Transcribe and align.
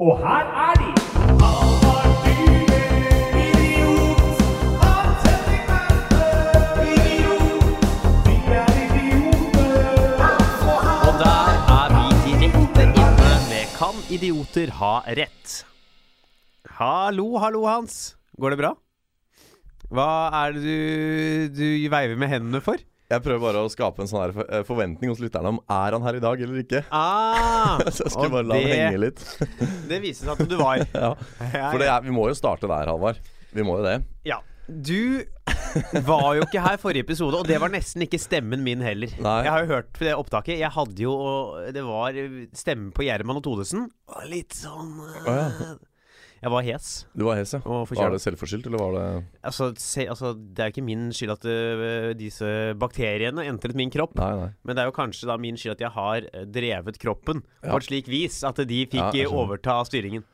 Og 0.00 0.14
her 0.16 0.46
er 0.56 0.74
de! 0.80 0.90
Og 11.08 11.18
der 11.20 11.50
er 11.76 11.92
vi 11.96 12.06
direkte 12.24 12.86
inne 12.88 13.34
med 13.50 13.66
Kan 13.76 14.00
idioter 14.08 14.72
ha 14.80 14.94
rett? 15.04 15.58
Hallo, 16.80 17.36
hallo, 17.36 17.66
Hans. 17.68 18.16
Går 18.40 18.56
det 18.56 18.62
bra? 18.62 18.72
Hva 19.92 20.12
er 20.46 20.56
det 20.56 20.64
du, 20.64 21.60
du 21.60 21.68
veiver 21.92 22.16
med 22.16 22.32
hendene 22.32 22.64
for? 22.64 22.80
Jeg 23.10 23.24
prøver 23.24 23.40
bare 23.42 23.62
å 23.66 23.70
skape 23.72 24.04
en 24.04 24.10
sånn 24.10 24.20
her 24.22 24.32
eh, 24.44 24.60
forventning 24.66 25.10
hos 25.10 25.18
lytterne 25.22 25.50
om 25.50 25.58
er 25.66 25.96
han 25.96 26.04
her 26.06 26.18
i 26.20 26.22
dag 26.22 26.42
eller 26.44 26.60
ikke. 26.62 26.84
Ah, 26.94 27.80
Så 27.94 28.06
jeg 28.06 28.14
skulle 28.14 28.30
bare 28.36 28.46
la 28.46 28.58
det 28.62 28.76
henge 28.76 29.00
litt. 29.02 29.24
det 29.90 29.98
viser 30.04 30.28
seg 30.28 30.36
at 30.36 30.52
du 30.52 30.56
var. 30.60 30.84
Ja. 31.00 31.10
Ja, 31.40 31.70
For 31.72 31.80
det 31.80 31.88
er, 31.90 32.04
vi 32.04 32.14
må 32.14 32.28
jo 32.30 32.36
starte 32.38 32.68
der, 32.70 32.90
Halvard. 32.90 33.18
Vi 33.56 33.64
må 33.66 33.80
jo 33.80 33.84
det. 33.86 33.96
Ja. 34.28 34.38
Du 34.70 35.24
var 36.06 36.36
jo 36.38 36.44
ikke 36.44 36.62
her 36.62 36.76
forrige 36.78 37.02
episode, 37.02 37.40
og 37.40 37.48
det 37.48 37.56
var 37.58 37.72
nesten 37.72 38.04
ikke 38.06 38.20
stemmen 38.22 38.62
min 38.62 38.82
heller. 38.84 39.10
Nei. 39.18 39.36
Jeg 39.46 39.50
har 39.50 39.64
jo 39.64 39.70
hørt 39.72 39.98
det 39.98 40.14
opptaket. 40.14 40.60
Jeg 40.60 40.70
hadde 40.76 41.02
jo 41.02 41.14
Det 41.74 41.82
var 41.82 42.18
stemmen 42.54 42.92
på 42.94 43.08
Gjerman 43.08 43.40
og 43.40 43.46
Todesen. 43.48 43.88
Litt 44.30 44.54
sånn 44.54 44.94
oh, 45.02 45.26
ja. 45.26 45.74
Jeg 46.40 46.52
var 46.54 46.64
hes. 46.64 46.84
Du 47.12 47.26
var 47.26 47.36
hes, 47.36 47.50
ja. 47.52 47.60
Var 47.64 48.14
det 48.14 48.20
selvforskyldt, 48.24 48.68
eller 48.70 48.80
var 48.80 48.94
det 48.96 49.02
Altså, 49.44 49.70
se, 49.76 50.06
altså, 50.08 50.30
det 50.38 50.62
er 50.64 50.72
ikke 50.72 50.84
min 50.86 51.10
skyld 51.12 51.34
at 51.34 51.44
uh, 51.44 52.12
disse 52.16 52.48
bakteriene 52.80 53.44
entret 53.44 53.76
min 53.76 53.92
kropp. 53.92 54.14
Nei, 54.16 54.30
nei. 54.38 54.48
Men 54.64 54.76
det 54.78 54.84
er 54.84 54.88
jo 54.88 54.96
kanskje 54.96 55.28
da 55.28 55.36
min 55.40 55.60
skyld 55.60 55.74
at 55.76 55.84
jeg 55.84 55.92
har 55.98 56.24
øh, 56.30 56.46
drevet 56.48 56.98
kroppen 57.02 57.42
Ja. 57.60 57.74
på 57.74 57.82
et 57.82 57.88
slik 57.90 58.08
vis 58.08 58.40
at 58.48 58.56
de 58.56 58.80
fikk 58.88 59.20
Ja, 59.20 59.28
overta 59.28 59.82
styringen. 59.84 60.24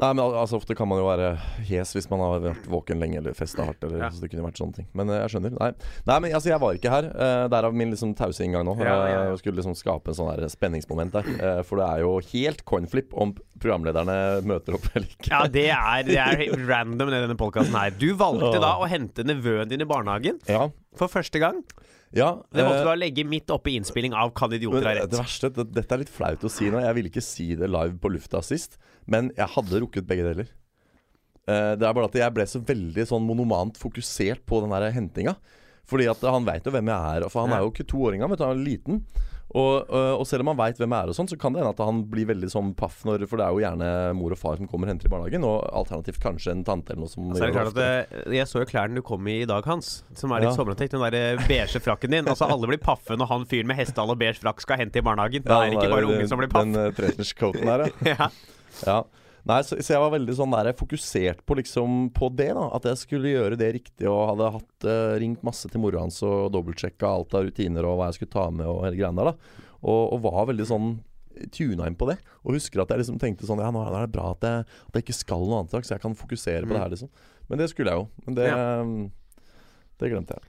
Nei, 0.00 0.08
men 0.16 0.22
al- 0.24 0.34
altså 0.40 0.56
Ofte 0.56 0.74
kan 0.74 0.88
man 0.88 0.98
jo 0.98 1.04
være 1.04 1.26
hes 1.68 1.90
hvis 1.94 2.06
man 2.10 2.22
har 2.24 2.40
vært 2.40 2.64
våken 2.72 2.98
lenge 2.98 3.18
eller 3.20 3.34
festa 3.36 3.62
hardt. 3.68 3.84
Eller, 3.84 3.98
Ja. 4.00 4.08
så 4.10 4.22
det 4.24 4.30
kunne 4.32 4.46
vært 4.46 4.56
sånne 4.58 4.74
ting 4.74 4.86
Men 4.96 5.10
eh, 5.12 5.20
jeg 5.20 5.34
skjønner. 5.34 5.52
Nei, 5.60 5.68
Nei 6.08 6.16
men 6.24 6.32
altså, 6.32 6.48
jeg 6.50 6.60
var 6.62 6.78
ikke 6.78 6.90
her. 6.94 7.08
Uh, 7.12 7.44
Derav 7.52 7.74
min 7.76 7.92
liksom 7.92 8.14
tause 8.18 8.40
inngang 8.42 8.64
nå. 8.66 8.74
Ja, 8.80 8.96
ja. 9.06 9.20
Eh, 9.20 9.28
Jeg 9.30 9.38
skulle 9.42 9.60
liksom 9.60 9.76
skape 9.78 10.08
en 10.10 10.18
sånn 10.18 10.30
her 10.32 10.48
spenningsmoment 10.48 11.12
der. 11.12 11.28
Uh, 11.36 11.62
for 11.68 11.78
det 11.82 11.86
er 11.92 12.02
jo 12.06 12.14
helt 12.32 12.64
coinflip 12.64 13.12
om 13.14 13.34
programlederne 13.62 14.16
møter 14.48 14.74
opp 14.80 14.88
eller 14.96 15.06
ikke. 15.12 15.30
Ja, 15.30 15.44
det 15.46 15.68
er, 15.70 16.02
det 16.08 16.18
er 16.18 16.66
random, 16.66 17.12
det, 17.12 17.22
denne 17.28 17.38
podkasten 17.38 17.76
her. 17.78 17.92
Du 17.94 18.08
valgte 18.18 18.58
da 18.64 18.74
å 18.82 18.88
hente 18.90 19.22
nevøen 19.28 19.68
din 19.70 19.84
i 19.84 19.88
barnehagen 19.88 20.40
Ja, 20.50 20.70
for 20.98 21.12
første 21.12 21.38
gang. 21.38 21.62
Ja 22.12 22.30
Det 22.52 22.64
måtte 22.66 22.80
eh, 22.82 22.86
du 22.86 22.90
å 22.92 22.96
legge 22.98 23.24
midt 23.28 23.52
oppe 23.54 23.72
i 23.72 23.76
innspilling 23.80 24.14
av 24.16 24.34
Kan 24.36 24.52
idioter 24.52 24.84
ha 24.84 24.94
rett. 24.98 25.10
det 25.12 25.20
verste, 25.20 25.50
det, 25.54 25.68
Dette 25.72 25.96
er 25.96 26.02
litt 26.04 26.12
flaut 26.12 26.44
å 26.44 26.50
si 26.52 26.68
nå. 26.72 26.82
Jeg 26.84 26.98
ville 26.98 27.12
ikke 27.12 27.24
si 27.24 27.52
det 27.58 27.70
live 27.70 27.96
på 28.02 28.12
lufta 28.12 28.42
sist. 28.44 28.78
Men 29.10 29.30
jeg 29.38 29.48
hadde 29.54 29.80
rukket 29.82 30.08
begge 30.08 30.26
deler. 30.28 30.52
Eh, 31.48 31.72
det 31.78 31.88
er 31.88 31.96
bare 31.96 32.10
at 32.10 32.20
jeg 32.20 32.36
ble 32.36 32.46
så 32.46 32.62
veldig 32.62 33.08
sånn 33.08 33.26
monomant 33.26 33.80
fokusert 33.80 34.44
på 34.46 34.62
den 34.62 34.74
der 34.74 34.92
hentinga. 34.94 35.36
Fordi 35.88 36.06
at 36.10 36.22
han 36.28 36.46
veit 36.46 36.66
jo 36.68 36.72
hvem 36.74 36.92
jeg 36.92 37.16
er. 37.16 37.28
For 37.32 37.46
han 37.46 37.56
er 37.56 37.64
jo 37.64 37.72
ikke 37.72 37.88
to 37.90 38.04
år 38.06 38.16
engang, 38.16 38.36
han 38.38 38.52
er 38.52 38.60
liten. 38.60 39.02
Og, 39.52 39.84
øh, 39.84 40.14
og 40.16 40.24
selv 40.28 40.44
om 40.44 40.52
han 40.52 40.58
veit 40.62 40.78
hvem 40.80 40.94
jeg 40.94 41.04
er, 41.04 41.12
og 41.12 41.16
sånn 41.16 41.28
så 41.28 41.36
kan 41.40 41.52
det 41.52 41.60
hende 41.60 41.74
at 41.74 41.82
han 41.84 42.00
blir 42.08 42.28
veldig 42.30 42.48
sånn 42.52 42.70
paff 42.78 43.02
når 43.08 43.26
For 43.28 43.40
det 43.40 43.46
er 43.46 43.52
jo 43.52 43.60
gjerne 43.60 43.90
mor 44.16 44.32
og 44.32 44.40
far 44.40 44.56
som 44.56 44.68
kommer 44.70 44.88
og 44.88 44.94
henter 44.94 45.10
i 45.10 45.12
barnehagen, 45.12 45.44
og 45.44 45.66
alternativt 45.82 46.20
kanskje 46.22 46.54
en 46.54 46.64
tante 46.64 46.94
eller 46.94 47.04
noe 47.04 47.12
som 47.12 47.28
altså, 47.28 47.50
gjør 47.50 47.72
det 47.76 47.86
det, 48.22 48.36
Jeg 48.38 48.48
så 48.48 48.62
jo 48.62 48.70
klærne 48.72 48.96
du 48.96 49.04
kom 49.04 49.28
i 49.28 49.42
i 49.42 49.48
dag, 49.48 49.64
Hans. 49.68 50.02
Som 50.16 50.32
er 50.32 50.44
litt 50.44 50.52
Ja. 50.52 50.56
sommerantrekk. 50.56 50.92
Den 50.94 51.04
der 51.04 51.44
beige 51.48 51.80
frakken 51.82 52.16
din. 52.16 52.28
Altså 52.28 52.48
Alle 52.48 52.68
blir 52.70 52.80
paffe 52.80 53.16
når 53.18 53.28
han 53.28 53.48
fyren 53.50 53.68
med 53.68 53.76
hestehale 53.76 54.14
og 54.16 54.20
beige 54.20 54.40
frakk 54.40 54.60
skal 54.64 54.80
hente 54.80 55.00
i 55.00 55.04
barnehagen. 55.04 55.44
Da 55.44 55.62
Ja, 55.62 55.66
er 55.66 55.70
det 55.70 55.80
ikke 55.80 55.96
bare 55.96 56.08
ungen 56.08 56.28
som 56.28 56.40
blir 56.40 56.52
paff. 56.52 56.64
Den 56.64 56.76
uh, 56.76 57.62
her, 57.68 57.90
ja. 58.06 58.28
Ja. 58.86 59.02
Nei, 59.44 59.58
så, 59.66 59.74
så 59.82 59.94
jeg 59.96 60.02
var 60.04 60.12
veldig 60.14 60.34
sånn 60.38 60.52
der 60.54 60.68
fokusert 60.78 61.40
på 61.48 61.56
liksom 61.58 62.10
på 62.14 62.28
det, 62.38 62.50
da. 62.54 62.68
At 62.76 62.84
jeg 62.86 63.00
skulle 63.00 63.32
gjøre 63.32 63.56
det 63.58 63.72
riktig 63.74 64.06
og 64.06 64.20
hadde 64.30 64.50
hatt 64.54 64.86
uh, 64.86 65.14
ringt 65.18 65.42
masse 65.42 65.66
til 65.72 65.82
mora 65.82 65.98
hans 66.04 66.20
og 66.22 66.52
dobbeltsjekka 66.54 67.08
alt 67.10 67.34
av 67.34 67.48
rutiner 67.48 67.88
og 67.88 67.96
hva 67.98 68.06
jeg 68.12 68.20
skulle 68.20 68.34
ta 68.36 68.44
med 68.54 68.68
og 68.70 68.84
hele 68.86 69.00
greiene 69.00 69.18
der, 69.18 69.32
da. 69.32 69.64
Og, 69.82 70.02
og 70.14 70.22
var 70.28 70.46
veldig 70.52 70.68
sånn 70.70 70.92
tuna 71.50 71.88
inn 71.90 71.96
på 71.98 72.06
det. 72.12 72.18
Og 72.44 72.54
husker 72.54 72.84
at 72.84 72.92
jeg 72.94 73.02
liksom 73.02 73.18
tenkte 73.18 73.48
sånn 73.48 73.58
Ja, 73.64 73.70
nå 73.74 73.82
er 73.82 73.96
det 74.04 74.12
bra 74.14 74.30
at 74.36 74.46
jeg, 74.46 74.66
at 74.86 74.94
jeg 75.00 75.06
ikke 75.08 75.16
skal 75.24 75.42
noe 75.48 75.62
annet 75.62 75.74
så 75.74 75.96
jeg 75.96 76.02
kan 76.04 76.14
fokusere 76.14 76.62
på 76.66 76.70
Mm. 76.70 76.76
det 76.76 76.82
her, 76.84 76.92
liksom. 76.94 77.10
Men 77.48 77.58
det 77.58 77.70
skulle 77.72 77.90
jeg 77.90 77.98
jo. 77.98 78.08
Men 78.26 78.34
det 78.38 78.46
Ja. 78.52 78.80
um, 78.84 79.10
Det 79.98 80.10
glemte 80.12 80.34
jeg. 80.38 80.42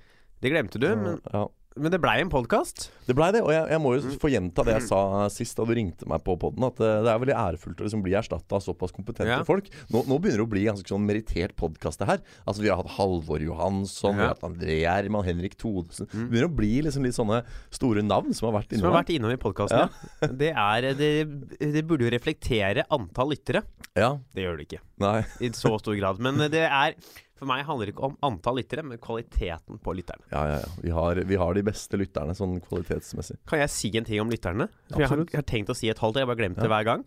Det 0.43 0.51
glemte 0.51 0.79
du, 0.81 0.87
men, 0.95 1.19
ja. 1.33 1.47
Men 1.77 1.91
det 1.91 1.99
blei 2.03 2.19
en 2.21 2.29
podkast. 2.29 2.89
Det 3.07 3.15
blei 3.17 3.31
det, 3.33 3.41
og 3.43 3.49
jeg, 3.51 3.65
jeg 3.71 3.81
må 3.81 3.93
jo 3.95 4.01
Mm. 4.03 4.17
få 4.21 4.29
gjenta 4.31 4.63
det 4.67 4.73
jeg 4.75 4.83
sa 4.89 4.99
sist 5.29 5.55
da 5.57 5.65
du 5.65 5.73
ringte 5.73 6.05
meg 6.07 6.21
på 6.23 6.35
poden, 6.39 6.63
at 6.67 6.79
eh, 6.79 7.01
det 7.03 7.09
er 7.13 7.19
veldig 7.23 7.35
ærefullt 7.35 7.81
å 7.81 7.87
liksom 7.87 8.03
bli 8.05 8.13
erstatta 8.19 8.55
av 8.59 8.61
såpass 8.61 8.91
kompetente 8.93 9.27
Ja. 9.31 9.43
folk. 9.43 9.69
Nå, 9.89 10.03
nå 10.07 10.19
begynner 10.21 10.41
det 10.43 10.45
å 10.45 10.51
bli 10.53 10.63
ganske 10.67 10.87
sånn 10.87 11.05
merittert 11.07 11.55
podkast, 11.55 11.99
det 11.99 12.07
her. 12.07 12.21
Altså 12.47 12.61
Vi 12.61 12.69
har 12.69 12.77
hatt 12.77 12.93
Halvor 12.97 13.39
Johansson, 13.41 14.15
vi 14.15 14.21
Ja. 14.21 14.27
har 14.29 14.35
hatt 14.35 14.43
André 14.47 14.79
Gjerman, 14.83 15.25
Henrik 15.25 15.57
Thodesen 15.57 16.07
Det 16.11 16.29
begynner 16.29 16.49
å 16.51 16.55
bli 16.55 16.81
liksom 16.83 17.03
litt 17.03 17.15
sånne 17.17 17.43
store 17.71 18.01
navn 18.03 18.33
som 18.33 18.51
har 18.51 18.61
vært 18.61 18.69
Som 18.69 18.79
innom 18.79 18.93
har 18.93 19.03
vært 19.03 19.15
innom 19.15 19.31
i 19.33 19.37
podkasten. 19.41 19.89
Ja. 20.21 20.27
Det, 20.27 20.53
er, 20.55 20.93
det, 20.93 21.11
det 21.59 21.85
burde 21.87 22.05
jo 22.05 22.11
reflektere 22.13 22.83
antall 22.91 23.29
lyttere. 23.33 23.63
Ja, 23.95 24.17
Det 24.33 24.43
gjør 24.45 24.57
det 24.57 24.67
ikke 24.69 24.81
nei 24.99 25.19
i 25.41 25.49
så 25.53 25.77
stor 25.79 25.95
grad. 25.97 26.19
Men 26.19 26.37
det 26.49 26.63
er 26.69 26.95
For 27.39 27.49
meg 27.49 27.63
handler 27.65 27.89
det 27.89 27.95
ikke 27.95 28.05
om 28.11 28.17
antall 28.23 28.59
lyttere, 28.59 28.83
men 28.85 28.99
kvaliteten 29.01 29.79
på 29.83 29.93
lytterne. 29.97 30.21
Ja, 30.31 30.43
ja, 30.51 30.57
ja. 30.61 30.67
Vi 30.83 30.91
har, 30.93 31.21
vi 31.27 31.37
har 31.41 31.57
de 31.57 31.63
beste 31.65 31.97
lytterne 31.99 32.35
sånn 32.37 32.59
kvalitetsmessig. 32.63 33.39
Kan 33.49 33.63
jeg 33.63 33.71
si 33.73 33.89
en 33.97 34.05
ting 34.07 34.21
om 34.21 34.29
lytterne? 34.31 34.67
For 34.91 35.01
jeg 35.01 35.09
har, 35.09 35.23
jeg 35.25 35.39
har 35.39 35.47
tenkt 35.49 35.71
å 35.73 35.75
si 35.77 35.89
et 35.89 35.99
halvt, 35.99 36.19
og 36.19 36.23
jeg 36.23 36.29
bare 36.29 36.39
glemt 36.43 36.61
det 36.61 36.69
hver 36.69 36.85
gang. 36.87 37.03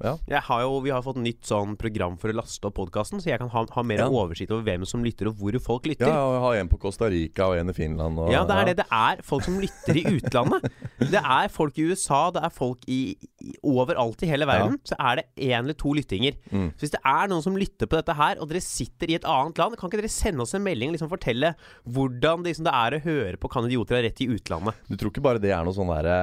Har 0.49 0.65
jo, 0.65 0.81
vi 0.85 0.93
har 0.93 1.05
fått 1.07 1.21
nytt 1.23 1.47
sånn 1.47 1.77
program 1.81 2.19
for 2.21 2.33
å 2.33 2.37
laste 2.41 2.67
opp 2.69 2.77
podkasten, 2.81 3.23
så 3.23 3.31
jeg 3.31 3.41
kan 3.43 3.51
ha, 3.55 3.63
ha 3.77 3.85
mer 3.87 4.03
oversikt 4.09 4.53
over 4.53 4.67
hvem 4.67 4.85
som 4.89 5.05
lytter, 5.07 5.31
og 5.31 5.39
hvor 5.41 5.57
folk 5.63 5.87
lytter. 5.89 6.11
Ja, 6.11 6.25
og 6.27 6.35
jeg 6.37 6.43
har 6.47 6.61
en 6.65 6.73
på 6.75 6.81
Costa 6.83 7.09
Rica 7.13 7.47
og 7.53 7.61
en 7.61 7.71
i 7.73 7.77
Finland. 7.77 8.21
Og, 8.21 8.33
Ja, 8.35 8.43
det 8.49 8.59
er 8.59 8.71
det. 8.73 8.77
Det 8.83 8.89
er 8.99 9.23
folk 9.27 9.47
som 9.47 9.61
lytter 9.63 10.03
i 10.03 10.05
utlandet. 10.19 10.67
Det 11.17 11.21
er 11.21 11.51
folk 11.53 11.77
i 11.79 11.85
USA, 11.87 12.31
det 12.35 12.41
er 12.43 12.53
folk 12.53 12.83
i, 12.91 13.15
i 13.45 13.53
overalt 13.69 14.23
i 14.25 14.29
hele 14.31 14.47
verden. 14.49 14.79
Så 14.89 14.97
er 14.99 15.21
det 15.21 15.25
én 15.45 15.59
eller 15.61 15.77
to 15.79 15.93
lyttinger. 15.95 16.35
Mm. 16.51 16.71
Så 16.75 16.87
hvis 16.87 16.95
det 16.97 17.01
er 17.07 17.29
noen 17.31 17.45
som 17.45 17.57
lytter 17.59 17.89
på 17.89 17.99
dette 17.99 18.17
her, 18.17 18.41
og 18.41 18.49
dere 18.51 18.63
sitter 18.65 19.13
i 19.13 19.19
et 19.19 19.27
annet 19.29 19.61
land, 19.61 19.77
kan 19.79 19.91
ikke 19.91 20.01
dere 20.01 20.11
sende 20.17 20.43
oss 20.47 20.57
en 20.57 20.65
melding 20.67 20.91
og 20.91 20.97
liksom 20.97 21.13
fortelle 21.13 21.53
hvordan 21.85 22.43
det, 22.43 22.55
liksom, 22.55 22.67
det 22.67 22.75
er 22.75 22.97
å 22.99 23.05
høre 23.07 23.37
på 23.43 23.51
Kan 23.53 23.69
idioter 23.69 23.99
ha 24.01 24.03
rett 24.09 24.25
i 24.25 24.31
utlandet? 24.33 24.75
Du 24.89 24.97
tror 24.97 25.13
ikke 25.13 25.25
bare 25.29 25.43
det 25.43 25.53
er 25.55 25.65
noe 25.69 25.77
sånn 25.77 25.93
derre 25.93 26.19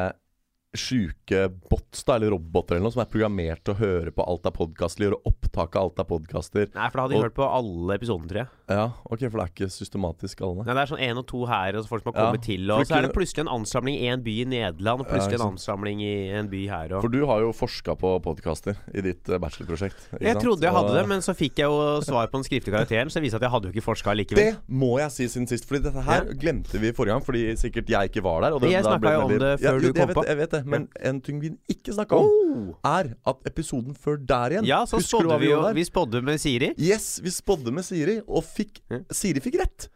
sjuke 0.74 1.44
bots 1.70 2.02
da, 2.08 2.16
eller 2.18 2.32
roboter 2.34 2.74
eller 2.80 2.88
noe 2.88 2.94
som 2.96 3.04
er 3.04 3.10
programmert 3.12 3.62
til 3.62 3.76
å 3.76 3.78
høre 3.78 4.14
på 4.16 4.26
alt 4.26 4.48
av 4.50 4.56
podkaster, 4.58 5.06
gjøre 5.06 5.20
opptak 5.30 5.76
av 5.78 5.84
alt 5.86 6.00
av 6.02 6.08
podkaster? 6.10 6.72
Nei, 6.74 6.88
for 6.90 6.98
da 6.98 7.04
hadde 7.06 7.14
de 7.14 7.20
Og- 7.20 7.26
hørt 7.28 7.36
på 7.38 7.46
alle 7.46 7.94
episodene, 8.00 8.30
tror 8.32 8.42
jeg. 8.42 8.50
Ja, 8.74 8.86
ok, 9.06 9.24
for 9.30 9.38
det 9.40 9.44
er 9.46 9.52
ikke 9.54 9.70
systematisk 9.74 10.42
alle. 10.46 10.64
Nei, 10.66 10.74
det 10.74 10.82
er 10.84 10.90
sånn 10.94 11.04
én 11.06 11.20
og 11.22 11.26
to 11.30 11.44
her, 11.50 11.78
og 11.78 11.84
så 11.86 11.92
folk 11.92 12.04
som 12.04 12.12
har 12.14 12.20
Ja, 12.20 12.26
kommet 12.32 12.44
til. 12.48 12.66
Og 12.74 12.86
så 12.90 12.98
er 12.98 13.06
det 13.08 13.14
plutselig 13.16 13.44
en 13.46 13.52
ansamling 13.54 13.98
i 14.02 14.08
en 14.14 14.24
by 14.26 14.34
i 14.42 14.46
Nederland, 14.50 15.04
og 15.06 15.08
plutselig 15.12 15.38
Ja, 15.38 15.42
en 15.46 15.54
ansamling 15.54 16.02
i 16.02 16.14
en 16.40 16.50
by 16.52 16.62
her. 16.72 16.94
Og 16.98 17.06
For 17.06 17.14
du 17.14 17.26
har 17.30 17.40
jo 17.46 17.52
forska 17.54 17.96
på 18.00 18.14
podkaster 18.26 18.76
i 18.94 19.02
ditt 19.06 19.30
eh, 19.30 19.38
bachelorprosjekt. 19.40 20.08
jeg 20.20 20.34
sant? 20.34 20.44
trodde 20.44 20.62
jeg 20.68 20.74
hadde 20.74 20.94
det, 20.98 21.08
men 21.14 21.22
så 21.22 21.36
fikk 21.38 21.58
jeg 21.64 21.70
jo 21.70 22.02
svar 22.02 22.28
på 22.32 22.40
den 22.42 22.48
skriftlige 22.50 22.74
karakteren, 22.78 23.10
så 23.14 23.20
det 23.22 23.24
viser 23.30 23.38
at 23.42 23.48
jeg 23.48 23.54
hadde 23.56 23.70
jo 23.70 23.74
ikke 23.78 23.86
forska 23.92 24.16
likevel. 24.18 24.52
Det 24.54 24.60
må 24.68 24.98
jeg 25.00 25.12
si 25.12 25.28
siden 25.28 25.48
sist, 25.48 25.68
Fordi 25.70 25.84
dette 25.84 26.02
her 26.04 26.24
Ja. 26.26 26.34
glemte 26.34 26.80
vi 26.80 26.92
forrige 26.92 27.14
gang. 27.14 27.24
Fordi 27.24 27.44
sikkert 27.58 27.88
jeg 27.90 28.10
ikke 28.10 28.24
var 28.24 28.42
der. 28.42 28.54
Og 28.54 28.62
det, 28.62 28.72
Jeg 28.72 28.84
snakka 28.84 29.14
jo 29.14 29.22
om 29.28 29.30
det 29.38 29.60
før 29.60 29.80
du 29.80 29.88
jeg 29.88 29.96
kom 29.96 30.08
vet, 30.08 30.16
på. 30.18 30.24
Jeg 30.28 30.38
vet 30.38 30.52
det, 30.52 30.66
men 30.66 30.88
en 31.04 31.22
ting 31.22 31.40
vi 31.42 31.52
ikke 31.70 31.94
snakka 31.94 32.16
om, 32.16 32.26
Oh! 32.54 32.76
er 32.86 33.14
at 33.26 33.36
episoden 33.46 33.96
før 33.96 34.18
der 34.26 34.50
igjen 34.54 34.66
Ja, 34.66 34.84
så 34.86 35.00
spådde 35.02 35.40
vi 35.40 35.50
jo? 35.50 35.62
Vi 35.74 35.84
spådde 35.84 36.22
med 36.24 36.38
Siri. 36.40 36.74
Yes, 36.80 37.20
vi 37.24 37.30
spådde 37.30 37.72
med 37.74 37.84
Siri, 37.84 38.20
og 38.28 38.44
fikk, 38.44 38.63
Ja. 38.92 39.02
Siri 39.14 39.44
fikk 39.44 39.60
rett. 39.62 39.90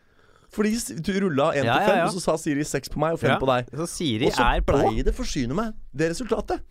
Fordi 0.53 0.71
du 1.03 1.11
rulla 1.25 1.51
én 1.57 1.67
til 1.67 1.83
fem, 1.89 2.01
og 2.05 2.13
så 2.15 2.23
sa 2.23 2.37
Siri 2.39 2.63
seks 2.65 2.89
på 2.89 3.01
meg 3.03 3.17
og 3.17 3.21
fem 3.21 3.35
på 3.41 3.49
deg. 3.49 3.69
Så 3.75 3.87
Siri 3.91 4.29
Og 4.29 4.35
så 4.37 4.47
er 4.55 4.63
blei 4.65 5.03
det 5.05 5.13
forsyne 5.15 5.57
meg, 5.57 5.75
det 5.91 6.11
resultatet. 6.13 6.63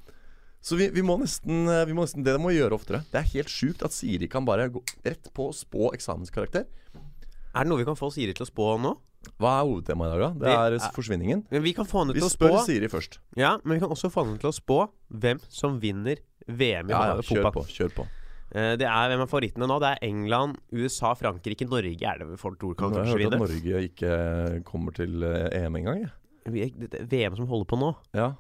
Så 0.67 0.79
vi, 0.81 0.89
vi, 0.91 1.03
må 1.05 1.15
nesten, 1.21 1.69
eh, 1.71 1.85
vi 1.87 1.95
må 1.95 2.03
nesten 2.03 2.25
Det 2.27 2.33
må 2.43 2.51
vi 2.51 2.57
gjøre 2.57 2.75
oftere. 2.75 3.05
Det 3.13 3.21
er 3.21 3.29
helt 3.37 3.53
sjukt 3.53 3.85
at 3.87 3.95
Siri 3.95 4.27
kan 4.27 4.47
bare 4.49 4.67
gå 4.73 4.81
rett 5.05 5.29
på 5.37 5.51
og 5.53 5.55
spå 5.55 5.93
eksamenskarakter. 5.95 6.65
Er 7.57 7.65
det 7.65 7.71
noe 7.71 7.79
vi 7.81 7.87
kan 7.87 7.99
få 7.99 8.11
Siri 8.15 8.35
til 8.35 8.47
å 8.47 8.49
spå 8.49 8.73
nå? 8.83 8.97
Hva 9.43 9.53
er 9.61 9.69
hovedtemaet 9.69 10.11
i 10.11 10.19
dag, 10.19 10.23
da? 10.25 10.31
Det 10.43 10.83
er 10.83 10.93
forsvinningen. 10.95 11.45
Men 11.51 11.63
Vi 11.63 11.73
kan 11.77 11.87
få 11.89 12.03
henne 12.03 12.15
Vi 12.17 12.23
til 12.23 12.29
å 12.29 12.33
spør 12.33 12.59
Siri 12.67 12.91
først. 12.91 13.19
Ja, 13.39 13.57
men 13.65 13.77
vi 13.77 13.85
kan 13.85 13.93
også 13.95 14.11
få 14.13 14.27
henne 14.27 14.43
til 14.43 14.51
å 14.51 14.55
spå 14.55 14.81
hvem 15.11 15.43
som 15.51 15.81
vinner 15.83 16.21
VM 16.47 16.91
i 16.91 16.95
Ja, 16.95 17.15
ja, 17.15 17.23
kjør 17.27 17.51
på. 17.55 17.65
Kjør 17.71 17.95
på. 18.01 18.07
Eh, 18.55 18.77
Det 18.79 18.87
er 18.87 19.09
hvem 19.11 19.23
er 19.25 19.27
favorittene 19.31 19.67
nå? 19.69 19.79
Det 19.83 19.89
er 19.97 20.07
England, 20.07 20.57
USA, 20.73 21.15
Frankrike, 21.19 21.67
Norge 21.69 22.07
er 22.07 22.19
det 22.19 22.27
vel 22.29 22.37
folk 22.39 22.59
tror 22.61 22.75
kan 22.79 22.93
Jeg 22.95 23.05
har 23.07 23.19
hørt 23.19 23.33
at. 23.33 23.41
Norge 23.41 23.83
ikke 23.89 24.65
kommer 24.65 24.95
til 24.95 25.23
eh, 25.27 25.65
EM 25.65 25.77
engang, 25.81 26.05
jeg. 26.07 26.13
VM 27.11 27.35
som 27.37 27.47
holder 27.51 27.67
på 27.67 27.79
nå. 27.81 27.95
Ja. 28.15 28.35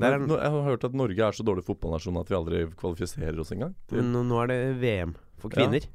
Er 0.00 0.12
en- 0.18 0.28
Jeg 0.28 0.50
har 0.50 0.62
hørt 0.66 0.84
at 0.84 0.92
Norge 0.92 1.18
er 1.22 1.32
så 1.32 1.44
dårlig 1.46 1.64
fotballnasjon 1.64 2.18
at 2.20 2.28
vi 2.28 2.34
aldri 2.36 2.66
kvalifiserer 2.76 3.38
oss 3.40 3.52
engang. 3.52 3.74
Men 3.90 4.12
nå 4.12 4.42
er 4.42 4.46
det 4.48 4.80
VM 4.82 5.14
for 5.38 5.48
Ja. 5.50 5.62
kvinner. 5.64 5.86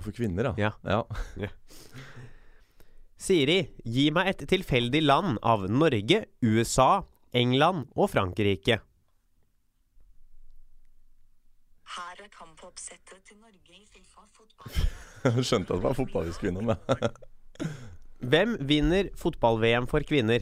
For 0.00 0.10
kvinner, 0.10 0.54
ja. 0.58 0.72
Ja. 0.84 1.04
Siri, 3.16 3.68
gi 3.84 4.10
meg 4.10 4.26
et 4.28 4.38
tilfeldig 4.48 5.02
land 5.04 5.38
av 5.42 5.68
Norge, 5.70 6.24
USA, 6.42 7.04
England 7.32 7.86
og 7.96 8.10
Frankrike. 8.10 8.80
Her 11.96 12.16
er 12.18 12.28
kampoppsettet 12.28 12.34
til 12.34 12.34
Norge 12.34 12.34
i 12.34 12.34
Fifa 12.34 12.34
fotball. 12.34 12.44
Skjønte 15.46 15.74
at 15.74 15.80
det 15.80 15.84
var 15.84 15.96
fotball 15.98 16.26
vi 16.28 16.32
skulle 16.36 16.52
innom. 16.54 16.68
ja. 16.74 16.78
Hvem 18.32 18.50
vinner 18.66 19.10
fotball-VM 19.20 19.86
for 19.90 20.00
kvinner? 20.08 20.40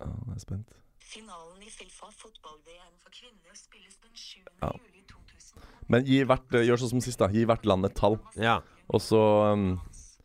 Ja, 0.00 0.06
jeg 0.12 0.34
er 0.36 0.40
spent. 0.42 0.74
Finalen 1.06 1.62
i 1.64 1.70
Fifa 1.72 2.08
fotball-VM 2.12 2.94
for 3.00 3.10
kvinner 3.14 3.54
spilles 3.56 3.96
den 4.02 4.12
7. 4.12 4.42
Ja. 4.60 4.70
juli 4.76 5.02
2000. 5.08 5.62
Men 5.92 6.04
gi 6.08 6.18
hvert, 6.28 6.48
gjør 6.68 6.80
sånn 6.82 6.92
som 6.96 7.02
sist, 7.04 7.20
da. 7.22 7.28
Gi 7.32 7.46
hvert 7.48 7.64
land 7.68 7.86
et 7.88 7.96
tall. 7.96 8.18
Ja, 8.36 8.58
Og 8.92 9.00
så 9.02 9.20
um, 9.54 9.70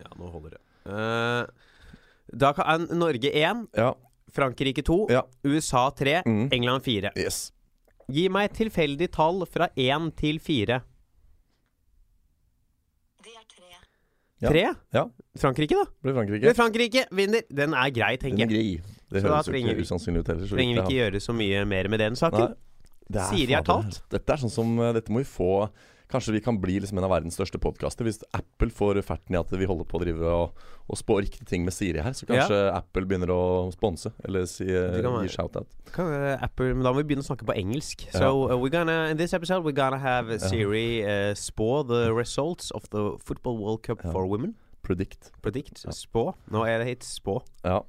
ja 0.01 0.11
nå 0.19 0.25
holder 0.33 0.57
det. 0.57 0.61
Uh, 0.85 1.43
da 2.41 2.49
kan 2.57 2.87
Norge 2.97 3.29
1, 3.31 3.67
Ja. 3.77 3.93
Frankrike 4.31 4.83
2, 4.87 4.99
Ja. 5.11 5.21
USA 5.47 5.89
3, 5.91 6.21
Mm. 6.25 6.45
England 6.55 6.83
4. 6.85 7.11
Yes. 7.19 7.51
Gi 8.11 8.27
meg 8.33 8.49
et 8.49 8.57
tilfeldig 8.59 9.07
tall 9.15 9.43
fra 9.49 9.67
1 9.79 10.11
til 10.19 10.39
4. 10.43 10.79
Det 13.21 13.35
er 13.37 13.45
tre. 13.51 13.69
Ja. 14.41 14.49
3? 14.49 14.63
Ja. 14.97 15.03
Frankrike, 15.41 15.77
da? 15.77 15.85
Blir 16.03 16.15
Frankrike. 16.17 16.41
Blir 16.47 16.57
Frankrike 16.57 17.05
vinner. 17.15 17.45
Den 17.53 17.75
er 17.77 17.93
grei, 17.95 18.15
Den 18.17 18.23
tenker 18.31 18.47
er 18.49 18.57
jeg. 18.57 18.81
grei. 18.81 18.97
Det 19.11 19.21
Så 19.21 19.27
høres 19.27 19.47
jo 19.51 19.53
ikke 19.59 19.81
usannsynlig 19.85 20.19
ut 20.23 20.27
heller. 20.31 20.47
så 20.47 20.55
Trenger 20.55 20.75
vi 20.75 20.81
ikke 20.81 20.97
gjøre 21.01 21.19
så 21.21 21.33
mye 21.35 21.65
mer 21.67 21.87
med 21.91 21.99
den 21.99 22.15
saken. 22.15 22.39
Nei. 22.39 22.55
Det 23.11 23.19
er 23.19 23.27
Siri 23.35 23.53
har 23.57 23.63
talt. 23.67 24.01
Dette 24.09 24.31
er 24.33 24.39
sånn 24.39 24.53
som 24.53 24.69
eh, 24.79 24.93
Dette 24.95 25.11
må 25.11 25.19
vi 25.19 25.27
få 25.27 25.49
Kanskje 26.11 26.33
vi 26.35 26.41
kan 26.43 26.57
bli 26.59 26.75
liksom 26.83 26.99
en 26.99 27.05
av 27.07 27.13
verdens 27.13 27.37
største 27.39 27.59
podkaster. 27.61 28.03
Hvis 28.07 28.19
Apple 28.35 28.67
får 28.75 28.99
ferten 29.07 29.35
i 29.35 29.39
at 29.39 29.51
vi 29.55 29.67
holder 29.69 29.87
på 29.87 29.99
å 29.99 30.01
drive 30.03 30.31
og, 30.35 30.65
og 30.91 30.99
spå 30.99 31.19
riktige 31.23 31.47
ting 31.47 31.63
med 31.63 31.73
Siri 31.75 32.03
her, 32.03 32.11
så 32.17 32.27
kanskje 32.27 32.57
Apple 32.75 33.05
begynner 33.07 33.31
å 33.31 33.41
sponse, 33.71 34.11
eller 34.27 34.43
si, 34.49 34.67
eh, 34.67 34.99
kan 35.03 35.21
gi 35.23 35.31
shout-out. 35.31 35.71
Apple, 36.41 36.73
men 36.75 36.83
da 36.83 36.91
må 36.91 36.99
vi 37.01 37.07
begynne 37.11 37.23
å 37.23 37.29
snakke 37.29 37.47
på 37.47 37.55
engelsk. 37.55 38.07
So 38.11 38.49
uh, 38.49 38.57
we're 38.59 38.73
gonna, 38.73 39.05
in 39.13 39.17
this 39.21 39.33
episode 39.37 39.63
we're 39.63 39.77
gonna 39.77 40.01
have 40.01 40.27
Siri 40.43 41.03
uh, 41.05 41.31
spå 41.37 41.87
the 41.87 42.11
results 42.13 42.71
of 42.75 42.89
the 42.91 43.15
Football 43.23 43.57
World 43.61 43.81
Cup 43.87 44.03
Ja. 44.03 44.11
for 44.11 44.27
women. 44.27 44.55
Predict. 44.83 45.31
Predict. 45.41 45.85
Spå. 45.95 46.33
Nå 46.51 46.65
er 46.67 46.81
det 46.81 46.87
hit 46.89 47.03
spå. 47.07 47.39
Ja. 47.63 47.83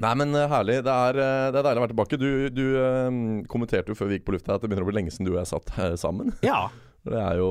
Nei, 0.00 0.12
men 0.16 0.30
eh, 0.36 0.46
herlig. 0.48 0.78
Det 0.86 0.92
er, 0.92 1.18
det 1.52 1.58
er 1.58 1.66
deilig 1.66 1.80
å 1.80 1.84
være 1.84 1.92
tilbake. 1.92 2.18
Du, 2.20 2.28
du 2.52 2.62
um, 2.80 3.18
kommenterte 3.50 3.92
jo 3.92 3.96
før 3.98 4.08
vi 4.08 4.16
gikk 4.20 4.28
på 4.28 4.34
lufta 4.36 4.54
at 4.54 4.62
det 4.62 4.70
begynner 4.70 4.86
å 4.86 4.88
bli 4.88 4.96
lenge 5.00 5.12
siden 5.12 5.28
du 5.28 5.34
og 5.34 5.40
jeg 5.42 5.50
satt 5.50 5.72
sammen. 6.00 6.32
Ja. 6.46 6.68
Det 7.04 7.18
er 7.18 7.36
jo 7.40 7.48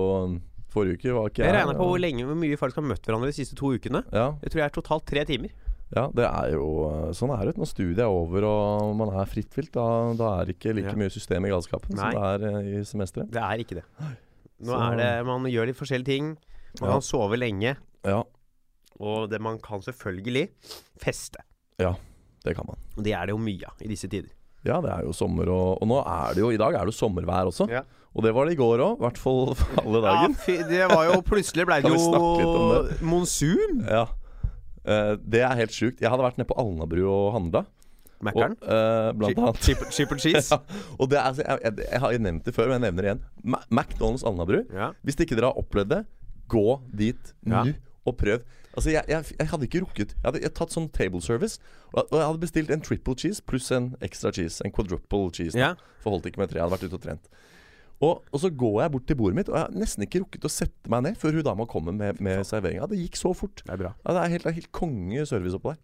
Forrige 0.71 0.95
uke 0.95 1.11
var 1.17 1.27
ikke 1.27 1.41
Jeg 1.43 1.51
Jeg 1.51 1.55
regner 1.57 1.75
på 1.75 1.87
hvor 1.89 1.99
lenge 1.99 2.23
hvor 2.23 2.37
mye 2.39 2.55
folk 2.59 2.75
har 2.79 2.85
møtt 2.87 3.03
hverandre 3.03 3.27
de 3.27 3.35
siste 3.35 3.55
to 3.59 3.73
ukene. 3.75 4.03
Ja, 4.15 4.29
Jeg 4.41 4.51
tror 4.53 4.61
jeg 4.61 4.69
er 4.69 4.75
totalt 4.77 5.05
tre 5.05 5.25
timer. 5.27 5.51
ja, 5.95 6.05
det 6.15 6.23
er 6.23 6.53
jo 6.53 6.67
eh, 6.87 7.11
Sånn 7.11 7.33
er 7.35 7.45
det 7.49 7.57
når 7.59 7.67
studiet 7.67 7.99
er 7.99 8.07
over 8.07 8.45
og 8.47 8.95
man 8.95 9.09
er 9.11 9.25
frittvilt. 9.27 9.73
Da, 9.75 10.13
da 10.15 10.29
er 10.39 10.45
det 10.47 10.55
ikke 10.59 10.73
like 10.77 10.93
Ja. 10.93 10.95
mye 10.95 11.11
system 11.11 11.45
i 11.45 11.49
galskapen 11.51 11.91
Nei. 11.99 12.11
som 12.13 12.21
det 12.21 12.23
er 12.31 12.47
eh, 12.47 12.79
i 12.79 12.83
semesteret. 12.87 13.31
Det 13.31 13.41
er 13.43 13.57
ikke 13.65 13.75
det. 13.81 13.85
Nå 14.61 14.71
Så- 14.71 14.79
er 14.91 14.95
det 15.01 15.25
Man 15.25 15.43
gjør 15.51 15.65
litt 15.67 15.75
forskjellige 15.77 16.05
ting. 16.05 16.37
Man 16.79 16.87
Ja. 16.89 16.93
kan 16.95 17.01
sove 17.01 17.35
lenge. 17.35 17.75
Ja, 18.05 18.23
Og 18.99 19.29
det 19.29 19.41
man 19.41 19.57
kan 19.59 19.81
selvfølgelig 19.81 20.49
feste. 20.97 21.39
Ja, 21.79 21.95
det 22.45 22.55
kan 22.55 22.65
man. 22.67 22.77
Og 22.97 23.03
det 23.03 23.11
er 23.13 23.25
det 23.25 23.33
jo 23.35 23.37
mye 23.37 23.65
av 23.67 23.73
i 23.81 23.87
disse 23.87 24.07
tider. 24.07 24.29
Ja, 24.63 24.79
det 24.79 24.91
er 24.91 25.03
jo 25.03 25.11
sommer, 25.11 25.49
og, 25.49 25.81
og 25.81 25.87
nå 25.89 25.99
er 26.05 26.33
det 26.35 26.37
jo 26.43 26.51
I 26.51 26.57
dag 26.57 26.75
er 26.75 26.85
det 26.85 26.93
jo 26.93 26.99
sommervær 27.09 27.47
også. 27.49 27.67
Ja. 27.69 27.81
Og 28.11 28.25
det 28.25 28.33
var 28.35 28.47
det 28.47 28.55
i 28.57 28.59
går 28.59 28.81
òg. 28.83 28.97
I 28.99 29.05
hvert 29.05 29.19
fall 29.21 29.53
alle 29.79 30.01
dagen. 30.03 30.33
Ja, 30.47 30.63
det 30.67 30.87
var 30.91 31.05
jo 31.07 31.19
Plutselig 31.27 31.67
ble 31.69 31.77
det 31.85 31.91
jo 31.93 33.05
monsun. 33.07 33.83
Ja. 33.87 34.07
Uh, 34.81 35.13
det 35.21 35.43
er 35.45 35.53
helt 35.59 35.75
sjukt. 35.75 36.01
Jeg 36.01 36.11
hadde 36.11 36.25
vært 36.25 36.41
nede 36.41 36.49
på 36.49 36.57
Alnabru 36.59 37.05
og 37.05 37.29
handla. 37.37 37.65
Mækkern. 38.21 38.57
Uh, 38.61 38.73
eh, 38.73 39.11
blant 39.17 39.39
annet. 39.39 39.61
Chip, 39.65 39.85
chip 39.95 40.11
and 40.13 40.21
cheese. 40.21 40.51
Ja, 40.53 40.59
og 40.99 41.09
det 41.09 41.17
er, 41.17 41.23
altså, 41.29 41.45
jeg, 41.47 41.59
jeg, 41.63 41.87
jeg 41.91 42.01
har 42.03 42.17
nevnt 42.21 42.45
det 42.45 42.53
før, 42.53 42.69
men 42.69 42.77
jeg 42.77 42.83
nevner 42.89 43.01
det 43.05 43.11
igjen. 43.11 43.23
Ma 43.43 43.61
McDonald's 43.71 44.25
Alnabru. 44.27 44.59
Ja. 44.73 44.91
Hvis 45.01 45.17
ikke 45.23 45.37
dere 45.39 45.49
har 45.49 45.61
opplevd 45.61 45.95
det, 45.95 46.01
gå 46.51 46.65
dit 46.97 47.33
Ja. 47.47 47.63
nå 47.63 47.73
og 48.05 48.17
prøv. 48.17 48.43
Altså, 48.73 48.89
jeg, 48.89 49.03
jeg, 49.07 49.47
hadde 49.51 49.67
ikke 49.67 49.81
rukket 49.83 50.13
Jeg 50.15 50.23
hadde 50.23 50.39
hadde 50.39 50.55
tatt 50.55 50.73
sånn 50.73 50.87
table 50.95 51.19
service, 51.21 51.59
og, 51.91 52.05
og 52.07 52.15
jeg 52.17 52.27
hadde 52.29 52.41
bestilt 52.41 52.71
en 52.71 52.81
triple 52.81 53.15
cheese 53.19 53.43
pluss 53.43 53.71
en 53.75 53.91
extra 54.01 54.31
cheese. 54.31 54.61
En 54.65 54.73
quadruple 54.73 55.29
cheese. 55.35 55.57
Ja. 55.59 55.73
For 56.03 56.15
holdt 56.15 56.29
ikke 56.29 56.41
med 56.41 56.51
tre. 56.51 56.61
Jeg 56.61 56.65
hadde 56.65 56.77
vært 56.77 56.87
ute 56.87 56.97
og 56.97 57.03
trent. 57.03 57.31
Og, 58.01 58.25
og 58.33 58.41
så 58.41 58.49
går 58.49 58.79
jeg 58.81 58.93
bort 58.95 59.05
til 59.09 59.17
bordet 59.19 59.37
mitt, 59.37 59.51
og 59.51 59.59
jeg 59.59 59.67
har 59.67 59.77
nesten 59.77 60.07
ikke 60.07 60.23
rukket 60.23 60.47
å 60.47 60.51
sette 60.51 60.89
meg 60.89 61.05
ned 61.05 61.21
før 61.21 61.37
hun 61.37 61.45
dama 61.45 61.69
kommer 61.69 61.93
med, 61.93 62.17
med 62.23 62.41
serveringa. 62.49 62.89
Det 62.89 62.97
gikk 62.97 63.19
så 63.19 63.35
fort. 63.37 63.61
Det 63.61 63.75
er 63.75 63.81
bra. 63.83 63.93
Ja, 64.01 64.15
det 64.17 64.23
er 64.23 64.35
helt, 64.37 64.51
helt 64.57 64.71
konge 64.73 65.25
service 65.29 65.57
oppå 65.57 65.75
der. 65.75 65.81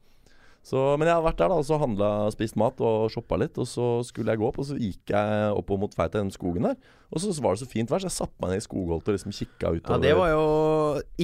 Så, 0.68 0.80
men 1.00 1.08
jeg 1.08 1.16
har 1.16 1.24
vært 1.24 1.38
der 1.40 1.48
da, 1.48 1.58
og 1.62 1.64
så 1.64 1.78
handla, 1.80 2.08
spist 2.34 2.58
mat 2.60 2.82
og 2.84 3.06
shoppa 3.14 3.38
litt. 3.40 3.56
Og 3.62 3.70
så 3.70 3.86
skulle 4.04 4.34
jeg 4.34 4.42
gå 4.42 4.48
opp, 4.50 4.58
og 4.60 4.68
så 4.68 4.76
gikk 4.76 5.14
jeg 5.14 5.54
oppover 5.56 5.86
mot 5.86 5.94
Feita 5.96 6.20
den 6.20 6.32
skogen 6.34 6.68
der. 6.68 6.76
Og 7.08 7.24
så 7.24 7.32
var 7.40 7.56
det 7.56 7.62
så 7.62 7.70
fint 7.72 7.94
vær, 7.94 8.04
så 8.04 8.10
jeg 8.10 8.18
satte 8.18 8.44
meg 8.44 8.52
ned 8.52 8.60
i 8.60 8.66
skogholtet 8.66 9.14
og 9.14 9.16
liksom 9.16 9.36
kikka 9.38 9.72
utover. 9.78 9.96
Ja, 9.96 10.04
det 10.04 10.16
var 10.20 10.34
jo 10.34 10.44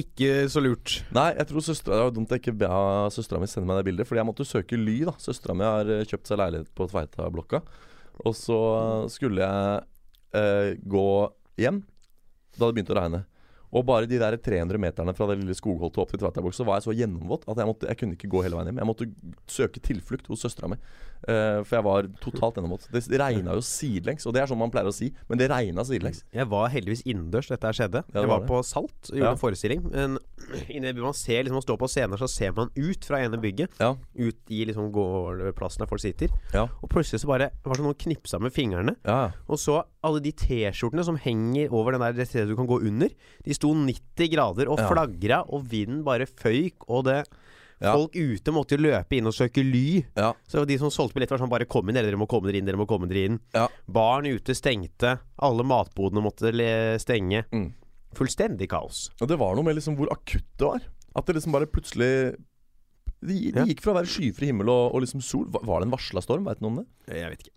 ikke 0.00 0.30
så 0.54 0.62
lurt. 0.64 0.94
Nei, 1.12 1.26
jeg 1.36 1.50
tror 1.50 1.66
søstera 1.66 1.98
Det 1.98 2.06
var 2.06 2.14
dumt 2.16 2.32
jeg 2.32 2.40
ikke 2.40 2.56
ba 2.62 2.78
søstera 3.12 3.42
mi 3.42 3.50
sende 3.50 3.68
meg 3.68 3.82
det 3.82 3.88
bildet, 3.90 4.08
fordi 4.08 4.22
jeg 4.22 4.30
måtte 4.30 4.48
søke 4.48 4.80
ly, 4.80 4.96
da. 5.10 5.16
Søstera 5.20 5.58
mi 5.58 5.68
har 5.68 5.92
kjøpt 6.08 6.30
seg 6.30 6.40
leilighet 6.40 6.72
på 6.78 6.88
Tveita-blokka. 6.94 7.60
Og 8.24 8.38
så 8.38 8.60
skulle 9.12 9.44
jeg 9.44 9.84
gå 10.34 11.08
hjem 11.60 11.82
da 12.58 12.66
det 12.66 12.74
begynte 12.76 12.94
å 12.94 12.98
regne. 12.98 13.20
Og 13.74 13.86
bare 13.88 14.08
de 14.10 14.20
der 14.20 14.36
300 14.38 14.78
meterne 14.80 15.14
fra 15.16 15.26
det 15.30 15.40
lille 15.40 15.56
skogholtet 15.58 16.02
opp 16.02 16.12
til 16.12 16.22
Tveitaborg, 16.22 16.54
så 16.54 16.66
var 16.66 16.78
jeg 16.78 16.86
så 16.86 16.94
gjennomvåt 16.94 17.48
at 17.50 17.58
jeg, 17.58 17.68
måtte, 17.70 17.88
jeg 17.90 18.00
kunne 18.00 18.18
ikke 18.18 18.30
gå 18.30 18.44
hele 18.46 18.58
veien 18.58 18.70
hjem. 18.70 18.80
Jeg 18.82 18.90
måtte 18.90 19.08
søke 19.50 19.82
tilflukt 19.82 20.30
hos 20.30 20.44
søstera 20.46 20.70
mi. 20.70 20.78
Uh, 21.24 21.62
for 21.64 21.78
jeg 21.78 21.84
var 21.86 22.08
totalt 22.20 22.58
gjennomvåt. 22.58 22.86
Det 22.92 23.18
regna 23.20 23.56
jo 23.56 23.64
sidelengs, 23.64 24.26
og 24.28 24.34
det 24.36 24.42
er 24.42 24.50
sånn 24.50 24.60
man 24.60 24.72
pleier 24.72 24.90
å 24.90 24.94
si, 24.94 25.08
men 25.30 25.40
det 25.40 25.48
regna 25.50 25.84
sidelengs. 25.88 26.22
Jeg 26.36 26.48
var 26.52 26.68
heldigvis 26.74 27.04
innendørs 27.08 27.48
dette 27.48 27.72
skjedde. 27.78 28.04
Ja, 28.04 28.16
det 28.18 28.26
jeg 28.26 28.32
var 28.34 28.44
det. 28.44 28.50
på 28.50 28.60
Salt 28.66 29.10
og 29.10 29.18
gjorde 29.18 29.32
en 29.32 29.40
forestilling. 29.40 29.86
Men 29.88 30.18
man 31.04 31.16
ser 31.16 31.42
liksom 31.42 31.54
Man 31.54 31.62
står 31.62 31.78
på 31.78 31.88
scenen, 31.90 32.18
så 32.18 32.26
ser 32.28 32.54
man 32.56 32.70
ut 32.74 33.06
fra 33.06 33.20
ene 33.22 33.38
bygget. 33.40 33.78
Ja. 33.80 33.94
Ut 33.94 34.52
i 34.52 34.64
liksom 34.68 34.90
gårdplassen 34.94 35.84
der 35.84 35.90
folk 35.90 36.02
sitter. 36.02 36.32
Ja. 36.52 36.66
Og 36.82 36.90
plutselig 36.92 37.22
så 37.22 37.30
bare 37.30 37.52
var 37.64 37.78
det 37.78 37.86
noen 37.86 37.98
knipsa 38.04 38.40
med 38.42 38.52
fingrene. 38.54 38.96
Ja, 39.06 39.32
Og 39.46 39.60
så 39.62 39.80
alle 40.04 40.20
de 40.20 40.34
T-skjortene 40.36 41.04
som 41.06 41.16
henger 41.20 41.72
over 41.72 41.94
den 41.94 42.02
der 42.04 42.26
stedet 42.28 42.50
du 42.50 42.56
kan 42.58 42.68
gå 42.68 42.80
under. 42.84 43.12
De 43.44 43.56
sto 43.64 43.72
90 43.80 44.30
grader 44.36 44.70
og 44.70 44.78
flagra, 44.84 45.42
og 45.48 45.64
vinden 45.72 46.04
bare 46.06 46.28
føyk. 46.28 46.84
Og 46.92 47.06
det. 47.08 47.22
Folk 47.84 48.14
ute 48.16 48.52
måtte 48.54 48.76
jo 48.76 48.84
løpe 48.84 49.16
inn 49.18 49.26
og 49.28 49.34
søke 49.36 49.60
ly. 49.64 50.04
ja. 50.16 50.30
Så 50.48 50.62
de 50.64 50.76
som 50.80 50.92
solgte 50.94 51.18
billetter, 51.18 51.34
var 51.36 51.42
sånn 51.42 51.52
Bare 51.52 51.66
kom 51.68 51.88
inn, 51.90 51.96
dere, 51.98 52.06
dere 52.08 52.20
må 52.20 52.28
komme 52.30 52.48
dere 52.48 52.62
inn, 52.62 52.68
dere 52.68 52.80
må 52.80 52.86
komme 52.88 53.08
dere 53.10 53.26
inn. 53.28 53.40
Ja. 53.52 53.66
Barn 53.90 54.28
ute 54.30 54.54
stengte. 54.56 55.18
Alle 55.42 55.66
matbodene 55.66 56.22
måtte 56.24 56.52
stenge. 57.02 57.44
Mm. 57.52 57.72
Fullstendig 58.14 58.70
kaos. 58.70 59.08
Og 59.20 59.28
det 59.28 59.36
var 59.40 59.56
noe 59.58 59.66
med 59.66 59.76
liksom 59.76 59.98
hvor 59.98 60.12
akutt 60.14 60.46
det 60.56 60.68
var. 60.70 60.86
At 61.14 61.26
det 61.26 61.36
liksom 61.36 61.54
bare 61.54 61.68
plutselig 61.70 62.12
Det, 63.24 63.36
de 63.54 63.66
gikk 63.70 63.82
fra 63.84 63.92
å 63.92 63.98
være 63.98 64.10
skyfri 64.10 64.48
himmel 64.50 64.68
og, 64.68 64.94
og 64.94 65.04
liksom 65.04 65.22
sol 65.24 65.46
Var 65.48 65.80
det 65.80 65.86
en 65.86 65.92
varsla 65.94 66.20
storm? 66.24 66.44
Veit 66.48 66.58
du 66.58 66.66
noe 66.66 66.72
om 66.72 66.80
det? 66.82 66.86
Jeg 67.20 67.34
vet 67.34 67.44
ikke. 67.46 67.54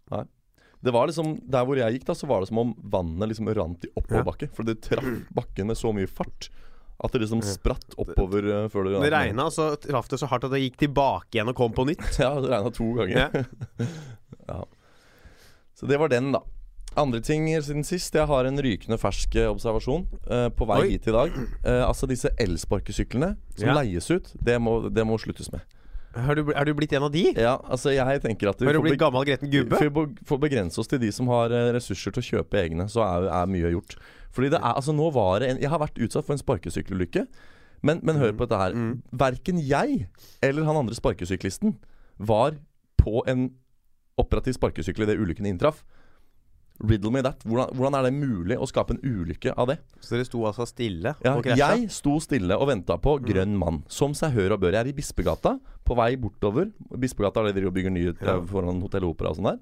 Det 0.88 0.94
var 0.96 1.10
liksom 1.10 1.34
Der 1.52 1.66
hvor 1.68 1.80
jeg 1.80 1.98
gikk, 1.98 2.06
da 2.08 2.16
så 2.16 2.30
var 2.30 2.40
det 2.44 2.48
som 2.52 2.62
om 2.64 2.72
vannet 2.94 3.34
liksom 3.34 3.50
rant 3.58 3.84
i 3.84 3.92
oppoverbakke. 4.00 4.48
For 4.56 4.68
det 4.68 4.80
traff 4.86 5.08
bakken 5.36 5.68
med 5.68 5.80
så 5.80 5.92
mye 5.96 6.08
fart 6.08 6.48
at 6.98 7.14
det 7.14 7.20
liksom 7.22 7.44
spratt 7.46 7.94
oppover 8.02 8.48
uh, 8.50 8.64
før 8.74 8.88
det 8.88 9.02
Det 9.04 9.12
regna, 9.14 9.52
så 9.54 9.68
traff 9.78 10.08
det 10.10 10.18
så 10.18 10.30
hardt 10.32 10.48
at 10.48 10.54
det 10.56 10.64
gikk 10.64 10.80
tilbake 10.82 11.38
igjen 11.38 11.52
og 11.52 11.58
kom 11.60 11.76
på 11.78 11.86
nytt. 11.86 12.08
Ja, 12.24 12.32
det 12.42 12.50
regna 12.50 12.72
to 12.74 12.88
ganger. 12.98 13.44
Ja. 14.48 14.64
Så 15.78 15.86
det 15.86 16.00
var 16.00 16.10
den, 16.10 16.32
da. 16.34 16.42
Andre 16.98 17.20
ting 17.22 17.46
siden 17.62 17.84
sist. 17.86 18.16
Jeg 18.16 18.26
har 18.32 18.48
en 18.48 18.58
rykende 18.64 18.98
fersk 18.98 19.36
eh, 19.38 19.50
observasjon 19.52 20.08
uh, 20.32 20.48
på 20.50 20.66
vei 20.72 20.80
Oi. 20.82 20.90
hit 20.96 21.10
i 21.12 21.14
dag. 21.14 21.36
Uh, 21.62 21.84
altså 21.86 22.10
disse 22.10 22.32
elsparkesyklene 22.42 23.36
som 23.54 23.68
Ja. 23.70 23.76
leies 23.78 24.10
ut, 24.10 24.32
det 24.42 24.58
må, 24.64 24.80
det 24.90 25.06
må 25.06 25.20
sluttes 25.22 25.52
med. 25.54 25.62
Har 26.26 26.40
du, 26.40 26.52
er 26.52 26.68
du 26.68 26.74
blitt 26.78 26.94
en 26.98 27.06
av 27.08 27.12
de? 27.14 27.24
Ja, 27.34 27.58
altså 27.68 27.92
jeg 27.94 28.22
tenker 28.24 28.52
at 28.52 28.62
Har 28.64 28.78
du 28.78 28.82
blitt 28.86 29.00
gammel 29.02 29.26
gretten 29.28 29.52
gubbe? 29.54 29.78
for 29.78 29.90
å 29.90 30.06
for 30.28 30.38
å 30.38 30.44
begrense 30.44 30.80
oss 30.82 30.90
til 30.90 31.02
de 31.02 31.12
som 31.14 31.30
har 31.32 31.54
eh, 31.54 31.70
ressurser 31.76 32.16
til 32.16 32.24
å 32.24 32.28
kjøpe 32.30 32.60
egne, 32.62 32.88
så 32.92 33.04
er, 33.06 33.28
er 33.42 33.52
mye 33.52 33.74
gjort. 33.76 33.98
Fordi 34.36 34.52
det 34.54 34.60
er, 34.62 34.74
altså 34.74 34.96
nå 34.96 35.12
var 35.16 35.42
det 35.42 35.52
en 35.52 35.62
Jeg 35.62 35.72
har 35.74 35.82
vært 35.82 36.02
utsatt 36.02 36.28
for 36.28 36.36
en 36.36 36.42
sparkesykkelulykke. 36.42 37.26
Men, 37.86 38.02
men 38.04 38.18
hør 38.18 38.34
på 38.34 38.48
dette 38.48 38.58
her. 38.58 38.74
Mm. 38.74 38.94
Verken 39.14 39.62
jeg 39.62 40.08
eller 40.42 40.66
han 40.66 40.80
andre 40.80 40.98
sparkesyklisten 40.98 41.76
var 42.18 42.58
på 42.98 43.22
en 43.30 43.52
operativ 44.18 44.58
sparkesykkel 44.58 45.06
idet 45.06 45.20
ulykken 45.22 45.46
inntraff. 45.46 45.84
Riddle 46.80 47.10
me 47.12 47.22
that. 47.26 47.40
Hvordan, 47.44 47.72
hvordan 47.74 47.96
er 47.98 48.04
det 48.04 48.14
mulig 48.14 48.58
å 48.62 48.68
skape 48.70 48.92
en 48.94 49.00
ulykke 49.02 49.54
av 49.58 49.68
det? 49.72 49.80
Så 50.00 50.14
dere 50.16 50.26
sto 50.28 50.44
altså 50.46 50.68
stille 50.70 51.16
Ja, 51.26 51.36
og 51.36 51.44
krasja? 51.44 51.72
jeg 51.78 51.90
sto 51.90 52.20
stille 52.22 52.54
og 52.58 52.68
venta 52.70 52.98
på 53.02 53.16
grønn 53.26 53.56
mann. 53.58 53.84
Som 53.90 54.14
seg 54.14 54.32
hør 54.38 54.54
og 54.54 54.62
bør. 54.62 54.74
Jeg 54.78 54.86
er 54.86 54.92
i 54.92 54.94
Bispegata, 54.94 55.56
på 55.84 55.96
vei 55.98 56.16
bortover. 56.18 56.70
Bispegata 57.00 57.42
er 57.42 57.52
det 57.54 57.64
de 57.64 57.72
bygger 57.72 57.92
nye 57.92 58.14
Ja. 58.22 58.40
foran 58.46 58.82
Hotell 58.82 59.06
Opera 59.10 59.30
og 59.30 59.38
sånn 59.38 59.50
der. 59.56 59.60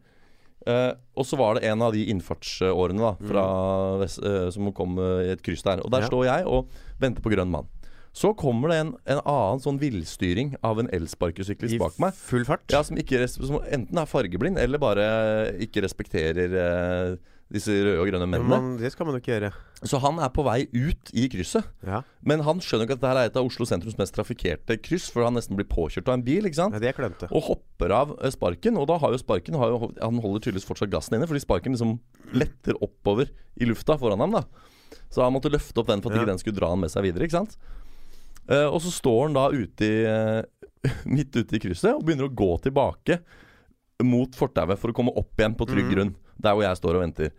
Eh, 0.67 0.93
og 1.15 1.23
så 1.25 1.37
var 1.37 1.53
det 1.55 1.63
en 1.69 1.81
av 1.85 1.93
de 1.93 2.07
innfartsårene 2.09 2.97
da 2.97 3.11
fra 3.29 3.97
vest, 4.01 4.17
eh, 4.25 4.49
som 4.49 4.71
kom 4.73 4.97
eh, 4.97 5.27
i 5.27 5.31
et 5.35 5.43
kryss 5.45 5.61
der. 5.61 5.79
Og 5.85 5.91
der 5.91 6.01
Ja. 6.01 6.07
står 6.07 6.25
jeg 6.25 6.45
og 6.47 6.67
venter 6.99 7.21
på 7.21 7.29
grønn 7.29 7.51
mann. 7.51 7.67
Så 8.15 8.31
kommer 8.39 8.71
det 8.71 8.77
en, 8.79 8.93
en 9.11 9.19
annen 9.27 9.59
sånn 9.59 9.79
villstyring 9.81 10.53
av 10.63 10.79
en 10.79 10.87
elsparkesyklist 10.95 11.75
bak 11.81 11.97
meg. 11.99 12.15
full 12.15 12.45
fart? 12.47 12.63
Ja, 12.71 12.79
som, 12.87 12.95
ikke 13.01 13.19
som 13.27 13.57
enten 13.67 13.99
er 13.99 14.07
fargeblind 14.07 14.59
eller 14.61 14.79
bare 14.79 15.07
ikke 15.65 15.83
respekterer 15.83 16.55
eh, 16.65 17.15
Disse 17.45 17.69
røde 17.69 17.99
og 18.01 18.07
grønne 18.09 18.25
mennene. 18.25 18.57
Men 18.57 18.77
det 18.81 18.89
skal 18.89 19.05
man 19.05 19.13
jo 19.13 19.19
ikke 19.21 19.35
gjøre. 19.35 19.51
Så 19.85 19.99
han 20.01 20.17
er 20.17 20.31
på 20.33 20.41
vei 20.47 20.63
ut 20.73 21.11
i 21.13 21.27
krysset. 21.29 21.67
Ja, 21.85 21.99
Men 22.25 22.41
han 22.41 22.57
skjønner 22.57 22.87
ikke 22.87 22.95
at 22.97 23.03
dette 23.03 23.11
er 23.21 23.29
et 23.29 23.37
av 23.37 23.45
Oslo 23.45 23.67
sentrums 23.69 23.99
mest 23.99 24.15
trafikkerte 24.17 24.79
kryss, 24.81 25.11
for 25.13 25.27
han 25.27 25.37
nesten 25.37 25.53
blir 25.59 25.67
påkjørt 25.69 26.09
av 26.09 26.15
en 26.17 26.23
bil. 26.25 26.47
ikke 26.49 26.57
sant? 26.57 26.73
ja 26.73 26.81
Det 26.81 26.89
er 26.89 26.97
klønte. 26.97 27.29
Og 27.29 27.45
hopper 27.51 27.93
av 27.93 28.15
eh, 28.17 28.33
sparken. 28.33 28.79
Og 28.81 28.87
da 28.89 28.97
har 28.97 29.13
jo 29.13 29.21
sparken 29.21 29.59
har 29.61 29.75
jo, 29.75 29.91
Han 30.01 30.17
holder 30.25 30.41
tydeligvis 30.47 30.65
fortsatt 30.71 30.89
gassen 30.89 31.19
inne, 31.19 31.29
fordi 31.29 31.43
sparken 31.45 31.77
liksom 31.77 31.99
letter 32.33 32.81
oppover 32.81 33.29
i 33.61 33.69
lufta 33.69 33.99
foran 34.01 34.25
ham. 34.25 34.39
da 34.39 34.43
Så 35.13 35.21
han 35.21 35.37
måtte 35.37 35.53
løfte 35.53 35.77
opp 35.83 35.93
den 35.93 36.01
for 36.01 36.09
at 36.09 36.17
Ja. 36.17 36.23
ikke 36.25 36.33
den 36.33 36.41
skulle 36.41 36.57
dra 36.63 36.73
han 36.73 36.81
med 36.81 36.89
seg 36.89 37.05
videre. 37.05 37.29
ikke 37.29 37.37
sant? 37.45 37.59
Eh, 38.45 38.67
og 38.67 38.77
så 38.83 38.93
står 38.93 39.27
han 39.27 39.37
da 39.37 39.47
ute 39.49 39.87
i, 39.87 40.05
uh, 40.05 40.93
midt 41.15 41.35
ute 41.35 41.57
i 41.57 41.61
krysset 41.61 41.95
og 41.95 42.05
begynner 42.05 42.29
å 42.29 42.35
gå 42.35 42.51
tilbake 42.65 43.19
mot 44.05 44.35
fortauet 44.37 44.79
for 44.79 44.91
å 44.91 44.95
komme 44.97 45.13
opp 45.17 45.39
igjen 45.39 45.55
på 45.57 45.67
trygg 45.69 45.87
grunn, 45.87 46.11
grunn. 46.11 46.15
Der 46.35 46.55
hvor 46.55 46.65
jeg 46.65 46.79
står 46.81 46.97
og 46.97 47.05
venter. 47.05 47.31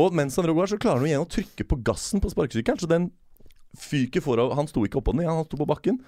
Og 0.00 0.14
mens 0.16 0.36
han 0.36 0.48
går, 0.50 0.72
så 0.72 0.80
klarer 0.80 1.04
han 1.04 1.08
igjen 1.08 1.22
å 1.22 1.30
trykke 1.30 1.66
på 1.70 1.78
gassen 1.86 2.22
på 2.22 2.32
sparkesykkelen. 2.32 2.80
Så 2.82 2.90
den 2.90 3.12
fyker 3.78 4.24
forover. 4.24 4.56
Han 4.58 4.68
sto 4.70 4.82
ikke 4.86 4.98
oppå 4.98 5.14
den, 5.14 5.28
han 5.28 5.46
sto 5.46 5.58
på 5.60 5.68
bakken. 5.70 6.00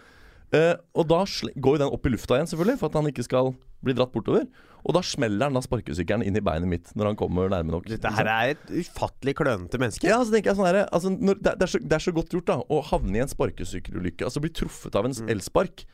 Eh, 0.55 0.75
og 0.95 1.09
da 1.11 1.25
går 1.27 1.77
jo 1.77 1.83
den 1.83 1.93
opp 1.93 2.07
i 2.07 2.13
lufta 2.15 2.37
igjen, 2.39 2.47
selvfølgelig, 2.53 2.79
for 2.79 2.87
at 2.93 2.99
han 3.01 3.09
ikke 3.11 3.25
skal 3.27 3.55
bli 3.85 3.95
dratt 3.97 4.13
bortover. 4.15 4.47
Og 4.87 4.95
da 4.95 5.01
smeller 5.03 5.49
han 5.49 5.57
da 5.57 5.61
sparkesykkelen 5.65 6.23
inn 6.23 6.37
i 6.39 6.43
beinet 6.45 6.71
mitt 6.71 6.93
når 6.95 7.09
han 7.11 7.17
kommer 7.19 7.49
nærme 7.51 7.75
nok. 7.75 7.89
Dette 7.91 8.13
her 8.15 8.29
er 8.31 8.53
et 8.55 8.71
ufattelig 8.71 9.35
klønete 9.41 9.81
menneske. 9.83 10.07
Ja, 10.07 10.21
så 10.23 10.31
tenker 10.31 10.53
jeg 10.53 10.61
sånn 10.61 10.69
her, 10.71 10.79
altså, 10.95 11.11
når, 11.11 11.41
det, 11.43 11.57
det, 11.59 11.67
er 11.67 11.73
så, 11.75 11.81
det 11.83 11.99
er 11.99 12.05
så 12.07 12.15
godt 12.15 12.31
gjort 12.37 12.47
da 12.53 12.59
å 12.71 12.79
havne 12.93 13.19
i 13.19 13.23
en 13.25 13.33
sparkesykkelulykke. 13.33 14.23
Altså 14.29 14.43
bli 14.45 14.53
truffet 14.55 14.95
av 14.95 15.09
en 15.09 15.17
Mm. 15.17 15.29
elspark. 15.35 15.85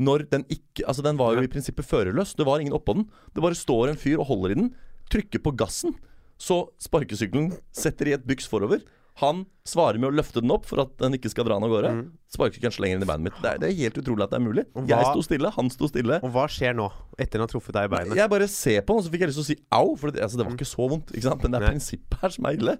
Når 0.00 0.22
den 0.30 0.44
ikke 0.48 0.86
Altså, 0.88 1.02
den 1.04 1.18
var 1.18 1.34
jo 1.36 1.42
i 1.44 1.50
prinsippet 1.50 1.84
førerløs. 1.86 2.34
Det 2.34 2.46
var 2.46 2.58
ingen 2.62 2.72
oppå 2.74 2.94
den. 2.96 3.06
Det 3.34 3.42
bare 3.42 3.54
står 3.58 3.90
en 3.90 3.96
fyr 4.00 4.18
og 4.18 4.26
holder 4.30 4.50
i 4.50 4.54
den, 4.54 4.74
trykker 5.10 5.42
på 5.44 5.54
gassen. 5.56 5.94
Så 6.40 6.70
sparkesykkelen 6.80 7.52
setter 7.70 8.08
i 8.08 8.14
et 8.16 8.24
byks 8.26 8.48
forover. 8.48 8.80
Han 9.20 9.44
svarer 9.68 10.00
med 10.00 10.10
å 10.10 10.16
løfte 10.16 10.42
den 10.42 10.52
opp 10.54 10.66
for 10.68 10.82
at 10.82 10.92
den 11.02 11.16
ikke 11.16 11.30
skal 11.32 11.46
dra 11.46 11.58
den 11.58 11.66
av 11.66 11.72
gårde. 11.74 11.92
Mm. 11.96 12.02
Sparkesykkelen 12.32 12.74
slenger 12.74 12.98
inn 12.98 13.04
i 13.04 13.08
beinet 13.08 13.26
mitt. 13.28 13.38
Det 13.42 13.52
er, 13.52 13.60
det 13.62 13.68
er 13.68 13.76
helt 13.82 14.00
utrolig 14.00 14.26
at 14.26 14.32
det 14.32 14.40
er 14.40 14.44
mulig. 14.46 14.64
Hva? 14.72 14.86
Jeg 14.88 15.08
sto 15.12 15.24
stille, 15.26 15.52
han 15.56 15.70
sto 15.74 15.90
stille. 15.90 16.18
Og 16.24 16.34
hva 16.34 16.46
skjer 16.50 16.76
nå, 16.78 16.88
etter 17.18 17.40
han 17.40 17.46
har 17.46 17.52
truffet 17.52 17.76
deg 17.76 17.88
i 17.88 17.92
beinet? 17.94 18.18
Jeg 18.18 18.32
bare 18.32 18.48
ser 18.50 18.82
på 18.86 18.96
han, 18.96 19.06
så 19.06 19.12
fikk 19.12 19.26
jeg 19.26 19.32
lyst 19.32 19.42
til 19.42 19.46
å 19.46 19.50
si 19.50 19.58
au. 19.76 19.94
For 20.00 20.14
det, 20.14 20.24
altså, 20.24 20.40
det 20.40 20.48
var 20.48 20.56
ikke 20.56 20.70
så 20.72 20.88
vondt, 20.90 21.14
ikke 21.14 21.28
sant? 21.28 21.44
men 21.44 21.54
det 21.54 21.60
er 21.60 21.74
prinsippet 21.74 22.24
her 22.24 22.36
som 22.36 22.48
er 22.50 22.58
ille. 22.58 22.76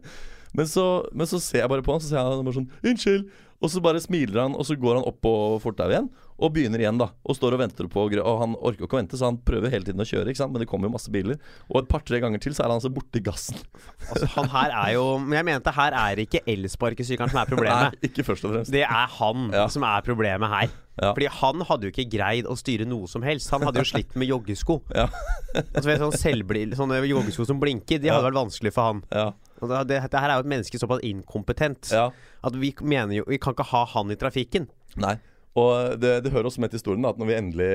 Men 0.56 0.66
så, 0.66 0.86
men 1.14 1.30
så 1.30 1.38
ser 1.42 1.62
jeg 1.62 1.70
bare 1.70 1.84
på 1.86 1.94
han, 1.94 2.02
så 2.02 2.10
sier 2.10 2.24
han 2.26 2.46
bare 2.46 2.56
sånn 2.56 2.70
'Unnskyld'. 2.82 3.46
Og 3.60 3.68
så 3.68 3.80
bare 3.84 4.00
smiler 4.00 4.40
han, 4.40 4.54
og 4.56 4.64
så 4.64 4.72
går 4.80 4.96
han 5.00 5.04
opp 5.04 5.18
på 5.20 5.32
fortauet 5.60 5.92
igjen. 5.92 6.06
Og 6.40 6.54
begynner 6.54 6.80
igjen, 6.80 6.96
da. 6.96 7.10
Og 7.28 7.36
står 7.36 7.52
og 7.52 7.60
venter 7.60 7.88
på 7.92 8.06
Og 8.08 8.38
han 8.40 8.54
orker 8.56 8.86
ikke 8.86 8.96
å 8.96 9.00
vente, 9.02 9.18
så 9.20 9.28
han 9.28 9.36
prøver 9.44 9.68
hele 9.68 9.84
tiden 9.84 10.00
å 10.00 10.06
kjøre, 10.08 10.32
ikke 10.32 10.40
sant. 10.40 10.54
Men 10.54 10.62
det 10.64 10.68
kommer 10.70 10.88
jo 10.88 10.94
masse 10.94 11.12
biler. 11.12 11.36
Og 11.68 11.82
et 11.82 11.90
par-tre 11.90 12.22
ganger 12.24 12.40
til 12.40 12.56
så 12.56 12.64
er 12.64 12.70
han 12.72 12.78
altså 12.80 12.92
borti 12.94 13.20
gassen. 13.24 13.60
Altså, 14.10 14.26
han 14.34 14.48
her 14.50 14.72
er 14.74 14.94
jo 14.96 15.02
Men 15.20 15.36
jeg 15.36 15.46
mente 15.46 15.72
her 15.76 15.94
er 15.94 16.18
ikke 16.24 16.40
elsparkesykkelen 16.48 17.30
som 17.34 17.42
er 17.42 17.50
problemet. 17.52 17.98
Nei, 18.00 18.08
ikke 18.08 18.24
først 18.26 18.46
og 18.48 18.54
fremst. 18.54 18.72
Det 18.72 18.86
er 18.86 19.12
han 19.20 19.50
Ja. 19.52 19.66
som 19.68 19.84
er 19.84 20.00
problemet 20.08 20.48
her. 20.50 20.72
Ja. 21.00 21.12
Fordi 21.16 21.28
han 21.32 21.62
hadde 21.68 21.86
jo 21.86 21.92
ikke 21.92 22.08
greid 22.16 22.48
å 22.50 22.56
styre 22.58 22.88
noe 22.88 23.08
som 23.08 23.22
helst. 23.24 23.52
Han 23.52 23.62
hadde 23.68 23.84
jo 23.84 23.88
slitt 23.92 24.16
med 24.20 24.28
joggesko. 24.32 24.80
Ja. 24.96 25.06
Altså, 25.54 25.86
vet, 25.92 26.00
sånn 26.00 26.74
sånne 26.80 26.98
joggesko 27.08 27.46
som 27.48 27.60
blinker, 27.60 28.00
de 28.00 28.10
hadde 28.12 28.26
vært 28.26 28.40
vanskelig 28.40 28.72
for 28.76 28.88
han. 28.90 29.04
Ja. 29.12 29.28
Og 29.64 29.72
det, 29.72 29.82
det, 29.88 30.20
her 30.20 30.30
er 30.30 30.38
jo 30.38 30.44
et 30.46 30.52
menneske 30.54 30.80
såpass 30.80 31.02
inkompetent 31.06 31.92
ja. 31.94 32.08
at 32.46 32.56
vi 32.56 32.72
mener 32.80 33.20
jo 33.20 33.26
Vi 33.28 33.40
kan 33.42 33.56
ikke 33.56 33.68
ha 33.72 33.84
han 33.94 34.12
i 34.12 34.18
trafikken. 34.20 34.68
Nei. 35.00 35.16
Og 35.58 35.98
det, 35.98 36.20
det 36.24 36.30
hører 36.30 36.46
også 36.46 36.62
med 36.62 36.70
til 36.70 36.78
historien 36.78 37.02
da, 37.02 37.10
at 37.10 37.18
når, 37.18 37.26
vi 37.26 37.36
endelig, 37.36 37.70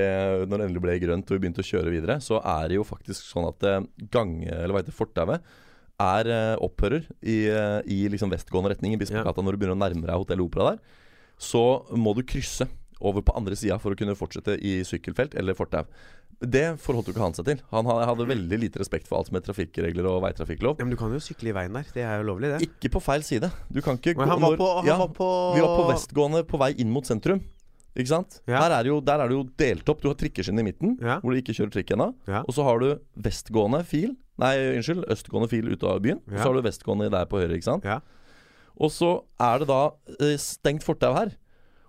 når 0.48 0.56
det 0.56 0.66
endelig 0.66 0.82
ble 0.86 0.96
grønt 1.02 1.28
og 1.28 1.36
vi 1.36 1.42
begynte 1.42 1.60
å 1.60 1.68
kjøre 1.68 1.92
videre, 1.92 2.16
så 2.24 2.40
er 2.40 2.70
det 2.70 2.78
jo 2.78 2.86
faktisk 2.88 3.26
sånn 3.28 3.50
at 3.50 3.66
eh, 3.68 3.84
gang, 4.14 4.38
eller 4.48 4.72
hva 4.72 4.80
heter 4.80 4.96
fortauet 4.96 5.44
er 6.02 6.28
eh, 6.28 6.54
opphører 6.64 7.06
i, 7.24 7.36
eh, 7.48 7.78
i 7.88 7.98
liksom 8.12 8.32
vestgående 8.32 8.74
retning 8.74 8.94
i 8.94 9.00
Bispegata 9.00 9.44
når 9.44 9.56
du 9.56 9.60
begynner 9.60 9.76
å 9.76 9.80
nærme 9.80 10.08
deg 10.08 10.16
Hotell 10.16 10.44
Opera 10.44 10.72
der. 10.72 10.82
Så 11.40 11.62
må 11.96 12.14
du 12.16 12.24
krysse 12.28 12.68
over 13.00 13.22
på 13.26 13.34
andre 13.36 13.56
sida 13.58 13.76
for 13.82 13.92
å 13.92 13.98
kunne 13.98 14.14
fortsette 14.16 14.56
i 14.64 14.78
sykkelfelt 14.86 15.34
eller 15.36 15.56
fortau. 15.58 15.82
Det 16.40 16.76
forholdt 16.80 17.08
jo 17.08 17.14
ikke 17.14 17.22
han 17.24 17.34
seg 17.36 17.46
til. 17.48 17.60
Han 17.72 17.88
hadde 17.88 18.26
veldig 18.28 18.58
lite 18.60 18.80
respekt 18.82 19.08
for 19.08 19.18
alt 19.18 19.30
som 19.30 19.38
er 19.38 19.44
trafikkregler 19.46 20.08
og 20.10 20.22
veitrafikklov. 20.24 20.76
Ja, 20.80 20.84
Men 20.84 20.92
du 20.92 21.00
kan 21.00 21.12
jo 21.12 21.20
sykle 21.20 21.52
i 21.52 21.56
veien 21.56 21.76
der. 21.76 21.86
Det 21.94 22.04
er 22.04 22.20
jo 22.20 22.26
lovlig, 22.28 22.50
det. 22.54 22.68
Ikke 22.68 22.92
på 22.96 23.00
feil 23.04 23.24
side. 23.24 23.50
Du 23.72 23.80
kan 23.84 23.96
ikke 24.00 24.16
Men 24.18 24.28
han 24.34 24.40
var 24.44 24.56
på, 24.60 24.70
han 24.80 24.88
ja, 24.88 24.96
var 25.00 25.12
på 25.16 25.28
vi 25.56 25.64
var 25.64 25.76
på 25.80 25.86
vestgående 25.92 26.42
på 26.48 26.60
vei 26.60 26.72
inn 26.80 26.92
mot 26.92 27.08
sentrum. 27.08 27.40
Ikke 27.96 28.12
sant? 28.12 28.42
Ja. 28.44 28.60
Er 28.66 28.82
det 28.84 28.90
jo, 28.92 28.98
der 29.00 29.22
er 29.24 29.30
det 29.32 29.36
jo 29.38 29.46
delt 29.56 29.88
opp. 29.88 30.02
Du 30.04 30.10
har 30.10 30.18
trikkeskinn 30.20 30.60
i 30.60 30.66
midten, 30.66 30.98
Ja. 31.00 31.16
hvor 31.20 31.32
du 31.32 31.40
ikke 31.40 31.54
kjører 31.56 31.72
trikk 31.72 31.94
ennå. 31.96 32.10
Ja. 32.28 32.42
Og 32.44 32.52
så 32.52 32.64
har 32.68 32.78
du 32.80 32.98
vestgående 33.16 33.84
fil 33.88 34.14
Nei, 34.36 34.52
unnskyld, 34.76 35.06
østgående 35.08 35.48
fil 35.48 35.64
ut 35.72 35.80
av 35.88 36.02
byen. 36.04 36.18
Og 36.28 36.36
så 36.36 36.44
har 36.44 36.52
du 36.52 36.60
vestgående 36.66 37.06
der 37.08 37.24
på 37.24 37.38
høyre, 37.40 37.56
ikke 37.56 37.70
sant. 37.70 37.86
Ja. 37.88 38.00
Og 38.76 38.90
så 38.92 39.24
er 39.40 39.62
det 39.62 39.68
da 39.70 39.78
eh, 40.20 40.34
stengt 40.36 40.84
fortau 40.84 41.14
her. 41.16 41.30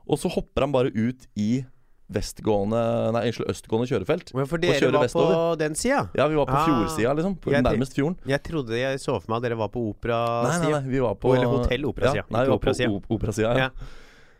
Og 0.10 0.18
så 0.22 0.30
hopper 0.32 0.62
han 0.68 0.72
bare 0.72 0.92
ut 0.96 1.28
i 1.36 1.66
vestgående 2.08 2.80
Nei, 3.12 3.24
unnskyld, 3.28 3.50
østgående 3.52 3.88
kjørefelt. 3.92 4.30
Men 4.38 4.48
for 4.48 4.58
dere 4.64 4.92
var 4.94 5.04
vestover. 5.04 5.34
på 5.36 5.58
den 5.60 5.76
sida? 5.76 6.06
Ja, 6.16 6.28
vi 6.32 6.36
var 6.40 6.46
på 6.48 6.56
Ah. 6.56 6.66
fjordsida, 6.66 7.14
liksom. 7.18 7.36
På 7.44 7.52
Jeg 7.52 7.64
nærmest 7.64 7.94
fjorden. 7.98 8.16
Jeg 8.26 8.44
trodde 8.44 8.78
jeg 8.80 9.00
så 9.00 9.20
for 9.22 9.26
meg 9.28 9.38
at 9.38 9.44
dere 9.50 9.58
var 9.60 9.68
på 9.70 9.80
Nei, 9.84 9.92
nei, 9.92 9.94
operasida. 10.00 10.82
nei, 10.82 10.90
vi 10.90 11.00
var 11.04 11.16
på 11.16 11.34
Eller 11.36 11.48
Hotell 11.52 11.84
Operasida, 11.86 12.16
Ja, 12.16 12.24
nei, 12.32 12.44
vi 12.46 12.50
var 12.50 12.58
på 12.58 12.64
Operasida. 12.64 12.90
op- 12.96 13.12
Operasida. 13.12 13.56
Ja. 13.58 13.70
Ja. 13.70 13.70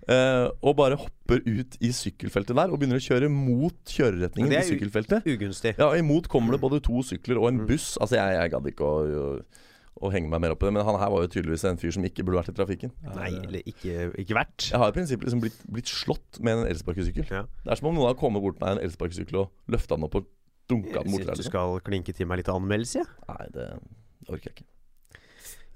Uh, 0.10 0.50
og 0.64 0.78
bare 0.78 0.96
hopper 0.96 1.42
ut 1.46 1.76
i 1.82 1.90
sykkelfeltet 1.92 2.56
der 2.56 2.72
og 2.72 2.80
begynner 2.80 2.96
å 2.96 3.04
kjøre 3.04 3.28
mot 3.30 3.74
kjøreretningen 3.84 4.54
i 4.54 4.64
sykkelfeltet. 4.64 5.26
Ugunstig. 5.28 5.78
Ja, 5.78 5.92
Imot 6.00 6.30
kommer 6.30 6.52
det 6.54 6.62
både 6.62 6.80
to 6.82 7.02
sykler 7.04 7.36
og 7.42 7.50
en 7.50 7.60
Mm. 7.60 7.68
buss. 7.68 7.98
Altså, 8.00 8.16
jeg, 8.16 8.40
jeg 8.40 8.52
gadd 8.52 8.66
ikke 8.72 8.86
å, 8.88 9.42
å, 9.98 10.08
å 10.08 10.12
henge 10.14 10.30
meg 10.30 10.42
mer 10.46 10.54
opp 10.54 10.62
i 10.64 10.68
det, 10.70 10.74
men 10.78 10.86
han 10.86 11.00
her 11.02 11.10
var 11.14 11.26
jo 11.26 11.32
tydeligvis 11.34 11.66
en 11.68 11.78
fyr 11.82 11.92
som 11.98 12.06
ikke 12.06 12.24
burde 12.28 12.40
vært 12.44 12.54
i 12.54 12.58
trafikken. 12.58 12.94
Nei, 13.18 13.32
eller 13.42 13.66
ikke, 13.68 14.08
ikke 14.24 14.38
vært. 14.38 14.70
jeg 14.72 14.80
har 14.82 14.94
i 14.94 14.96
prinsippet 14.96 15.28
liksom 15.28 15.42
blitt, 15.44 15.60
blitt 15.74 15.90
slått 15.92 16.40
med 16.46 16.62
en 16.62 16.70
elsparkesykkel. 16.72 17.26
Ja. 17.34 17.44
Det 17.66 17.74
er 17.76 17.82
som 17.82 17.90
om 17.92 17.98
noen 17.98 18.12
har 18.12 18.18
kommet 18.20 18.46
bort 18.46 18.60
med 18.62 18.78
en 18.78 18.84
elsparkesykkel 18.86 19.42
og 19.44 19.74
løfta 19.74 19.98
den 19.98 20.06
opp 20.08 20.20
og 20.22 20.30
dunka 20.70 21.02
den 21.04 21.14
bort. 21.16 21.26
syns 21.28 21.42
du 21.44 21.50
skal 21.50 21.80
klinke 21.86 22.14
til 22.16 22.28
meg 22.30 22.42
litt 22.44 22.50
anmeldelse. 22.54 23.02
jeg. 23.04 23.08
Nei, 23.28 23.48
det 23.56 23.68
orker 24.28 24.52
jeg 24.52 24.60
ikke. 24.60 24.70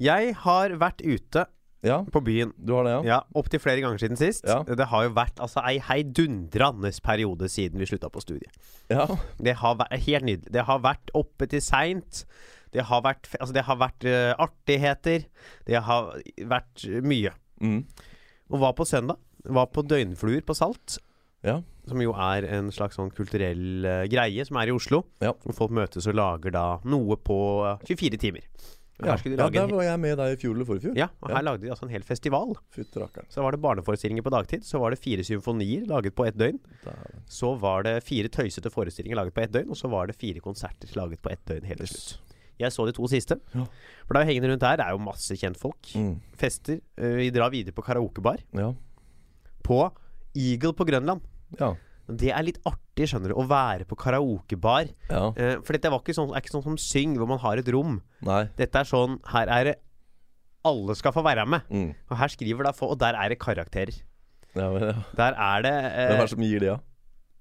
Jeg 0.01 0.35
har 0.45 0.73
vært 0.81 1.03
ute 1.05 1.43
Ja, 1.85 1.99
på 2.13 2.19
byen 2.21 2.51
du 2.61 2.75
har 2.77 2.85
det, 2.85 2.91
ja? 2.93 3.01
ja, 3.09 3.19
opptil 3.37 3.61
flere 3.61 3.81
ganger 3.81 3.97
siden 4.01 4.17
sist. 4.19 4.45
Ja. 4.45 4.59
Det 4.65 4.85
har 4.91 5.05
jo 5.07 5.13
vært 5.17 5.39
altså 5.41 5.63
ei 5.65 5.79
heidundrende 5.81 6.91
periode 7.05 7.49
siden 7.49 7.81
vi 7.81 7.87
slutta 7.89 8.09
på 8.13 8.21
studiet. 8.21 8.53
Ja, 8.91 9.07
Det 9.41 9.55
har 9.61 9.77
vært 9.79 9.95
helt 10.05 10.27
nydelig. 10.27 10.51
Det 10.53 10.65
har 10.67 10.81
vært 10.83 11.09
oppe 11.17 11.47
til 11.49 11.61
seint. 11.65 12.25
Det 12.71 12.85
har 12.87 13.01
vært, 13.03 13.27
altså 13.39 13.53
det 13.55 13.63
har 13.67 13.77
vært 13.81 14.05
uh, 14.07 14.31
artigheter. 14.39 15.25
Det 15.67 15.81
har 15.83 16.13
vært 16.47 16.85
mye. 17.03 17.33
mm. 17.61 17.81
Og 18.51 18.59
var 18.59 18.73
på 18.75 18.83
søndag. 18.87 19.15
Var 19.47 19.67
på 19.71 19.81
Døgnfluer 19.87 20.43
på 20.45 20.55
Salt. 20.57 20.97
ja. 21.43 21.61
Som 21.89 21.97
jo 22.03 22.11
er 22.13 22.45
en 22.45 22.67
slags 22.69 22.93
sånn 22.99 23.09
kulturell 23.09 23.85
uh, 23.87 24.03
greie 24.05 24.43
som 24.45 24.59
er 24.61 24.69
i 24.69 24.73
Oslo. 24.75 24.99
Ja. 25.23 25.31
Hvor 25.41 25.55
folk 25.57 25.71
møtes 25.73 26.05
og 26.07 26.13
lager 26.13 26.53
da 26.53 26.65
noe 26.85 27.17
på 27.17 27.37
eh, 27.65 27.81
24 27.89 28.19
timer. 28.21 28.45
Ja, 29.01 29.15
de 29.17 29.31
ja, 29.33 29.47
der 29.49 29.71
var 29.73 29.81
jeg 29.81 29.97
med 30.03 30.19
deg 30.19 30.35
i 30.35 30.37
fjor 30.37 30.53
eller 30.53 30.67
forfjor. 30.69 30.93
ja, 30.93 31.07
og 31.23 31.31
Ja. 31.31 31.39
her 31.39 31.45
lagde 31.47 31.63
de 31.65 31.71
altså 31.73 31.87
en 31.87 31.93
hel 31.95 32.03
festival. 32.05 32.53
Så 33.33 33.41
var 33.41 33.55
det 33.55 33.61
barneforestillinger 33.63 34.21
på 34.21 34.29
dagtid. 34.29 34.61
Så 34.61 34.77
var 34.77 34.93
det 34.93 34.99
fire 35.01 35.23
symfonier 35.25 35.87
laget 35.89 36.13
på 36.13 36.27
ett 36.29 36.37
døgn. 36.37 36.59
Så 37.25 37.55
var 37.57 37.81
det 37.87 38.03
fire 38.05 38.29
tøysete 38.29 38.69
forestillinger 38.69 39.17
laget 39.17 39.33
på 39.33 39.41
ett 39.41 39.51
døgn. 39.55 39.71
Og 39.73 39.79
så 39.79 39.89
var 39.89 40.05
det 40.11 40.19
fire 40.21 40.39
konserter 40.39 40.93
laget 40.93 41.19
på 41.25 41.31
ett 41.33 41.41
døgn 41.49 41.65
helt 41.65 41.81
til 41.81 41.89
slutt. 41.89 42.30
Jeg 42.61 42.73
så 42.75 42.85
de 42.87 42.93
to 42.95 43.07
siste. 43.11 43.37
Ja. 43.55 43.65
For 44.05 44.13
det 44.13 44.21
er 44.21 44.25
jo 44.25 44.31
hengende 44.31 44.51
rundt 44.53 44.65
her. 44.67 44.79
Det 44.81 44.85
er 44.87 44.95
jo 44.95 45.03
masse 45.05 45.37
kjentfolk. 45.39 45.91
Mm. 45.97 46.13
Fester. 46.39 46.79
Eh, 46.97 47.15
Vi 47.21 47.29
drar 47.35 47.51
videre 47.53 47.75
på 47.75 47.83
karaokebar. 47.85 48.41
Ja. 48.57 48.71
På 49.65 49.83
Eagle 50.37 50.73
på 50.77 50.87
Grønland. 50.87 51.21
Ja. 51.59 51.73
Det 52.11 52.31
er 52.33 52.43
litt 52.43 52.57
artig, 52.67 53.05
skjønner 53.07 53.31
du, 53.31 53.37
å 53.39 53.45
være 53.47 53.85
på 53.87 53.95
karaokebar. 53.99 54.89
ja. 55.09 55.23
Eh, 55.37 55.57
for 55.63 55.77
dette 55.77 55.91
var 55.93 56.01
ikke 56.03 56.15
sånn, 56.17 56.33
er 56.35 56.41
ikke 56.43 56.51
sånn 56.55 56.65
som 56.65 56.77
Syng, 56.81 57.15
hvor 57.19 57.29
man 57.29 57.39
har 57.39 57.57
et 57.61 57.69
rom. 57.71 58.01
Nei. 58.25 58.45
Dette 58.57 58.81
er 58.81 58.89
sånn 58.89 59.19
Her 59.31 59.47
er 59.47 59.63
det 59.69 59.75
Alle 60.67 60.93
skal 60.95 61.13
få 61.15 61.23
være 61.25 61.45
med. 61.49 61.61
Mm. 61.71 61.93
Og 62.09 62.17
her 62.17 62.27
skriver 62.29 62.67
da 62.67 62.71
få 62.75 62.91
Og 62.93 62.99
der 63.01 63.15
er 63.17 63.29
det 63.33 63.39
karakterer. 63.41 63.95
Ja, 64.53 64.67
men, 64.73 64.83
ja. 64.83 64.93
Der 65.17 65.33
er 65.39 65.61
det 65.63 65.71
Hvem 65.79 66.11
eh, 66.11 66.17
er 66.17 66.21
det 66.25 66.29
som 66.35 66.43
gir 66.43 66.59
de, 66.59 66.65
ja? 66.73 66.77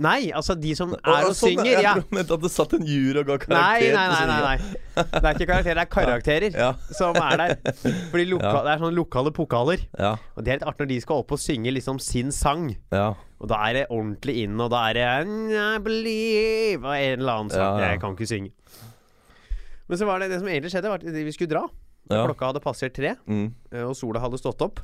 Nei, 0.01 0.31
altså 0.33 0.55
de 0.57 0.71
som 0.79 0.95
er 0.97 1.01
og, 1.13 1.31
og 1.31 1.35
sånn, 1.37 1.51
synger. 1.59 1.67
jeg 1.75 1.83
Ja. 1.85 1.95
mente 2.11 2.33
at 2.33 2.41
det 2.41 2.51
satt 2.51 2.73
en 2.73 2.87
jur 2.89 3.19
og 3.21 3.27
ga 3.29 3.37
karakter 3.43 3.93
nei, 3.93 3.93
nei, 3.93 4.07
nei, 4.09 4.27
nei, 4.27 4.41
nei. 4.47 5.05
Det 5.13 5.25
er 5.29 5.35
ikke 5.35 5.49
karakterer, 5.51 5.77
det 5.77 5.85
er 5.85 5.91
karakterer 5.99 6.57
Ja. 6.57 6.71
som 6.97 7.17
er 7.21 7.37
der. 7.37 7.75
Fordi 8.11 8.25
loka, 8.33 8.47
Ja. 8.49 8.63
det 8.65 8.73
er 8.73 8.79
sånne 8.85 8.97
lokale 8.97 9.33
pokaler. 9.37 9.83
Ja. 9.99 10.15
Og 10.37 10.45
det 10.45 10.55
er 10.55 10.59
litt 10.61 10.69
artig 10.71 10.87
når 10.87 10.93
de 10.95 11.01
skal 11.05 11.21
opp 11.25 11.33
og 11.37 11.39
synge 11.43 11.75
liksom 11.77 12.01
sin 12.01 12.33
sang. 12.33 12.71
Ja. 12.93 13.11
Og 13.41 13.49
da 13.49 13.61
er 13.69 13.73
det 13.79 13.85
ordentlig 13.91 14.39
inn, 14.45 14.57
og 14.61 14.71
da 14.73 14.87
er 14.91 14.95
det 14.95 15.05
I 15.53 15.79
believe 15.85 16.85
Og 16.85 16.97
en 16.97 17.21
eller 17.21 17.33
annen 17.33 17.51
sang. 17.53 17.79
Jeg 17.81 18.01
kan 18.01 18.17
ikke 18.17 18.27
synge. 18.29 18.51
Men 19.89 19.99
så 19.99 20.07
var 20.07 20.21
det 20.23 20.31
det 20.31 20.39
som 20.41 20.49
egentlig 20.49 20.71
skjedde, 20.73 20.89
var 20.93 21.01
at 21.03 21.05
vi 21.25 21.33
skulle 21.35 21.51
dra. 21.51 21.67
Klokka 22.11 22.47
hadde 22.51 22.61
passert 22.65 22.95
tre, 22.95 23.15
Mm. 23.29 23.53
eh, 23.73 23.83
og 23.85 23.95
sola 23.97 24.21
hadde 24.21 24.39
stått 24.39 24.61
opp. 24.63 24.81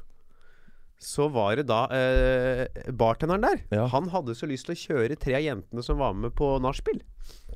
Så 1.03 1.27
var 1.29 1.57
det 1.59 1.67
da 1.69 1.83
eh, 1.93 2.67
bartenderen 2.97 3.45
der. 3.45 3.59
Ja. 3.75 3.85
Han 3.93 4.09
hadde 4.15 4.35
så 4.35 4.49
lyst 4.49 4.67
til 4.69 4.75
å 4.77 4.81
kjøre 4.81 5.19
tre 5.21 5.35
av 5.37 5.45
jentene 5.45 5.83
som 5.85 5.99
var 6.01 6.15
med 6.17 6.33
på 6.39 6.55
nachspiel. 6.65 7.03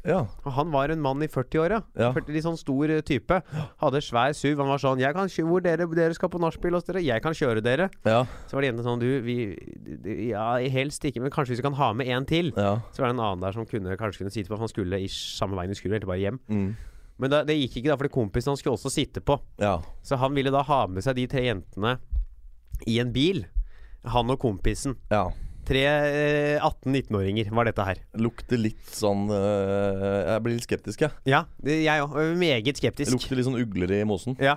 Ja. 0.04 0.22
Og 0.44 0.52
han 0.56 0.70
var 0.72 0.88
en 0.92 1.00
mann 1.04 1.20
i 1.24 1.28
40-åra. 1.28 1.82
Ja. 1.98 2.10
40 2.16 2.32
Litt 2.36 2.44
sånn 2.46 2.58
stor 2.60 2.92
eh, 2.92 3.00
type. 3.04 3.40
Hadde 3.82 4.00
svær 4.04 4.32
SUV. 4.36 4.58
Han 4.60 4.70
var 4.72 4.80
sånn 4.80 5.00
jeg 5.02 5.16
kan 5.16 5.28
kjøre, 5.28 5.48
Hvor 5.50 5.64
dere, 5.64 5.88
dere 5.96 6.16
skal 6.16 6.30
på 6.32 6.40
nachspiel 6.40 6.76
hos 6.76 6.86
dere? 6.88 7.02
Jeg 7.04 7.24
kan 7.24 7.36
kjøre 7.36 7.64
dere. 7.64 7.88
Ja. 8.08 8.22
Så 8.48 8.56
var 8.56 8.64
det 8.64 8.70
jentene 8.70 8.86
sånn 8.86 9.02
Du, 9.02 9.08
vi 9.24 10.30
Ja, 10.30 10.46
helst 10.72 11.04
ikke, 11.08 11.20
men 11.24 11.32
kanskje 11.32 11.54
hvis 11.54 11.62
vi 11.64 11.68
kan 11.68 11.76
ha 11.80 11.90
med 11.96 12.08
en 12.12 12.28
til. 12.28 12.52
ja. 12.56 12.76
Så 12.92 13.02
var 13.02 13.08
det 13.10 13.16
en 13.18 13.24
annen 13.24 13.44
der 13.44 13.56
som 13.56 13.66
kunne, 13.68 13.96
kanskje 14.00 14.24
kunne 14.24 14.32
sitte 14.36 14.48
på, 14.52 14.56
at 14.56 14.64
han 14.64 14.72
skulle 14.72 15.00
i 15.00 15.08
samme 15.12 15.56
veien 15.58 15.72
vi 15.72 15.80
skulle, 15.80 15.96
egentlig 15.98 16.12
bare 16.12 16.24
hjem. 16.24 16.40
Mm. 16.48 16.70
Men 17.20 17.32
da, 17.34 17.42
det 17.44 17.56
gikk 17.58 17.80
ikke, 17.82 17.90
da, 17.92 17.96
fordi 18.00 18.12
kompisen 18.14 18.52
han 18.54 18.60
skulle 18.60 18.78
også 18.78 18.92
sitte 18.92 19.20
på. 19.24 19.36
ja. 19.60 19.78
Så 20.04 20.16
han 20.20 20.32
ville 20.36 20.52
da 20.52 20.62
ha 20.64 20.86
med 20.88 21.04
seg 21.04 21.16
de 21.20 21.26
tre 21.28 21.44
jentene 21.50 21.98
i 22.86 22.98
en 23.00 23.12
bil. 23.12 23.44
Han 24.04 24.30
og 24.30 24.38
kompisen. 24.40 24.96
ja. 25.10 25.28
Tre 25.70 25.82
eh, 25.86 26.58
18-19-åringer 26.58 27.50
var 27.54 27.64
dette 27.68 27.84
her. 27.84 27.98
Lukter 28.18 28.58
litt 28.58 28.80
sånn 28.90 29.28
øh, 29.30 30.32
Jeg 30.32 30.42
blir 30.42 30.54
litt 30.56 30.64
skeptisk, 30.66 31.00
jeg. 31.04 31.12
Ja, 31.30 31.44
det- 31.62 31.84
jeg 31.84 32.02
òg. 32.02 32.16
Meget 32.40 32.80
skeptisk. 32.80 33.12
lukter 33.12 33.36
litt 33.36 33.46
sånn 33.46 33.60
ugler 33.60 33.92
i 34.00 34.02
mosen. 34.08 34.34
Ja. 34.40 34.56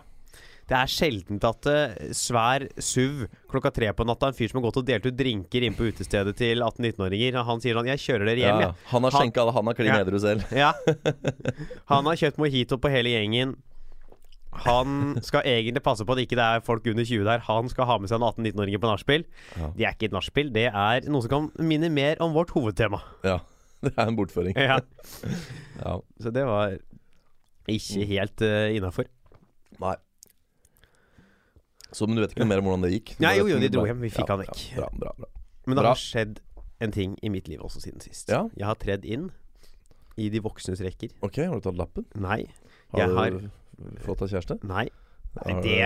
Det 0.66 0.78
er 0.80 0.88
sjeldent 0.88 1.44
at 1.44 1.68
eh, 1.68 2.10
svær 2.16 2.66
SUV 2.80 3.28
klokka 3.52 3.70
tre 3.76 3.92
på 3.94 4.06
natta, 4.08 4.28
en 4.32 4.34
fyr 4.34 4.48
som 4.50 4.62
har 4.62 4.72
gått 4.72 4.78
og 4.80 4.86
delt 4.88 5.06
ut 5.06 5.16
drinker 5.20 5.62
inn 5.68 5.76
på 5.76 5.86
utestedet 5.92 6.34
til 6.40 6.64
18-19-åringer, 6.64 7.36
han 7.46 7.60
sier 7.62 7.76
sånn 7.76 7.86
'Jeg 7.92 8.00
kjører 8.00 8.26
dere 8.32 8.40
hjem, 8.40 8.60
Ja. 8.64 8.68
jeg'. 8.72 8.76
Han 8.88 9.04
har 9.04 9.12
Han- 9.12 9.22
skjenka 9.22 9.42
alle, 9.44 9.52
han 9.52 9.66
har 9.68 9.74
klin 9.76 9.94
Ja. 9.94 10.00
edru 10.02 10.20
selv. 10.20 10.42
Ja. 10.56 10.72
Han 11.92 12.06
har 12.06 12.16
kjøpt 12.16 12.38
mojito 12.40 12.78
på 12.80 12.90
hele 12.90 13.10
gjengen. 13.12 13.58
Han 14.66 15.18
skal 15.26 15.46
egentlig 15.50 15.84
passe 15.84 16.06
på 16.06 16.16
at 16.16 16.22
ikke 16.24 16.38
det 16.40 16.46
er 16.46 16.64
folk 16.66 16.86
under 16.88 17.06
20 17.08 17.26
der. 17.28 17.42
Han 17.48 17.70
skal 17.72 17.88
ha 17.90 17.98
med 18.00 18.12
seg 18.12 18.20
en 18.22 18.28
18-19-åringer 18.30 18.82
på 18.84 18.92
nachspiel. 18.92 19.26
Ja. 19.58 19.72
Det 19.78 19.88
er 19.88 19.98
ikke 19.98 20.10
et 20.12 20.16
nachspiel, 20.16 20.54
det 20.56 20.68
er 20.70 21.10
noe 21.10 21.26
som 21.26 21.34
kan 21.34 21.68
minne 21.68 21.90
mer 21.94 22.22
om 22.24 22.36
vårt 22.38 22.54
hovedtema. 22.56 23.02
Ja. 23.26 23.40
Det 23.84 23.92
er 24.00 24.08
en 24.08 24.16
bortføring. 24.16 24.56
Ja. 24.56 24.80
Ja. 25.84 25.98
Så 26.22 26.30
det 26.32 26.44
var 26.48 26.78
ikke 27.68 28.06
helt 28.08 28.42
uh, 28.46 28.70
innafor. 28.72 29.10
Nei. 29.82 29.96
Så 31.92 32.08
men 32.08 32.16
du 32.16 32.24
vet 32.24 32.32
ikke 32.32 32.46
noe 32.46 32.52
mer 32.54 32.62
om 32.62 32.70
hvordan 32.70 32.86
det 32.86 32.92
gikk? 32.94 33.16
Nei, 33.20 33.34
jo, 33.40 33.48
jo, 33.50 33.58
de 33.60 33.70
dro 33.74 33.84
hjem. 33.90 34.00
Vi 34.06 34.12
fikk 34.14 34.24
ja, 34.24 34.36
han 34.38 34.44
vekk. 34.46 34.62
Bra, 34.78 34.88
bra, 35.02 35.12
bra. 35.18 35.30
Men 35.68 35.80
det 35.80 35.86
har 35.90 36.00
skjedd 36.00 36.40
en 36.84 36.94
ting 36.96 37.18
i 37.24 37.32
mitt 37.34 37.50
liv 37.52 37.62
også 37.64 37.82
siden 37.84 38.04
sist. 38.04 38.32
Ja. 38.32 38.46
Jeg 38.56 38.68
har 38.70 38.80
tredd 38.80 39.04
inn 39.06 39.30
i 40.20 40.30
de 40.34 40.42
voksnes 40.46 40.82
rekker. 40.86 41.14
Ok, 41.26 41.42
har 41.44 41.58
du 41.58 41.66
tatt 41.66 41.80
lappen? 41.80 42.08
Nei. 42.16 42.44
Har 42.94 43.04
Jeg 43.04 43.10
du 43.10 43.18
har- 43.18 43.38
fått 44.04 44.24
deg 44.24 44.36
kjæreste? 44.36 44.60
Nei. 44.70 44.88
Nei 45.44 45.56
det, 45.66 45.78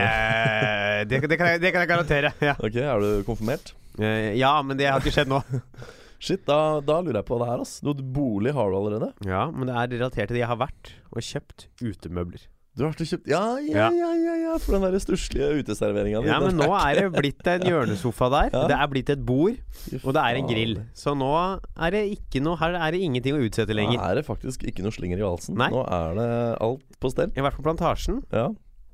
det, 1.08 1.22
det, 1.24 1.38
kan 1.39 1.53
jeg, 1.53 1.62
det 1.63 1.72
kan 1.72 1.86
jeg 1.86 1.91
garantere. 1.94 2.34
Ja. 2.44 2.58
Ok, 2.60 2.75
er 2.84 3.03
du 3.03 3.24
konfirmert? 3.27 3.72
Eh, 3.98 4.34
ja, 4.38 4.58
men 4.65 4.77
det 4.79 4.89
har 4.91 5.01
ikke 5.01 5.15
skjedd 5.15 5.32
nå. 5.32 5.39
Shit, 6.24 6.44
da, 6.50 6.82
da 6.82 6.98
lurer 7.00 7.22
jeg 7.22 7.27
på 7.29 7.38
det 7.39 7.48
her, 7.51 7.62
ass. 7.62 7.77
Noe 7.86 7.94
bolig 8.01 8.53
har 8.58 8.72
du 8.72 8.77
allerede? 8.79 9.12
Ja, 9.27 9.48
men 9.53 9.70
det 9.70 9.75
er 9.77 9.91
relatert 9.94 10.32
til 10.32 10.39
det 10.39 10.44
jeg 10.44 10.50
har 10.50 10.60
vært 10.60 10.94
og 11.13 11.22
kjøpt 11.24 11.67
utemøbler. 11.84 12.48
Du 12.77 12.84
har 12.86 12.91
vært 12.93 13.01
og 13.01 13.07
kjøpt 13.10 13.27
Ja, 13.31 13.39
ja, 13.57 13.88
Ja. 13.89 14.12
ja, 14.13 14.34
ja, 14.43 14.57
for 14.62 14.77
den 14.77 14.84
der 14.86 15.00
stusslige 15.01 15.48
uteserveringa. 15.63 16.22
Ja, 16.27 16.38
men 16.43 16.55
nå 16.60 16.67
er 16.77 17.00
det 17.00 17.05
blitt 17.15 17.48
en 17.50 17.65
hjørnesofa 17.65 18.29
der. 18.29 18.50
Ja. 18.53 18.67
Det 18.69 18.77
er 18.77 18.88
blitt 18.91 19.10
et 19.10 19.24
bord, 19.25 19.57
og 20.03 20.13
det 20.13 20.22
er 20.22 20.38
en 20.38 20.48
grill. 20.48 20.75
Så 20.93 21.15
nå 21.17 21.31
er 21.75 21.89
det 21.96 22.03
ikke 22.19 22.41
noe 22.46 22.55
Her 22.62 22.77
er 22.77 22.91
det 22.93 23.01
ingenting 23.01 23.34
å 23.34 23.41
utsette 23.41 23.74
lenger. 23.74 23.98
Nå 23.98 24.05
er 24.12 24.15
det 24.22 24.25
faktisk 24.27 24.63
ikke 24.69 24.86
noe 24.86 24.93
slinger 24.93 25.17
i 25.17 25.25
valsen. 25.25 25.57
Nei. 25.57 25.69
Nå 25.74 25.81
er 25.89 26.15
det 26.22 26.29
alt 26.62 26.86
på 27.01 27.10
stell. 27.12 27.34
Jeg 27.34 27.41
har 27.43 27.50
vært 27.51 27.57
på 27.60 27.65
Plantasjen 27.65 28.22
Ja. 28.31 28.48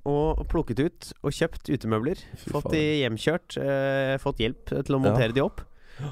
og 0.06 0.48
plukket 0.48 0.80
ut 0.80 1.12
og 1.24 1.32
kjøpt 1.32 1.68
utemøbler. 1.76 2.18
Fått 2.48 2.72
de 2.72 2.82
hjemkjørt, 3.04 3.58
eh, 3.60 4.18
fått 4.18 4.40
hjelp 4.40 4.66
til 4.86 4.96
å 4.96 5.00
montere 5.04 5.28
Ja. 5.32 5.38
de 5.38 5.42
opp. 5.44 5.62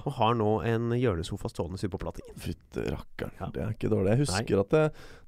Og 0.05 0.13
har 0.17 0.35
nå 0.37 0.49
en 0.67 0.91
hjørnesofa 0.93 1.49
stående 1.49 1.79
ute 1.79 1.89
på 1.91 1.99
platingen. 2.01 2.35
Fytte 2.39 2.83
rakkeren. 2.93 3.33
Ja. 3.39 3.49
Det 3.53 3.63
er 3.63 3.73
ikke 3.73 3.89
dårlig. 3.91 4.13
Jeg 4.13 4.21
husker 4.25 4.61
at 4.61 4.75
det, 4.75 4.83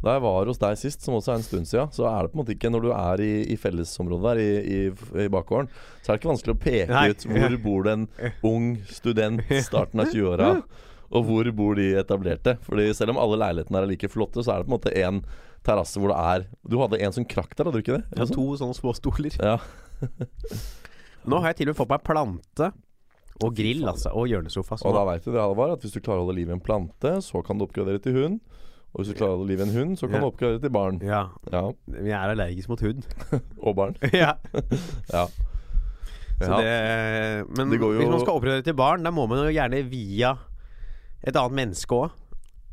da 0.05 0.15
jeg 0.15 0.23
var 0.25 0.51
hos 0.51 0.61
deg 0.61 0.79
sist, 0.79 1.05
som 1.05 1.17
også 1.17 1.33
er 1.33 1.41
en 1.41 1.45
stund 1.47 1.69
siden, 1.69 1.91
så 1.95 2.07
er 2.09 2.19
det 2.21 2.33
på 2.33 2.37
en 2.37 2.43
måte 2.43 2.55
ikke 2.55 2.71
Når 2.73 2.85
du 2.85 2.89
er 2.93 3.23
i, 3.25 3.31
i 3.53 3.57
fellesområdet 3.59 4.25
der, 4.29 4.41
i, 4.43 4.77
i, 4.77 5.25
i 5.25 5.29
bakgården, 5.33 5.71
så 6.01 6.11
er 6.11 6.15
det 6.15 6.21
ikke 6.21 6.31
vanskelig 6.33 6.55
å 6.55 6.61
peke 6.63 6.93
Nei. 6.93 7.05
ut 7.11 7.27
hvor 7.29 7.57
bor 7.65 7.87
det 7.87 7.95
en 7.97 8.07
ung 8.53 8.69
student 8.91 9.41
starten 9.65 10.03
av 10.03 10.13
20-åra, 10.13 10.51
og 11.13 11.27
hvor 11.27 11.49
bor 11.57 11.77
de 11.79 11.89
etablerte. 12.01 12.55
Fordi 12.67 12.87
selv 12.97 13.15
om 13.15 13.21
alle 13.25 13.41
leilighetene 13.41 13.81
er 13.81 13.89
like 13.89 14.11
flotte, 14.11 14.45
så 14.45 14.53
er 14.53 14.61
det 14.61 14.69
på 14.69 14.73
en 14.73 14.77
måte 14.77 14.95
en 15.01 15.23
terrasse 15.63 15.99
hvor 16.01 16.11
det 16.11 16.19
er 16.19 16.47
Du 16.67 16.75
hadde 16.81 16.99
en 16.99 17.13
som 17.15 17.25
krakk 17.25 17.53
der, 17.55 17.67
hadde 17.69 17.79
du 17.79 17.83
ikke 17.85 17.99
det? 17.99 18.19
Har 18.19 18.31
to 18.31 18.47
sånne 18.59 18.77
små 18.77 18.93
stoler. 18.97 19.37
Ja. 19.39 19.57
Nå 21.23 21.39
har 21.39 21.53
jeg 21.53 21.61
til 21.61 21.69
og 21.69 21.73
med 21.73 21.79
fått 21.79 21.93
meg 21.93 22.03
plante 22.05 22.73
og 23.41 23.55
grill, 23.55 23.87
altså. 23.89 24.11
Og 24.13 24.27
hjørnesofa. 24.29 24.77
Så 24.77 24.85
Og 24.85 24.93
da 24.93 25.03
veit 25.05 25.23
du 25.25 25.31
det, 25.31 25.39
Alvar, 25.41 25.71
at 25.73 25.81
hvis 25.81 25.93
du 25.95 25.99
klarer 25.99 26.21
å 26.21 26.25
holde 26.27 26.35
liv 26.37 26.49
i 26.49 26.53
en 26.53 26.59
plante, 26.61 27.15
så 27.21 27.41
kan 27.45 27.57
du 27.57 27.65
oppgradere 27.65 27.99
til 28.03 28.13
hund. 28.13 28.39
Og 28.93 29.01
hvis 29.01 29.09
du 29.09 29.17
klarer 29.17 29.33
å 29.33 29.37
holde 29.39 29.49
liv 29.49 29.59
i 29.59 29.63
en 29.63 29.73
hund, 29.73 29.97
så 29.97 30.05
kan 30.07 30.19
Ja. 30.21 30.21
du 30.21 30.27
oppgradere 30.29 30.61
til 30.61 30.69
barn. 30.69 30.99
ja, 31.01 31.29
Ja. 31.51 31.71
jeg 31.89 32.11
er 32.13 32.29
allergisk 32.35 32.69
mot 32.69 32.79
hund. 32.79 33.03
Og 33.65 33.75
barn. 33.75 33.95
ja. 34.13 34.33
Ja. 35.11 35.25
Så 36.43 36.57
det, 36.59 37.47
men 37.57 37.69
Det 37.69 37.79
jo- 37.79 37.91
hvis 37.97 38.09
man 38.09 38.19
skal 38.19 38.33
oppgradere 38.37 38.63
til 38.63 38.73
barn, 38.73 39.03
da 39.03 39.11
må 39.11 39.27
man 39.27 39.37
jo 39.45 39.51
gjerne 39.53 39.81
via 39.89 40.37
et 41.23 41.35
annet 41.35 41.53
menneske 41.55 41.87
òg. 41.95 42.11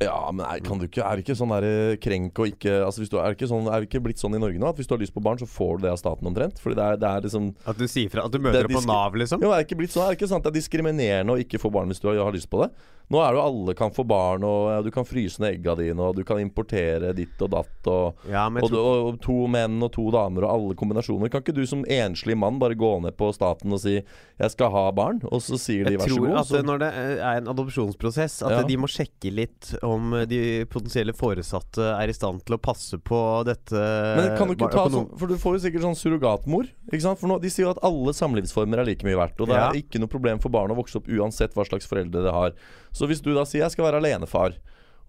Ja, 0.01 0.17
men 0.33 0.43
er, 0.47 0.61
kan 0.65 0.79
du 0.81 0.87
ikke, 0.87 1.03
er 1.05 1.17
det 1.17 1.25
ikke 1.25 1.37
sånn 1.37 1.51
der, 1.53 1.67
eh, 1.67 1.97
krenk 2.01 2.39
og 2.41 2.49
ikke 2.49 2.77
altså 2.85 3.03
hvis 3.03 3.11
du, 3.11 3.17
er, 3.19 3.31
det 3.31 3.37
ikke 3.37 3.51
sånn, 3.51 3.67
er 3.69 3.83
det 3.83 3.89
ikke 3.89 4.01
blitt 4.07 4.21
sånn 4.21 4.37
i 4.37 4.41
Norge 4.41 4.61
nå 4.61 4.69
at 4.71 4.79
hvis 4.79 4.89
du 4.89 4.95
har 4.95 5.01
lyst 5.03 5.13
på 5.15 5.23
barn, 5.23 5.39
så 5.41 5.47
får 5.49 5.77
du 5.77 5.85
det 5.85 5.91
av 5.93 5.99
staten 6.01 6.31
omtrent? 6.31 6.61
Fordi 6.63 6.77
det 6.79 6.87
er, 6.87 7.01
det 7.01 7.11
er 7.11 7.27
liksom 7.27 7.51
At 7.69 7.77
du 7.77 7.85
sier 7.91 8.09
fra 8.13 8.25
At 8.25 8.33
du 8.33 8.39
møter 8.41 8.63
er 8.63 8.69
opp 8.69 8.79
på 8.79 8.85
Nav, 8.87 9.19
liksom. 9.21 9.43
Jo, 9.45 9.51
er 9.53 9.61
det 9.61 9.69
ikke 9.69 9.81
blitt 9.83 9.93
sånn? 9.93 10.07
Er 10.07 10.15
det 10.15 10.21
ikke 10.21 10.31
sant 10.31 10.47
det 10.47 10.53
er 10.53 10.57
diskriminerende 10.57 11.35
å 11.35 11.43
ikke 11.43 11.61
få 11.61 11.71
barn 11.73 11.91
hvis 11.93 12.01
du 12.01 12.09
har, 12.09 12.21
har 12.25 12.35
lyst 12.35 12.49
på 12.51 12.63
det? 12.63 12.71
Nå 13.11 13.19
er 13.19 13.33
det 13.33 13.39
jo 13.41 13.43
alle 13.43 13.75
kan 13.75 13.91
få 13.91 14.05
barn, 14.07 14.45
og 14.47 14.69
ja, 14.71 14.77
du 14.85 14.89
kan 14.95 15.05
fryse 15.07 15.41
ned 15.43 15.57
egga 15.57 15.75
dine, 15.79 15.99
og 15.99 16.15
du 16.15 16.23
kan 16.27 16.39
importere 16.39 17.11
ditt 17.17 17.41
og 17.43 17.51
datt, 17.51 17.89
og, 17.91 18.21
Ja, 18.31 18.45
og, 18.47 18.69
tror, 18.71 19.09
og 19.11 19.19
to 19.23 19.35
menn 19.51 19.81
og 19.83 19.91
to 19.91 20.07
damer 20.15 20.47
og 20.47 20.53
alle 20.55 20.77
kombinasjoner. 20.79 21.29
Kan 21.33 21.43
ikke 21.43 21.55
du 21.57 21.65
som 21.67 21.83
enslig 21.85 22.37
mann 22.39 22.59
bare 22.61 22.77
gå 22.79 22.93
ned 23.03 23.17
på 23.19 23.33
staten 23.35 23.71
og 23.73 23.79
si 23.83 23.99
'jeg 24.01 24.51
skal 24.51 24.71
ha 24.71 24.91
barn', 24.91 25.21
og 25.31 25.41
så 25.41 25.59
sier 25.59 25.85
de 25.85 25.91
jeg 25.91 25.99
'vær 25.99 26.07
så 26.09 26.15
tror 26.15 26.27
god'? 26.27 26.59
at 26.59 26.65
når 26.65 26.79
det 26.79 26.91
er 26.93 27.37
en 27.37 27.47
adopsjonsprosess, 27.47 28.41
at 28.45 28.51
Ja. 28.51 28.63
de 28.63 28.77
må 28.77 28.87
sjekke 28.87 29.33
litt 29.33 29.75
om 29.83 30.11
de 30.27 30.65
potensielle 30.65 31.13
foresatte 31.13 31.81
er 32.01 32.07
i 32.07 32.13
stand 32.13 32.45
til 32.45 32.55
å 32.57 32.61
passe 32.61 32.97
på 32.97 33.43
dette 33.45 33.71
men 33.75 34.37
kan 34.37 34.47
du 34.47 34.55
ikke 34.55 34.71
ta 34.71 34.87
sånn 34.89 35.09
For 35.17 35.27
du 35.27 35.35
får 35.35 35.57
jo 35.57 35.61
sikkert 35.69 35.85
sånn 35.85 35.97
surrogatmor. 35.99 36.69
Ikke 36.91 37.01
sant? 37.01 37.19
For 37.19 37.27
nå, 37.27 37.39
De 37.41 37.49
sier 37.49 37.65
jo 37.65 37.71
at 37.71 37.81
alle 37.83 38.13
samlivsformer 38.13 38.79
er 38.79 38.85
like 38.85 39.03
mye 39.07 39.17
verdt. 39.17 39.39
Og 39.41 39.47
det 39.47 39.57
er 39.57 39.77
ikke 39.79 39.99
noe 39.99 40.11
problem 40.11 40.39
for 40.39 40.49
barn 40.53 40.71
å 40.71 40.77
vokse 40.77 40.95
opp 40.99 41.07
uansett 41.07 41.53
hva 41.57 41.65
slags 41.67 41.87
foreldre 41.89 42.23
det 42.23 42.31
har. 42.31 42.53
Så 42.93 43.00
hvis 43.09 43.21
du 43.21 43.33
da 43.33 43.43
sier 43.45 43.63
'jeg 43.63 43.71
skal 43.71 43.85
være 43.85 44.01
alenefar', 44.01 44.57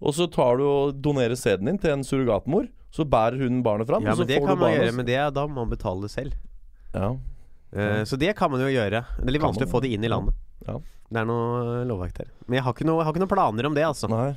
og 0.01 0.13
så 0.13 0.27
tar 0.31 0.57
du 0.57 0.63
og 0.67 1.01
donerer 1.01 1.35
sæden 1.35 1.65
din 1.65 1.77
til 1.77 1.91
en 1.91 2.03
surrogatmor, 2.03 2.67
så 2.91 3.05
bærer 3.05 3.37
hun 3.41 3.63
barnet 3.63 3.87
fram, 3.87 4.03
Ja, 4.03 4.13
så 4.13 4.19
men 4.19 4.27
det 4.27 4.39
kan 4.45 4.57
man 4.57 4.71
gjøre, 4.73 4.93
men 4.93 5.05
det, 5.05 5.33
da 5.33 5.47
må 5.47 5.65
man 5.65 5.69
betale 5.69 6.09
selv. 6.09 6.33
Ja. 6.93 7.15
Uh, 7.73 8.03
Så 8.05 8.17
det 8.17 8.35
kan 8.35 8.51
man 8.51 8.61
jo 8.61 8.67
gjøre. 8.67 9.01
Det 9.17 9.27
er 9.27 9.31
litt 9.31 9.41
vanskelig 9.41 9.67
å 9.67 9.71
få 9.71 9.81
det 9.81 9.89
inn 9.93 10.03
i 10.03 10.07
landet. 10.11 10.33
Ja. 10.67 10.77
Det 11.09 11.19
er 11.21 11.25
noe 11.25 11.83
lovverk 11.85 12.13
der. 12.13 12.27
Men 12.47 12.57
jeg 12.57 12.63
har 12.63 12.73
ikke 12.73 12.85
noe, 12.85 12.99
jeg 13.01 13.05
har 13.05 13.13
ikke 13.13 13.23
noen 13.23 13.33
planer 13.33 13.65
om 13.65 13.73
det, 13.73 13.83
altså. 13.83 14.09
Nei. 14.09 14.35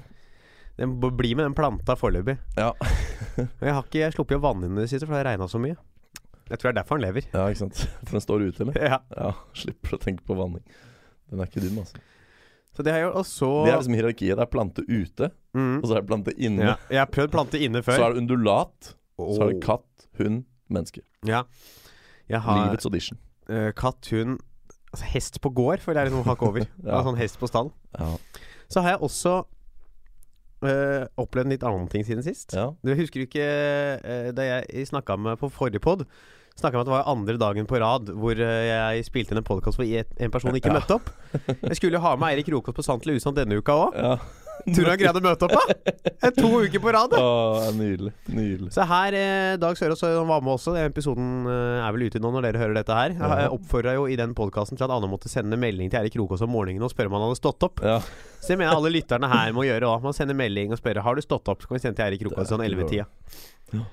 Den 0.77 0.99
blir 1.01 1.37
med 1.37 1.45
den 1.47 1.55
planta 1.55 1.97
foreløpig. 1.97 2.37
Ja. 2.57 2.73
Jeg 3.61 3.73
har 3.73 3.83
ikke 3.83 4.11
sluppet 4.13 4.37
å 4.37 4.41
vanne 4.45 4.69
den 4.69 4.77
i 4.77 4.83
det 4.85 4.91
siste, 4.91 5.07
for 5.07 5.13
det 5.17 5.23
har 5.25 5.29
regna 5.33 5.49
så 5.49 5.59
mye. 5.61 5.77
Jeg 6.49 6.59
tror 6.59 6.69
det 6.69 6.73
er 6.75 6.83
derfor 6.83 6.97
han 6.97 7.05
lever. 7.05 7.25
ja, 7.33 7.47
ikke 7.49 7.59
sant. 7.65 7.81
For 8.05 8.13
den 8.13 8.21
står 8.21 8.45
ute, 8.49 8.63
eller? 8.63 8.77
Ja. 8.81 8.99
Ja. 9.17 9.33
Slipper 9.61 9.97
å 9.97 9.99
tenke 9.99 10.23
på 10.25 10.37
vanning. 10.37 10.63
Den 11.31 11.41
er 11.41 11.49
ikke 11.49 11.61
dum, 11.65 11.79
altså. 11.83 11.97
Så 12.77 12.85
det 12.85 12.93
har 12.93 13.01
jeg 13.01 13.07
gjort. 13.09 13.17
Og 13.23 13.27
så 13.29 13.51
Det 13.65 13.73
er 13.73 13.79
liksom 13.81 13.97
hierarkiet. 13.97 14.37
Det 14.37 14.45
er 14.45 14.51
plante 14.53 14.83
ute, 14.85 15.31
mm, 15.57 15.77
og 15.81 15.87
så 15.89 15.95
er 15.97 16.01
det 16.03 16.09
plante 16.11 16.35
inne. 16.37 16.63
ja, 16.69 16.75
Jeg 16.91 16.99
har 17.01 17.11
prøvd 17.13 17.33
plante 17.33 17.61
inne 17.63 17.83
før. 17.83 17.97
Så 17.97 18.05
er 18.05 18.13
det 18.15 18.23
undulat, 18.25 18.91
så 19.17 19.39
er 19.47 19.53
det 19.55 19.63
katt, 19.65 20.09
hund, 20.21 20.45
menneske. 20.69 21.01
Ja. 21.25 21.45
Har 22.31 22.67
Livets 22.67 22.85
audition. 22.89 23.19
Uh, 23.49 23.71
katt, 23.73 24.09
hund 24.11 24.41
altså 24.93 25.07
Hest 25.13 25.41
på 25.41 25.51
gård, 25.55 25.81
for 25.85 25.95
det 25.95 26.01
er 26.03 26.11
liksom 26.11 26.25
hakk 26.27 26.43
over. 26.43 26.67
Ja. 26.87 27.03
Sånn 27.07 27.19
hest 27.21 27.39
på 27.41 27.49
stall. 27.51 27.71
Ja. 27.99 28.17
Så 28.73 28.83
har 28.83 28.97
jeg 28.97 29.05
også 29.07 29.35
uh, 30.67 31.05
opplevd 31.21 31.47
en 31.47 31.55
litt 31.55 31.67
annen 31.67 31.89
ting 31.93 32.05
siden 32.07 32.25
sist. 32.27 32.55
ja. 32.57 32.71
Du 32.83 32.95
husker 32.99 33.25
ikke 33.27 33.47
uh, 34.03 34.31
da 34.37 34.49
jeg 34.49 34.89
snakka 34.91 35.17
med 35.21 35.39
på 35.41 35.51
forrige 35.53 35.83
pod 35.85 36.07
Snakka 36.57 36.79
om 36.79 36.85
at 36.87 36.89
det 36.89 36.95
var 36.95 37.11
andre 37.13 37.37
dagen 37.41 37.67
på 37.69 37.81
rad 37.83 38.09
hvor 38.17 38.39
eh, 38.41 38.65
jeg 38.71 39.05
spilte 39.11 39.35
inn 39.35 39.43
en 39.43 39.47
podkast 39.47 39.77
hvor 39.77 39.85
en 39.93 40.33
person 40.33 40.57
ikke 40.57 40.73
møtte 40.73 40.97
opp. 40.97 41.13
Jeg 41.69 41.77
skulle 41.77 41.99
jo 41.99 42.05
ha 42.07 42.15
med 42.17 42.33
Eirik 42.33 42.49
Rokås 42.55 42.77
på 42.77 42.85
Sant 42.87 43.05
eller 43.05 43.21
usant 43.21 43.37
denne 43.37 43.61
uka 43.61 43.77
òg. 43.87 43.97
ja. 44.01 44.17
Tror 44.67 44.87
du 44.87 44.89
han 44.89 44.99
greide 44.99 45.21
å 45.21 45.23
møte 45.23 45.47
opp, 45.47 45.53
da? 45.53 45.93
En 46.27 46.33
To 46.35 46.49
uker 46.65 46.81
på 46.83 46.91
rad. 46.95 47.13
Åh, 47.15 47.67
nydelig. 47.77 48.11
Nydelig. 48.33 48.71
Så 48.75 48.87
her, 48.89 49.15
eh, 49.15 49.57
Dag 49.63 49.77
Sørås 49.79 50.01
var 50.03 50.41
med 50.43 50.55
også. 50.57 50.73
Den 50.75 50.89
episoden 50.89 51.45
eh, 51.47 51.85
er 51.85 51.93
vel 51.95 52.07
ute 52.09 52.19
nå 52.25 52.33
når 52.35 52.49
dere 52.49 52.63
hører 52.65 52.79
dette 52.81 52.97
her. 52.97 53.15
Jeg 53.21 53.53
oppfordra 53.55 53.95
jo 53.95 54.09
i 54.11 54.17
den 54.19 54.33
podkasten 54.35 54.81
til 54.81 54.89
at 54.89 54.95
Anne 54.97 55.11
måtte 55.13 55.31
sende 55.31 55.59
melding 55.61 55.93
til 55.93 56.01
Erik 56.01 56.17
Rokås 56.19 56.43
om 56.43 56.51
morgenen 56.57 56.83
og 56.83 56.91
spørre 56.91 57.13
om 57.13 57.19
han 57.19 57.27
hadde 57.29 57.39
stått 57.39 57.69
opp. 57.69 57.85
Ja. 57.85 58.01
Så 58.41 58.55
jeg 58.57 58.63
mener 58.65 58.75
alle 58.81 58.91
lytterne 58.97 59.31
her 59.31 59.53
må 59.55 59.69
gjøre 59.69 59.93
òg. 59.93 60.03
Man 60.09 60.17
sender 60.17 60.35
melding 60.41 60.73
og 60.75 60.81
spørre 60.81 61.05
Har 61.05 61.15
du 61.15 61.23
stått 61.23 61.53
opp. 61.53 61.63
Så 61.63 61.71
kan 61.71 61.79
vi 61.79 61.85
sende 61.85 62.01
til 62.01 62.09
Erik 62.09 62.27
Rokås 62.27 62.51
sånn 62.51 62.65
er 62.65 62.73
11-tida. 62.73 63.07
Ja. 63.77 63.85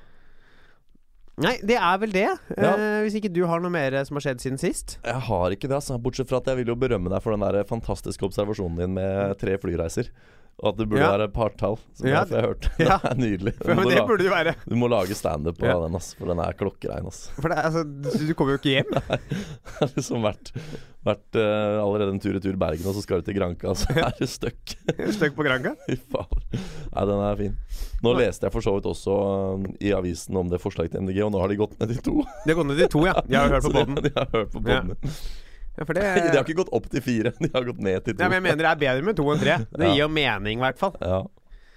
Nei, 1.41 1.55
det 1.65 1.79
er 1.81 1.97
vel 1.97 2.11
det. 2.13 2.27
Ja. 2.57 2.73
Eh, 2.77 2.99
hvis 3.07 3.15
ikke 3.17 3.31
du 3.33 3.41
har 3.49 3.59
noe 3.63 3.71
mer 3.73 3.95
som 4.05 4.19
har 4.19 4.21
skjedd 4.27 4.43
siden 4.43 4.59
sist. 4.61 4.99
Jeg 5.01 5.23
har 5.29 5.55
ikke 5.55 5.65
det, 5.71 5.79
altså. 5.79 5.97
Bortsett 5.97 6.29
fra 6.29 6.37
at 6.43 6.51
jeg 6.51 6.59
vil 6.61 6.69
jo 6.73 6.75
berømme 6.77 7.09
deg 7.09 7.23
for 7.25 7.33
den 7.33 7.41
der 7.41 7.63
fantastiske 7.65 8.21
observasjonen 8.27 8.77
din 8.83 8.93
med 8.99 9.33
tre 9.41 9.57
flyreiser. 9.57 10.11
Og 10.61 10.69
at 10.69 10.77
det 10.77 10.85
burde 10.91 11.01
Ja. 11.01 11.09
være 11.17 11.31
partall, 11.33 11.79
som 11.97 12.05
Ja, 12.07 12.21
jeg 12.21 12.29
jeg 12.37 12.45
hørt. 12.45 12.67
ja. 12.79 12.99
Det 13.01 13.09
er 13.09 13.17
nydelig. 13.17 13.53
For, 13.57 13.73
men 13.73 13.89
det 13.89 14.03
burde 14.05 14.21
det 14.21 14.29
jo 14.29 14.35
være. 14.35 14.53
Du 14.69 14.75
må 14.77 14.87
lage 14.93 15.15
standup 15.17 15.57
på 15.57 15.65
Ja. 15.65 15.79
den, 15.81 15.95
ass, 15.97 16.11
for 16.13 16.29
den 16.29 16.37
er 16.45 16.53
klokkerein. 16.53 17.07
ass. 17.09 17.23
For 17.39 17.49
det, 17.49 17.57
altså, 17.57 17.81
du, 17.83 18.11
du 18.29 18.33
kommer 18.37 18.53
jo 18.53 18.61
ikke 18.61 18.75
hjem. 18.77 18.93
Nei, 19.09 19.17
Det 19.23 19.81
er 19.89 19.93
liksom 19.97 20.21
vært, 20.29 20.53
vært 21.03 21.35
uh, 21.35 21.81
allerede 21.83 22.13
en 22.15 22.19
tur 22.23 22.37
i 22.37 22.41
tur 22.43 22.55
Bergen, 22.59 22.85
og 22.87 22.95
så 22.95 23.01
skal 23.03 23.19
du 23.21 23.27
til 23.27 23.35
Granca, 23.37 23.73
så 23.75 23.91
er 23.97 24.13
du 24.19 24.25
stuck. 24.29 24.75
Støkk 25.17 25.35
på 25.35 25.43
Granca. 25.47 25.73
Fy 25.87 25.97
faen. 25.99 26.43
Nei, 26.93 27.05
den 27.09 27.23
er 27.27 27.39
fin. 27.41 27.55
Nå 28.03 28.13
leste 28.19 28.47
jeg 28.47 28.53
for 28.55 28.63
så 28.65 28.73
vidt 28.77 28.87
også 28.91 29.15
um, 29.59 29.67
i 29.83 29.91
avisen 29.95 30.37
om 30.39 30.49
det 30.51 30.61
forslaget 30.63 30.95
til 30.95 31.03
MDG, 31.05 31.21
og 31.27 31.31
nå 31.35 31.41
har 31.43 31.51
de 31.51 31.59
gått 31.59 31.75
ned 31.79 31.91
til 31.95 32.01
to. 32.07 32.15
de 32.45 32.51
har 32.53 32.59
gått 32.61 32.71
ned 32.71 32.81
til 32.85 32.91
to, 32.95 33.05
ja. 33.09 33.15
De 33.27 33.35
har 33.39 33.51
hørt 33.57 33.67
på 33.67 33.73
båten. 33.79 33.99
de- 33.99 34.09
De 34.09 34.13
har 34.19 34.31
hørt 34.37 34.51
på 34.55 34.63
Ja. 34.69 34.81
Ja, 35.73 35.85
for 35.89 35.97
det 35.97 36.01
De 36.29 36.37
har 36.37 36.43
ikke 36.45 36.59
gått 36.63 36.73
opp 36.77 36.85
til 36.93 37.01
fire, 37.01 37.31
de 37.39 37.47
har 37.53 37.63
gått 37.65 37.79
ned 37.81 38.03
til 38.05 38.13
to. 38.13 38.21
ja, 38.21 38.27
men 38.29 38.37
jeg 38.39 38.45
mener 38.51 38.61
det 38.63 38.71
er 38.75 38.81
bedre 38.87 39.07
med 39.07 39.17
to 39.17 39.23
enn 39.33 39.39
tre. 39.41 39.55
Det 39.73 39.87
gir 39.95 40.03
jo 40.03 40.09
mening, 40.13 40.59
i 40.61 40.63
hvert 40.67 40.77
fall. 40.77 40.93
Ja. 41.01 41.23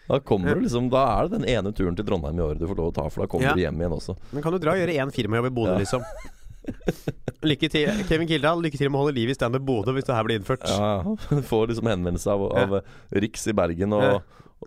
Da 0.07 0.21
kommer 0.23 0.55
du 0.55 0.61
liksom 0.63 0.85
Da 0.93 1.01
er 1.17 1.27
det 1.27 1.41
den 1.41 1.49
ene 1.51 1.73
turen 1.75 1.97
til 1.99 2.05
Trondheim 2.07 2.39
i 2.39 2.43
året 2.45 2.61
du 2.61 2.67
får 2.71 2.77
lov 2.79 2.93
å 2.93 2.95
ta, 2.95 3.07
for 3.11 3.25
da 3.25 3.27
kommer 3.33 3.49
Ja. 3.49 3.55
du 3.57 3.63
hjem 3.65 3.81
igjen 3.81 3.95
også. 3.97 4.15
Men 4.37 4.45
kan 4.45 4.53
du 4.55 4.59
dra 4.63 4.77
og 4.77 4.79
gjøre 4.79 4.95
én 5.03 5.11
firmajobb 5.17 5.49
i 5.49 5.55
Bodø, 5.57 5.73
Ja. 5.73 5.81
liksom? 5.83 6.05
Lykke 7.47 7.69
til, 7.71 7.91
Kevin 8.09 8.29
Kildahl. 8.31 8.63
Lykke 8.65 8.79
til 8.81 8.91
med 8.91 8.99
å 8.99 9.05
holde 9.05 9.15
liv 9.17 9.31
i 9.31 9.37
standup 9.37 9.63
Bodø 9.69 9.93
hvis 9.97 10.07
det 10.09 10.15
her 10.17 10.25
blir 10.27 10.41
innført. 10.41 10.65
Ja. 10.67 11.03
Får 11.51 11.69
liksom 11.71 11.91
henvendelse 11.91 12.33
av, 12.33 12.47
av 12.57 12.77
Riks 13.23 13.47
i 13.53 13.55
Bergen 13.57 13.93
og, 13.97 14.03
Ja. 14.07 14.17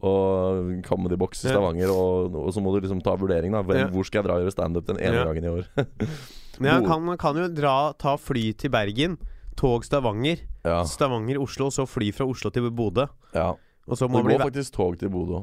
og 0.05 0.69
Comedy 0.85 1.17
Box 1.19 1.43
i 1.45 1.49
Stavanger, 1.49 1.89
og, 1.91 2.35
og 2.39 2.51
så 2.55 2.61
må 2.63 2.71
du 2.75 2.79
liksom 2.85 3.01
ta 3.03 3.15
vurdering, 3.19 3.55
da. 3.57 3.63
Ja. 3.75 3.87
Hvor 3.91 4.05
skal 4.07 4.21
jeg 4.21 4.29
dra 4.29 4.37
og 4.37 4.45
gjøre 4.45 4.55
standup 4.55 4.87
den 4.91 5.01
ene 5.01 5.21
Ja. 5.21 5.25
gangen 5.27 5.47
i 5.49 5.53
år? 5.57 5.67
Men 6.59 6.71
jeg 6.73 6.87
kan, 6.89 7.11
kan 7.21 7.37
jo 7.39 7.47
dra, 7.55 7.75
ta 7.99 8.17
fly 8.19 8.49
til 8.59 8.71
Bergen, 8.73 9.17
tog 9.59 9.83
Stavanger, 9.87 10.41
ja. 10.67 10.81
Stavanger, 10.87 11.39
Oslo, 11.41 11.69
så 11.71 11.85
fly 11.87 12.11
fra 12.15 12.27
Oslo 12.29 12.51
til 12.51 12.69
Bodø. 12.71 13.07
ja. 13.35 13.53
Og 13.89 13.97
så 13.97 14.05
Det 14.05 14.13
må 14.13 14.19
bli 14.21 14.35
går 14.37 14.43
faktisk 14.51 14.75
tog 14.75 14.99
til 15.01 15.09
Bodø. 15.09 15.39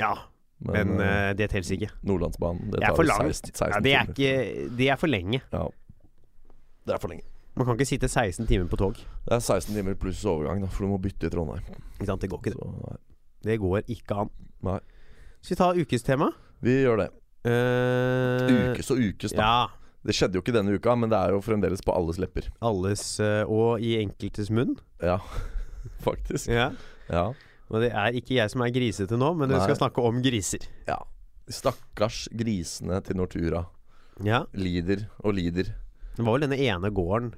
Ja, 0.00 0.14
Men, 0.64 0.94
men 0.96 1.00
eh, 1.04 1.32
det 1.36 1.50
telles 1.52 1.68
ikke. 1.74 1.90
Nordlandsbanen 2.08 2.70
Det 2.72 2.78
Det 2.78 2.86
er 2.86 2.94
tar 2.94 2.96
for 2.96 3.04
langt. 3.10 3.34
16, 3.36 3.50
16 3.52 3.74
Ja, 3.74 3.80
det, 3.84 3.92
er 3.92 4.06
ikke, 4.14 4.68
det 4.78 4.86
er 4.94 4.96
for 5.02 5.12
lenge. 5.12 5.40
Ja. 5.52 5.66
Det 6.84 6.94
er 6.94 7.00
for 7.02 7.08
lenge. 7.12 7.24
Man 7.56 7.66
kan 7.68 7.76
ikke 7.78 7.86
sitte 7.86 8.08
16 8.10 8.46
timer 8.50 8.66
på 8.68 8.76
tog. 8.80 8.96
Det 8.98 9.32
er 9.36 9.38
16 9.40 9.74
timer 9.76 9.94
pluss 9.94 10.24
overgang, 10.26 10.60
da, 10.64 10.66
for 10.74 10.84
du 10.84 10.90
må 10.90 10.98
bytte 10.98 11.28
i 11.28 11.30
Trondheim. 11.32 11.62
Ikke 12.00 12.08
sant? 12.10 12.20
Det 12.24 12.30
går 12.32 12.40
ikke, 12.42 12.54
det. 12.58 12.98
Det 13.46 13.58
går 13.62 13.84
ikke 13.94 14.16
an. 14.24 14.30
Nei. 14.66 14.78
Skal 15.44 15.54
vi 15.54 15.60
ta 15.60 15.68
ukestema? 15.84 16.30
Vi 16.64 16.74
gjør 16.82 17.04
det. 17.04 17.10
Uh, 17.44 18.72
Ukes 18.72 18.90
og 18.90 18.98
ukes, 19.04 19.34
da. 19.36 19.44
Ja. 19.44 20.00
Det 20.04 20.12
skjedde 20.16 20.36
jo 20.36 20.42
ikke 20.42 20.52
denne 20.56 20.74
uka, 20.76 20.94
men 21.00 21.08
det 21.12 21.16
er 21.16 21.32
jo 21.32 21.40
fremdeles 21.44 21.80
på 21.84 21.94
alles 21.96 22.18
lepper. 22.20 22.50
Alles 22.64 23.04
eh, 23.24 23.44
og 23.48 23.80
i 23.80 23.94
enkeltes 24.02 24.50
munn. 24.52 24.74
Ja, 25.00 25.16
faktisk. 26.06 26.50
Ja. 26.52 26.70
Ja. 27.08 27.30
Og 27.72 27.80
det 27.80 27.88
er 27.96 28.16
ikke 28.18 28.36
jeg 28.36 28.52
som 28.52 28.60
er 28.66 28.72
grisete 28.74 29.16
nå, 29.20 29.30
men 29.38 29.48
du 29.48 29.56
skal 29.62 29.78
snakke 29.78 30.04
om 30.04 30.20
griser. 30.24 30.66
ja. 30.90 30.98
Stakkars 31.44 32.22
grisene 32.32 33.02
til 33.04 33.18
Nortura 33.20 33.66
Ja. 34.24 34.38
lider 34.56 35.02
og 35.20 35.34
lider. 35.36 35.74
Det 36.16 36.22
var 36.22 36.38
vel 36.38 36.48
denne 36.48 36.60
ene 36.62 36.90
gården. 36.94 37.32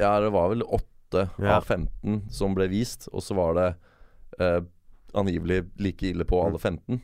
Ja, 0.00 0.14
det 0.20 0.30
var 0.32 0.48
vel 0.54 0.62
åtte 0.62 1.28
Ja. 1.38 1.56
av 1.58 1.64
15 1.68 2.30
som 2.32 2.54
ble 2.54 2.68
vist, 2.68 3.08
og 3.12 3.20
så 3.20 3.34
var 3.36 3.54
det 3.54 3.74
eh, 4.40 4.60
angivelig 5.14 5.66
like 5.78 6.02
ille 6.08 6.24
på 6.24 6.38
Mm. 6.40 6.46
alle 6.46 6.58
15. 6.58 7.00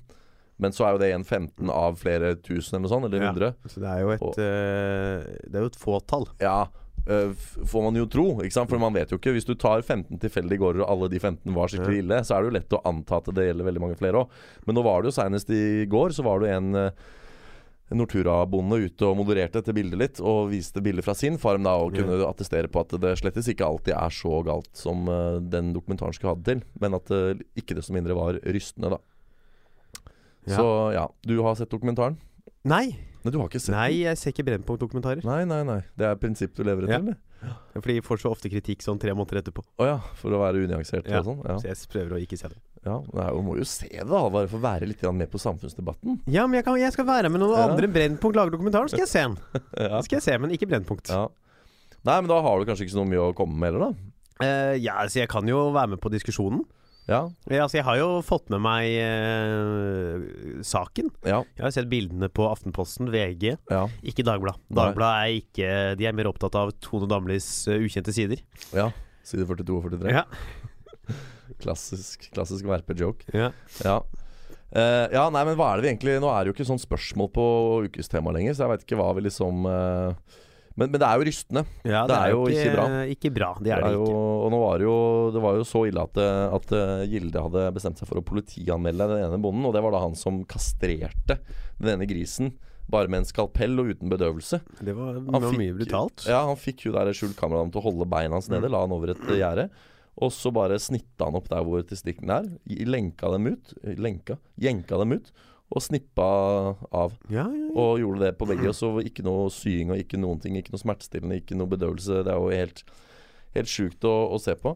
Men 0.59 0.73
så 0.73 0.87
er 0.89 0.93
jo 0.93 0.99
det 0.99 1.13
en 1.15 1.25
15 1.25 1.71
av 1.71 1.99
flere 2.01 2.35
tusen 2.43 2.75
eller 2.79 2.89
noe 2.89 2.91
sånt, 2.91 3.05
eller 3.05 3.21
Ja. 3.23 3.53
Så 3.69 3.79
det 3.81 3.89
er 3.89 4.01
jo 4.01 4.11
et 4.11 4.23
Og- 4.23 4.39
uh, 4.39 5.23
Det 5.47 5.55
er 5.55 5.61
jo 5.61 5.67
et 5.67 5.77
fåtall. 5.77 6.27
Ja, 6.41 6.67
øh, 7.07 7.35
får 7.65 7.83
man 7.85 7.95
jo 7.95 8.07
tro, 8.07 8.39
ikke 8.41 8.53
sant? 8.53 8.69
For 8.71 8.79
man 8.79 8.93
vet 8.95 9.11
jo 9.11 9.19
ikke. 9.19 9.33
Hvis 9.35 9.45
du 9.47 9.55
tar 9.55 9.83
15 9.83 10.19
tilfeldige 10.19 10.59
gårder, 10.59 10.81
og 10.83 10.89
alle 10.91 11.09
de 11.11 11.19
15 11.21 11.55
var 11.55 11.69
skikkelig 11.69 11.99
ille, 12.03 12.21
så 12.25 12.35
er 12.37 12.43
det 12.43 12.53
jo 12.53 12.59
lett 12.59 12.69
å 12.81 12.83
anta 12.85 13.17
at 13.19 13.25
det 13.35 13.55
gjelder 13.55 13.65
veldig 13.71 13.81
mange 13.81 13.97
flere 13.99 14.15
òg. 14.25 14.29
Men 14.67 14.75
nå 14.75 14.83
var 14.83 15.03
det 15.03 15.13
jo 15.13 15.21
senest 15.23 15.51
i 15.51 15.87
går, 15.87 16.09
så 16.11 16.25
var 16.25 16.41
det 16.41 16.49
en 16.57 16.75
en 16.75 16.93
Nortura-bonde 17.97 18.81
ute 18.85 19.07
og 19.09 19.17
modererte 19.21 19.63
dette 19.63 19.75
bildet 19.77 20.01
litt, 20.01 20.21
og 20.21 20.51
viste 20.53 20.83
bilder 20.85 21.07
fra 21.07 21.15
sin 21.17 21.39
farm 21.41 21.65
da, 21.65 21.77
og 21.81 21.95
kunne 21.95 22.19
kunne 22.19 22.29
attestere 22.29 22.71
på 22.73 22.83
at 22.85 22.97
det 23.01 23.15
slettes 23.21 23.49
ikke 23.49 23.67
alltid 23.67 23.95
er 23.97 24.15
så 24.15 24.43
galt 24.47 24.71
som 24.77 25.09
uh, 25.09 25.39
den 25.41 25.73
dokumentaren 25.77 26.17
skulle 26.17 26.35
ha 26.35 26.41
det 26.41 26.49
til, 26.51 26.65
men 26.83 26.99
at 26.99 27.09
det 27.09 27.47
ikke 27.61 27.79
desto 27.79 27.97
mindre 27.97 28.17
var 28.19 28.41
rystende, 28.45 28.97
da. 28.97 29.01
Ja. 30.49 30.57
Så 30.57 30.67
ja, 30.97 31.05
du 31.29 31.39
har 31.45 31.57
sett 31.59 31.73
dokumentaren? 31.73 32.17
Nei, 32.69 32.97
Nei, 33.25 33.33
du 33.35 33.39
har 33.41 33.49
ikke 33.51 33.61
sett 33.61 33.75
nei, 33.75 33.89
jeg 34.05 34.17
ser 34.21 34.31
ikke 34.33 34.45
Brennpunkt-dokumentarer. 34.47 35.25
Nei, 35.27 35.43
nei, 35.45 35.63
nei. 35.67 35.81
Det 35.99 36.07
er 36.07 36.15
prinsipp 36.21 36.55
du 36.55 36.63
lever 36.65 36.85
etter, 36.87 36.95
Ja. 36.95 36.99
eller? 37.03 37.17
Fordi 37.79 37.95
jeg 37.99 38.03
får 38.07 38.19
så 38.23 38.31
ofte 38.35 38.51
kritikk 38.51 38.81
sånn 38.83 38.99
tre 38.99 39.13
måneder 39.15 39.41
etterpå. 39.43 39.63
Å 39.79 39.87
ja, 39.87 39.99
for 40.19 40.31
å 40.35 40.41
være 40.43 40.65
unyansert 40.67 41.07
Ja. 41.07 41.19
og 41.21 41.25
sånn? 41.27 41.43
Ja. 41.47 41.57
Så 41.59 41.67
jeg 41.69 41.77
prøver 41.93 42.17
å 42.17 42.21
ikke 42.23 42.39
se 42.39 42.49
det. 42.49 42.57
ja 42.85 42.97
nei, 43.15 43.27
Du 43.31 43.43
må 43.43 43.57
jo 43.59 43.65
se 43.65 43.89
det, 43.89 44.07
da. 44.09 44.29
Bare 44.31 44.49
for 44.49 44.59
å 44.59 44.63
være 44.63 44.87
litt 44.89 45.03
med 45.13 45.31
på 45.31 45.39
samfunnsdebatten. 45.39 46.21
Ja, 46.27 46.47
men 46.47 46.55
jeg, 46.59 46.65
kan, 46.65 46.77
jeg 46.79 46.93
skal 46.93 47.05
være 47.07 47.31
med 47.31 47.41
noen 47.41 47.57
Ja. 47.59 47.69
andre 47.69 47.87
enn 47.87 47.93
Brennpunkt 47.93 48.35
lager 48.35 48.51
dokumentaren, 48.57 48.89
skal 48.89 49.01
jeg 49.01 49.09
se 49.09 49.23
den. 49.23 49.37
Ja. 49.79 50.01
Skal 50.03 50.17
jeg 50.19 50.23
se, 50.23 50.39
men 50.39 50.51
ikke 50.51 50.67
Brennpunkt. 50.69 51.09
ja. 51.11 51.29
Nei, 52.05 52.21
men 52.21 52.29
da 52.29 52.41
har 52.41 52.59
du 52.59 52.65
kanskje 52.65 52.87
ikke 52.87 52.95
så 52.99 53.07
mye 53.07 53.19
å 53.31 53.35
komme 53.35 53.59
med 53.59 53.73
heller, 53.75 53.91
da? 53.91 53.95
Uh, 54.41 54.75
ja, 54.79 54.95
så 55.07 55.19
jeg 55.19 55.29
kan 55.29 55.47
jo 55.47 55.73
være 55.75 55.89
med 55.91 56.01
på 56.01 56.11
diskusjonen. 56.11 56.63
Ja. 57.09 57.23
Ja, 57.49 57.63
altså 57.65 57.79
jeg 57.79 57.87
har 57.87 57.97
jo 57.97 58.09
fått 58.27 58.51
med 58.53 58.61
meg 58.61 58.85
eh, 59.01 60.61
saken. 60.69 61.09
Ja. 61.25 61.39
Jeg 61.57 61.65
har 61.65 61.73
sett 61.73 61.89
bildene 61.89 62.29
på 62.29 62.45
Aftenposten, 62.51 63.09
VG, 63.13 63.55
Ja. 63.73 63.87
ikke 64.05 64.25
Dagbladet. 64.29 64.61
Dagblad 64.69 64.93
Dagbladet 64.93 65.25
er 65.25 65.39
ikke 65.41 65.71
De 65.97 66.09
er 66.11 66.17
mer 66.19 66.29
opptatt 66.29 66.59
av 66.61 66.75
Tone 66.85 67.09
Damlis 67.11 67.49
uh, 67.71 67.79
ukjente 67.81 68.13
sider. 68.15 68.45
ja. 68.77 68.91
Side 69.29 69.45
42 69.45 69.75
og 69.77 69.91
43. 69.91 70.13
Ja. 70.15 70.23
Klassisk, 71.63 72.29
klassisk 72.33 72.65
verpe-joke. 72.69 73.25
ja. 73.37 73.51
Ja. 73.85 73.99
Uh, 74.69 75.09
ja, 75.09 75.23
nei, 75.33 75.47
men 75.49 75.57
hva 75.57 75.71
er 75.73 75.79
det 75.81 75.87
vi 75.87 75.89
egentlig 75.95 76.15
Nå 76.21 76.29
er 76.29 76.45
det 76.45 76.51
jo 76.51 76.55
ikke 76.59 76.67
sånn 76.69 76.81
spørsmål 76.83 77.31
på 77.33 77.45
ukestema 77.87 78.35
lenger, 78.37 78.53
så 78.53 78.67
jeg 78.67 78.73
veit 78.75 78.83
ikke 78.85 78.99
hva 79.01 79.07
vi 79.17 79.23
liksom 79.25 79.65
eh, 79.65 80.35
men, 80.79 80.91
men 80.93 81.01
det 81.03 81.07
er 81.09 81.19
jo 81.21 81.27
rystende. 81.29 81.63
Ja, 81.85 82.05
Det 82.09 82.17
er 82.17 82.31
jo 82.33 82.45
ikke 82.49 82.71
bra. 82.77 82.87
Ikke 83.13 83.33
bra, 83.35 83.51
det 83.61 83.73
er 83.75 83.83
det, 83.85 83.91
jo, 83.97 84.05
ikke. 84.07 84.23
Og 84.47 84.49
nå 84.55 84.61
var 84.63 84.79
det 84.81 84.87
jo 84.87 84.97
Det 85.35 85.43
var 85.45 85.59
jo 85.59 85.67
så 85.69 85.83
ille 85.91 86.05
at, 86.07 86.21
eh, 86.23 86.55
at 86.61 86.73
eh, 86.79 87.03
Gilde 87.11 87.43
hadde 87.49 87.67
bestemt 87.77 87.99
seg 88.01 88.09
for 88.11 88.21
å 88.23 88.25
politianmelde 88.31 89.11
den 89.13 89.25
ene 89.27 89.41
bonden, 89.43 89.67
og 89.69 89.75
det 89.77 89.83
var 89.85 89.93
da 89.97 90.05
han 90.07 90.17
som 90.19 90.41
kastrerte 90.49 91.39
den 91.81 91.93
ene 91.97 92.07
grisen. 92.09 92.55
Bare 92.89 93.11
med 93.13 93.21
en 93.21 93.29
skalpell 93.29 93.75
og 93.83 93.91
uten 93.93 94.09
bedøvelse. 94.09 94.63
Det 94.81 94.95
var, 94.97 95.19
det 95.21 95.29
var 95.35 95.43
fikk- 95.51 95.59
mye 95.61 95.75
brutalt. 95.77 96.25
Ja, 96.31 96.39
han 96.49 96.57
fikk 96.57 96.87
jo 96.87 96.95
der 96.97 97.11
skjult 97.13 97.37
kameraet 97.37 97.69
til 97.75 97.83
å 97.83 97.85
holde 97.91 98.07
beina 98.09 98.39
hans 98.39 98.49
nede, 98.49 98.65
Mm. 98.71 98.73
la 98.73 98.81
han 98.87 98.95
over 98.97 99.11
et 99.13 99.27
gjerde. 99.29 99.69
Og 100.25 100.33
så 100.33 100.51
bare 100.51 100.79
snitta 100.81 101.27
han 101.29 101.37
opp 101.39 101.51
der 101.53 101.63
hvor 101.63 101.85
testiklene 101.87 102.39
er. 102.41 102.49
Lenka 102.89 103.29
dem 103.31 103.45
ut. 103.53 103.75
Lenka? 104.01 104.39
Jenka 104.59 104.97
dem 104.99 105.13
ut. 105.21 105.29
Og 105.69 105.85
snippa 105.85 106.27
av. 106.89 107.19
Ja, 107.29 107.45
ja, 107.45 107.67
ja. 107.67 107.73
Og 107.77 108.01
gjorde 108.01 108.25
det 108.25 108.39
på 108.41 108.49
begge. 108.49 108.71
Og 108.71 108.77
så 108.77 108.89
ikke 109.05 109.25
noe 109.27 109.51
sying 109.53 109.93
og 109.93 110.01
ikke 110.01 110.21
noen 110.21 110.41
ting. 110.41 110.57
Ikke 110.57 110.73
noe 110.73 110.81
smertestillende, 110.81 111.43
ikke 111.43 111.59
noe 111.59 111.71
bedøvelse. 111.75 112.23
Det 112.25 112.33
er 112.33 112.41
jo 112.41 112.55
helt, 112.55 112.83
helt 113.57 113.73
sjukt 113.73 114.09
å, 114.09 114.15
å 114.33 114.41
se 114.41 114.57
på. 114.59 114.75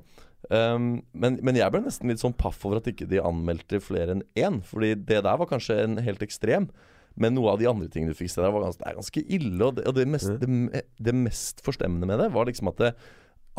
Um, 0.50 1.04
men, 1.14 1.38
men 1.46 1.56
jeg 1.56 1.70
ble 1.72 1.84
nesten 1.84 2.10
litt 2.10 2.20
sånn 2.20 2.34
paff 2.36 2.64
over 2.66 2.80
at 2.80 2.90
ikke 2.90 3.06
de 3.08 3.22
anmeldte 3.22 3.80
flere 3.80 4.18
enn 4.18 4.24
én. 4.36 4.60
Fordi 4.68 4.92
det 4.98 5.22
der 5.24 5.40
var 5.40 5.48
kanskje 5.48 5.80
en 5.86 6.00
helt 6.04 6.24
ekstrem. 6.26 6.68
Men 7.16 7.36
noe 7.36 7.52
av 7.52 7.60
de 7.60 7.68
andre 7.68 7.88
tingene 7.92 8.12
du 8.12 8.18
fikk 8.18 8.32
se 8.32 8.40
der, 8.40 8.52
var 8.52 8.64
ganske, 8.64 8.80
det 8.82 8.90
er 8.90 9.00
ganske 9.00 9.24
ille. 9.36 9.58
Og 9.64 9.76
det, 9.78 9.88
og 9.88 9.96
det, 9.96 10.06
mest, 10.08 10.30
det, 10.40 10.84
det 11.08 11.16
mest 11.16 11.64
forstemmende 11.64 12.08
med 12.08 12.20
det, 12.20 12.30
var 12.36 12.48
liksom 12.48 12.72
at 12.72 12.80
det, 12.80 12.94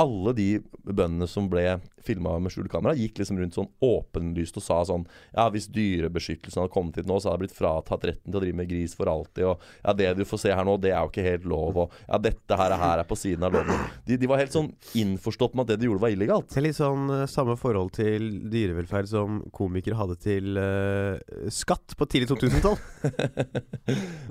alle 0.02 0.34
de 0.34 0.48
bøndene 0.84 1.28
som 1.30 1.50
ble 1.52 1.78
filma 2.04 2.36
med 2.42 2.52
skjult 2.52 2.72
kamera, 2.72 2.96
gikk 2.98 3.22
liksom 3.22 3.38
rundt 3.40 3.56
sånn 3.56 3.70
åpenlyst 3.84 4.58
og 4.60 4.66
sa 4.66 4.80
sånn 4.88 5.06
Ja, 5.32 5.46
hvis 5.54 5.70
dyrebeskyttelsen 5.72 6.64
hadde 6.64 6.74
kommet 6.74 6.98
hit 7.00 7.08
nå, 7.08 7.20
så 7.20 7.30
hadde 7.30 7.38
jeg 7.38 7.44
blitt 7.46 7.58
fratatt 7.58 8.08
retten 8.10 8.32
til 8.32 8.40
å 8.40 8.44
drive 8.44 8.60
med 8.60 8.70
gris 8.72 8.96
for 8.98 9.12
alltid. 9.12 9.46
Og 9.52 9.64
ja, 9.84 9.96
det 9.98 10.10
du 10.18 10.24
får 10.28 10.44
se 10.44 10.56
her 10.56 10.68
nå, 10.68 10.76
det 10.84 10.92
er 10.92 11.00
jo 11.00 11.14
ikke 11.14 11.28
helt 11.28 11.48
lov. 11.50 11.80
Og 11.86 11.96
ja, 12.08 12.20
dette 12.26 12.60
her, 12.60 12.76
her 12.84 13.04
er 13.04 13.08
på 13.08 13.20
siden 13.20 13.48
av 13.48 13.56
loven. 13.56 13.86
De, 14.08 14.18
de 14.20 14.30
var 14.30 14.42
helt 14.42 14.56
sånn 14.56 14.72
innforstått 15.00 15.56
med 15.56 15.66
at 15.66 15.74
det 15.74 15.80
de 15.84 15.90
gjorde, 15.92 16.04
var 16.04 16.16
illegalt. 16.18 16.50
Det 16.52 16.60
er 16.60 16.68
litt 16.68 16.80
sånn 16.80 17.08
eh, 17.14 17.26
samme 17.32 17.56
forhold 17.60 17.94
til 17.96 18.30
dyrevelferd 18.52 19.10
som 19.14 19.42
komikere 19.56 20.00
hadde 20.00 20.20
til 20.24 20.60
uh, 20.60 21.48
skatt 21.54 21.96
på 21.98 22.10
tidlig 22.10 22.34
2000-tall. 22.34 22.78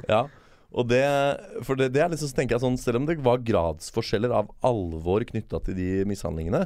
Ja. 0.09 0.25
Og 0.73 0.89
det, 0.89 1.03
for 1.67 1.77
det, 1.77 1.91
det 1.93 2.01
er 2.01 2.09
liksom 2.13 2.31
så 2.31 2.37
tenker 2.39 2.57
jeg 2.57 2.65
sånn 2.65 2.79
Selv 2.81 3.03
om 3.03 3.07
det 3.09 3.19
var 3.21 3.43
gradsforskjeller 3.45 4.33
av 4.33 4.49
alvor 4.65 5.25
knytta 5.29 5.61
til 5.67 5.77
de 5.77 5.89
mishandlingene, 6.09 6.63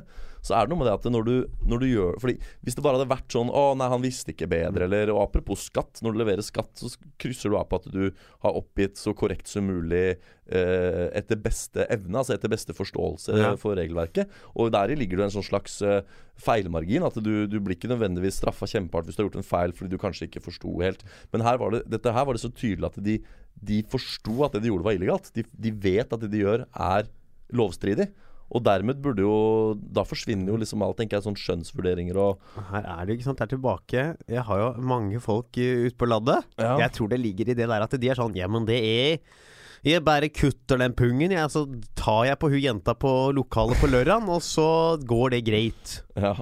så 0.47 0.55
er 0.55 0.67
det 0.69 0.71
noe 0.71 0.79
med 0.79 0.87
det 0.87 0.93
at 0.95 1.09
når 1.11 1.25
du, 1.27 1.33
når 1.67 1.81
du 1.83 1.87
gjør 1.91 2.21
Fordi 2.23 2.37
Hvis 2.63 2.77
det 2.79 2.85
bare 2.87 3.01
hadde 3.01 3.11
vært 3.11 3.35
sånn 3.35 3.51
'Å, 3.51 3.65
nei, 3.81 3.89
han 3.91 4.05
visste 4.05 4.31
ikke 4.31 4.47
bedre', 4.53 4.87
eller 4.87 5.11
og 5.11 5.25
Apropos 5.25 5.65
skatt. 5.67 5.99
Når 6.07 6.15
du 6.15 6.21
leverer 6.23 6.47
skatt, 6.47 6.71
så 6.79 6.93
krysser 7.19 7.51
du 7.51 7.57
av 7.59 7.67
på 7.67 7.81
at 7.81 7.89
du 7.91 8.13
har 8.45 8.55
oppgitt 8.55 8.95
så 9.01 9.11
korrekt 9.17 9.51
som 9.51 9.67
mulig 9.67 10.15
eh, 10.47 11.07
etter 11.19 11.41
beste 11.43 11.87
evne, 11.91 12.21
altså 12.21 12.37
etter 12.37 12.53
beste 12.53 12.77
forståelse 12.79 13.35
Ja. 13.35 13.57
for 13.59 13.75
regelverket. 13.75 14.31
Og 14.55 14.71
deri 14.71 14.95
ligger 14.95 15.19
det 15.19 15.25
en 15.27 15.35
sånn 15.43 15.49
slags 15.51 15.81
eh, 15.83 16.03
feilmargin. 16.39 17.03
At 17.03 17.19
du, 17.19 17.47
du 17.51 17.59
blir 17.59 17.75
ikke 17.75 17.91
nødvendigvis 17.91 18.39
straffa 18.39 18.69
kjempehardt 18.71 19.09
hvis 19.11 19.17
du 19.19 19.25
har 19.25 19.31
gjort 19.31 19.41
en 19.43 19.51
feil 19.51 19.75
fordi 19.75 19.91
du 19.91 19.99
kanskje 19.99 20.29
ikke 20.31 20.45
forsto 20.47 20.77
helt. 20.85 21.03
Men 21.33 21.43
her 21.43 21.59
var 21.59 21.75
det, 21.75 21.83
dette 21.91 22.13
her 22.15 22.25
var 22.29 22.39
det 22.39 22.45
så 22.45 22.53
tydelig 22.55 22.87
at 22.93 23.03
de, 23.03 23.19
de 23.57 23.81
forsto 23.91 24.45
at 24.47 24.57
det 24.57 24.65
de 24.65 24.71
gjorde 24.71 24.87
var 24.87 24.97
illegalt. 24.99 25.33
De, 25.37 25.45
de 25.51 25.73
vet 25.73 26.13
at 26.13 26.23
det 26.23 26.31
de 26.33 26.45
gjør 26.45 26.67
er 26.69 27.11
lovstridig. 27.57 28.11
Og 28.55 28.63
dermed 28.63 29.01
burde 29.03 29.25
jo 29.25 29.75
Da 29.75 30.05
forsvinner 30.07 30.53
jo 30.53 30.61
liksom 30.61 30.85
alt, 30.87 30.99
tenker 31.01 31.19
jeg, 31.19 31.27
sånn 31.27 31.39
skjønnsvurderinger 31.41 32.19
og 32.21 32.45
Her 32.71 32.87
er 32.93 33.03
det 33.07 33.17
ikke 33.17 33.29
sant, 33.29 33.41
det 33.41 33.49
er 33.49 33.55
tilbake. 33.57 34.05
Jeg 34.31 34.47
har 34.47 34.63
jo 34.63 34.69
mange 34.93 35.21
folk 35.23 35.59
uh, 35.59 35.87
ute 35.89 35.99
på 35.99 36.09
laddet. 36.09 36.47
Ja. 36.61 36.77
Jeg 36.85 36.95
tror 36.95 37.11
det 37.11 37.21
ligger 37.23 37.51
i 37.51 37.59
det 37.59 37.67
der 37.67 37.87
at 37.87 37.99
de 37.99 38.13
er 38.13 38.19
sånn 38.19 38.37
Ja, 38.39 38.49
men 38.51 38.69
det 38.69 38.79
er 38.79 39.19
Jeg 39.87 40.05
bare 40.07 40.31
kutter 40.33 40.81
den 40.83 40.95
pungen, 40.99 41.35
jeg, 41.35 41.51
så 41.53 41.67
tar 41.99 42.25
jeg 42.31 42.41
på 42.43 42.51
hun 42.51 42.63
jenta 42.63 42.95
på 42.99 43.13
lokalet 43.37 43.83
på 43.83 43.91
lørdag, 43.91 44.31
og 44.31 44.43
så 44.43 44.97
går 44.99 45.37
det 45.37 45.45
greit. 45.47 46.01
Ja. 46.15 46.35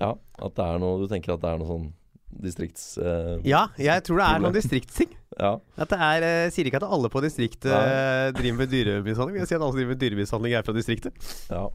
ja. 0.00 0.12
At 0.40 0.56
det 0.56 0.66
er 0.66 0.82
noe 0.82 1.00
Du 1.02 1.08
tenker 1.08 1.36
at 1.36 1.44
det 1.44 1.52
er 1.52 1.60
noe 1.60 1.68
sånn 1.68 1.88
distrikts... 2.30 2.94
Uh, 2.98 3.38
Ja, 3.46 3.66
jeg 3.80 4.04
tror 4.06 4.20
det 4.22 4.26
er 4.28 4.42
noen 4.44 4.56
distriktsting. 4.56 5.12
ja. 5.44 5.52
At 5.80 5.92
det 5.92 6.00
er, 6.06 6.26
eh, 6.26 6.48
Sier 6.54 6.70
ikke 6.70 6.80
at 6.82 6.88
alle 6.88 7.10
på 7.12 7.22
distriktet 7.24 7.70
uh, 7.70 8.30
driver 8.36 8.62
med 8.62 8.72
dyremishandling. 8.72 9.36
men 9.36 9.44
Jeg 9.44 9.52
sier 9.52 9.60
at 9.60 9.66
alle 9.66 9.74
som 9.74 9.80
driver 9.80 9.94
med 9.94 10.02
dyremishandling, 10.02 10.56
er 10.56 10.66
fra 10.66 10.76
distriktet. 10.76 11.30
Ja. 11.50 11.68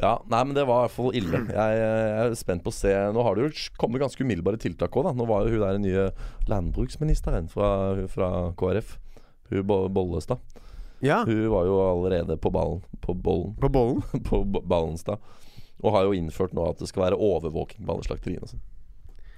Ja, 0.00 0.14
nei, 0.24 0.40
men 0.48 0.56
det 0.56 0.64
var 0.64 0.80
i 0.80 0.86
hvert 0.86 0.94
fall 0.94 1.16
ille. 1.18 1.42
Jeg, 1.52 1.80
jeg 1.82 2.22
er 2.24 2.36
spent 2.40 2.64
på 2.64 2.72
å 2.72 2.74
se 2.74 2.90
Nå 3.12 3.22
har 3.26 3.36
det 3.36 3.44
jo 3.44 3.66
kommet 3.78 4.00
ganske 4.00 4.24
umiddelbare 4.24 4.60
tiltak 4.60 4.96
òg, 4.96 5.04
da. 5.10 5.12
Nå 5.16 5.26
var 5.28 5.44
jo 5.44 5.52
hun 5.52 5.64
der 5.66 5.80
nye 5.82 6.06
landbruksministeren 6.48 7.50
fra, 7.52 7.68
fra 8.10 8.30
KrF, 8.58 8.96
hun 9.52 9.68
Bollestad. 9.68 10.40
Ja, 11.02 11.24
Hun 11.26 11.48
var 11.50 11.66
jo 11.66 11.80
allerede 11.82 12.36
på 12.38 12.50
ballen 12.50 12.82
På 13.00 13.14
bollen 13.14 13.56
på 13.58 13.68
bollen. 13.68 14.02
På 14.28 14.44
Ballenstad. 14.44 15.18
Og 15.82 15.96
har 15.96 16.06
jo 16.06 16.14
innført 16.14 16.54
nå 16.54 16.62
at 16.70 16.78
det 16.78 16.86
skal 16.86 17.08
være 17.08 17.18
overvåking 17.18 17.82
på 17.82 17.90
alle 17.90 18.06
slakteriene. 18.06 18.60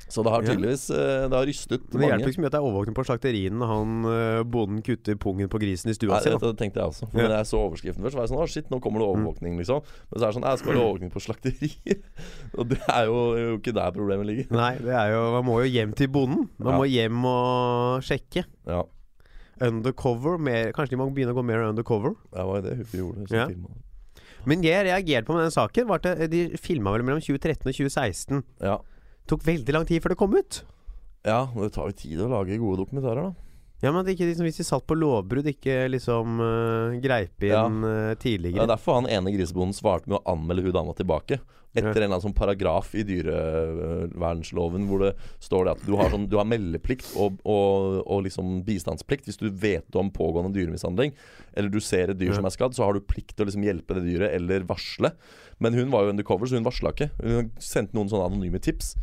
Så 0.09 0.23
det 0.23 0.31
har 0.35 0.43
tydeligvis 0.45 0.83
eh, 0.93 1.25
Det 1.33 1.37
har 1.39 1.47
rystet 1.49 1.85
Men 1.95 2.03
det 2.03 2.09
hjelper 2.11 2.29
ikke 2.29 2.37
så 2.37 2.43
mye 2.45 2.49
at 2.51 2.55
det 2.55 2.59
er 2.61 2.67
overvåkning 2.69 2.97
på 2.99 3.05
slakterien 3.09 3.55
når 3.59 3.71
han 3.71 3.95
eh, 4.11 4.41
bonden 4.45 4.83
kutter 4.85 5.17
pungen 5.17 5.49
på 5.51 5.61
grisen 5.63 5.91
i 5.91 5.95
stua 5.97 6.19
si. 6.21 6.31
det, 6.35 6.51
tenkte 6.61 6.83
jeg 6.83 6.93
også. 6.93 7.09
Men 7.15 7.31
jeg 7.33 7.49
så 7.49 7.61
overskriften 7.63 8.05
først, 8.05 8.15
så 8.15 8.21
var 8.21 8.27
jeg 8.29 8.33
sånn 8.35 8.43
Å, 8.45 8.49
shit, 8.53 8.69
nå 8.75 8.81
kommer 8.85 9.01
det 9.01 9.09
overvåkning, 9.09 9.57
liksom. 9.63 9.81
Men 10.11 10.19
så 10.19 10.23
er 10.23 10.27
det 10.29 10.37
sånn 10.39 10.49
Jeg 10.51 10.61
skal 10.63 10.77
ha 10.77 10.83
overvåkning 10.85 11.15
på 11.15 11.23
slakteriet. 11.25 12.05
Og 12.59 12.69
det 12.75 12.81
er 12.85 13.09
jo, 13.09 13.19
jo 13.41 13.55
ikke 13.63 13.75
der 13.81 13.95
problemet 13.97 14.29
ligger. 14.29 14.51
Nei, 14.55 14.73
det 14.85 14.93
er 14.99 15.15
jo 15.17 15.23
Man 15.39 15.49
må 15.49 15.61
jo 15.65 15.71
hjem 15.73 15.97
til 15.97 16.13
bonden. 16.13 16.51
Man 16.59 16.75
Ja. 16.75 16.79
må 16.83 16.91
hjem 16.91 17.25
og 17.31 18.05
sjekke. 18.05 18.45
Ja. 18.69 18.83
Undercover. 19.65 20.39
Mer, 20.39 20.73
kanskje 20.77 20.97
de 20.97 21.01
må 21.01 21.09
begynne 21.15 21.35
å 21.35 21.39
gå 21.39 21.45
mer 21.47 21.65
undercover. 21.69 22.17
Det 22.35 22.47
var 22.49 22.65
det 22.65 22.77
Huffi 22.83 23.01
gjorde. 23.01 23.29
Ja. 23.33 23.49
Men 24.45 24.61
det 24.61 24.73
jeg 24.75 24.85
reagerte 24.91 25.25
på 25.29 25.37
med 25.39 25.47
den 25.47 25.55
saken, 25.55 25.87
var 25.89 26.03
at 26.05 26.29
de 26.29 26.43
filma 26.61 26.93
vel 26.93 27.05
mellom 27.07 27.23
2013 27.25 27.65
og 27.71 27.77
2016. 27.79 28.43
Ja. 28.61 28.75
Tok 29.31 29.43
veldig 29.47 29.73
lang 29.73 29.87
tid 29.89 30.03
før 30.05 30.13
det 30.15 30.19
kom 30.21 30.35
ut. 30.37 30.63
ja, 31.25 31.47
det 31.57 31.73
tar 31.73 31.89
jo 31.89 31.97
tid 31.97 32.21
å 32.21 32.29
lage 32.29 32.59
gode 32.61 32.83
dokumentarer, 32.85 33.31
da. 33.31 33.35
Ja, 33.83 33.91
men 33.93 34.07
ikke 34.09 34.25
liksom, 34.29 34.45
Hvis 34.47 34.57
de 34.61 34.65
satt 34.65 34.85
på 34.89 34.97
lovbrudd, 34.97 35.47
ikke 35.51 35.89
liksom 35.91 36.39
uh, 36.41 36.95
greip 37.05 37.43
inn 37.45 37.83
tidligere 38.21 38.61
Det 38.63 38.63
er 38.65 38.71
derfor 38.71 39.01
han 39.01 39.09
ene 39.13 39.33
grisebonden 39.35 39.75
svarte 39.77 40.09
med 40.09 40.21
å 40.21 40.25
anmelde 40.33 40.63
hun 40.65 40.73
dama 40.77 40.95
tilbake. 40.97 41.41
Etter 41.75 41.89
Ja. 41.89 41.91
en 41.91 41.97
eller 41.97 42.07
annen 42.15 42.23
sånn 42.23 42.37
paragraf 42.39 42.93
i 42.95 43.03
dyrevernloven 43.03 44.87
hvor 44.89 45.03
det 45.03 45.11
står 45.43 45.65
det 45.67 45.73
at 45.75 45.83
du 45.89 45.97
har, 45.99 46.11
sånn, 46.13 46.29
du 46.31 46.37
har 46.39 46.47
meldeplikt 46.49 47.11
og, 47.19 47.41
og, 47.45 47.99
og 48.07 48.23
liksom 48.29 48.61
bistandsplikt 48.67 49.27
hvis 49.29 49.41
du 49.41 49.49
vet 49.51 49.97
om 49.99 50.13
pågående 50.15 50.55
dyremishandling. 50.55 51.13
Eller 51.55 51.73
du 51.75 51.81
ser 51.83 52.13
et 52.15 52.19
dyr 52.21 52.31
Ja. 52.33 52.39
som 52.39 52.47
er 52.49 52.55
skadd, 52.55 52.77
så 52.79 52.85
har 52.87 52.95
du 52.97 53.01
plikt 53.05 53.35
til 53.37 53.45
å 53.45 53.49
liksom 53.51 53.67
hjelpe 53.67 53.97
det 53.99 54.05
dyret 54.07 54.35
eller 54.39 54.65
varsle. 54.69 55.13
Men 55.59 55.75
hun 55.75 55.91
var 55.91 56.05
jo 56.07 56.15
undercover, 56.15 56.47
så 56.47 56.57
hun 56.59 56.65
varsla 56.67 56.95
ikke. 56.95 57.11
Hun 57.23 57.51
sendte 57.59 57.95
noen 57.99 58.09
sånne 58.11 58.31
anonyme 58.31 58.61
tips. 58.63 58.95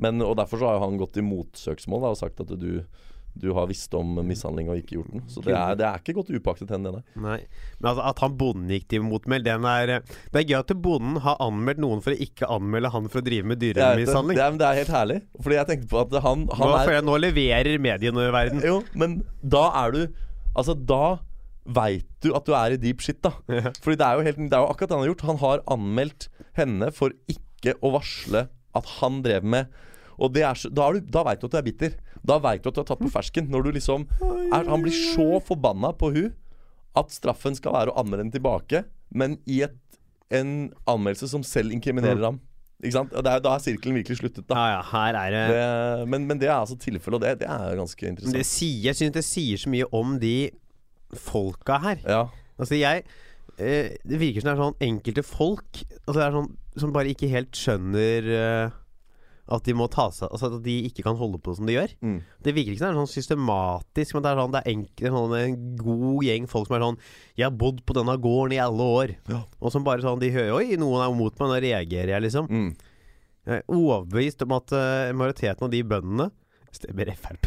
Men, 0.00 0.22
og 0.24 0.34
Derfor 0.40 0.60
så 0.62 0.72
har 0.72 0.82
han 0.82 0.98
gått 1.00 1.18
i 1.20 1.24
motsøksmål 1.24 2.04
da, 2.06 2.10
og 2.14 2.18
sagt 2.20 2.40
at 2.42 2.52
du, 2.60 2.82
du 3.40 3.50
har 3.54 3.68
visst 3.70 3.92
om 3.94 4.16
mishandling 4.26 4.70
og 4.72 4.80
ikke 4.80 4.96
gjort 4.96 5.10
den. 5.12 5.24
Så 5.30 5.42
det 5.44 5.52
er, 5.54 5.76
det 5.78 5.84
er 5.86 6.00
ikke 6.00 6.14
godt 6.16 6.32
upaktet 6.32 6.72
hen, 6.72 6.86
det 6.88 6.94
der. 6.96 7.04
Nei. 7.20 7.36
Men 7.78 7.90
altså, 7.92 8.06
at 8.10 8.22
han 8.24 8.36
bonden 8.40 8.72
gikk 8.72 8.88
til 8.90 9.04
motmeld, 9.06 9.46
den 9.46 9.68
er 9.68 9.92
Det 10.00 10.40
er 10.40 10.46
gøy 10.48 10.58
at 10.62 10.74
bonden 10.82 11.20
har 11.24 11.38
anmeldt 11.44 11.82
noen 11.84 12.02
for 12.04 12.16
å 12.16 12.20
ikke 12.26 12.48
anmelde 12.50 12.92
han 12.96 13.08
for 13.12 13.20
å 13.22 13.26
drive 13.28 13.52
med 13.52 13.60
dyremishandling. 13.62 14.38
det. 14.40 14.48
Det, 14.56 14.62
det 14.64 14.68
er 14.70 14.80
helt 14.80 14.94
herlig. 14.96 15.18
Fordi 15.40 15.60
jeg 15.60 15.70
tenkte 15.72 15.90
på 15.92 16.02
at 16.02 16.18
han, 16.26 16.46
han 16.58 16.72
nå, 16.72 16.76
er 16.80 16.94
jeg, 16.96 17.06
nå 17.10 17.18
leverer 17.20 17.82
mediene 17.90 18.28
i 18.28 18.34
verden. 18.40 18.64
Jo, 18.72 18.80
men 18.98 19.20
da 19.42 19.68
er 19.84 19.96
du 19.96 20.02
Altså, 20.50 20.74
da 20.74 21.20
veit 21.70 22.08
du 22.24 22.32
at 22.34 22.48
du 22.48 22.54
er 22.58 22.74
i 22.74 22.80
deep 22.80 23.02
shit, 23.04 23.20
da. 23.22 23.30
Ja. 23.46 23.70
Fordi 23.78 24.00
det 24.00 24.06
er 24.06 24.16
jo, 24.18 24.24
helt, 24.26 24.40
det 24.50 24.56
er 24.56 24.64
jo 24.64 24.70
akkurat 24.72 24.90
det 24.90 24.96
han 24.96 25.04
har 25.04 25.10
gjort. 25.12 25.26
Han 25.28 25.38
har 25.44 25.62
anmeldt 25.76 26.26
henne 26.58 26.88
for 26.96 27.14
ikke 27.30 27.76
å 27.86 27.92
varsle 27.94 28.48
at 28.76 28.90
han 28.98 29.20
drev 29.22 29.46
med 29.46 29.70
og 30.20 30.34
det 30.34 30.42
er 30.46 30.58
så, 30.60 30.68
da, 30.72 30.88
er 30.90 30.98
du, 31.00 31.08
da 31.16 31.22
veit 31.26 31.40
du 31.40 31.46
at 31.48 31.54
du 31.54 31.58
er 31.60 31.66
bitter. 31.66 31.94
Da 32.26 32.36
veit 32.44 32.62
du 32.62 32.68
at 32.70 32.76
du 32.76 32.82
har 32.82 32.88
tatt 32.90 33.00
på 33.02 33.10
fersken. 33.12 33.48
Når 33.50 33.64
du 33.66 33.70
liksom 33.78 34.04
er, 34.20 34.68
Han 34.68 34.84
blir 34.84 34.92
så 34.94 35.40
forbanna 35.46 35.92
på 35.96 36.12
hun 36.14 36.30
at 36.98 37.12
straffen 37.14 37.54
skal 37.54 37.72
være 37.76 37.92
å 37.92 38.00
anmelde 38.02 38.24
henne 38.26 38.34
tilbake, 38.34 38.84
men 39.14 39.36
i 39.46 39.60
et, 39.62 39.76
en 40.34 40.72
anmeldelse 40.90 41.28
som 41.30 41.44
selv 41.46 41.70
inkriminerer 41.72 42.24
ham. 42.26 42.40
Ikke 42.82 42.96
sant? 42.96 43.12
Og 43.14 43.22
det 43.22 43.30
er, 43.30 43.42
da 43.44 43.52
er 43.54 43.62
sirkelen 43.62 43.98
virkelig 44.00 44.18
sluttet, 44.22 44.46
da. 44.48 44.56
Ja, 44.56 44.78
ja, 44.78 44.82
her 44.90 45.18
er 45.20 45.34
det, 45.34 45.42
Det, 45.54 46.08
men, 46.10 46.26
men 46.26 46.40
det 46.40 46.48
er 46.48 46.56
altså 46.56 46.78
tilfellet, 46.80 47.20
og 47.20 47.22
det, 47.22 47.34
det 47.44 47.48
er 47.52 47.76
ganske 47.78 48.08
interessant. 48.08 48.36
det 48.40 48.46
sier, 48.48 48.80
Jeg 48.88 48.98
syns 48.98 49.14
det 49.14 49.24
sier 49.28 49.60
så 49.60 49.70
mye 49.72 49.86
om 49.94 50.16
de 50.22 50.34
folka 51.28 51.78
her. 51.84 52.02
Ja, 52.08 52.22
Altså, 52.60 52.76
jeg 52.76 53.04
eh, 53.56 53.94
Det 54.04 54.18
virker 54.20 54.42
som 54.42 54.50
det 54.50 54.52
er 54.52 54.60
sånn 54.60 54.82
enkelte 54.84 55.22
folk 55.24 55.78
Altså 56.02 56.18
det 56.18 56.24
er 56.26 56.34
sånn 56.34 56.50
som 56.82 56.92
bare 56.92 57.10
ikke 57.14 57.30
helt 57.32 57.56
skjønner 57.56 58.28
eh, 58.36 58.74
at 59.50 59.64
de 59.66 59.72
må 59.74 59.88
ta 59.90 60.08
seg 60.14 60.28
Altså 60.30 60.46
at 60.54 60.62
de 60.62 60.74
ikke 60.88 61.02
kan 61.02 61.16
holde 61.18 61.38
på 61.42 61.54
som 61.56 61.66
de 61.66 61.74
gjør. 61.74 61.94
mm. 62.02 62.18
Det 62.42 62.54
virker 62.54 62.72
ikke 62.72 62.78
som 62.78 62.88
det 62.88 62.96
er 62.96 63.00
sånn 63.00 63.14
systematisk, 63.14 64.14
men 64.14 64.22
det 64.22 64.30
er 64.30 64.40
sånn 64.40 64.52
Det 64.54 64.60
er 64.64 64.72
enk- 64.72 65.04
sånn 65.16 65.34
en 65.40 65.56
god 65.76 66.24
gjeng 66.24 66.46
folk 66.48 66.66
som 66.68 66.76
er 66.76 66.84
sånn 66.86 66.98
'Jeg 67.36 67.44
har 67.46 67.56
bodd 67.56 67.84
på 67.86 67.94
denne 67.94 68.16
gården 68.20 68.52
i 68.52 68.58
alle 68.62 68.82
år', 68.82 69.16
Ja. 69.28 69.42
og 69.60 69.72
som 69.72 69.84
bare 69.84 70.00
sånn 70.02 70.20
De 70.20 70.30
hører 70.30 70.52
'Oi, 70.54 70.76
noen 70.76 71.02
er 71.02 71.14
mot 71.14 71.34
meg', 71.38 71.48
nå 71.48 71.60
reagerer 71.60 72.08
jeg, 72.14 72.22
liksom. 72.22 72.48
Mm. 72.48 72.76
Jeg 73.46 73.56
er 73.56 73.62
overbevist 73.68 74.42
om 74.42 74.52
at 74.52 74.72
uh, 74.72 75.12
majoriteten 75.16 75.62
av 75.62 75.70
de 75.70 75.82
bøndene 75.82 76.30
stemmer 76.72 77.06
Frp. 77.16 77.46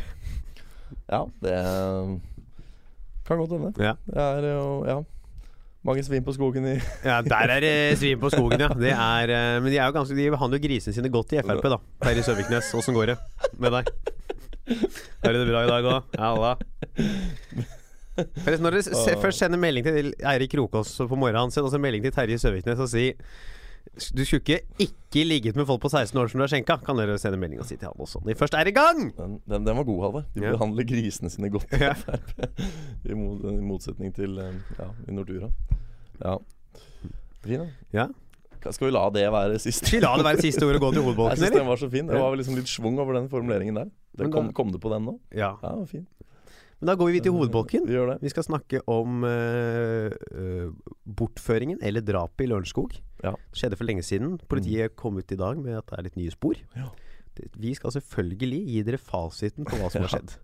Ja, 1.09 1.25
det 1.41 2.21
kan 3.25 3.37
godt 3.37 3.51
hende. 3.51 3.73
Ja. 3.81 3.93
Det 4.05 4.17
er 4.17 4.41
jo 4.41 4.85
Ja. 4.85 5.03
Mange 5.84 6.04
svin 6.06 6.24
på 6.24 6.32
skogen 6.36 6.65
i 6.69 6.74
Ja, 7.04 7.17
der 7.26 7.52
er 7.52 7.60
det 7.63 7.76
svin 8.00 8.19
på 8.22 8.30
skogen, 8.32 8.62
ja. 8.63 8.69
Det 8.72 8.93
er, 8.96 9.34
eh, 9.36 9.60
men 9.60 9.67
de, 9.67 9.78
er 9.78 9.89
jo 9.89 9.96
ganske, 9.98 10.15
de 10.15 10.30
behandler 10.32 10.62
jo 10.62 10.67
grisene 10.67 10.96
sine 10.96 11.12
godt 11.12 11.36
i 11.36 11.41
Frp, 11.43 11.65
da. 11.74 11.80
Terje 12.06 12.24
Søviknes, 12.24 12.69
åssen 12.80 12.96
går 12.96 13.12
det 13.12 13.17
med 13.60 13.76
deg? 13.76 13.91
Har 15.26 15.36
du 15.36 15.41
det 15.41 15.50
bra 15.50 15.63
i 15.65 15.72
dag 15.74 15.89
òg? 15.91 16.00
Da. 16.15 16.54
Når 18.63 18.78
dere 18.78 19.17
først 19.19 19.41
sender 19.41 19.60
melding 19.60 19.84
til 19.88 20.13
Eirik 20.22 20.54
Krokås 20.54 20.96
på 21.02 21.19
morgenen, 21.19 21.52
send 21.52 21.67
også 21.67 21.82
melding 21.84 22.06
til 22.06 22.15
Terje 22.15 22.39
Søviknes 22.39 22.80
og 22.80 22.88
si 22.91 23.10
du 23.93 24.24
skulle 24.26 24.41
ikke 24.41 24.60
ikke 24.80 25.24
ligget 25.28 25.56
med 25.60 25.67
folk 25.69 25.82
på 25.84 25.89
16 25.91 26.17
år 26.17 26.28
som 26.32 26.39
du 26.39 26.43
har 26.43 26.50
skjenka. 26.50 26.78
Kan 26.86 26.98
dere 26.98 27.17
sende 27.22 27.38
melding 27.38 27.60
og 27.62 27.67
si 27.69 27.76
til 27.78 27.86
han 27.91 28.00
også. 28.02 28.22
Når 28.24 28.34
de 28.34 28.38
først 28.39 28.56
er 28.58 28.69
i 28.72 28.74
gang! 28.74 29.04
Den, 29.17 29.36
den, 29.50 29.67
den 29.67 29.78
var 29.78 29.84
god, 29.86 30.00
Halvard. 30.08 30.26
De 30.34 30.41
Ja. 30.41 30.52
behandler 30.56 30.88
grisene 30.89 31.30
sine 31.30 31.50
godt 31.54 31.67
Ja. 31.80 31.93
I, 33.10 33.13
mot, 33.13 33.43
I 33.46 33.60
motsetning 33.62 34.15
til 34.15 34.39
eh, 34.41 34.56
ja, 34.80 34.88
i 35.08 35.13
Nortura. 35.13 35.52
Ja. 36.24 36.38
Fin. 37.43 37.67
Ja. 37.93 38.08
Skal 38.72 38.88
vi 38.88 38.93
la 38.96 39.04
det 39.12 39.26
være 39.32 39.60
siste? 39.60 39.86
Skal 39.86 40.00
vi 40.00 40.06
la 40.06 40.15
det 40.17 40.26
være 40.26 40.41
siste 40.41 40.65
ord 40.65 40.80
og 40.80 40.82
gå 40.88 40.91
til 40.96 41.04
Jeg 41.12 41.38
synes 41.38 41.39
syns 41.50 41.58
den 41.60 41.67
var 41.67 41.76
så 41.84 41.89
fin. 41.91 42.08
Det 42.08 42.19
var 42.24 42.36
liksom 42.39 42.56
litt 42.56 42.72
schwung 42.72 43.00
over 43.04 43.13
den 43.19 43.30
formuleringen 43.30 43.76
der. 43.76 43.89
Det 44.17 44.32
kom, 44.32 44.54
kom 44.56 44.72
det 44.72 44.80
på 44.82 44.89
den 44.93 45.06
nå? 45.10 45.17
Ja. 45.36 45.54
Ja, 45.62 45.76
fin. 45.86 46.08
Men 46.84 46.89
da 46.91 46.98
går 47.00 47.13
vi 47.15 47.19
til 47.24 47.32
hovedbolken. 47.32 47.86
Vi. 47.88 47.96
Vi 48.19 48.30
skal 48.34 48.43
snakke 48.43 48.82
om 48.91 49.22
uh, 49.24 50.12
eh, 50.12 50.65
bortføringen, 51.08 51.78
eller 51.80 52.04
drapet 52.04 52.43
i 52.43 52.50
Lørenskog. 52.52 52.98
Ja. 53.24 53.32
Det 53.39 53.56
skjedde 53.62 53.80
for 53.80 53.88
lenge 53.88 54.04
siden. 54.04 54.34
Politiet 54.52 54.91
kom 55.00 55.15
ut 55.15 55.32
i 55.32 55.38
dag 55.39 55.62
med 55.63 55.78
at 55.80 55.88
det 55.88 55.96
er 55.96 56.04
litt 56.10 56.19
nye 56.19 56.34
spor. 56.36 56.60
Ja. 56.76 56.89
Vi 57.56 57.72
skal 57.80 57.96
selvfølgelig 57.96 58.60
gi 58.67 58.84
dere 58.84 59.00
fasiten 59.00 59.63
på 59.63 59.80
hva 59.80 59.88
som 59.93 60.04
har 60.04 60.12
skjedd. 60.17 60.36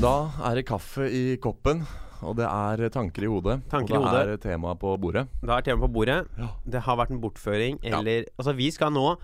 Da 0.00 0.16
er 0.48 0.56
det 0.56 0.64
kaffe 0.72 1.04
i 1.04 1.36
koppen, 1.36 1.84
og 2.24 2.40
det 2.40 2.48
er 2.48 2.88
tanker 2.96 3.28
i 3.28 3.32
hodet. 3.36 3.60
Tanker 3.68 4.00
og 4.00 4.08
da 4.08 4.24
er 4.24 4.40
temaet 4.40 4.80
på 4.80 4.96
bordet. 5.04 5.28
Da 5.44 5.60
er 5.60 5.68
temaet 5.68 5.84
på 5.84 5.96
bordet. 6.00 6.22
Ja. 6.40 6.48
Det 6.64 6.86
har 6.88 6.96
vært 7.04 7.12
en 7.12 7.20
bortføring, 7.20 7.84
Ja. 7.84 8.00
eller 8.00 8.24
Altså, 8.38 8.56
vi 8.56 8.72
skal 8.72 8.96
nå 8.96 9.18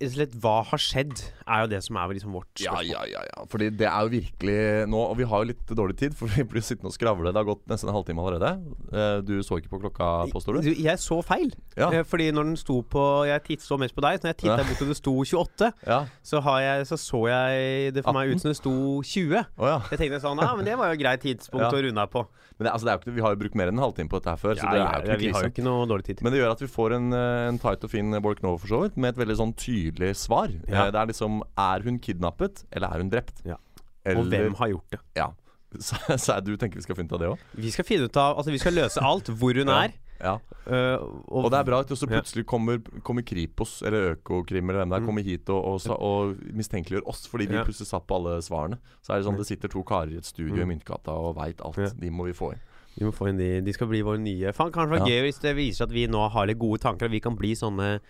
rett 0.00 0.08
og 0.10 0.14
slett, 0.14 0.34
Hva 0.40 0.52
har 0.64 0.78
skjedd, 0.78 1.22
er 1.48 1.62
jo 1.64 1.68
det 1.72 1.80
som 1.82 1.96
er 1.96 2.08
liksom 2.14 2.32
vårt 2.32 2.46
spørsmål. 2.54 2.86
ja, 2.86 3.02
ja, 3.10 3.22
ja. 3.26 3.44
Fordi 3.50 3.70
det 3.76 3.86
er 3.88 4.00
jo 4.06 4.08
virkelig 4.12 4.58
nå 4.88 5.00
Og 5.10 5.16
vi 5.18 5.24
har 5.24 5.42
jo 5.42 5.48
litt 5.50 5.66
dårlig 5.74 5.96
tid, 5.98 6.14
for 6.14 6.28
vi 6.28 6.44
blir 6.44 6.62
sittende 6.62 6.92
og 6.92 6.94
skravle. 6.94 7.32
Det 7.32 7.40
har 7.40 7.48
gått 7.48 7.64
nesten 7.66 7.88
en 7.90 7.94
halvtime 7.96 8.22
allerede. 8.22 8.52
Eh, 8.92 9.20
Du 9.26 9.34
så 9.42 9.58
ikke 9.58 9.70
på 9.74 9.80
klokka, 9.82 10.30
påstår 10.32 10.60
du? 10.62 10.70
Jeg 10.74 10.98
så 11.02 11.18
feil. 11.24 11.50
Ja. 11.76 11.90
Eh, 11.90 12.04
Fordi 12.04 12.30
når 12.30 12.44
den 12.52 12.56
sto 12.56 12.82
på 12.82 13.26
Jeg 13.26 13.42
titt, 13.44 13.60
så 13.66 13.78
mest 13.78 13.94
på 13.96 14.02
deg. 14.04 14.20
Så 14.20 14.28
når 14.28 14.34
jeg 14.34 14.40
titta 14.44 14.58
Ja. 14.58 14.64
bort 14.64 14.82
og 14.82 14.88
det 14.88 14.96
sto 14.96 15.12
28, 15.24 15.72
Ja. 15.86 16.04
så, 16.22 16.40
har 16.42 16.60
jeg, 16.60 16.86
så 16.86 16.96
så 16.98 17.20
jeg 17.28 17.94
det 17.94 18.04
for 18.04 18.12
meg 18.12 18.30
ut 18.30 18.40
som 18.40 18.50
det 18.50 18.56
sto 18.56 19.02
20. 19.02 19.44
Oh, 19.58 19.66
ja. 19.66 19.80
Jeg 19.90 19.98
tenkte 19.98 20.20
sånn, 20.22 20.38
ja, 20.38 20.54
men 20.54 20.64
det 20.64 20.76
var 20.78 20.88
jo 20.92 20.92
et 20.94 21.00
greit 21.02 21.20
tidspunkt 21.22 21.66
Ja. 21.66 21.70
å 21.70 21.82
runde 21.82 21.98
av 21.98 22.10
på. 22.10 22.26
Men 22.58 22.66
det, 22.66 22.72
altså, 22.74 22.84
det 22.86 22.90
er 22.90 22.96
jo 22.98 23.02
ikke, 23.02 23.14
vi 23.14 23.22
har 23.22 23.30
jo 23.34 23.38
brukt 23.38 23.54
mer 23.54 23.68
enn 23.70 23.78
en 23.78 23.84
halvtime 23.86 24.08
på 24.10 24.18
dette 24.18 24.30
her 24.30 24.36
før, 24.36 24.54
så 24.58 24.64
Ja, 24.66 24.70
det 24.70 24.78
ja, 24.78 24.86
er 24.86 24.98
jo 24.98 25.12
ikke 25.14 25.18
vi 25.18 25.30
har 25.32 25.42
jo 25.42 25.50
ikke 25.50 25.62
noe 25.64 25.86
dårlig 25.86 26.04
tid. 26.10 26.22
Men 26.22 26.32
det 26.32 26.40
gjør 26.42 26.50
at 26.50 26.60
vi 26.60 26.66
får 26.66 26.92
en, 26.96 27.12
eh, 27.14 27.48
en 27.48 27.58
tight 27.58 27.84
og 27.84 27.90
fin 27.90 28.10
Borch 28.20 28.42
Nova, 28.42 28.58
for 28.58 28.66
så 28.66 28.80
vidt, 28.82 28.96
med 28.96 29.14
et 29.14 29.20
veldig 29.26 29.36
sånn 29.38 29.54
tydelig 29.54 29.87
svar. 30.14 30.48
Ja. 30.68 30.86
Eh, 30.86 30.90
Det 30.92 31.00
er 31.00 31.06
liksom 31.06 31.42
Er 31.56 31.82
hun 31.82 31.98
kidnappet, 31.98 32.64
eller 32.72 32.88
er 32.94 32.98
hun 32.98 33.10
drept? 33.10 33.42
Ja. 33.44 33.56
Eller, 34.04 34.20
Og 34.20 34.26
hvem 34.26 34.54
har 34.56 34.68
gjort 34.68 34.90
det? 34.90 35.00
Ja. 35.16 35.30
Så, 35.78 35.96
så 36.16 36.40
du 36.42 36.56
tenker 36.56 36.76
vi 36.76 36.82
skal 36.82 36.96
finne 36.96 37.08
ut 37.10 37.12
av 37.12 37.20
det 37.20 37.28
òg? 37.28 37.38
Vi 37.60 37.70
skal 37.70 37.84
finne 37.84 38.04
ut 38.08 38.16
av 38.16 38.38
Altså, 38.38 38.50
vi 38.50 38.58
skal 38.58 38.72
løse 38.72 39.02
alt. 39.04 39.26
Hvor 39.28 39.52
hun 39.54 39.68
er. 39.84 39.92
Ja. 40.18 40.38
Uh, 40.66 40.96
Og 41.28 41.50
det 41.52 41.58
er 41.60 41.64
bra 41.68 41.80
at 41.80 41.90
også 41.94 42.08
plutselig 42.08 42.44
kommer, 42.48 42.80
kommer 43.04 43.22
Kripos 43.22 43.82
eller 43.86 44.16
Økokrim 44.16 44.68
eller 44.70 44.80
hvem 44.80 44.88
det 44.90 44.96
er, 44.96 45.00
Mm. 45.00 45.06
kommer 45.06 45.22
hit 45.22 45.48
og, 45.50 45.64
og, 45.64 46.00
og 46.00 46.36
mistenkeliggjør 46.56 47.06
oss 47.06 47.28
fordi 47.28 47.46
vi 47.46 47.54
Ja. 47.54 47.64
plutselig 47.64 47.86
satt 47.86 48.06
på 48.08 48.16
alle 48.16 48.40
svarene. 48.42 48.78
Så 49.04 49.12
er 49.12 49.18
det 49.20 49.26
sånn 49.28 49.36
Ja. 49.36 49.44
det 49.44 49.46
sitter 49.46 49.68
to 49.68 49.82
karer 49.84 50.10
i 50.10 50.16
et 50.16 50.24
studio 50.24 50.56
Mm. 50.56 50.62
i 50.64 50.74
Myntgata 50.74 51.12
og 51.12 51.36
veit 51.36 51.60
alt. 51.60 51.76
Ja. 51.78 51.90
De 51.94 52.10
må 52.10 52.24
vi 52.26 52.32
få 52.32 52.52
inn. 52.54 52.60
Vi 52.98 53.04
må 53.06 53.12
få 53.14 53.28
inn 53.28 53.36
de 53.38 53.60
De 53.60 53.72
skal 53.72 53.86
bli 53.86 54.00
våre 54.02 54.18
nye 54.18 54.50
Faen, 54.52 54.72
kanskje 54.72 54.90
det 54.96 55.00
var 55.00 55.06
gøy 55.08 55.22
hvis 55.28 55.38
det 55.40 55.54
viser 55.54 55.76
seg 55.84 55.88
at 55.88 55.94
vi 55.94 56.06
nå 56.08 56.30
har 56.32 56.46
litt 56.46 56.58
gode 56.58 56.80
tanker, 56.80 57.06
og 57.06 57.12
vi 57.12 57.20
kan 57.20 57.36
bli 57.36 57.52
sånne 57.54 58.00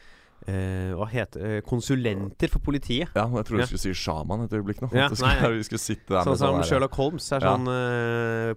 eh, 0.48 0.92
Hva 0.96 1.06
heter 1.12 1.42
det 1.44 1.64
Konsulenter 1.68 2.48
for 2.50 2.58
politiet. 2.64 3.12
Ja, 3.14 3.26
jeg 3.28 3.36
Ja. 3.36 3.42
du 3.42 3.66
skulle 3.68 3.82
si 3.84 3.92
sjaman 3.94 4.44
et 4.46 4.50
øyeblikk 4.56 4.80
nå. 4.82 4.88
Ja, 4.96 5.08
skulle, 5.12 5.34
nei. 5.36 5.50
Vi 5.58 5.66
skulle 5.68 5.82
sitte 5.84 6.08
der 6.14 6.22
Sånn 6.24 6.34
med 6.34 6.38
som 6.40 6.54
sånn 6.56 6.64
Sherlock 6.70 6.94
Holmes 6.98 7.28
er 7.32 7.40
Ja. 7.44 7.52
sånn 7.56 7.68
uh, 7.68 8.54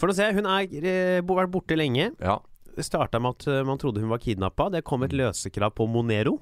for 0.00 0.08
å 0.08 0.14
se. 0.16 0.30
Hun 0.32 0.46
har 0.48 0.64
vært 0.66 1.50
borte 1.52 1.76
lenge. 1.76 2.12
Ja. 2.20 2.38
Det 2.76 2.84
starta 2.86 3.18
med 3.20 3.34
at 3.36 3.46
eh, 3.50 3.62
man 3.66 3.76
trodde 3.78 4.00
hun 4.00 4.08
var 4.08 4.18
kidnappa. 4.22 4.70
Det 4.72 4.84
kom 4.86 5.02
et 5.04 5.12
løsekrav 5.12 5.74
på 5.76 5.86
Monero, 5.90 6.38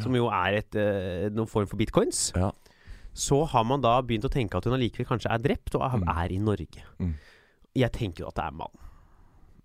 som 0.00 0.14
jo 0.16 0.28
er 0.32 0.60
et, 0.62 0.74
uh, 0.78 1.28
noen 1.34 1.50
form 1.50 1.66
for 1.68 1.76
bitcoins. 1.76 2.30
Ja. 2.38 2.52
Så 3.12 3.42
har 3.46 3.64
man 3.68 3.82
da 3.82 4.00
begynt 4.02 4.24
å 4.24 4.30
tenke 4.32 4.56
at 4.56 4.64
hun 4.64 4.74
allikevel 4.78 5.06
kanskje 5.06 5.30
er 5.34 5.38
drept, 5.38 5.74
og 5.76 5.82
er, 5.82 5.98
Mm. 5.98 6.08
er 6.24 6.32
i 6.32 6.38
Norge. 6.38 6.82
Mm. 6.98 7.14
Jeg 7.74 7.92
tenker 7.92 8.20
jo 8.24 8.28
at 8.28 8.34
det 8.36 8.44
er 8.44 8.50
mann. 8.52 8.74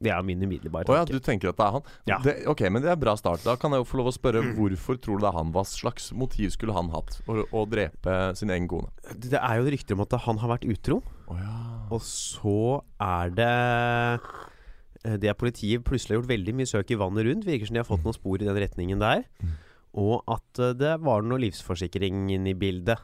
Det 0.02 0.12
er 0.16 0.22
min 0.24 0.40
umiddelbare 0.42 0.88
Å 0.88 0.96
ja, 0.96 1.04
du 1.06 1.18
tenker 1.20 1.50
at 1.52 1.58
det 1.60 1.66
er 1.66 1.72
han? 1.76 1.84
Ja. 2.08 2.18
Det, 2.24 2.34
ok, 2.48 2.62
men 2.72 2.82
det 2.86 2.92
er 2.94 2.96
bra 3.02 3.18
start. 3.20 3.42
Da 3.44 3.58
kan 3.60 3.72
jeg 3.76 3.82
jo 3.82 3.88
få 3.90 3.98
lov 4.00 4.08
å 4.08 4.16
spørre 4.16 4.40
Mm. 4.46 4.54
hvorfor 4.56 4.96
tror 5.04 5.20
du 5.20 5.26
det 5.26 5.30
er 5.34 5.38
han? 5.38 5.52
Hva 5.52 5.64
slags 5.68 6.12
motiv 6.16 6.50
skulle 6.56 6.72
han 6.74 6.88
hatt 6.94 7.18
for 7.26 7.44
å 7.52 7.66
drepe 7.70 8.16
sin 8.40 8.50
egen 8.56 8.68
kone? 8.72 8.88
Det 9.20 9.34
er 9.36 9.60
jo 9.60 9.68
rykter 9.74 9.98
om 9.98 10.02
at 10.06 10.16
han 10.24 10.38
har 10.40 10.54
vært 10.56 10.68
utro, 10.72 11.02
Oh, 11.30 11.36
ja. 11.38 11.88
og 11.92 12.00
så 12.02 12.82
er 13.00 13.30
det 13.38 13.50
eh, 15.06 15.18
Det 15.22 15.36
politiet 15.38 15.84
plutselig 15.86 16.16
har 16.16 16.22
gjort 16.22 16.32
veldig 16.32 16.56
mye 16.58 16.70
søk 16.70 16.92
i 16.92 16.98
vannet 17.00 17.26
rundt. 17.28 17.46
Virker 17.48 17.68
som 17.70 17.76
de 17.78 17.84
har 17.84 17.88
fått 17.90 18.04
noen 18.08 18.16
spor 18.18 18.40
i 18.42 18.48
den 18.48 18.56
retningen 18.60 19.00
der. 19.04 19.26
Mm. 19.44 19.54
Og 20.00 20.24
at 20.30 20.60
eh, 20.64 20.74
det 20.80 20.96
var 21.04 21.22
noe 21.26 21.42
livsforsikring 21.44 22.30
inne 22.38 22.54
i 22.54 22.58
bildet. 22.58 22.98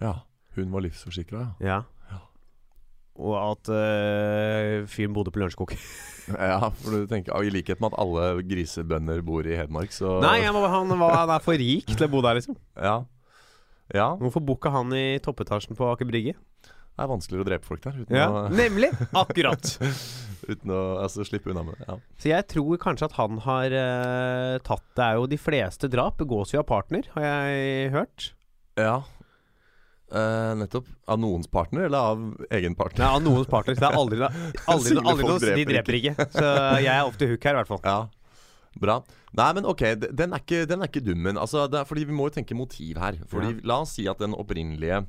ja. 0.00 0.18
Hun 0.56 0.72
var 0.74 0.82
livsforsikra, 0.82 1.40
ja. 1.62 1.66
Ja. 1.68 1.74
Og 3.20 3.36
at 3.36 3.68
uh, 3.68 4.88
fyren 4.88 5.12
bodde 5.16 5.32
på 5.34 5.42
Lørenskog. 5.42 5.76
Ja, 6.30 6.68
for 6.78 6.94
du 6.94 7.08
tenker 7.10 7.34
I 7.42 7.50
likhet 7.50 7.80
med 7.82 7.90
at 7.90 7.96
alle 7.98 8.44
grisebønder 8.46 9.18
bor 9.26 9.42
i 9.48 9.56
Hedmark, 9.58 9.90
så 9.90 10.20
Nei, 10.22 10.36
han, 10.44 10.54
han, 10.54 10.92
var, 11.00 11.16
han 11.16 11.32
er 11.34 11.42
for 11.42 11.58
rik 11.58 11.88
til 11.90 12.06
å 12.06 12.10
bo 12.12 12.20
der, 12.22 12.38
liksom. 12.38 12.54
Ja. 12.88 13.00
ja. 13.90 14.12
Hvorfor 14.20 14.44
booka 14.46 14.70
han 14.70 14.94
i 14.94 15.18
toppetasjen 15.24 15.74
på 15.74 15.88
Aker 15.90 16.06
Brygge? 16.06 16.36
Det 16.68 17.02
er 17.02 17.10
vanskeligere 17.10 17.42
å 17.42 17.48
drepe 17.48 17.66
folk 17.66 17.82
der 17.82 17.98
Ja, 18.14 18.28
å, 18.28 18.44
Nemlig! 18.60 18.92
Akkurat. 19.16 19.72
uten 20.46 20.70
å 20.76 20.80
altså, 21.02 21.26
slippe 21.26 21.50
unna 21.50 21.64
med 21.66 21.80
det. 21.80 21.88
Ja. 21.88 21.98
Så 22.22 22.30
jeg 22.30 22.46
tror 22.52 22.78
kanskje 22.84 23.08
at 23.10 23.18
han 23.18 23.40
har 23.48 23.74
uh, 23.74 24.54
tatt 24.70 24.86
Det 24.94 25.08
er 25.08 25.18
jo 25.18 25.26
de 25.34 25.40
fleste 25.40 25.90
drap 25.90 26.20
begås 26.22 26.54
jo 26.54 26.62
av 26.62 26.68
partner, 26.70 27.10
har 27.16 27.26
jeg 27.26 27.90
hørt. 27.96 28.30
ja. 28.78 29.00
Eh, 30.10 30.52
nettopp. 30.58 30.88
Av 31.06 31.18
noens 31.22 31.46
partner, 31.46 31.84
eller 31.86 31.98
av 31.98 32.22
egen 32.50 32.74
partner? 32.74 33.04
Nei, 33.04 33.10
av 33.16 33.22
noens 33.22 33.46
partner. 33.50 33.76
Det 33.78 33.86
er 33.86 33.94
aldri, 33.98 34.18
aldri, 34.74 34.96
aldri 34.98 35.26
folk 35.28 35.44
noe 35.44 35.54
De 35.60 35.66
dreper 35.68 35.98
ikke. 36.00 36.14
Så 36.34 36.46
jeg 36.82 36.90
er 36.94 37.04
ofte 37.06 37.28
hook 37.30 37.46
her, 37.46 37.54
i 37.54 37.60
hvert 37.60 37.70
fall. 37.70 37.84
Ja. 37.86 38.00
Bra. 38.80 38.96
Nei, 39.38 39.48
men 39.58 39.66
ok, 39.70 39.82
den 40.14 40.34
er 40.34 40.42
ikke, 40.42 40.64
den 40.70 40.82
er 40.82 40.90
ikke 40.90 41.02
dum, 41.02 41.22
men 41.26 41.38
altså, 41.38 41.64
fordi 41.86 42.04
vi 42.08 42.14
må 42.14 42.28
jo 42.28 42.34
tenke 42.38 42.54
motiv 42.58 42.98
her. 43.02 43.18
Fordi 43.30 43.56
La 43.66 43.80
oss 43.84 43.94
si 43.98 44.06
at 44.10 44.18
den 44.22 44.34
opprinnelige 44.38 45.00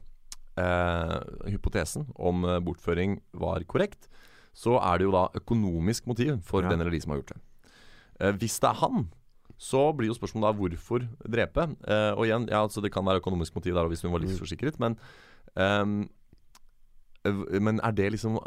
eh, 0.62 1.16
hypotesen 1.54 2.08
om 2.18 2.46
eh, 2.46 2.60
bortføring 2.66 3.20
var 3.42 3.64
korrekt. 3.70 4.10
Så 4.54 4.76
er 4.82 5.00
det 5.00 5.08
jo 5.08 5.14
da 5.16 5.28
økonomisk 5.40 6.10
motiv 6.12 6.42
for 6.46 6.66
Ja. 6.66 6.70
den 6.74 6.82
eller 6.84 6.92
de 6.94 7.02
som 7.02 7.14
har 7.14 7.22
gjort 7.22 7.34
det. 7.34 7.42
Eh, 8.20 8.34
hvis 8.42 8.60
det 8.62 8.70
er 8.70 8.82
han, 8.82 9.06
så 9.62 9.84
blir 9.94 10.10
jo 10.10 10.18
spørsmålet 10.18 10.48
da 10.48 10.58
hvorfor 10.58 11.04
drepe. 11.30 11.68
Uh, 11.86 12.16
og 12.16 12.26
igjen, 12.26 12.48
ja, 12.50 12.64
altså 12.64 12.82
det 12.82 12.90
kan 12.94 13.06
være 13.06 13.22
økonomisk 13.22 13.60
motiv 13.60 13.78
der 13.78 13.92
hvis 13.92 14.02
hun 14.06 14.14
var 14.16 14.24
livsforsikret, 14.24 14.80
men 14.82 14.98
ehm, 15.54 16.00
eh, 17.22 17.44
men 17.62 17.78
er 17.86 17.94
det 17.94 18.08
liksom 18.16 18.40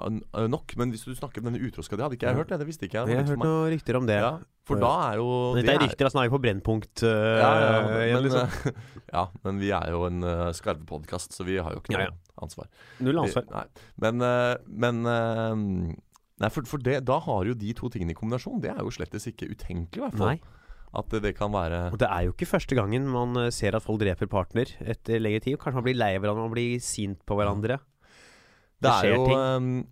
nok? 0.50 0.74
Men 0.80 0.90
hvis 0.90 1.04
du 1.06 1.12
snakker 1.14 1.38
om 1.38 1.46
denne 1.46 1.62
utroska 1.62 1.94
Det 1.94 2.02
hadde 2.02 2.16
ikke 2.18 2.26
jeg 2.26 2.38
hørt, 2.40 2.48
det. 2.50 2.58
Det 2.58 2.66
visste 2.66 2.88
ikke 2.88 2.98
jeg. 2.98 3.12
Jeg 3.12 3.20
har 3.20 3.28
hørt 3.30 3.44
noen 3.44 3.70
rykter 3.70 3.98
om 4.00 4.08
det. 4.08 4.16
Ja, 4.18 4.32
for 4.66 4.82
da 4.82 4.90
er 5.12 5.20
jo 5.20 5.28
Dette 5.54 5.70
er 5.70 5.78
er- 5.78 5.84
rykter, 5.84 6.08
altså. 6.08 6.18
Nå 6.18 6.24
er 6.24 6.26
vi 6.26 6.34
på 6.34 6.40
Brennpunkt. 6.48 7.04
Uh, 7.06 7.10
ja, 7.38 7.52
ja, 7.62 7.76
men, 7.86 8.24
liksom. 8.26 8.74
ja, 9.14 9.24
men 9.46 9.62
vi 9.62 9.70
er 9.78 9.94
jo 9.94 10.02
en 10.08 10.26
uh, 10.26 10.48
skarvepodkast, 10.58 11.38
så 11.38 11.46
vi 11.46 11.60
har 11.62 11.76
jo 11.76 11.84
ikke 11.84 11.94
noe 11.94 12.10
ansvar. 12.42 12.66
Null 12.98 13.22
ansvar. 13.22 13.46
Vi, 13.46 13.54
nei. 13.54 13.86
Men, 14.02 14.26
uh, 14.26 14.56
men 14.66 15.06
uh, 15.06 15.94
Nei, 16.42 16.50
for, 16.50 16.66
for 16.66 16.82
det, 16.82 16.98
da 17.06 17.20
har 17.22 17.46
jo 17.46 17.54
de 17.54 17.70
to 17.78 17.86
tingene 17.94 18.10
i 18.10 18.18
kombinasjon. 18.18 18.58
Det 18.58 18.72
er 18.74 18.82
jo 18.82 18.90
slettes 18.90 19.28
ikke 19.30 19.46
utenkelig, 19.54 20.00
i 20.00 20.02
hvert 20.02 20.18
fall. 20.18 20.34
Nei. 20.34 20.63
At 20.94 21.10
det, 21.10 21.22
det 21.24 21.32
kan 21.38 21.50
være 21.50 21.88
Og 21.94 21.98
det 21.98 22.06
er 22.06 22.28
jo 22.28 22.34
ikke 22.34 22.46
første 22.46 22.76
gangen 22.78 23.08
man 23.10 23.34
eh, 23.40 23.50
ser 23.54 23.74
at 23.74 23.82
folk 23.82 24.02
dreper 24.02 24.30
partner 24.30 24.70
etter 24.80 25.22
lengre 25.22 25.42
tid. 25.42 25.58
Kanskje 25.58 25.80
man 25.80 25.88
blir 25.88 25.98
lei 25.98 26.12
av 26.14 26.22
hverandre, 26.22 26.46
man 26.46 26.54
blir 26.54 26.78
sint 26.84 27.20
på 27.26 27.38
hverandre. 27.38 27.80
Det 28.82 28.90
er 28.90 29.02
skjer 29.02 29.16
jo 29.16 29.26
ting. 29.26 29.82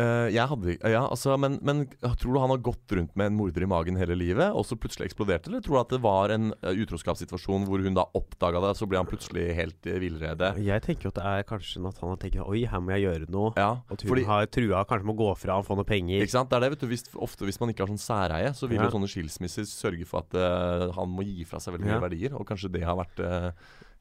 Eh, 0.00 0.28
Jeg 0.34 0.48
hadde 0.50 0.74
Ja, 0.90 1.04
altså, 1.08 1.36
men, 1.40 1.58
men 1.62 1.84
tror 2.18 2.34
du 2.34 2.40
han 2.42 2.50
har 2.52 2.62
gått 2.64 2.94
rundt 2.96 3.14
med 3.16 3.26
en 3.30 3.36
morder 3.38 3.62
i 3.62 3.68
magen 3.70 3.96
hele 4.00 4.16
livet, 4.18 4.50
og 4.54 4.64
så 4.66 4.76
plutselig 4.80 5.08
eksploderte, 5.10 5.50
eller 5.50 5.62
tror 5.64 5.76
du 5.76 5.80
at 5.82 5.94
det 5.94 6.00
var 6.04 6.34
en 6.34 6.50
uh, 6.64 6.70
utroskapssituasjon 6.74 7.66
hvor 7.68 7.82
hun 7.84 7.94
da 7.96 8.04
oppdaga 8.18 8.60
det, 8.66 8.72
så 8.78 8.88
ble 8.90 8.98
han 9.00 9.08
plutselig 9.10 9.46
helt 9.58 9.86
i 9.90 9.98
villrede? 10.02 10.52
Jeg 10.64 10.82
tenker 10.86 11.08
jo 11.08 11.12
at 11.14 11.20
det 11.20 11.26
er 11.34 11.46
kanskje 11.48 11.84
at 11.86 12.00
han 12.02 12.12
har 12.14 12.20
tenkt 12.24 12.40
Oi, 12.44 12.64
her 12.70 12.82
må 12.82 12.94
jeg 12.96 13.06
gjøre 13.06 13.30
noe. 13.32 13.52
Ja, 13.60 13.70
At 13.90 14.02
hun 14.08 14.24
har 14.28 14.46
trua 14.52 14.82
kanskje 14.90 15.06
med 15.08 15.14
å 15.14 15.20
gå 15.22 15.30
fra 15.44 15.58
og 15.62 15.68
få 15.68 15.78
noe 15.78 15.88
penger. 15.88 16.24
Ikke 16.24 16.34
sant? 16.36 16.50
Det 16.50 16.58
er 16.58 16.66
det, 16.66 16.72
vet 16.74 16.84
du. 16.84 16.88
Hvis, 16.90 17.06
ofte 17.14 17.46
hvis 17.48 17.60
man 17.62 17.70
ikke 17.72 17.86
har 17.86 17.92
sånn 17.94 18.02
særeie, 18.02 18.50
så 18.56 18.68
vil 18.70 18.80
Ja. 18.82 18.88
jo 18.88 18.96
sånne 18.98 19.08
skilsmisser 19.10 19.66
sørge 19.70 20.06
for 20.10 20.24
at 20.26 20.34
uh, 20.36 20.90
han 20.98 21.08
må 21.14 21.22
gi 21.26 21.46
fra 21.48 21.60
seg 21.62 21.76
veldig 21.78 21.86
mye 21.88 21.98
Ja. 22.00 22.04
verdier. 22.08 22.34
Og 22.38 22.46
kanskje 22.50 22.72
det 22.74 22.82
har 22.84 22.98
vært 22.98 23.20
eh, 23.22 23.50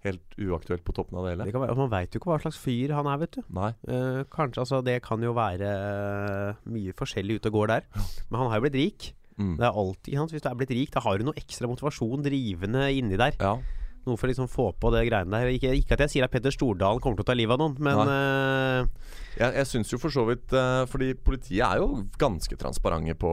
helt 0.04 0.38
uaktuelt 0.38 0.84
på 0.84 0.94
toppen 0.96 1.18
av 1.20 1.26
det 1.26 1.34
hele. 1.36 1.46
Det 1.48 1.54
kan 1.56 1.64
være, 1.66 1.76
man 1.80 1.92
veit 1.94 2.14
jo 2.16 2.20
ikke 2.22 2.32
hva 2.34 2.40
slags 2.44 2.58
fyr 2.60 2.94
han 2.98 3.08
er, 3.08 3.20
vet 3.24 3.38
du. 3.38 3.42
Nei. 3.56 3.70
Eh, 3.88 4.24
kanskje, 4.34 4.64
altså 4.66 4.82
Det 4.84 4.98
kan 5.06 5.22
jo 5.24 5.34
være 5.38 5.70
eh, 5.74 6.64
mye 6.74 6.96
forskjellig 7.00 7.40
ute 7.42 7.52
og 7.54 7.60
går 7.62 7.72
der. 7.76 7.88
Men 8.30 8.42
han 8.44 8.50
har 8.52 8.60
jo 8.60 8.66
blitt 8.68 8.80
rik. 8.82 9.14
Mm. 9.38 9.56
Det 9.58 9.66
er 9.66 9.80
alltid, 9.84 10.18
sant? 10.20 10.34
Hvis 10.36 10.44
du 10.46 10.50
er 10.52 10.60
blitt 10.60 10.76
rik, 10.76 10.92
da 10.94 11.02
har 11.06 11.18
du 11.18 11.24
noe 11.26 11.40
ekstra 11.40 11.70
motivasjon 11.72 12.22
drivende 12.26 12.84
inni 12.94 13.18
der. 13.18 13.34
Ja. 13.42 13.56
Noe 14.04 14.20
for 14.20 14.28
å 14.28 14.34
liksom 14.34 14.50
få 14.52 14.66
på 14.76 14.90
det 14.92 15.06
greiene 15.08 15.32
der. 15.32 15.48
Ikke, 15.56 15.72
ikke 15.80 15.96
at 15.96 16.02
jeg 16.04 16.12
sier 16.12 16.26
at 16.28 16.32
Petter 16.34 16.52
Stordalen 16.52 17.00
kommer 17.00 17.16
til 17.16 17.24
å 17.24 17.30
ta 17.32 17.36
livet 17.40 17.56
av 17.56 17.62
noen, 17.64 17.78
men 17.80 18.02
uh... 18.12 19.08
Jeg, 19.40 19.56
jeg 19.56 19.70
syns 19.72 19.94
jo 19.96 19.98
for 19.98 20.14
så 20.14 20.26
vidt 20.28 20.52
uh, 20.54 20.84
Fordi 20.92 21.08
politiet 21.18 21.64
er 21.66 21.80
jo 21.82 22.04
ganske 22.22 22.54
transparente 22.60 23.16
på, 23.18 23.32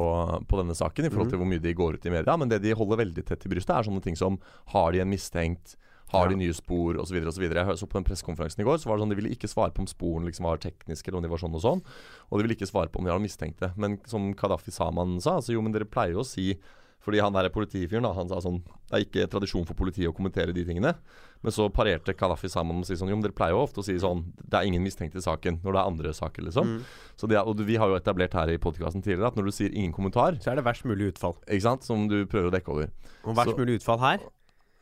på 0.48 0.61
denne 0.62 0.72
saken 0.78 1.04
i 1.04 1.11
forhold 1.11 1.26
Mhm. 1.26 1.33
til 1.35 1.42
hvor 1.42 1.50
mye 1.50 1.61
de 1.66 1.74
går 1.76 1.98
ut 1.98 2.06
i 2.06 2.12
media. 2.14 2.37
Men 2.40 2.48
det 2.54 2.62
de 2.62 2.72
holder 2.78 3.02
veldig 3.02 3.24
tett 3.28 3.44
i 3.44 3.50
brystet, 3.52 3.74
er 3.76 3.88
sånne 3.90 4.00
ting 4.06 4.16
som 4.16 4.38
Har 4.72 4.94
de 4.94 5.02
en 5.02 5.11
mistenkt? 5.11 5.74
Har 6.11 6.29
de 6.29 6.38
nye 6.40 6.55
spor? 6.57 6.99
Osv. 7.03 7.16
osv. 7.31 7.44
Jeg 7.46 7.79
så 7.79 7.87
på 7.87 7.99
den 7.99 8.07
pressekonferansen 8.09 8.62
i 8.64 8.66
går, 8.66 8.81
så 8.83 8.90
var 8.90 8.99
det 8.99 9.05
sånn 9.05 9.14
de 9.14 9.20
ville 9.20 9.35
ikke 9.35 9.51
svare 9.51 9.75
på 9.75 9.85
om 9.85 9.90
sporene 9.90 10.27
liksom 10.31 10.49
var 10.49 10.59
tekniske, 10.62 11.07
eller 11.09 11.20
om 11.20 11.27
de 11.27 11.31
var 11.33 11.42
sånn 11.42 11.55
og 11.55 11.62
sånn. 11.64 11.85
Og 12.31 12.38
de 12.38 12.46
ville 12.46 12.59
ikke 12.59 12.70
svare 12.70 12.90
på 12.90 12.99
om 13.01 13.07
de 13.07 13.14
har 13.14 13.23
mistenkte. 13.23 13.73
Men 13.81 14.01
som 14.11 14.33
Kadafi 14.35 14.75
Saman 14.75 15.20
sa, 15.23 15.38
altså 15.38 15.55
jo, 15.55 15.62
men 15.62 15.73
dere 15.77 15.88
pleier 15.88 16.16
jo 16.18 16.25
å 16.25 16.29
si 16.29 16.53
fordi 17.01 17.20
han 17.23 17.33
der 17.33 17.49
politifyren 17.53 18.05
da, 18.05 18.12
han 18.12 18.29
sa 18.29 18.40
sånn 18.44 18.59
Det 18.61 18.92
er 18.92 19.05
ikke 19.07 19.29
tradisjon 19.33 19.64
for 19.64 19.79
politiet 19.79 20.11
å 20.11 20.14
kommentere 20.16 20.53
de 20.53 20.64
tingene. 20.68 20.92
Men 21.40 21.55
så 21.55 21.70
parerte 21.73 22.12
Kadafi 22.12 22.51
sammen 22.53 22.83
og 22.83 22.85
sa 22.85 22.92
si 22.92 23.01
sånn 23.01 23.09
Jo, 23.09 23.16
men 23.16 23.25
dere 23.25 23.37
pleier 23.37 23.57
jo 23.57 23.62
ofte 23.64 23.81
å 23.81 23.87
si 23.87 23.96
sånn 24.01 24.27
Det 24.37 24.59
er 24.59 24.68
ingen 24.68 24.85
mistenkte 24.85 25.16
i 25.20 25.25
saken 25.25 25.62
når 25.64 25.73
det 25.73 25.81
er 25.81 25.92
andre 25.94 26.12
saker, 26.16 26.44
liksom. 26.51 26.75
mm, 26.75 26.83
Så 27.16 27.31
det, 27.31 27.40
og 27.40 27.62
vi 27.64 27.79
har 27.81 27.88
jo 27.88 27.96
etablert 27.96 28.37
her 28.37 28.53
i 28.53 28.59
podkasten 28.61 29.01
tidligere 29.05 29.31
at 29.33 29.38
når 29.40 29.49
du 29.49 29.55
sier 29.57 29.73
ingen 29.73 29.94
kommentar, 29.96 30.37
så 30.44 30.53
er 30.53 30.61
det 30.61 30.66
verst 30.66 30.85
mulig 30.85 31.14
utfall. 31.14 31.38
ikke 31.49 31.64
sant, 31.64 31.88
som 31.88 32.05
du 32.09 32.27
prøver 32.27 32.51
å 32.51 32.55
dekke 32.59 32.68
over, 32.68 32.90
Og 33.25 33.37
verst 33.37 33.55
Så- 33.55 33.57
mulig 33.57 33.81
utfall 33.81 34.01
her, 34.01 34.18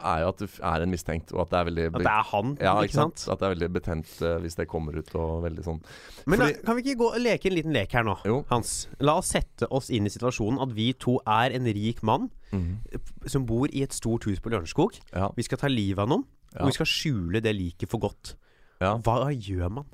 er 0.01 0.21
jo 0.23 0.29
at 0.29 0.39
du 0.39 0.47
er 0.63 0.83
en 0.85 0.91
mistenkt, 0.93 1.33
og 1.35 1.41
at 1.43 1.51
det 1.51 1.59
er 1.59 1.65
veldig 1.69 1.87
at 1.89 1.99
det 1.99 2.07
er 2.13 2.27
han. 2.31 2.57
ja, 2.61 2.75
ikke 2.87 2.95
sant? 2.95 3.19
sant? 3.19 3.33
At 3.33 3.41
det 3.41 3.47
er 3.49 3.55
veldig 3.57 3.69
betent 3.75 4.13
uh, 4.23 4.39
hvis 4.45 4.55
det 4.55 4.69
kommer 4.71 4.95
ut 4.99 5.11
og 5.19 5.43
veldig 5.43 5.65
sånn 5.67 5.81
Men 6.27 6.39
Fordi- 6.39 6.55
da, 6.55 6.63
kan 6.67 6.77
vi 6.77 6.83
ikke 6.85 6.99
gå 7.01 7.09
og 7.15 7.21
leke 7.21 7.47
en 7.51 7.57
liten 7.57 7.73
lek 7.75 7.93
her 7.93 8.05
nå, 8.07 8.15
Jo. 8.25 8.45
Hans? 8.51 8.89
La 9.01 9.17
oss 9.19 9.33
sette 9.35 9.67
oss 9.71 9.91
inn 9.91 10.07
i 10.07 10.13
situasjonen 10.15 10.63
at 10.63 10.75
vi 10.77 10.93
to 10.93 11.19
er 11.27 11.51
en 11.59 11.65
rik 11.65 12.03
mann 12.03 12.31
Mhm. 12.53 12.79
som 13.27 13.45
bor 13.45 13.67
i 13.73 13.83
et 13.83 13.93
stort 13.93 14.25
hus 14.25 14.39
på 14.41 14.49
Lørenskog. 14.51 14.99
Ja. 15.13 15.29
Vi 15.37 15.43
skal 15.43 15.59
ta 15.59 15.67
livet 15.69 15.99
av 15.99 16.09
noen, 16.09 16.25
Ja. 16.55 16.61
og 16.63 16.67
vi 16.69 16.73
skal 16.79 16.87
skjule 16.87 17.43
det 17.43 17.55
liket 17.57 17.91
for 17.91 17.99
godt. 17.99 18.37
Ja. 18.81 18.97
Hva 18.99 19.29
gjør 19.35 19.71
man? 19.71 19.85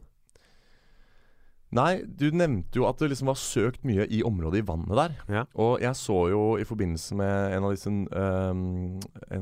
Nei, 1.75 2.03
du 2.07 2.29
nevnte 2.31 2.79
jo 2.79 2.85
at 2.87 2.99
det 3.03 3.09
liksom 3.11 3.27
var 3.27 3.35
søkt 3.41 3.83
mye 3.85 4.07
i 4.09 4.23
området 4.23 4.61
i 4.63 4.67
vannet 4.69 4.95
der. 4.95 5.17
Ja. 5.29 5.45
Og 5.59 5.81
jeg 5.83 5.97
så 5.99 6.31
jo 6.31 6.43
i 6.57 6.65
forbindelse 6.65 7.17
med 7.19 7.57
en 7.57 7.65
av 7.67 7.73
disse, 7.75 7.91
um, 7.91 9.01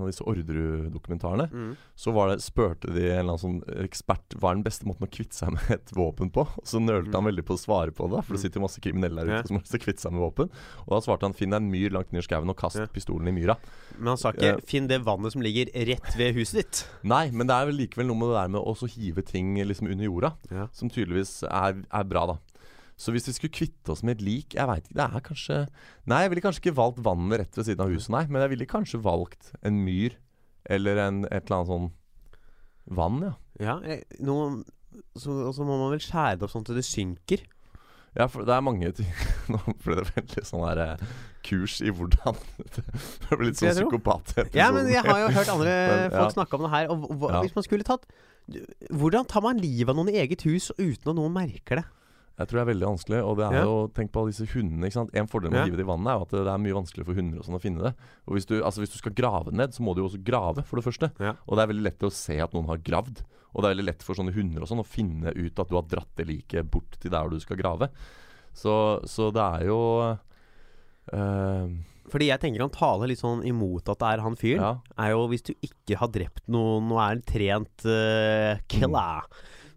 disse 0.09 0.25
Orderud-dokumentarene, 0.25 1.49
Mm. 1.53 1.77
så 1.97 2.13
var 2.13 2.29
det, 2.31 2.41
spurte 2.43 2.89
de 2.93 3.05
en 3.11 3.19
eller 3.19 3.35
annen 3.35 3.39
sånn 3.39 3.85
ekspert 3.85 4.35
hva 4.39 4.51
er 4.51 4.55
den 4.59 4.65
beste 4.65 4.87
måten 4.89 5.07
å 5.07 5.11
kvitte 5.13 5.35
seg 5.37 5.53
med 5.53 5.71
et 5.77 5.93
våpen 5.95 6.31
på. 6.33 6.41
Og 6.47 6.65
så 6.65 6.81
nølte 6.81 7.13
han 7.13 7.25
veldig 7.29 7.45
på 7.45 7.55
å 7.57 7.61
svare 7.61 7.93
på 7.93 8.09
det, 8.11 8.25
for 8.25 8.33
det 8.35 8.41
Mm. 8.41 8.45
sitter 8.47 8.61
jo 8.61 8.67
masse 8.67 8.81
kriminelle 8.81 9.17
der 9.17 9.25
ute 9.29 9.37
Ja. 9.37 9.43
som 9.47 9.57
har 9.57 9.63
lyst 9.63 9.73
til 9.73 9.81
å 9.81 9.85
kvitte 9.85 10.01
seg 10.01 10.13
med 10.13 10.23
våpen. 10.23 10.51
Og 10.87 10.89
da 10.89 11.01
svarte 11.01 11.23
han 11.23 11.33
finn 11.35 11.51
deg 11.51 11.61
en 11.63 11.71
myr 11.71 11.91
langt 11.91 12.13
ned 12.13 12.23
i 12.23 12.27
skauen 12.27 12.49
og 12.49 12.57
kast 12.57 12.77
Ja. 12.77 12.87
pistolen 12.87 13.29
i 13.29 13.33
myra. 13.33 13.57
Men 13.99 14.07
han 14.09 14.17
sa 14.17 14.33
ikke 14.33 14.57
uh, 14.57 14.61
'finn 14.61 14.89
det 14.89 15.03
vannet 15.05 15.33
som 15.33 15.43
ligger 15.43 15.67
rett 15.75 16.17
ved 16.17 16.35
huset 16.35 16.65
ditt'. 16.65 16.85
Nei, 17.05 17.31
men 17.31 17.47
det 17.47 17.55
er 17.55 17.67
vel 17.67 17.77
likevel 17.77 18.07
noe 18.07 18.17
med 18.17 18.29
det 18.29 18.41
der 18.41 18.49
med 18.49 18.63
å 18.63 18.89
hive 18.89 19.23
ting 19.25 19.55
liksom 19.57 19.87
under 19.91 20.05
jorda, 20.05 20.33
som 20.73 20.89
tydeligvis 20.89 21.43
er, 21.45 21.85
er 21.93 22.05
bra, 22.05 22.22
da. 22.31 22.37
Så 23.03 23.11
hvis 23.15 23.27
vi 23.27 23.33
skulle 23.35 23.57
kvitte 23.57 23.95
oss 23.95 24.03
med 24.05 24.19
et 24.19 24.23
lik 24.23 24.55
Jeg 24.55 24.69
veit 24.69 24.85
ikke, 24.85 24.95
det 24.99 25.05
er 25.09 25.23
kanskje 25.25 25.57
Nei, 26.07 26.19
jeg 26.23 26.31
ville 26.31 26.43
kanskje 26.45 26.61
ikke 26.63 26.75
valgt 26.77 27.01
vannet 27.03 27.41
rett 27.41 27.57
ved 27.59 27.67
siden 27.67 27.81
av 27.87 27.91
huset, 27.91 28.11
nei. 28.15 28.21
Men 28.29 28.45
jeg 28.45 28.53
ville 28.53 28.67
kanskje 28.69 29.01
valgt 29.03 29.49
en 29.65 29.81
myr 29.87 30.19
eller 30.71 31.01
en, 31.03 31.23
et 31.27 31.49
eller 31.49 31.57
annet 31.57 31.73
sånn 31.73 31.89
vann, 32.99 33.17
ja. 33.25 33.33
Ja, 33.63 33.75
noe, 34.23 34.63
så, 35.17 35.33
og 35.49 35.57
så 35.57 35.65
må 35.67 35.79
man 35.81 35.91
vel 35.95 36.03
skjære 36.05 36.39
det 36.39 36.47
opp 36.47 36.53
sånn 36.55 36.65
at 36.69 36.75
det 36.77 36.85
synker. 36.87 37.43
Ja, 38.13 38.27
for 38.29 38.45
det 38.45 38.53
er 38.53 38.61
mange 38.65 38.91
ting 38.93 39.09
Nå 39.53 39.57
ble 39.81 39.95
det 40.03 40.11
veldig 40.13 40.43
sånn 40.45 40.67
her 40.67 40.81
eh, 40.85 41.05
kurs 41.49 41.79
i 41.81 41.89
hvordan 41.97 42.37
Det 42.77 43.31
ble 43.39 43.47
litt 43.49 43.57
sånn 43.57 43.71
jeg 43.71 43.79
psykopat 43.79 44.35
Ja, 44.53 44.67
men 44.75 44.91
jeg 44.93 45.01
har 45.07 45.23
jo 45.23 45.31
hørt 45.33 45.49
andre 45.55 45.73
Men, 45.89 46.03
ja. 46.05 46.19
folk 46.19 46.35
snakke 46.37 46.59
om 46.59 46.67
det 46.67 46.73
her. 46.75 46.91
Og 46.93 47.07
hva, 47.09 47.31
Ja. 47.39 47.41
hvis 47.47 47.57
man 47.57 47.65
skulle 47.65 47.87
tatt 47.89 48.05
Hvordan 48.93 49.25
tar 49.33 49.41
man 49.47 49.63
livet 49.65 49.95
av 49.95 49.97
noen 49.97 50.13
i 50.13 50.19
eget 50.21 50.45
hus 50.45 50.69
uten 50.77 51.09
at 51.15 51.17
noen 51.17 51.33
merker 51.33 51.81
det? 51.81 51.87
Jeg 52.43 52.49
tror 52.51 52.59
det 52.59 52.65
er 52.67 52.71
veldig 52.75 52.89
vanskelig. 52.91 53.21
Og 53.25 53.37
det 53.39 53.45
er 53.47 53.55
Ja. 53.59 53.63
jo 53.65 53.89
Tenk 53.95 54.11
på 54.13 54.21
alle 54.23 54.33
disse 54.35 54.47
hundene. 54.53 54.87
ikke 54.91 54.99
sant? 54.99 55.15
En 55.15 55.27
fordel 55.31 55.51
med 55.51 55.59
Ja. 55.61 55.65
å 55.65 55.71
hive 55.71 55.77
det 55.79 55.87
i 55.87 55.91
vannet 55.93 56.11
er 56.11 56.19
jo 56.19 56.23
at 56.27 56.35
det 56.35 56.47
er 56.53 56.59
mye 56.67 56.77
vanskeligere 56.81 57.07
for 57.07 57.15
hunder 57.15 57.39
og 57.39 57.45
sånn 57.47 57.59
å 57.59 57.63
finne 57.63 57.83
det. 57.87 57.95
Og 58.27 58.35
hvis 58.37 58.47
du, 58.47 58.55
altså 58.63 58.81
hvis 58.83 58.93
du 58.93 58.99
skal 58.99 59.13
grave 59.15 59.53
ned, 59.53 59.71
så 59.73 59.81
må 59.87 59.95
du 59.95 60.03
jo 60.03 60.09
også 60.11 60.23
grave, 60.25 60.65
for 60.67 60.77
det 60.77 60.85
første. 60.85 61.13
Ja. 61.23 61.35
Og 61.49 61.57
det 61.57 61.63
er 61.63 61.73
veldig 61.73 61.87
lett 61.87 62.03
å 62.03 62.11
se 62.13 62.39
at 62.41 62.53
noen 62.53 62.67
har 62.67 62.79
gravd. 62.79 63.23
Og 63.55 63.63
det 63.63 63.69
er 63.71 63.75
veldig 63.77 63.87
lett 63.87 64.03
for 64.03 64.15
sånne 64.15 64.33
hunder 64.35 64.63
og 64.63 64.69
sånn 64.69 64.81
å 64.81 64.87
finne 64.87 65.31
ut 65.37 65.59
at 65.61 65.69
du 65.69 65.75
har 65.77 65.83
dratt 65.85 66.09
det 66.17 66.27
liket 66.27 66.71
bort 66.71 66.99
til 66.99 67.11
der 67.11 67.29
du 67.29 67.39
skal 67.39 67.57
grave. 67.57 67.89
Så, 68.53 69.01
så 69.05 69.31
det 69.33 69.41
er 69.63 69.67
jo 69.69 70.17
eh, 71.13 71.69
Fordi 72.13 72.27
jeg 72.29 72.41
tenker 72.43 72.65
han 72.65 72.73
taler 72.75 73.09
litt 73.13 73.21
sånn 73.23 73.45
imot 73.47 73.89
at 73.89 73.99
det 74.03 74.09
er 74.19 74.23
han 74.25 74.37
fyren, 74.37 74.61
Ja. 74.61 74.73
er 74.99 75.11
jo 75.15 75.29
hvis 75.29 75.45
du 75.47 75.55
ikke 75.63 75.97
har 76.01 76.09
drept 76.09 76.43
noen 76.49 76.91
og 76.93 76.99
er 76.99 77.13
en 77.17 77.23
trent 77.23 77.87
uh, 77.87 78.59
killer, 78.69 79.23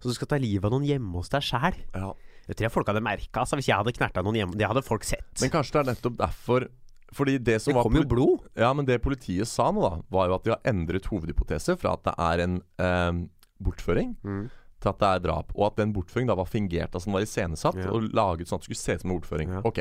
så 0.01 0.09
du 0.09 0.13
skal 0.17 0.27
ta 0.27 0.39
livet 0.41 0.65
av 0.65 0.71
noen 0.75 0.87
hjemme 0.87 1.13
hos 1.13 1.29
deg 1.29 1.41
sjæl. 1.45 1.75
ja. 1.95 2.13
Det 2.47 2.55
tror 2.57 2.67
jeg 2.67 2.73
folk 2.75 2.87
hadde 2.91 3.01
merka. 3.05 3.41
Altså, 3.41 3.57
hvis 3.59 3.67
jeg 3.71 3.77
hadde 3.79 3.93
knerta 3.95 4.21
noen 4.25 4.35
hjemme, 4.39 4.57
det 4.59 4.67
hadde 4.69 4.83
folk 4.85 5.03
sett. 5.03 5.25
Men 5.41 5.49
kanskje 5.53 5.73
det 5.77 5.81
er 5.83 5.89
nettopp 5.93 6.17
derfor 6.19 6.67
Fordi 7.15 7.37
det 7.37 7.61
som 7.61 7.71
det 7.71 7.75
var 7.77 7.83
kom 7.85 7.95
jo 7.95 8.03
blod. 8.09 8.45
Ja, 8.59 8.73
men 8.73 8.85
det 8.85 8.97
politiet 9.03 9.47
sa 9.47 9.69
nå, 9.71 9.79
da, 9.81 10.01
var 10.11 10.27
jo 10.27 10.35
at 10.35 10.43
de 10.43 10.51
har 10.55 10.61
endret 10.67 11.05
hovedhypotese 11.07 11.77
fra 11.79 11.93
at 11.95 12.03
det 12.03 12.13
er 12.17 12.41
en 12.43 12.55
eh, 12.81 13.19
bortføring 13.63 14.15
Mm. 14.25 14.49
til 14.81 14.89
at 14.89 14.99
det 14.99 15.07
er 15.13 15.19
drap. 15.23 15.53
Og 15.55 15.67
at 15.69 15.77
den 15.77 15.93
bortføringen 15.93 16.27
da 16.33 16.35
var 16.35 16.49
fingert, 16.49 16.91
altså 16.93 17.05
den 17.07 17.13
var 17.15 17.21
iscenesatt 17.25 17.77
Ja. 17.79 17.89
og 17.93 18.09
laget 18.11 18.47
sånn 18.49 18.57
at 18.59 18.65
det 18.65 18.69
skulle 18.75 18.83
se 18.83 18.93
ut 18.97 19.01
som 19.05 19.11
en 19.11 19.17
bortføring. 19.19 19.49
Ja. 19.53 19.61
Ok. 19.63 19.79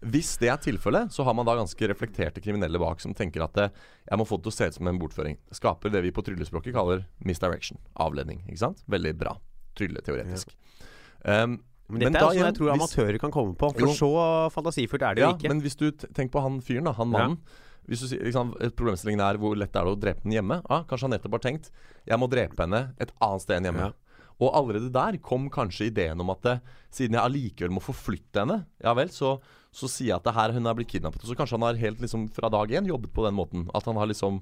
Hvis 0.00 0.38
det 0.38 0.48
er 0.48 0.56
tilfellet, 0.56 1.10
så 1.12 1.24
har 1.24 1.34
man 1.34 1.44
da 1.44 1.56
ganske 1.58 1.88
reflekterte 1.90 2.40
kriminelle 2.40 2.78
bak 2.80 3.00
som 3.00 3.12
tenker 3.12 3.42
at 3.44 3.52
det, 3.52 3.66
jeg 4.08 4.18
må 4.20 4.24
få 4.28 4.38
det 4.38 4.44
til 4.46 4.52
å 4.52 4.56
se 4.56 4.68
ut 4.70 4.74
som 4.78 4.86
en 4.88 4.98
bortføring. 5.00 5.36
Skaper 5.52 5.90
det 5.92 6.02
vi 6.06 6.10
på 6.12 6.22
tryllespråket 6.24 6.72
kaller 6.72 7.02
misdirection. 7.24 7.76
Avledning. 7.96 8.44
Ikke 8.48 8.62
sant? 8.62 8.84
Veldig 8.88 9.16
bra. 9.18 9.34
Trylleteoretisk. 9.76 10.54
Um, 11.24 11.58
Men 11.90 12.00
dette 12.00 12.12
Men 12.12 12.16
er 12.22 12.28
sånn 12.28 12.44
jeg 12.46 12.54
tror 12.58 12.70
hvis- 12.70 12.80
amatører 12.80 13.18
kan 13.20 13.30
komme 13.30 13.56
på. 13.56 13.72
For 13.72 13.80
Jo. 13.80 13.94
så 13.96 14.52
fantasifullt 14.52 15.02
er 15.02 15.14
det 15.14 15.22
ja, 15.22 15.30
jo 15.30 15.36
ikke. 15.36 15.48
men 15.48 15.60
hvis 15.62 15.76
du 15.76 15.90
tenker 15.92 16.30
på 16.30 16.42
han 16.42 16.60
fyren, 16.60 16.84
da, 16.84 16.92
han 16.92 17.10
Ja. 17.12 17.18
mannen. 17.18 17.38
Hvis 17.88 18.00
du 18.00 18.06
sier, 18.06 18.22
liksom, 18.22 18.52
Problemstillingen 18.76 19.20
er 19.20 19.38
hvor 19.38 19.56
lett 19.56 19.74
er 19.74 19.84
det 19.84 19.96
å 19.96 19.98
drepe 19.98 20.22
den 20.22 20.32
hjemme. 20.32 20.62
Ah, 20.70 20.84
kanskje 20.84 21.08
han 21.08 21.10
nettopp 21.18 21.32
har 21.32 21.40
tenkt 21.50 21.70
jeg 22.06 22.18
må 22.18 22.28
drepe 22.30 22.56
henne 22.56 22.94
et 23.00 23.10
annet 23.20 23.40
sted 23.42 23.56
enn 23.56 23.64
hjemme. 23.74 23.86
Ja. 23.90 23.92
Og 24.40 24.54
allerede 24.54 24.90
der 24.92 25.18
kom 25.18 25.50
kanskje 25.50 25.90
ideen 25.90 26.18
om 26.20 26.30
at 26.30 26.40
det, 26.42 26.60
siden 26.90 27.12
jeg 27.12 27.20
allikevel 27.20 27.70
må 27.74 27.80
forflytte 27.82 28.40
henne, 28.40 28.64
ja 28.82 28.94
vel, 28.94 29.08
så, 29.08 29.40
så 29.72 29.86
sier 29.88 30.06
jeg 30.08 30.16
at 30.16 30.24
det 30.24 30.34
her 30.34 30.52
hun 30.52 30.66
er 30.66 30.74
blitt 30.74 30.88
kidnappet. 30.88 31.22
Så 31.26 31.36
kanskje 31.36 31.58
han 31.58 31.62
har 31.62 31.74
helt 31.74 31.98
liksom 32.00 32.28
fra 32.32 32.48
dag 32.48 32.68
én 32.70 32.86
jobbet 32.86 33.12
på 33.12 33.24
den 33.26 33.34
måten. 33.34 33.68
At 33.74 33.84
han 33.84 33.96
har 33.96 34.06
liksom 34.06 34.40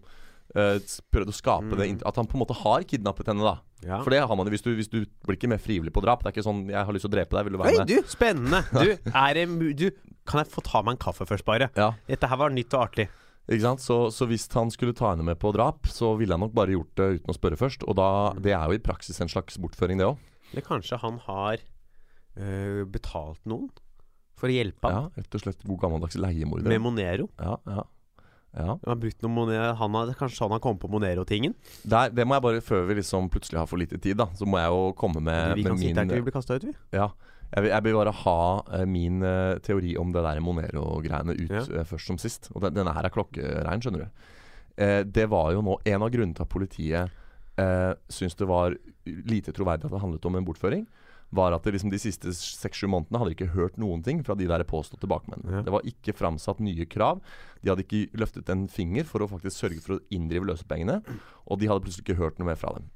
eh, 0.54 0.78
prøvd 1.12 1.32
å 1.32 1.36
skape 1.36 1.76
det 1.76 1.88
At 2.08 2.16
han 2.16 2.28
på 2.28 2.38
en 2.38 2.42
måte 2.44 2.56
har 2.56 2.86
kidnappet 2.88 3.28
henne, 3.28 3.44
da. 3.44 3.58
Mm. 3.82 3.88
Ja. 3.88 4.00
For 4.02 4.10
det 4.10 4.20
har 4.26 4.36
man 4.36 4.48
jo 4.48 4.54
hvis 4.54 4.64
du, 4.64 4.72
hvis 4.74 4.90
du 4.90 5.04
blir 5.26 5.36
ikke 5.38 5.50
mer 5.52 5.62
frivillig 5.62 5.92
på 5.94 6.02
drap. 6.02 6.22
Det 6.22 6.30
er 6.32 6.36
ikke 6.36 6.48
sånn 6.48 6.66
'jeg 6.68 6.84
har 6.84 6.92
lyst 6.92 7.06
til 7.06 7.12
å 7.12 7.16
drepe 7.16 7.36
deg, 7.36 7.44
vil 7.46 7.52
du 7.54 7.58
være 7.58 7.72
Oi, 7.72 7.78
med'? 7.78 7.86
du! 7.86 8.02
Spennende! 8.08 8.60
Du, 8.72 8.90
er 9.14 9.34
du, 9.74 9.90
kan 10.26 10.42
jeg 10.44 10.50
få 10.52 10.60
ta 10.62 10.82
meg 10.82 10.96
en 10.96 11.02
kaffe 11.04 11.24
først, 11.26 11.44
bare? 11.44 11.70
Ja. 11.76 11.92
Dette 12.08 12.28
her 12.28 12.36
var 12.36 12.50
nytt 12.50 12.74
og 12.74 12.88
artig. 12.88 13.08
Ikke 13.48 13.64
sant? 13.64 13.80
Så, 13.80 14.10
så 14.12 14.26
hvis 14.28 14.44
han 14.52 14.68
skulle 14.70 14.92
ta 14.92 15.14
henne 15.14 15.24
med 15.24 15.38
på 15.40 15.52
drap, 15.56 15.86
så 15.88 16.12
ville 16.18 16.36
han 16.36 16.40
nok 16.44 16.52
bare 16.52 16.74
gjort 16.74 16.92
det 17.00 17.06
uten 17.20 17.32
å 17.32 17.36
spørre 17.36 17.56
først. 17.56 17.86
Og 17.88 17.96
da, 17.96 18.08
det 18.36 18.52
er 18.52 18.66
jo 18.68 18.76
i 18.76 18.82
praksis 18.84 19.20
en 19.24 19.30
slags 19.32 19.56
bortføring, 19.56 20.00
det 20.02 20.04
òg. 20.10 20.18
Eller 20.52 20.64
kanskje 20.66 20.98
han 21.00 21.16
har 21.24 21.62
øh, 22.36 22.82
betalt 22.92 23.40
noen 23.48 23.70
for 24.38 24.50
å 24.50 24.54
hjelpe 24.54 24.90
Ja, 24.92 25.06
ham 25.08 25.16
rett 25.16 25.34
og 25.34 25.42
slett 25.42 25.64
god 25.66 25.80
gammeldags 25.80 26.18
leiemorder. 26.20 26.68
med 26.68 26.82
Monero. 26.84 27.28
Ja, 27.40 27.56
ja. 27.66 27.86
Ja. 28.56 28.76
Har 28.80 28.98
brukt 28.98 29.22
noen 29.22 29.34
Monero 29.36 29.72
han 29.76 29.96
har, 29.98 30.12
Kanskje 30.18 30.46
han 30.46 30.54
har 30.56 30.62
kommet 30.64 30.80
på 30.82 30.90
Monero-tingen? 30.90 31.52
Det 31.84 32.24
må 32.26 32.38
jeg 32.38 32.44
bare, 32.46 32.62
før 32.64 32.86
vi 32.88 32.96
liksom 32.98 33.28
plutselig 33.32 33.60
har 33.60 33.68
for 33.70 33.80
lite 33.80 34.00
tid, 34.00 34.16
da, 34.18 34.28
så 34.34 34.48
må 34.48 34.60
jeg 34.60 34.72
jo 34.72 34.86
komme 34.98 35.20
med, 35.20 35.58
Vi 35.58 35.66
med 35.66 35.74
kan 35.74 35.82
sitte 35.82 36.00
her 36.00 36.08
til 36.08 36.22
vi 36.22 36.28
blir 36.30 36.36
kasta 36.38 36.56
ut, 36.56 36.64
vi. 36.70 36.74
Ja. 36.96 37.10
Jeg 37.48 37.64
vil, 37.64 37.70
jeg 37.72 37.84
vil 37.86 37.94
bare 37.96 38.12
ha 38.12 38.40
uh, 38.60 38.82
min 38.88 39.22
uh, 39.24 39.60
teori 39.64 39.94
om 40.00 40.10
det 40.12 40.24
der 40.24 40.40
Monero-greiene 40.44 41.36
ut 41.36 41.54
Ja. 41.54 41.62
uh, 41.80 41.84
først 41.88 42.10
som 42.10 42.18
sist. 42.20 42.50
Og 42.54 42.64
den, 42.64 42.76
denne 42.76 42.92
her 42.96 43.08
er 43.08 43.14
klokkerein, 43.14 43.84
skjønner 43.84 44.04
du. 44.04 44.26
Eh, 44.78 45.00
det 45.04 45.26
var 45.26 45.50
jo 45.52 45.62
nå 45.64 45.78
en 45.90 46.04
av 46.06 46.10
grunnene 46.14 46.36
til 46.38 46.44
at 46.44 46.52
politiet 46.52 47.14
uh, 47.58 47.92
syntes 48.06 48.36
det 48.38 48.46
var 48.46 48.76
lite 49.06 49.54
troverdig 49.54 49.88
at 49.88 49.94
det 49.94 50.02
handlet 50.02 50.28
om 50.28 50.38
en 50.38 50.46
bortføring. 50.46 50.84
Var 51.34 51.52
at 51.52 51.66
det 51.66 51.74
liksom 51.74 51.92
de 51.92 52.00
siste 52.00 52.32
seks-sju 52.32 52.86
månedene 52.88 53.20
hadde 53.20 53.32
de 53.34 53.36
ikke 53.36 53.52
hørt 53.52 53.80
noen 53.80 54.00
ting 54.04 54.22
fra 54.24 54.36
de 54.38 54.46
der 54.48 54.64
påståtte 54.68 55.10
bakmennene. 55.10 55.58
Ja. 55.58 55.64
Det 55.66 55.74
var 55.74 55.88
ikke 55.88 56.14
framsatt 56.16 56.62
nye 56.64 56.86
krav. 56.88 57.20
De 57.60 57.68
hadde 57.68 57.84
ikke 57.84 58.20
løftet 58.20 58.48
en 58.52 58.64
finger 58.72 59.04
for 59.08 59.20
å 59.20 59.28
faktisk 59.28 59.58
sørge 59.60 59.82
for 59.84 59.98
å 59.98 60.02
inndrive 60.14 60.48
løsepengene. 60.48 61.02
Og 61.44 61.60
de 61.60 61.68
hadde 61.68 61.84
plutselig 61.84 62.06
ikke 62.06 62.20
hørt 62.22 62.40
noe 62.40 62.48
mer 62.48 62.60
fra 62.60 62.72
dem. 62.78 62.88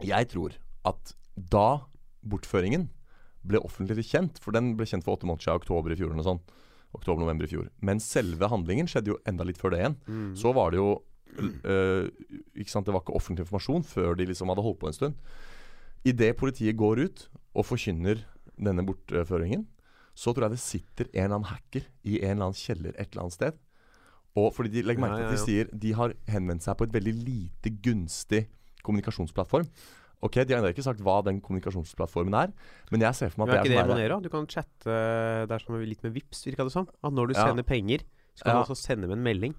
Jeg 0.00 0.30
tror 0.32 0.56
at 0.88 1.12
da 1.34 1.68
bortføringen 2.24 2.88
ble 3.48 3.60
offentlig 3.64 4.06
kjent, 4.08 4.40
for 4.42 4.56
den 4.56 4.72
ble 4.78 4.86
kjent 4.88 5.04
for 5.06 5.16
åtte 5.16 5.28
måneder 5.28 5.46
siden, 5.48 5.60
oktober 5.62 5.92
i 5.92 5.98
fjor 5.98 6.10
eller 6.10 6.22
noe 6.22 6.28
sånt. 6.28 6.56
Oktober-november 6.96 7.44
i 7.44 7.52
fjor. 7.52 7.68
Men 7.84 8.00
selve 8.00 8.48
handlingen 8.48 8.88
skjedde 8.88 9.12
jo 9.12 9.20
enda 9.28 9.44
litt 9.46 9.60
før 9.60 9.74
det 9.74 9.82
igjen. 9.82 9.98
Mm. 10.08 10.32
Så 10.40 10.54
var 10.56 10.72
det 10.72 10.80
jo 10.80 10.88
øh, 11.36 12.08
Ikke 12.56 12.72
sant, 12.72 12.88
Det 12.88 12.94
var 12.94 13.02
ikke 13.04 13.18
offentlig 13.18 13.44
informasjon 13.44 13.84
før 13.84 14.16
de 14.16 14.28
liksom 14.30 14.48
hadde 14.48 14.64
holdt 14.64 14.80
på 14.80 14.88
en 14.88 14.96
stund. 14.96 15.18
Idet 16.06 16.36
politiet 16.38 16.76
går 16.78 17.04
ut 17.08 17.28
og 17.54 17.64
forkynner 17.66 18.22
denne 18.58 18.84
bortføringen, 18.86 19.66
så 20.18 20.32
tror 20.34 20.48
jeg 20.48 20.56
det 20.56 20.62
sitter 20.62 21.08
en 21.12 21.24
eller 21.24 21.36
annen 21.38 21.50
hacker 21.52 21.84
i 22.04 22.18
en 22.22 22.36
eller 22.36 22.48
annen 22.50 22.58
kjeller 22.58 22.94
et 22.98 23.10
eller 23.12 23.22
annet 23.26 23.36
sted. 23.38 23.58
Og 24.38 24.52
fordi 24.54 24.70
de 24.70 24.82
legger 24.86 25.02
merke 25.02 25.18
til 25.18 25.26
at 25.26 25.34
de 25.34 25.42
sier 25.44 25.70
de 25.72 25.92
har 25.98 26.14
henvendt 26.30 26.62
seg 26.66 26.76
på 26.78 26.86
et 26.86 26.92
veldig 26.94 27.14
lite 27.24 27.70
gunstig 27.82 28.44
kommunikasjonsplattform. 28.86 29.66
Ok, 30.22 30.34
De 30.42 30.50
har 30.54 30.58
ennå 30.58 30.72
ikke 30.74 30.82
sagt 30.82 31.00
hva 31.06 31.20
den 31.22 31.38
kommunikasjonsplattformen 31.40 32.34
er, 32.34 32.52
men 32.90 33.00
jeg 33.06 33.14
ser 33.14 33.30
for 33.30 33.44
meg 33.44 33.52
at 33.54 33.60
at 33.60 33.60
er 33.60 33.62
ikke 33.62 33.70
det 33.70 33.76
det 33.76 33.78
er 33.78 33.86
sånn 33.86 33.94
Monero? 33.94 34.20
Du 34.20 34.28
kan 34.32 34.46
chatte 34.50 34.96
der 35.46 35.62
som 35.62 35.78
litt 35.78 36.02
med 36.02 36.14
Vips, 36.16 36.42
virka 36.48 36.66
det 36.66 36.74
som. 36.74 36.88
At 37.02 37.12
når 37.14 37.28
du 37.30 37.34
Ja. 37.34 37.46
sender 37.46 37.62
penger, 37.62 38.02
så 38.34 38.42
kan 38.44 38.56
Ja. 38.56 38.62
du 38.64 38.66
også 38.66 38.76
sende 38.82 39.06
med 39.06 39.18
en 39.18 39.22
melding. 39.22 39.54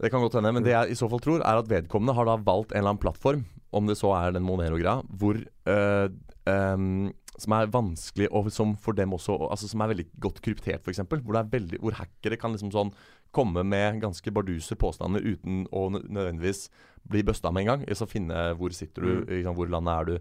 Det 0.00 0.10
kan 0.12 0.20
godt 0.22 0.34
hende, 0.38 0.52
men 0.54 0.62
det 0.62 0.70
jeg 0.74 0.90
i 0.92 0.98
så 0.98 1.08
fall 1.10 1.20
tror, 1.24 1.40
er 1.42 1.58
at 1.58 1.68
vedkommende 1.70 2.14
har 2.14 2.24
da 2.28 2.36
valgt 2.46 2.70
en 2.72 2.78
eller 2.78 2.92
annen 2.94 3.02
plattform, 3.02 3.44
om 3.74 3.86
det 3.90 3.96
så 3.98 4.12
er 4.14 4.32
den 4.36 4.44
Monero-greia, 4.46 5.02
hvor 5.18 5.34
øh, 5.66 6.08
øhm, 6.48 7.12
Som 7.38 7.52
er 7.54 7.66
vanskelig, 7.70 8.26
og 8.34 8.48
som 8.50 8.76
for 8.76 8.92
dem 8.98 9.12
også 9.14 9.36
Altså 9.50 9.68
som 9.68 9.80
er 9.80 9.86
veldig 9.92 10.06
godt 10.20 10.40
kryptert, 10.42 10.82
f.eks. 10.82 10.98
Hvor, 11.06 11.36
veldig- 11.50 11.78
hvor 11.80 11.92
hackere 11.94 12.36
kan 12.36 12.50
liksom 12.52 12.70
sånn 12.74 12.90
komme 13.30 13.62
med 13.62 14.00
ganske 14.00 14.30
barduse 14.32 14.74
påstander 14.74 15.20
uten 15.22 15.66
å 15.70 15.84
nødvendigvis 15.92 16.68
bli 17.08 17.22
busta 17.22 17.52
med 17.52 17.60
en 17.62 17.66
gang. 17.66 17.84
Altså 17.88 18.08
finne 18.08 18.54
hvor 18.58 18.70
sitter 18.74 19.02
du, 19.02 19.08
Mm. 19.20 19.28
ikke 19.38 19.54
hvor 19.54 19.68
landet 19.70 19.94
er 19.94 20.04
du. 20.04 20.18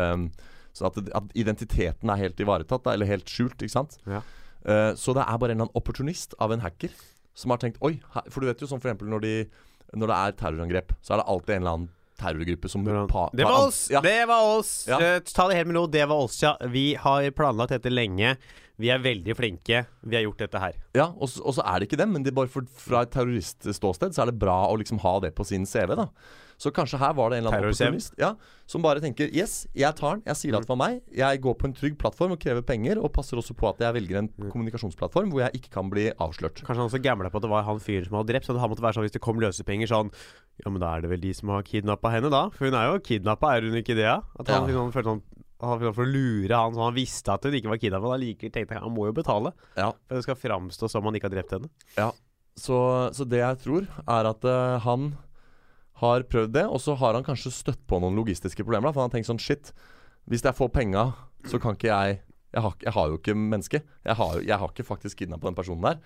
Um, 0.00 0.30
så 0.72 0.86
at, 0.86 0.96
at 1.14 1.22
identiteten 1.36 2.10
er 2.10 2.16
helt 2.16 2.40
ivaretatt, 2.40 2.86
eller 2.92 3.06
helt 3.06 3.28
skjult, 3.30 3.60
ikke 3.62 3.70
sant. 3.76 3.98
Ja. 4.06 4.22
Uh, 4.66 4.94
så 4.96 5.14
det 5.14 5.22
er 5.22 5.38
bare 5.38 5.52
en 5.52 5.60
eller 5.60 5.68
annen 5.68 5.76
opportunist 5.78 6.34
av 6.40 6.50
en 6.52 6.60
hacker 6.64 6.90
som 7.36 7.52
har 7.52 7.60
tenkt 7.62 7.80
Oi, 7.84 7.98
her, 8.14 8.28
for 8.32 8.42
du 8.42 8.48
vet 8.48 8.62
jo 8.62 8.68
sånn 8.70 8.80
for 8.80 8.90
eksempel 8.90 9.10
når, 9.12 9.24
de, 9.26 9.34
når 9.94 10.10
det 10.12 10.18
er 10.18 10.36
terrorangrep, 10.40 10.94
så 11.04 11.14
er 11.14 11.22
det 11.22 11.28
alltid 11.34 11.56
en 11.56 11.62
eller 11.62 11.76
annen 11.76 11.92
terrorgruppe 12.16 12.70
som 12.72 12.84
pa, 13.10 13.26
Det 13.36 13.44
var 13.44 13.66
oss! 13.66 13.80
Ja. 13.92 14.00
Det 14.00 14.18
var 14.28 14.46
oss! 14.56 14.70
Ja. 14.88 14.96
Uh, 14.96 15.18
ta 15.20 15.48
det 15.50 15.58
helt 15.58 15.68
med 15.68 15.76
ro. 15.76 15.82
Det 15.86 16.06
var 16.08 16.22
oss, 16.24 16.38
ja. 16.42 16.54
Vi 16.72 16.94
har 16.96 17.28
planlagt 17.36 17.74
dette 17.76 17.92
lenge. 17.92 18.36
Vi 18.80 18.88
er 18.92 19.02
veldig 19.04 19.36
flinke. 19.36 19.82
Vi 20.00 20.16
har 20.16 20.24
gjort 20.24 20.40
dette 20.40 20.62
her. 20.62 20.80
Ja, 20.96 21.10
og, 21.12 21.28
så- 21.28 21.44
er 21.64 21.80
det 21.80 21.90
ikke 21.90 22.00
dem, 22.00 22.14
men 22.16 22.24
er 22.32 22.36
bare 22.36 22.48
for, 22.52 22.64
fra 22.80 23.04
et 23.04 23.12
terroristståsted 23.12 24.16
så 24.16 24.24
er 24.24 24.32
det 24.32 24.40
bra 24.40 24.56
å 24.68 24.76
liksom 24.80 25.00
ha 25.04 25.18
det 25.24 25.34
på 25.36 25.44
sin 25.48 25.68
CV. 25.68 25.92
da 25.96 26.08
Så 26.56 26.70
kanskje 26.72 26.96
her 26.98 27.12
var 27.12 27.30
det 27.30 27.38
en 27.38 27.44
eller 27.44 27.52
annen 27.58 27.68
opportunist 27.74 28.14
ja, 28.16 28.30
som 28.66 28.80
bare 28.84 29.02
tenker 29.04 29.28
Yes, 29.28 29.66
jeg 29.76 29.92
tar 29.98 30.16
den. 30.16 30.22
Jeg 30.24 30.38
sier 30.40 30.56
at 30.56 30.64
det 30.64 30.70
var 30.70 30.78
meg. 30.80 31.02
Jeg 31.12 31.40
går 31.44 31.54
på 31.60 31.68
en 31.68 31.74
trygg 31.76 31.98
plattform 32.00 32.32
og 32.32 32.40
krever 32.40 32.64
penger, 32.64 32.96
og 32.96 33.12
passer 33.12 33.36
også 33.36 33.52
på 33.58 33.68
at 33.68 33.82
jeg 33.84 33.92
velger 33.98 34.22
en 34.22 34.30
kommunikasjonsplattform 34.52 35.30
hvor 35.34 35.44
jeg 35.44 35.60
ikke 35.60 35.72
kan 35.76 35.90
bli 35.92 36.06
avslørt. 36.16 36.62
Kanskje 36.64 36.80
han 36.80 36.88
også 36.88 37.02
gambla 37.04 37.28
på 37.30 37.36
at 37.42 37.44
det 37.44 37.52
var 37.52 37.66
han 37.68 37.82
fyren 37.84 38.08
som 38.08 38.16
hadde 38.16 38.32
drept. 38.32 38.48
Så 38.48 38.56
det 38.56 38.70
måtte 38.72 38.84
være 38.86 38.96
sånn 38.96 39.04
hvis 39.06 39.16
det 39.18 39.24
kom 39.26 39.42
løsepenger 39.42 39.90
sånn 39.92 40.12
Ja, 40.64 40.70
men 40.72 40.80
da 40.80 40.94
er 40.96 41.04
det 41.04 41.10
vel 41.12 41.20
de 41.20 41.34
som 41.36 41.52
har 41.52 41.66
kidnappa 41.66 42.14
henne, 42.14 42.30
da? 42.32 42.46
For 42.56 42.70
hun 42.70 42.78
er 42.80 42.88
jo 42.88 43.02
kidnappa, 43.04 43.52
er 43.58 43.68
hun 43.68 43.76
ikke 43.82 43.98
det? 43.98 44.08
At 44.08 44.48
han, 44.48 44.70
Ja. 44.72 44.86
følte 44.88 45.10
sånn 45.12 45.24
han 45.60 45.80
For 45.80 46.04
å 46.04 46.08
lure 46.08 46.52
han 46.56 46.74
så 46.76 46.84
han 46.84 46.96
visste 46.96 47.32
at 47.32 47.44
hun 47.44 47.52
ikke 47.56 47.68
var 47.72 47.80
kidnappa. 47.80 48.12
Da 48.12 48.20
likevel 48.20 48.52
tenkte 48.52 48.76
jeg 48.76 48.82
han 48.82 48.92
må 48.96 49.06
jo 49.08 49.12
betale. 49.16 49.52
Ja, 49.76 49.92
For 50.08 50.16
det 50.16 50.24
skal 50.24 50.40
framstå 50.40 50.88
som 50.88 51.04
han 51.04 51.14
ikke 51.16 51.28
har 51.28 51.36
drept 51.36 51.52
henne. 51.58 51.68
ja. 51.96 52.12
Så, 52.56 53.12
så 53.12 53.26
det 53.28 53.42
jeg 53.42 53.58
tror, 53.60 53.84
er 54.08 54.24
at 54.30 54.44
uh, 54.48 54.78
han 54.80 55.10
har 56.02 56.24
prøvd 56.28 56.52
det, 56.52 56.64
og 56.68 56.80
så 56.82 56.94
har 57.00 57.14
han 57.16 57.24
kanskje 57.24 57.52
støtt 57.54 57.82
på 57.88 57.98
noen 58.02 58.16
logistiske 58.18 58.64
problemer. 58.64 58.88
Da, 58.90 58.92
for 58.92 59.02
han 59.04 59.10
har 59.10 59.16
tenkt 59.16 59.30
sånn 59.30 59.40
Shit, 59.40 59.72
hvis 60.28 60.42
jeg 60.44 60.56
får 60.58 60.68
penga, 60.74 61.06
så 61.48 61.60
kan 61.62 61.76
ikke 61.78 61.92
jeg 61.92 62.22
jeg 62.56 62.62
har, 62.64 62.74
jeg 62.80 62.92
har 62.96 63.08
jo 63.10 63.16
ikke 63.18 63.34
menneske. 63.36 63.78
Jeg 64.06 64.16
har, 64.16 64.36
jeg 64.40 64.56
har 64.56 64.70
ikke 64.72 64.84
faktisk 64.86 65.18
kidnappa 65.20 65.50
den 65.50 65.56
personen 65.58 65.82
der. 65.84 65.98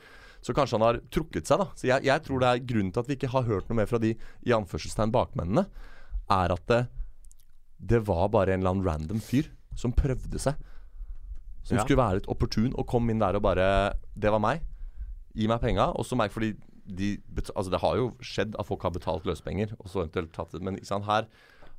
Så 0.42 0.50
kanskje 0.56 0.78
han 0.80 0.82
har 0.82 0.96
trukket 1.14 1.46
seg, 1.46 1.60
da. 1.62 1.66
Så 1.78 1.86
jeg, 1.86 2.02
jeg 2.08 2.22
tror 2.26 2.40
det 2.42 2.48
er 2.48 2.62
grunnen 2.72 2.90
til 2.90 3.02
at 3.04 3.10
vi 3.10 3.14
ikke 3.14 3.30
har 3.30 3.44
hørt 3.46 3.68
noe 3.70 3.78
mer 3.78 3.86
fra 3.86 4.00
de 4.02 4.16
i 4.48 4.54
anførselstegn 4.56 5.12
bakmennene, 5.14 5.66
er 6.32 6.54
at 6.56 6.64
det, 6.72 6.80
det 7.92 8.00
var 8.08 8.32
bare 8.34 8.56
en 8.56 8.64
eller 8.64 8.72
annen 8.74 8.88
random 8.88 9.22
fyr 9.22 9.52
som 9.78 9.94
prøvde 9.94 10.40
seg. 10.42 10.58
Som 11.62 11.76
Ja. 11.78 11.84
skulle 11.84 12.00
være 12.02 12.18
litt 12.18 12.28
opportun 12.32 12.72
og 12.74 12.88
kom 12.90 13.06
inn 13.12 13.20
der 13.20 13.36
og 13.38 13.42
bare 13.44 13.94
Det 14.18 14.32
var 14.32 14.40
meg. 14.42 14.62
Gi 15.36 15.46
meg 15.46 15.60
penga. 15.62 15.92
Og 15.94 16.02
så 16.08 16.16
meg, 16.18 16.32
fordi 16.34 16.54
de, 16.86 17.18
altså 17.54 17.70
det 17.70 17.80
har 17.80 17.96
jo 17.96 18.10
skjedd 18.24 18.54
at 18.58 18.66
folk 18.66 18.82
har 18.82 18.90
betalt 18.94 19.24
løsepenger, 19.28 19.74
og 19.78 19.88
så 19.88 20.04
eventuelt 20.04 20.32
tatt 20.32 20.52
det. 20.52 20.62
Men 20.62 20.78
sant, 20.84 21.04
her 21.06 21.26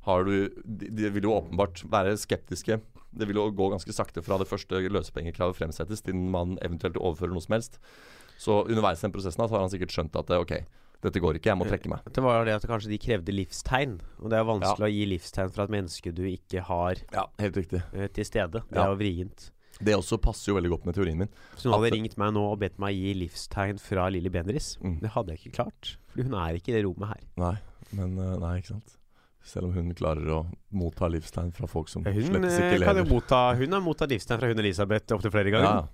har 0.06 0.24
du 0.24 0.48
de, 0.64 0.88
de 0.90 1.10
vil 1.14 1.22
jo 1.28 1.36
åpenbart 1.38 1.84
være 1.90 2.16
skeptiske. 2.18 2.80
Det 3.12 3.26
vil 3.28 3.36
jo 3.36 3.50
gå 3.52 3.70
ganske 3.74 3.92
sakte 3.92 4.22
fra 4.24 4.38
det 4.40 4.48
første 4.48 4.80
løsepengekravet 4.88 5.58
fremsettes 5.58 6.00
til 6.02 6.14
man 6.16 6.56
eventuelt 6.64 6.96
overfører 6.96 7.34
noe 7.36 7.44
som 7.44 7.54
helst. 7.58 7.78
Så 8.40 8.62
underveis 8.66 9.02
i 9.02 9.06
den 9.06 9.12
prosessen 9.14 9.44
har 9.44 9.60
han 9.60 9.70
sikkert 9.70 9.92
skjønt 9.94 10.16
at 10.18 10.26
det, 10.32 10.38
ok, 10.40 10.54
dette 11.02 11.20
går 11.22 11.36
ikke, 11.38 11.50
jeg 11.52 11.58
må 11.60 11.66
trekke 11.68 11.90
meg. 11.92 12.04
Det 12.14 12.22
var 12.24 12.44
det 12.46 12.54
at 12.56 12.66
kanskje 12.70 12.90
de 12.90 12.98
krevde 13.02 13.34
livstegn. 13.34 13.98
Og 14.22 14.30
det 14.32 14.38
er 14.38 14.46
vanskelig 14.48 14.86
å 14.88 14.92
gi 14.94 15.04
livstegn 15.12 15.52
fra 15.54 15.66
et 15.68 15.74
menneske 15.74 16.12
du 16.14 16.22
ikke 16.30 16.62
har 16.70 17.02
Ja, 17.12 17.26
helt 17.42 17.58
riktig. 17.58 17.82
eh, 17.92 18.06
til 18.08 18.24
stede. 18.24 18.62
Det 18.70 18.78
Ja. 18.78 18.84
er 18.86 18.94
jo 18.94 19.00
vrient. 19.02 19.50
Det 19.82 19.94
også 19.96 20.18
passer 20.22 20.52
jo 20.52 20.56
veldig 20.60 20.70
godt 20.70 20.86
med 20.86 20.94
teorien 20.94 21.18
min. 21.18 21.28
Så 21.56 21.68
hun 21.68 21.74
hadde 21.74 21.86
At- 21.90 21.92
ringt 21.98 22.16
meg 22.18 22.32
nå 22.34 22.44
og 22.52 22.58
bedt 22.60 22.78
meg 22.78 22.94
gi 22.94 23.14
livstegn 23.14 23.80
fra 23.80 24.08
Lilly 24.10 24.28
Bendriss, 24.30 24.76
Mm. 24.82 25.00
det 25.00 25.10
hadde 25.10 25.28
jeg 25.34 25.38
ikke 25.40 25.54
klart. 25.64 25.96
for 26.14 26.22
hun 26.22 26.34
er 26.34 26.54
ikke 26.54 26.68
i 26.70 26.76
det 26.78 26.84
rommet 26.84 27.08
her. 27.08 27.22
Nei, 27.36 27.56
men 27.92 28.18
eh, 28.18 28.36
Nei, 28.38 28.58
ikke 28.60 28.68
sant. 28.68 28.96
Selv 29.44 29.64
om 29.66 29.72
hun 29.72 29.92
klarer 29.94 30.24
å 30.30 30.46
motta 30.72 31.08
livstegn 31.10 31.52
fra 31.52 31.66
folk 31.66 31.88
som 31.88 32.04
Hun, 32.04 32.14
slettes 32.14 32.58
ikke 32.60 32.84
kan 32.84 32.96
jo 32.96 33.02
lever. 33.02 33.10
motta, 33.10 33.56
hun 33.58 33.72
har 33.72 33.80
mottatt 33.80 34.08
livstegn 34.10 34.38
fra 34.38 34.46
hun 34.48 34.58
Elisabeth 34.58 35.12
opptil 35.12 35.30
flere 35.32 35.50
ganger. 35.50 35.62
ja. 35.82 35.86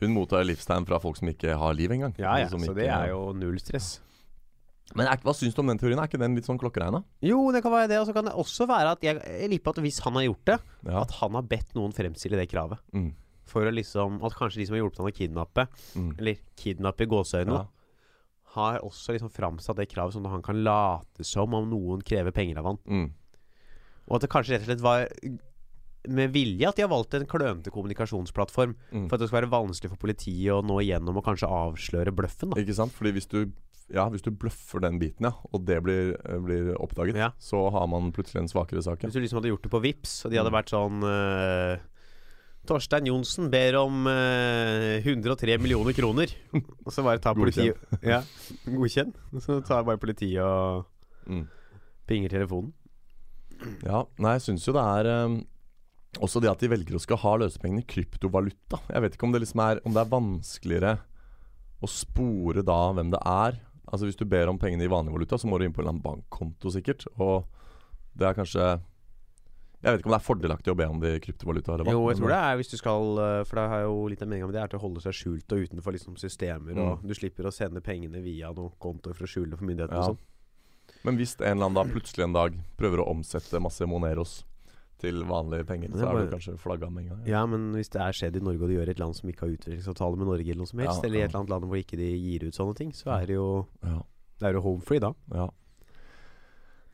hun 0.00 0.10
mottar 0.14 0.44
livstegn 0.44 0.84
fra 0.86 0.98
folk 0.98 1.16
som 1.16 1.28
ikke 1.28 1.56
har 1.56 1.72
liv 1.74 1.88
engang. 1.90 2.14
Ja, 2.18 2.36
ja, 2.36 2.46
så 2.48 2.56
ikke- 2.58 2.74
det 2.74 2.88
er 2.88 3.08
jo 3.08 3.32
null 3.32 3.56
stress. 3.58 4.00
Men 4.94 5.06
er, 5.06 5.16
hva 5.16 5.32
syns 5.32 5.54
du 5.54 5.60
om 5.60 5.66
den 5.68 5.78
teorien? 5.78 5.98
Er 5.98 6.06
ikke 6.06 6.18
den 6.18 6.34
litt 6.36 6.44
sånn 6.44 6.58
klokkeregna? 6.58 7.02
Jo, 7.22 7.50
det 7.52 7.62
kan 7.62 7.72
være 7.72 7.88
det. 7.88 7.98
Og 8.00 8.06
så 8.06 8.12
kan 8.12 8.24
det 8.26 8.34
også 8.34 8.66
være 8.68 8.90
at 8.92 9.00
jeg, 9.00 9.16
jeg 9.24 9.50
liker 9.50 9.70
at 9.70 9.76
hvis 9.82 9.98
han 10.04 10.12
har 10.14 10.22
gjort 10.22 10.44
det, 10.44 10.60
Ja. 10.84 11.00
at 11.00 11.10
han 11.12 11.32
har 11.32 11.42
bedt 11.42 11.74
noen 11.74 11.92
fremstille 11.94 12.36
det 12.36 12.48
kravet. 12.50 12.78
Mm. 12.92 13.14
For 13.46 13.62
å 13.68 13.72
liksom 13.74 14.22
At 14.24 14.32
kanskje 14.34 14.56
de 14.62 14.66
som 14.66 14.76
har 14.76 14.82
hjulpet 14.84 14.98
han 14.98 15.10
å 15.12 15.16
kidnappe, 15.18 15.68
Mm. 15.94 16.18
eller 16.18 16.36
kidnappe 16.56 17.00
i 17.02 17.06
gåseøynene, 17.06 17.58
Ja. 17.60 17.66
har 18.54 18.78
også 18.80 19.12
liksom 19.18 19.30
framsatt 19.30 19.76
det 19.76 19.88
kravet 19.90 20.12
sånn 20.14 20.24
at 20.26 20.32
han 20.32 20.42
kan 20.42 20.62
late 20.64 21.24
som 21.24 21.52
om 21.54 21.68
noen 21.68 22.02
krever 22.02 22.30
penger 22.32 22.58
av 22.58 22.64
han. 22.64 22.78
Mm. 22.86 23.10
Og 24.08 24.14
at 24.16 24.20
det 24.22 24.30
kanskje 24.30 24.50
rett 24.58 24.60
og 24.62 24.66
slett 24.66 24.80
var 24.80 25.08
med 26.06 26.32
vilje 26.34 26.68
at 26.68 26.76
de 26.76 26.82
har 26.82 26.90
valgt 26.92 27.14
en 27.14 27.24
klønete 27.26 27.70
kommunikasjonsplattform. 27.72 28.74
Mm. 28.92 29.08
For 29.08 29.16
at 29.16 29.20
det 29.20 29.28
skal 29.30 29.40
være 29.42 29.50
vanskelig 29.50 29.90
for 29.90 29.96
politiet 29.96 30.52
å 30.52 30.62
nå 30.62 30.76
igjennom 30.84 31.16
og 31.16 31.24
kanskje 31.24 31.48
avsløre 31.48 32.12
bløffen. 32.14 32.50
da 32.52 32.60
Ikke 32.60 32.74
sant? 32.76 32.92
Fordi 32.92 33.12
hvis 33.12 33.28
du 33.28 33.52
ja, 33.92 34.08
hvis 34.08 34.22
du 34.22 34.30
bløffer 34.30 34.80
den 34.80 34.98
biten, 34.98 35.20
ja, 35.28 35.32
og 35.52 35.66
det 35.66 35.82
blir, 35.84 36.14
eh, 36.24 36.38
blir 36.40 36.74
oppdaget, 36.80 37.16
Ja. 37.16 37.30
så 37.38 37.70
har 37.70 37.86
man 37.86 38.12
plutselig 38.12 38.40
en 38.40 38.48
svakere 38.48 38.82
sak. 38.82 39.00
Hvis 39.00 39.12
du 39.12 39.20
liksom 39.20 39.42
hadde 39.42 39.50
gjort 39.52 39.62
det 39.62 39.70
på 39.70 39.82
Vips 39.82 40.24
og 40.24 40.30
de 40.30 40.38
hadde 40.38 40.50
Mm. 40.50 40.56
vært 40.56 40.70
sånn 40.72 41.02
eh, 41.04 41.78
Torstein 42.64 43.06
Johnsen 43.10 43.50
ber 43.52 43.76
om 43.82 44.06
eh, 44.08 45.02
103 45.04 45.58
millioner 45.60 45.92
kroner. 45.96 46.30
Og 46.54 46.92
så 46.94 47.04
bare 47.04 47.20
tar 47.20 47.36
politiet 47.36 47.76
Ja, 48.14 48.22
Godkjenn. 48.64 49.12
Så 49.44 49.58
tar 49.66 49.84
bare 49.86 50.00
politiet 50.02 50.40
og 50.44 50.86
Mm. 51.24 51.46
pinger 52.06 52.28
telefonen. 52.28 52.72
Ja, 53.80 54.02
nei, 54.20 54.34
jeg 54.36 54.42
syns 54.44 54.66
jo 54.68 54.74
det 54.76 54.82
er 54.84 55.06
eh, 55.08 55.36
også 56.20 56.42
det 56.44 56.50
at 56.50 56.60
de 56.60 56.68
velger 56.68 56.98
å 56.98 57.00
skal 57.00 57.16
ha 57.22 57.30
løsepengene 57.40 57.80
i 57.80 57.86
kryptovaluta. 57.88 58.82
Jeg 58.92 59.00
vet 59.06 59.16
ikke 59.16 59.24
om 59.30 59.32
det 59.32 59.40
liksom 59.40 59.62
er 59.64 59.80
Om 59.88 59.94
det 59.96 60.02
er 60.02 60.10
vanskeligere 60.12 60.92
å 61.80 61.88
spore 61.88 62.60
da 62.64 62.76
hvem 62.92 63.10
det 63.14 63.22
er. 63.24 63.56
Altså 63.88 64.04
Hvis 64.08 64.20
du 64.20 64.24
ber 64.28 64.48
om 64.52 64.58
pengene 64.60 64.84
i 64.84 64.92
vanlig 64.92 65.12
valuta, 65.16 65.38
så 65.40 65.48
må 65.48 65.56
du 65.58 65.64
inn 65.64 65.72
på 65.72 65.80
en 65.80 65.86
eller 65.88 65.94
annen 65.96 66.04
bankkonto, 66.04 66.70
sikkert. 66.76 67.06
Og 67.16 67.44
det 68.16 68.28
er 68.28 68.36
kanskje 68.36 68.68
Jeg 69.84 69.92
vet 69.92 70.00
ikke 70.00 70.08
om 70.08 70.14
det 70.14 70.20
er 70.20 70.26
fordelaktig 70.26 70.72
å 70.72 70.76
be 70.80 70.86
om 70.88 71.00
det 71.00 71.10
i 71.14 71.20
kryptovaluta. 71.20 71.74
Eller 71.74 71.84
hva. 71.84 71.92
Jo, 71.92 72.04
jeg 72.08 72.16
tror 72.18 72.28
det 72.32 72.38
er 72.40 72.56
hvis 72.56 72.70
du 72.72 72.76
skal 72.80 73.18
eh, 73.20 73.44
For 73.44 73.60
det 73.60 73.64
har 73.74 73.82
jo 73.84 73.96
litt 74.08 74.22
av 74.24 74.28
meninga 74.32 74.46
med 74.48 74.54
det 74.56 74.62
er 74.62 74.68
til 74.72 74.78
å 74.80 74.82
holde 74.86 75.02
seg 75.04 75.12
skjult 75.18 75.52
og 75.52 75.66
utenfor 75.68 75.92
liksom 75.98 76.16
systemer, 76.16 76.72
og 76.72 77.02
Mm. 77.02 77.08
du 77.08 77.14
slipper 77.14 77.44
å 77.44 77.52
sende 77.52 77.80
pengene 77.84 78.22
via 78.24 78.50
noen 78.52 78.72
kontoer 78.80 79.14
for 79.14 79.24
å 79.24 79.30
skjule 79.30 79.50
det 79.50 79.58
for 79.60 79.66
myndighetene 79.68 80.00
Ja. 80.00 80.08
og 80.08 80.16
sånn. 80.16 80.18
Men 81.04 81.16
hvis 81.20 81.36
en 81.40 81.58
eller 81.58 81.66
annen 81.68 81.74
da 81.74 81.84
plutselig 81.84 82.24
en 82.24 82.32
dag 82.32 82.54
prøver 82.78 82.98
å 83.04 83.08
omsette 83.12 83.60
masse 83.60 83.84
Moneros 83.86 84.44
til 84.98 85.20
vanlige 85.24 85.66
penger, 85.66 85.90
er 85.92 85.98
så 86.00 86.08
er 86.08 86.24
det 86.24 86.32
kanskje 86.32 86.56
flagga 86.58 86.88
med 86.90 87.04
en 87.04 87.08
gang. 87.10 87.26
Ja, 87.28 87.44
men 87.44 87.72
hvis 87.74 87.90
det 87.90 88.00
er 88.00 88.12
skjedd 88.12 88.36
i 88.36 88.40
Norge, 88.40 88.62
og 88.62 88.68
det 88.68 88.76
gjør 88.78 88.88
et 88.88 88.98
land 89.00 89.14
som 89.16 89.28
ikke 89.28 89.40
har 89.44 89.52
utviklingsavtale 89.56 90.16
med 90.16 90.26
Norge, 90.28 90.48
eller 90.48 90.62
noe 90.64 90.66
som 90.70 90.78
helst, 90.80 91.02
Ja, 91.02 91.08
eller 91.08 91.18
i 91.18 91.22
et 91.24 91.28
eller 91.30 91.40
annet 91.40 91.50
land 91.50 91.64
hvor 91.68 91.76
ikke 91.76 91.96
de 92.00 92.08
gir 92.16 92.46
ut 92.48 92.54
sånne 92.56 92.74
ting, 92.76 92.92
så 92.92 93.12
er 93.20 93.26
det 93.26 93.34
jo 93.36 93.66
Ja. 93.82 94.00
Det 94.40 94.48
er 94.48 94.52
jo 94.54 94.60
home 94.62 94.80
free, 94.80 94.98
da. 94.98 95.12
Ja. 95.32 95.48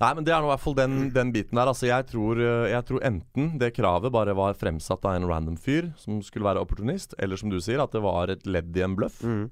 Nei, 0.01 0.14
men 0.16 0.24
det 0.24 0.32
er 0.32 0.40
nå 0.40 0.48
i 0.48 0.53
hvert 0.55 0.62
fall 0.62 0.76
den, 0.78 0.94
den 1.12 1.30
biten 1.34 1.59
der. 1.59 1.68
Altså, 1.68 1.84
jeg 1.90 2.07
tror, 2.09 2.38
eh, 2.40 2.70
jeg 2.72 2.86
tror 2.88 3.03
enten 3.05 3.51
det 3.61 3.74
kravet 3.76 4.12
bare 4.14 4.32
var 4.36 4.57
fremsatt 4.57 5.05
av 5.05 5.18
en 5.18 5.28
random 5.28 5.59
fyr 5.61 5.90
som 6.01 6.22
skulle 6.24 6.48
være 6.48 6.62
opportunist, 6.64 7.12
eller 7.20 7.36
som 7.36 7.53
du 7.53 7.59
sier, 7.61 7.82
at 7.82 7.92
det 7.92 8.01
var 8.05 8.32
et 8.32 8.46
ledd 8.48 8.72
i 8.76 8.84
en 8.86 8.96
bløff. 8.96 9.20
Mm. 9.20 9.51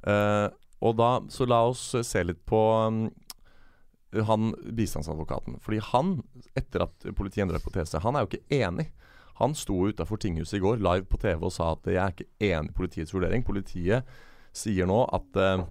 Uh, 0.00 0.48
og 0.80 0.96
da, 0.96 1.10
så 1.28 1.44
la 1.44 1.58
oss 1.68 1.82
eh, 1.98 2.06
se 2.06 2.22
litt 2.24 2.40
på 2.48 2.60
um, 2.88 3.02
han 4.24 4.54
bistandsadvokaten. 4.72 5.60
Fordi 5.60 5.82
han, 5.90 6.16
etter 6.56 6.86
at 6.86 7.10
politiet 7.18 7.44
endret 7.44 7.68
TC, 7.68 7.98
han 8.00 8.16
er 8.16 8.24
jo 8.24 8.32
ikke 8.32 8.62
enig. 8.62 8.88
Han 9.42 9.52
sto 9.56 9.76
utafor 9.92 10.16
tinghuset 10.20 10.56
i 10.56 10.64
går 10.64 10.80
live 10.80 11.04
på 11.12 11.20
TV 11.20 11.44
og 11.44 11.52
sa 11.52 11.74
at 11.74 11.92
jeg 11.92 12.00
er 12.00 12.16
ikke 12.16 12.48
enig 12.54 12.72
i 12.72 12.78
politiets 12.80 13.12
vurdering. 13.12 13.44
Politiet 13.44 14.08
sier 14.56 14.88
nå 14.88 15.04
at 15.12 15.40
uh, 15.44 15.68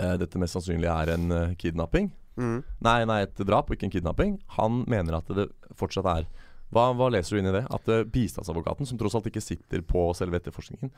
uh, 0.00 0.16
dette 0.24 0.40
mest 0.40 0.56
sannsynlig 0.56 0.88
er 0.88 1.18
en 1.18 1.40
kidnapping. 1.60 2.08
Mm. 2.40 2.62
Nei, 2.82 2.98
nei, 3.08 3.20
et 3.26 3.42
drap 3.46 3.68
og 3.68 3.76
ikke 3.76 3.88
en 3.88 3.94
kidnapping. 3.94 4.38
Han 4.58 4.82
mener 4.90 5.18
at 5.20 5.30
det 5.36 5.48
fortsatt 5.78 6.08
er 6.10 6.28
Hva, 6.74 6.88
hva 6.96 7.10
leser 7.12 7.36
du 7.36 7.40
inn 7.42 7.50
i 7.50 7.54
det? 7.54 7.64
At 7.70 7.90
eh, 7.92 8.06
bistandsadvokaten, 8.10 8.88
som 8.88 8.98
tross 8.98 9.14
alt 9.14 9.28
ikke 9.30 9.42
sitter 9.44 9.84
på 9.86 10.08
selve 10.18 10.40
etterforskningen, 10.40 10.90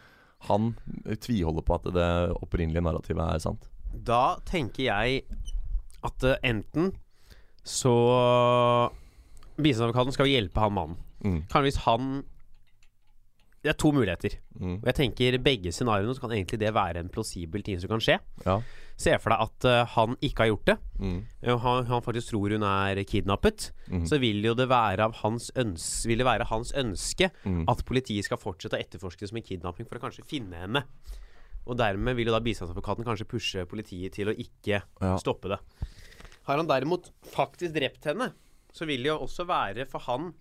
han 0.48 0.70
eh, 1.04 1.18
tviholder 1.20 1.66
på 1.66 1.76
at 1.76 1.90
det 1.96 2.12
opprinnelige 2.38 2.84
narrativet 2.86 3.24
er 3.26 3.42
sant. 3.42 3.66
Da 3.92 4.38
tenker 4.48 4.86
jeg 4.86 5.26
at 6.06 6.24
eh, 6.24 6.40
enten 6.46 6.94
så 7.66 7.92
Bistandsadvokaten 9.56 10.14
skal 10.14 10.30
hjelpe 10.30 10.62
han 10.62 10.74
mannen. 10.76 10.98
Mm. 11.24 11.38
Kanskje 11.50 11.66
hvis 11.66 11.82
han 11.84 12.10
Det 13.66 13.72
er 13.72 13.78
to 13.82 13.90
muligheter. 13.90 14.36
Mm. 14.60 14.76
Og 14.78 14.84
jeg 14.92 14.94
tenker 15.00 15.36
begge 15.42 15.72
scenarioene 15.74 16.14
så 16.14 16.22
kan 16.22 16.30
egentlig 16.36 16.60
det 16.62 16.70
være 16.76 17.00
en 17.02 17.08
plausibel 17.10 17.64
ting 17.66 17.80
som 17.82 17.90
kan 17.90 18.02
skje. 18.04 18.20
Ja. 18.46 18.60
Se 18.96 19.16
for 19.20 19.34
deg 19.34 19.42
at 19.42 19.66
uh, 19.66 19.80
han 19.96 20.14
ikke 20.24 20.44
har 20.44 20.50
gjort 20.52 20.68
det. 20.70 20.76
Mm. 21.02 21.16
eh, 21.42 21.58
Han, 21.64 21.88
han 21.90 22.04
faktisk 22.06 22.30
tror 22.30 22.54
hun 22.54 22.62
er 22.68 23.02
kidnappet. 23.04 23.72
Mm. 23.90 24.06
Så 24.06 24.20
vil 24.22 24.38
jo 24.46 24.54
det 24.56 24.68
være 24.70 25.04
av 25.10 25.18
hans 25.24 25.50
øns 25.58 25.88
Vil 26.06 26.22
det 26.22 26.28
være 26.28 26.46
hans 26.52 26.70
ønske 26.78 27.32
Mm. 27.44 27.64
at 27.68 27.82
politiet 27.88 28.24
skal 28.24 28.38
fortsette 28.38 28.78
å 28.78 28.80
etterforske 28.80 29.20
det 29.26 29.28
som 29.32 29.36
en 29.42 29.42
kidnapping 29.50 29.86
for 29.90 29.98
å 29.98 30.04
kanskje 30.06 30.24
finne 30.30 30.56
henne. 30.62 30.84
Og 31.66 31.76
dermed 31.76 32.14
vil 32.16 32.30
jo 32.30 32.32
da 32.36 32.40
bistandsadvokaten 32.40 33.04
kanskje 33.04 33.26
pushe 33.28 33.66
politiet 33.66 34.12
til 34.14 34.30
å 34.30 34.34
ikke 34.38 34.82
Ja. 35.02 35.16
stoppe 35.18 35.48
det. 35.50 35.58
Har 36.46 36.56
han 36.62 36.68
derimot 36.70 37.10
faktisk 37.34 37.74
drept 37.74 38.04
henne, 38.06 38.30
så 38.72 38.86
vil 38.86 39.02
det 39.02 39.10
jo 39.10 39.18
også 39.26 39.44
være 39.48 39.86
for 39.90 39.98
han 40.06 40.32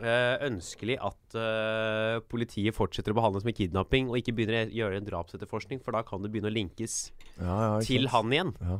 ønskelig 0.00 0.98
at 1.02 1.34
uh, 1.38 2.18
politiet 2.30 2.76
fortsetter 2.76 3.10
å 3.14 3.18
behandle 3.18 3.40
det 3.40 3.44
som 3.46 3.50
en 3.52 3.58
kidnapping, 3.58 4.10
og 4.12 4.20
ikke 4.20 4.34
begynner 4.38 4.68
å 4.70 4.76
gjøre 4.78 5.00
en 5.00 5.08
drapsetterforskning, 5.08 5.80
for 5.82 5.96
da 5.96 6.04
kan 6.06 6.22
det 6.22 6.30
begynne 6.34 6.52
å 6.52 6.54
linkes 6.54 6.98
Ja, 7.40 7.44
ja, 7.48 7.72
til 7.82 8.06
sant? 8.06 8.14
han 8.14 8.34
igjen. 8.36 8.52
Ja. 8.62 8.78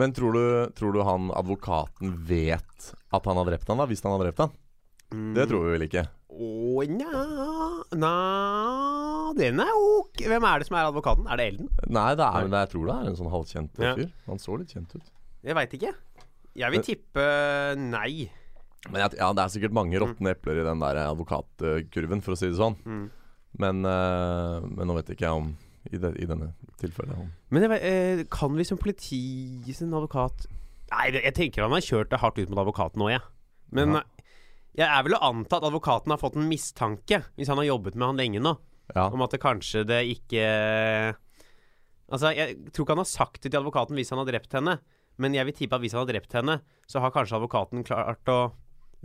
Men 0.00 0.14
tror 0.16 0.34
du, 0.34 0.44
tror 0.74 0.96
du 0.96 1.02
han 1.06 1.28
advokaten 1.38 2.16
vet 2.26 2.88
at 3.14 3.28
han 3.30 3.38
har 3.38 3.46
drept 3.52 3.68
han 3.70 3.78
da, 3.78 3.86
hvis 3.86 4.02
han 4.02 4.16
har 4.16 4.24
drept 4.24 4.40
han? 4.46 4.54
Det 5.36 5.44
tror 5.46 5.68
vi 5.68 5.74
vel 5.76 5.84
ikke. 5.86 6.02
Å, 6.34 6.82
nja 6.90 7.20
Nja 7.94 9.34
Den 9.38 9.60
er 9.62 9.70
ok. 9.78 10.24
Hvem 10.26 10.46
er 10.48 10.58
det 10.62 10.66
som 10.66 10.78
er 10.80 10.88
advokaten? 10.88 11.28
Er 11.30 11.38
det 11.38 11.46
Elden? 11.52 11.68
Nei, 11.94 12.08
det 12.18 12.26
er, 12.26 12.48
det, 12.50 12.62
jeg 12.64 12.70
tror 12.72 12.88
det 12.88 12.96
er 12.96 13.10
en 13.10 13.18
sånn 13.20 13.30
halvkjent 13.30 13.78
fyr. 13.78 14.08
Han 14.26 14.42
så 14.42 14.56
litt 14.58 14.74
kjent 14.74 14.96
ut. 14.96 15.12
Jeg 15.44 15.58
veit 15.60 15.76
ikke. 15.78 15.92
Jeg 16.58 16.74
vil 16.74 16.84
tippe 16.86 17.26
nei. 17.78 18.26
Men 18.90 19.00
jeg, 19.00 19.16
ja, 19.20 19.30
det 19.32 19.44
er 19.44 19.52
sikkert 19.54 19.76
mange 19.76 20.00
råtne 20.00 20.34
epler 20.34 20.60
i 20.60 20.66
den 20.66 20.82
der 20.82 20.98
advokatkurven, 21.06 22.20
for 22.24 22.34
å 22.34 22.38
si 22.38 22.50
det 22.50 22.58
sånn. 22.58 22.76
Mm. 22.84 23.04
Men, 23.62 23.84
uh, 23.86 24.64
men 24.66 24.90
nå 24.90 24.96
vet 24.98 25.14
ikke 25.14 25.28
jeg 25.28 25.38
om 25.44 25.52
i, 25.90 25.98
det, 26.00 26.10
i 26.18 26.26
denne 26.26 26.50
tilfellet 26.80 27.16
om 27.20 27.28
Men 27.52 27.66
jeg, 27.66 27.80
eh, 27.84 28.22
kan 28.32 28.54
vi 28.56 28.64
som 28.66 28.80
politi 28.80 29.20
sin 29.76 29.92
advokat 29.92 30.46
Nei, 30.90 31.10
jeg 31.16 31.34
tenker 31.36 31.64
han 31.64 31.74
har 31.74 31.84
kjørt 31.84 32.10
det 32.12 32.20
hardt 32.22 32.38
ut 32.38 32.50
mot 32.52 32.60
advokaten 32.62 33.00
nå, 33.02 33.08
jeg. 33.10 33.22
Men 33.74 33.96
Ja. 33.98 34.02
jeg 34.78 34.86
er 34.86 35.04
vel 35.06 35.16
å 35.16 35.22
anta 35.26 35.58
at 35.58 35.66
advokaten 35.66 36.12
har 36.12 36.20
fått 36.20 36.36
en 36.38 36.48
mistanke, 36.48 37.22
hvis 37.38 37.50
han 37.50 37.58
har 37.58 37.66
jobbet 37.66 37.96
med 37.96 38.06
han 38.12 38.20
lenge 38.20 38.42
nå, 38.44 38.52
Ja, 38.94 39.08
om 39.08 39.22
at 39.24 39.32
det 39.32 39.40
kanskje 39.42 39.84
det 39.88 40.02
ikke 40.12 40.44
Altså, 42.12 42.34
jeg 42.36 42.58
tror 42.70 42.84
ikke 42.84 42.94
han 42.94 43.00
har 43.00 43.08
sagt 43.08 43.40
det 43.42 43.50
til 43.50 43.60
advokaten 43.62 43.96
hvis 43.96 44.12
han 44.12 44.20
har 44.20 44.28
drept 44.28 44.52
henne, 44.54 44.76
men 45.16 45.34
jeg 45.34 45.48
vil 45.48 45.56
tippe 45.56 45.78
at 45.78 45.82
hvis 45.82 45.94
han 45.96 46.04
har 46.04 46.12
drept 46.12 46.36
henne, 46.36 46.58
så 46.86 47.00
har 47.00 47.14
kanskje 47.14 47.38
advokaten 47.40 47.86
klart 47.86 48.28
å 48.28 48.52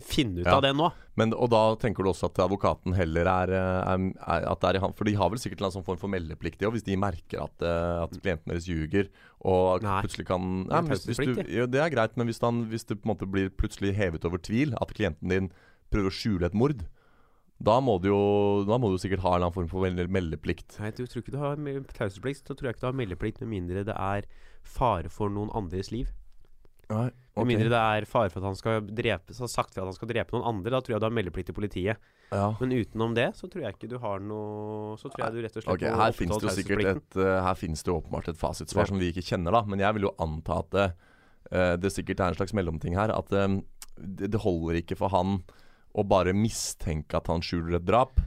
finne 0.05 0.39
ut 0.41 0.45
Ja. 0.47 0.55
av 0.57 0.61
det 0.63 0.71
nå. 0.75 0.91
men, 1.17 1.33
Og 1.33 1.49
da 1.49 1.75
tenker 1.75 2.03
du 2.03 2.09
også 2.09 2.25
at 2.29 2.39
advokaten 2.43 2.93
heller 2.95 3.25
er, 3.27 3.49
eh, 3.51 3.93
er, 3.93 4.13
er 4.27 4.45
At 4.51 4.59
det 4.61 4.69
er 4.69 4.75
i 4.79 4.81
han 4.83 4.93
For 4.93 5.03
de 5.05 5.13
har 5.15 5.29
vel 5.29 5.39
sikkert 5.39 5.61
en 5.65 5.71
sånn 5.71 5.85
form 5.85 5.97
for 5.97 6.07
meldeplikt, 6.09 6.59
de 6.59 6.65
hvis 6.71 6.83
de 6.83 6.95
merker 6.95 7.43
at, 7.43 7.61
eh, 7.61 8.03
at 8.03 8.11
klienten 8.21 8.47
deres 8.53 8.67
ljuger. 8.67 9.09
Og 9.41 9.81
Nei. 9.83 10.01
plutselig 10.03 10.25
kan 10.27 10.67
Nei, 10.67 10.81
hvis, 10.89 11.05
hvis 11.05 11.17
du, 11.17 11.43
ja, 11.47 11.65
Det 11.65 11.79
er 11.81 11.89
greit, 11.89 12.15
men 12.17 12.27
hvis, 12.27 12.39
han, 12.41 12.65
hvis 12.69 12.85
det 12.85 13.01
blir 13.03 13.49
plutselig 13.49 13.95
hevet 13.95 14.25
over 14.25 14.37
tvil 14.37 14.73
at 14.79 14.93
klienten 14.93 15.29
din 15.29 15.51
prøver 15.91 16.09
å 16.09 16.13
skjule 16.13 16.45
et 16.45 16.53
mord, 16.53 16.85
da 17.61 17.79
må 17.81 17.99
du 18.01 18.07
jo 18.07 18.63
Da 18.65 18.77
må 18.79 18.89
du 18.91 18.97
sikkert 18.97 19.19
ha 19.19 19.33
en 19.33 19.41
eller 19.41 19.49
annen 19.49 19.57
form 19.57 19.67
for 19.67 20.07
meldeplikt. 20.07 20.79
Nei, 20.79 20.91
du 20.91 21.05
tror 21.05 21.21
ikke 21.23 21.31
du 21.35 21.41
har 21.41 21.55
taushetsplikt, 21.57 22.45
så 22.47 22.55
tror 22.55 22.69
jeg 22.69 22.75
ikke 22.77 22.85
du 22.85 22.91
har 22.91 22.99
meldeplikt 23.01 23.41
med 23.41 23.49
mindre 23.49 23.83
det 23.83 23.95
er 23.95 24.23
fare 24.63 25.09
for 25.09 25.29
noen 25.29 25.49
andres 25.55 25.91
liv. 25.91 26.11
Nei, 26.89 27.09
Med 27.43 27.51
mindre 27.53 27.69
det 27.71 27.79
er 27.79 28.05
fare 28.09 28.29
for 28.29 28.39
at 28.41 28.47
han 28.49 28.55
skal 28.59 28.81
drepe 28.85 29.35
har 29.39 29.51
sagt 29.51 29.77
at 29.77 29.83
han 29.83 29.93
skal 29.95 30.07
drepe 30.11 30.35
noen 30.35 30.47
andre, 30.51 30.71
da 30.73 30.81
tror 30.81 30.95
jeg 30.95 31.01
du 31.03 31.07
har 31.07 31.15
meldeplikt 31.15 31.49
til 31.51 31.55
politiet. 31.57 31.97
ja. 32.31 32.47
Men 32.59 32.71
utenom 32.75 33.15
det, 33.15 33.29
så 33.35 33.49
tror 33.49 33.63
jeg 33.65 33.75
ikke 33.77 33.89
du 33.89 33.97
har 33.99 34.19
noe 34.19 34.95
Så 34.97 35.09
tror 35.09 35.25
jeg 35.25 35.33
du 35.33 35.41
rett 35.45 35.55
og 35.57 35.63
slett 35.63 35.73
Ok, 35.73 35.85
Her 36.01 36.11
finnes 36.17 36.37
det 36.37 36.49
jo 36.49 36.55
sikkert 36.57 36.85
et 36.91 37.17
uh, 37.17 37.41
Her 37.45 37.55
finnes 37.57 37.83
det 37.83 37.93
åpenbart 37.93 38.27
et 38.29 38.37
fasitsvar 38.37 38.83
Ja. 38.85 38.89
som 38.91 38.99
vi 38.99 39.11
ikke 39.11 39.25
kjenner, 39.25 39.51
da. 39.51 39.63
Men 39.65 39.79
jeg 39.79 39.93
vil 39.97 40.03
jo 40.09 40.15
anta 40.19 40.59
at 40.59 40.69
det, 40.75 40.87
eh, 41.51 41.75
det 41.77 41.91
sikkert 41.91 42.19
er 42.19 42.33
en 42.33 42.39
slags 42.39 42.53
mellomting 42.53 42.95
her. 42.95 43.09
At 43.15 43.31
eh, 43.33 43.59
det, 43.97 44.29
det 44.31 44.41
holder 44.43 44.81
ikke 44.83 44.97
for 44.99 45.09
han 45.09 45.41
å 45.97 46.03
bare 46.05 46.33
mistenke 46.37 47.17
at 47.17 47.27
han 47.27 47.41
skjuler 47.41 47.79
et 47.79 47.85
drap. 47.87 48.19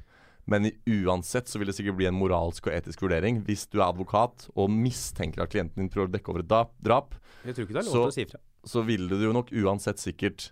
Men 0.50 0.66
uansett 0.90 1.46
så 1.46 1.60
vil 1.60 1.70
det 1.70 1.76
sikkert 1.76 1.94
bli 2.00 2.08
en 2.10 2.18
moralsk 2.18 2.66
og 2.66 2.74
etisk 2.74 3.04
vurdering. 3.04 3.44
Hvis 3.46 3.68
du 3.70 3.78
er 3.78 3.86
advokat 3.92 4.48
og 4.58 4.72
mistenker 4.74 5.44
at 5.44 5.52
klienten 5.54 5.78
din 5.78 5.88
prøver 5.92 6.10
å 6.10 6.14
dekke 6.16 6.32
over 6.32 6.42
et 6.42 6.50
drap, 6.82 7.14
Jeg 7.46 7.54
tror 7.54 7.64
ikke 7.68 7.76
det 7.78 7.82
er 7.84 7.86
lov 7.86 7.92
Så- 7.94 8.02
til 8.02 8.10
å 8.10 8.16
si 8.16 8.24
ifra. 8.26 8.40
Så 8.64 8.82
ville 8.86 9.10
du 9.10 9.26
jo 9.26 9.34
nok 9.34 9.52
uansett 9.52 10.00
sikkert 10.02 10.50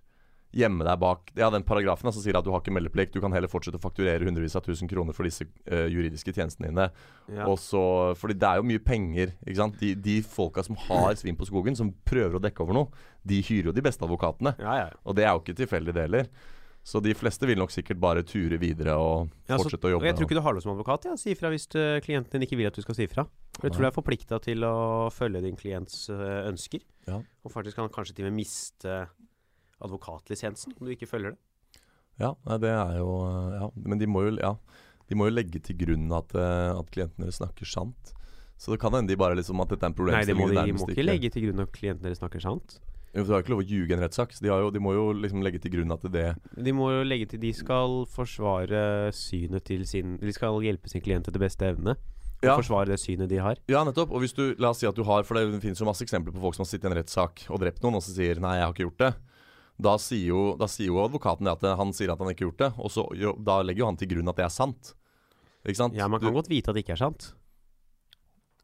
gjemme 0.50 0.82
deg 0.82 0.98
bak 0.98 1.30
Ja, 1.38 1.50
den 1.52 1.62
paragrafen 1.66 2.08
som 2.08 2.16
som 2.16 2.24
sier 2.24 2.36
at 2.38 2.46
du 2.46 2.50
har 2.50 2.62
ikke 2.62 2.74
meldeplikt. 2.74 3.14
Du 3.14 3.22
kan 3.22 3.32
heller 3.34 3.50
fortsette 3.50 3.78
å 3.78 3.82
fakturere 3.82 4.26
hundrevis 4.26 4.56
av 4.58 4.64
tusen 4.66 4.90
kroner 4.90 5.14
for 5.14 5.28
disse 5.28 5.46
uh, 5.70 5.86
juridiske 5.86 6.34
tjenestene 6.34 6.72
dine. 6.72 6.88
Ja. 7.30 7.46
Og 7.46 7.58
så, 7.62 7.82
fordi 8.18 8.34
det 8.40 8.48
er 8.48 8.58
jo 8.58 8.66
mye 8.66 8.82
penger. 8.82 9.34
ikke 9.46 9.60
sant? 9.60 9.78
De, 9.82 9.92
de 9.94 10.16
folka 10.26 10.64
som 10.66 10.78
har 10.88 11.14
svin 11.20 11.38
på 11.38 11.46
skogen, 11.48 11.78
som 11.78 11.92
prøver 12.06 12.38
å 12.38 12.42
dekke 12.42 12.64
over 12.66 12.80
noe, 12.80 13.04
de 13.22 13.38
hyrer 13.46 13.70
jo 13.70 13.76
de 13.76 13.84
beste 13.86 14.06
advokatene. 14.06 14.56
ja, 14.58 14.80
ja. 14.84 14.88
Og 15.04 15.18
det 15.18 15.26
er 15.26 15.36
jo 15.36 15.44
ikke 15.44 15.60
tilfeldig, 15.62 15.94
det 15.94 16.08
heller. 16.08 16.32
Så 16.82 17.00
de 17.04 17.12
fleste 17.14 17.44
vil 17.46 17.58
nok 17.60 17.70
sikkert 17.70 18.00
bare 18.00 18.22
ture 18.26 18.56
videre 18.58 18.94
og 18.96 19.28
Ja, 19.48 19.56
så- 19.58 19.64
fortsette 19.64 19.84
å 19.84 19.90
jobbe. 19.92 20.04
jeg 20.08 20.16
tror 20.16 20.26
ikke 20.26 20.38
du 20.38 20.40
har 20.40 20.54
noe 20.54 20.62
som 20.62 20.72
advokat. 20.72 21.04
Ja. 21.04 21.16
Si 21.16 21.30
ifra 21.34 21.50
hvis 21.52 21.66
eh, 21.76 22.00
klienten 22.00 22.30
din 22.32 22.42
ikke 22.42 22.56
vil 22.56 22.66
at 22.66 22.74
du 22.74 22.82
skal 22.82 22.94
si 22.94 23.04
ifra. 23.06 23.26
Jeg 23.62 23.72
tror 23.72 23.80
du 23.84 23.86
er 23.86 23.90
forplikta 23.92 24.40
til 24.40 24.64
å 24.64 25.10
følge 25.12 25.42
din 25.42 25.56
klients 25.56 26.08
eh, 26.08 26.48
ønsker. 26.48 26.80
Ja. 27.06 27.20
Og 27.44 27.52
faktisk 27.52 27.76
kan 27.76 27.88
kanskje 27.90 28.14
til 28.16 28.26
og 28.26 28.32
med 28.32 28.40
miste 28.40 29.08
advokatlisensen 29.80 30.72
om 30.80 30.86
du 30.86 30.94
ikke 30.96 31.08
følger 31.08 31.36
det. 31.36 31.38
Ja, 32.20 32.34
det 32.58 32.68
er 32.72 32.96
jo 32.98 33.12
eh, 33.28 33.60
Ja, 33.60 33.70
men 33.76 33.98
de 33.98 34.06
må 34.06 34.24
jo, 34.28 34.36
ja, 34.40 34.54
de 35.08 35.14
må 35.14 35.28
jo 35.28 35.36
legge 35.36 35.60
til 35.62 35.76
grunn 35.76 36.10
at, 36.12 36.34
at 36.34 36.90
klientene 36.90 37.26
deres 37.28 37.40
snakker 37.40 37.66
sant. 37.68 38.14
Så 38.60 38.72
det 38.72 38.80
kan 38.80 38.92
hende 38.92 39.08
de 39.08 39.16
bare 39.16 39.36
liksom 39.38 39.60
at 39.62 39.68
dette 39.72 39.84
er 39.84 39.88
en 39.88 40.06
Nei, 40.12 40.24
de, 40.24 40.34
må 40.36 40.48
de, 40.48 40.54
de 40.68 40.72
må 40.76 40.88
ikke 40.92 41.04
legge 41.06 41.30
til 41.32 41.46
grunn 41.48 41.62
at 41.64 41.72
klienten 41.72 42.02
deres 42.04 42.20
snakker 42.20 42.40
sant. 42.44 42.78
Jo, 43.14 43.24
Du 43.24 43.32
har 43.32 43.40
jo 43.40 43.42
ikke 43.42 43.54
lov 43.56 43.62
å 43.64 43.66
ljuge 43.66 43.92
en 43.96 44.02
rettssak. 44.04 44.36
De, 44.38 44.46
jo, 44.48 44.70
de 44.70 44.78
må 44.78 44.92
jo 44.94 45.08
liksom 45.12 45.42
legge 45.42 45.58
til 45.60 45.72
grunn 45.72 45.90
at 45.92 46.04
det 46.12 46.36
De 46.54 46.72
må 46.72 46.90
jo 46.94 47.02
legge 47.02 47.26
til 47.32 47.40
De 47.42 47.50
skal 47.52 48.04
forsvare 48.06 49.10
synet 49.16 49.64
til 49.66 49.82
sin 49.86 50.16
De 50.20 50.32
skal 50.32 50.60
hjelpe 50.62 50.88
sin 50.88 51.02
klient 51.02 51.26
etter 51.28 51.42
beste 51.42 51.66
evne. 51.66 51.96
Og 52.40 52.46
Ja. 52.46 52.54
forsvare 52.56 52.86
det 52.88 53.00
synet 53.02 53.28
de 53.28 53.36
har. 53.36 53.56
Ja, 53.68 53.82
nettopp. 53.84 54.10
Og 54.14 54.20
hvis 54.22 54.32
du, 54.32 54.54
la 54.58 54.70
oss 54.70 54.78
si 54.80 54.86
at 54.86 54.94
du 54.96 55.02
har 55.04 55.24
For 55.24 55.34
det 55.36 55.60
finnes 55.60 55.78
jo 55.78 55.84
masse 55.84 56.00
eksempler 56.06 56.32
på 56.32 56.40
folk 56.40 56.54
som 56.56 56.62
har 56.64 56.70
sittet 56.70 56.86
i 56.88 56.92
en 56.92 56.96
rettssak 57.02 57.42
og 57.50 57.60
drept 57.60 57.82
noen, 57.82 57.96
og 57.98 58.02
så 58.02 58.14
sier 58.14 58.40
'nei, 58.40 58.56
jeg 58.56 58.64
har 58.64 58.72
ikke 58.72 58.86
gjort 58.88 58.98
det'. 58.98 59.14
Da 59.80 59.96
sier 59.96 60.26
jo, 60.28 60.56
da 60.56 60.66
sier 60.66 60.86
jo 60.86 61.00
advokaten 61.04 61.44
det 61.44 61.52
at 61.56 61.76
han 61.76 61.92
sier 61.92 62.12
at 62.12 62.18
han 62.18 62.28
ikke 62.28 62.44
har 62.44 62.50
gjort 62.52 62.58
det, 62.58 62.72
og 62.78 62.90
så 62.90 63.04
jo, 63.16 63.32
da 63.40 63.62
legger 63.62 63.78
jo 63.80 63.86
han 63.86 63.96
til 63.96 64.08
grunn 64.08 64.28
at 64.28 64.36
det 64.36 64.44
er 64.44 64.48
sant. 64.52 64.94
Ikke 65.66 65.76
sant? 65.76 65.94
Ja, 65.94 66.06
Man 66.08 66.20
kan 66.20 66.32
du, 66.32 66.36
godt 66.40 66.48
vite 66.48 66.68
at 66.68 66.74
det 66.76 66.84
ikke 66.84 66.92
er 66.92 67.04
sant. 67.10 67.34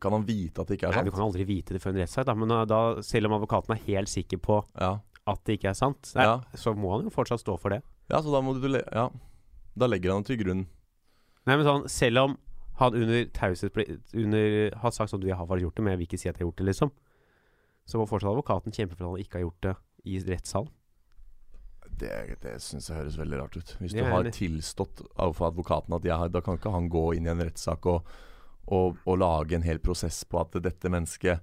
Kan 0.01 0.13
han 0.13 0.25
vite 0.29 0.61
at 0.61 0.69
det 0.69 0.77
ikke 0.79 0.89
er 0.89 0.93
sant? 0.93 1.05
Nei, 1.07 1.11
Du 1.11 1.17
kan 1.17 1.25
aldri 1.27 1.45
vite 1.49 1.73
det 1.77 1.81
før 1.83 1.95
en 1.95 2.01
rettssak. 2.03 2.31
Men 2.37 2.49
da, 2.53 2.65
da, 2.69 2.81
selv 3.03 3.27
om 3.31 3.37
advokaten 3.41 3.73
er 3.77 3.83
helt 3.87 4.09
sikker 4.13 4.39
på 4.39 4.59
Ja. 4.81 4.99
at 5.27 5.45
det 5.45 5.59
ikke 5.59 5.71
er 5.71 5.75
sant, 5.79 6.13
nei, 6.15 6.25
Ja. 6.25 6.41
så 6.55 6.75
må 6.77 6.93
han 6.97 7.05
jo 7.05 7.11
fortsatt 7.11 7.41
stå 7.41 7.59
for 7.59 7.71
det. 7.71 7.83
ja, 8.11 8.21
så 8.21 8.31
da 8.33 8.41
må 8.41 8.55
du 8.61 8.69
Ja. 8.93 9.09
Da 9.77 9.87
legger 9.87 10.13
han 10.13 10.25
til 10.25 10.37
grunn 10.39 10.67
Nei, 11.47 11.57
men 11.57 11.65
sånn, 11.65 11.89
Selv 11.89 12.19
om 12.19 12.39
han 12.79 12.95
under 12.95 13.25
taushetsplikt 13.27 14.75
har 14.77 14.91
sagt 14.91 15.11
sånn 15.13 15.21
Du, 15.21 15.27
jeg 15.29 15.37
har 15.37 15.47
bare 15.47 15.61
gjort 15.61 15.75
det, 15.77 15.83
men 15.85 15.93
jeg 15.93 15.99
vil 15.99 16.07
ikke 16.09 16.19
si 16.19 16.29
at 16.29 16.37
jeg 16.39 16.45
har 16.45 16.51
gjort 16.53 16.57
det, 16.57 16.67
liksom. 16.67 16.91
Så 17.87 17.99
må 17.99 18.07
fortsatt 18.09 18.33
advokaten 18.35 18.73
kjempe 18.73 18.97
for 18.97 19.05
at 19.07 19.11
han 19.17 19.25
ikke 19.25 19.39
har 19.39 19.45
gjort 19.47 19.61
det 19.63 19.77
i 20.05 20.19
rettssalen. 20.19 20.69
Det, 21.97 22.37
det 22.43 22.57
syns 22.61 22.89
jeg 22.91 22.99
høres 22.99 23.17
veldig 23.17 23.39
rart 23.41 23.57
ut. 23.57 23.77
Hvis 23.81 23.95
du 23.97 24.03
har 24.05 24.27
tilstått 24.35 25.01
overfor 25.17 25.49
advokaten 25.53 25.95
at 25.97 26.05
jeg 26.05 26.19
har, 26.19 26.29
da 26.29 26.43
kan 26.45 26.59
ikke 26.59 26.73
han 26.75 26.89
gå 26.93 27.05
inn 27.17 27.27
i 27.29 27.31
en 27.33 27.41
rettssak 27.47 27.87
og, 27.87 28.03
og, 28.67 28.97
og 29.07 29.21
lage 29.23 29.57
en 29.59 29.67
hel 29.67 29.79
prosess 29.83 30.25
på 30.27 30.41
at 30.43 30.57
dette 30.65 30.91
mennesket 30.93 31.43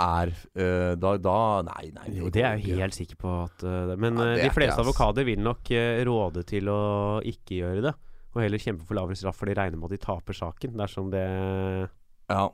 er 0.00 0.30
eh, 0.56 0.94
da, 0.96 1.14
da 1.20 1.36
Nei, 1.66 1.90
nei. 1.92 2.06
Jo, 2.16 2.30
det 2.32 2.44
er 2.46 2.60
jeg 2.60 2.80
helt 2.80 2.96
sikker 2.96 3.18
på 3.20 3.34
at 3.42 3.64
eh, 3.66 3.92
Men 4.00 4.16
Ja, 4.16 4.30
eh, 4.38 4.46
de 4.46 4.54
fleste 4.54 4.80
advokater 4.80 5.26
vil 5.28 5.42
nok 5.44 5.70
eh, 5.76 6.00
råde 6.08 6.44
til 6.48 6.70
å 6.72 6.80
ikke 7.26 7.60
gjøre 7.60 7.84
det. 7.84 7.94
Og 8.30 8.44
heller 8.44 8.62
kjempe 8.62 8.86
for 8.86 8.96
lavere 8.96 9.18
straff, 9.18 9.40
for 9.40 9.50
de 9.50 9.56
regner 9.58 9.76
med 9.76 9.90
at 9.90 9.98
de 9.98 10.04
taper 10.06 10.36
saken 10.36 10.76
dersom 10.80 11.12
det 11.12 11.26
Ja. 12.30 12.48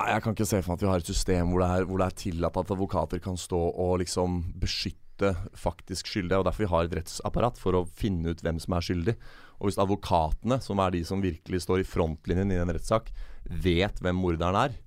Jeg 0.00 0.22
kan 0.24 0.32
ikke 0.32 0.46
se 0.48 0.62
for 0.62 0.70
meg 0.72 0.78
at 0.78 0.82
vi 0.84 0.88
har 0.88 1.02
et 1.02 1.08
system 1.10 1.50
hvor 1.50 1.60
det 1.60 1.68
er, 1.74 1.84
hvor 1.84 2.00
det 2.00 2.06
er 2.06 2.18
tillatt 2.22 2.56
at 2.56 2.70
advokater 2.72 3.20
kan 3.20 3.36
stå 3.36 3.58
og 3.58 3.98
liksom 4.00 4.38
beskytte 4.62 5.09
faktisk 5.58 6.08
skyldige. 6.10 6.38
Og 6.40 6.46
derfor 6.48 6.64
vi 6.66 6.70
har 6.72 6.84
et 6.88 6.96
rettsapparat 7.00 7.58
for 7.60 7.76
å 7.78 7.84
finne 7.86 8.32
ut 8.34 8.42
hvem 8.44 8.58
som 8.62 8.76
er 8.76 8.86
skyldig. 8.86 9.14
Og 9.60 9.68
hvis 9.68 9.78
advokatene, 9.82 10.60
som 10.64 10.80
er 10.80 10.94
de 10.94 11.02
som 11.04 11.20
virkelig 11.22 11.62
står 11.66 11.82
i 11.82 11.88
frontlinjen 11.88 12.52
i 12.54 12.60
en 12.62 12.72
rettssak, 12.72 13.10
vet 13.50 14.00
hvem 14.00 14.16
morderen 14.20 14.56
er 14.56 14.78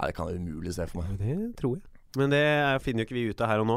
Nei, 0.00 0.06
det 0.08 0.14
kan 0.16 0.30
jeg 0.30 0.38
umulig 0.40 0.72
se 0.72 0.86
for 0.88 1.02
meg. 1.02 1.18
Det 1.20 1.34
tror 1.60 1.74
jeg. 1.76 1.82
Men 2.16 2.30
det 2.32 2.38
er- 2.40 2.78
finner 2.80 3.02
jo 3.02 3.06
ikke 3.06 3.18
vi 3.18 3.28
ut 3.28 3.40
av 3.44 3.48
her 3.50 3.60
og 3.60 3.66
nå. 3.68 3.76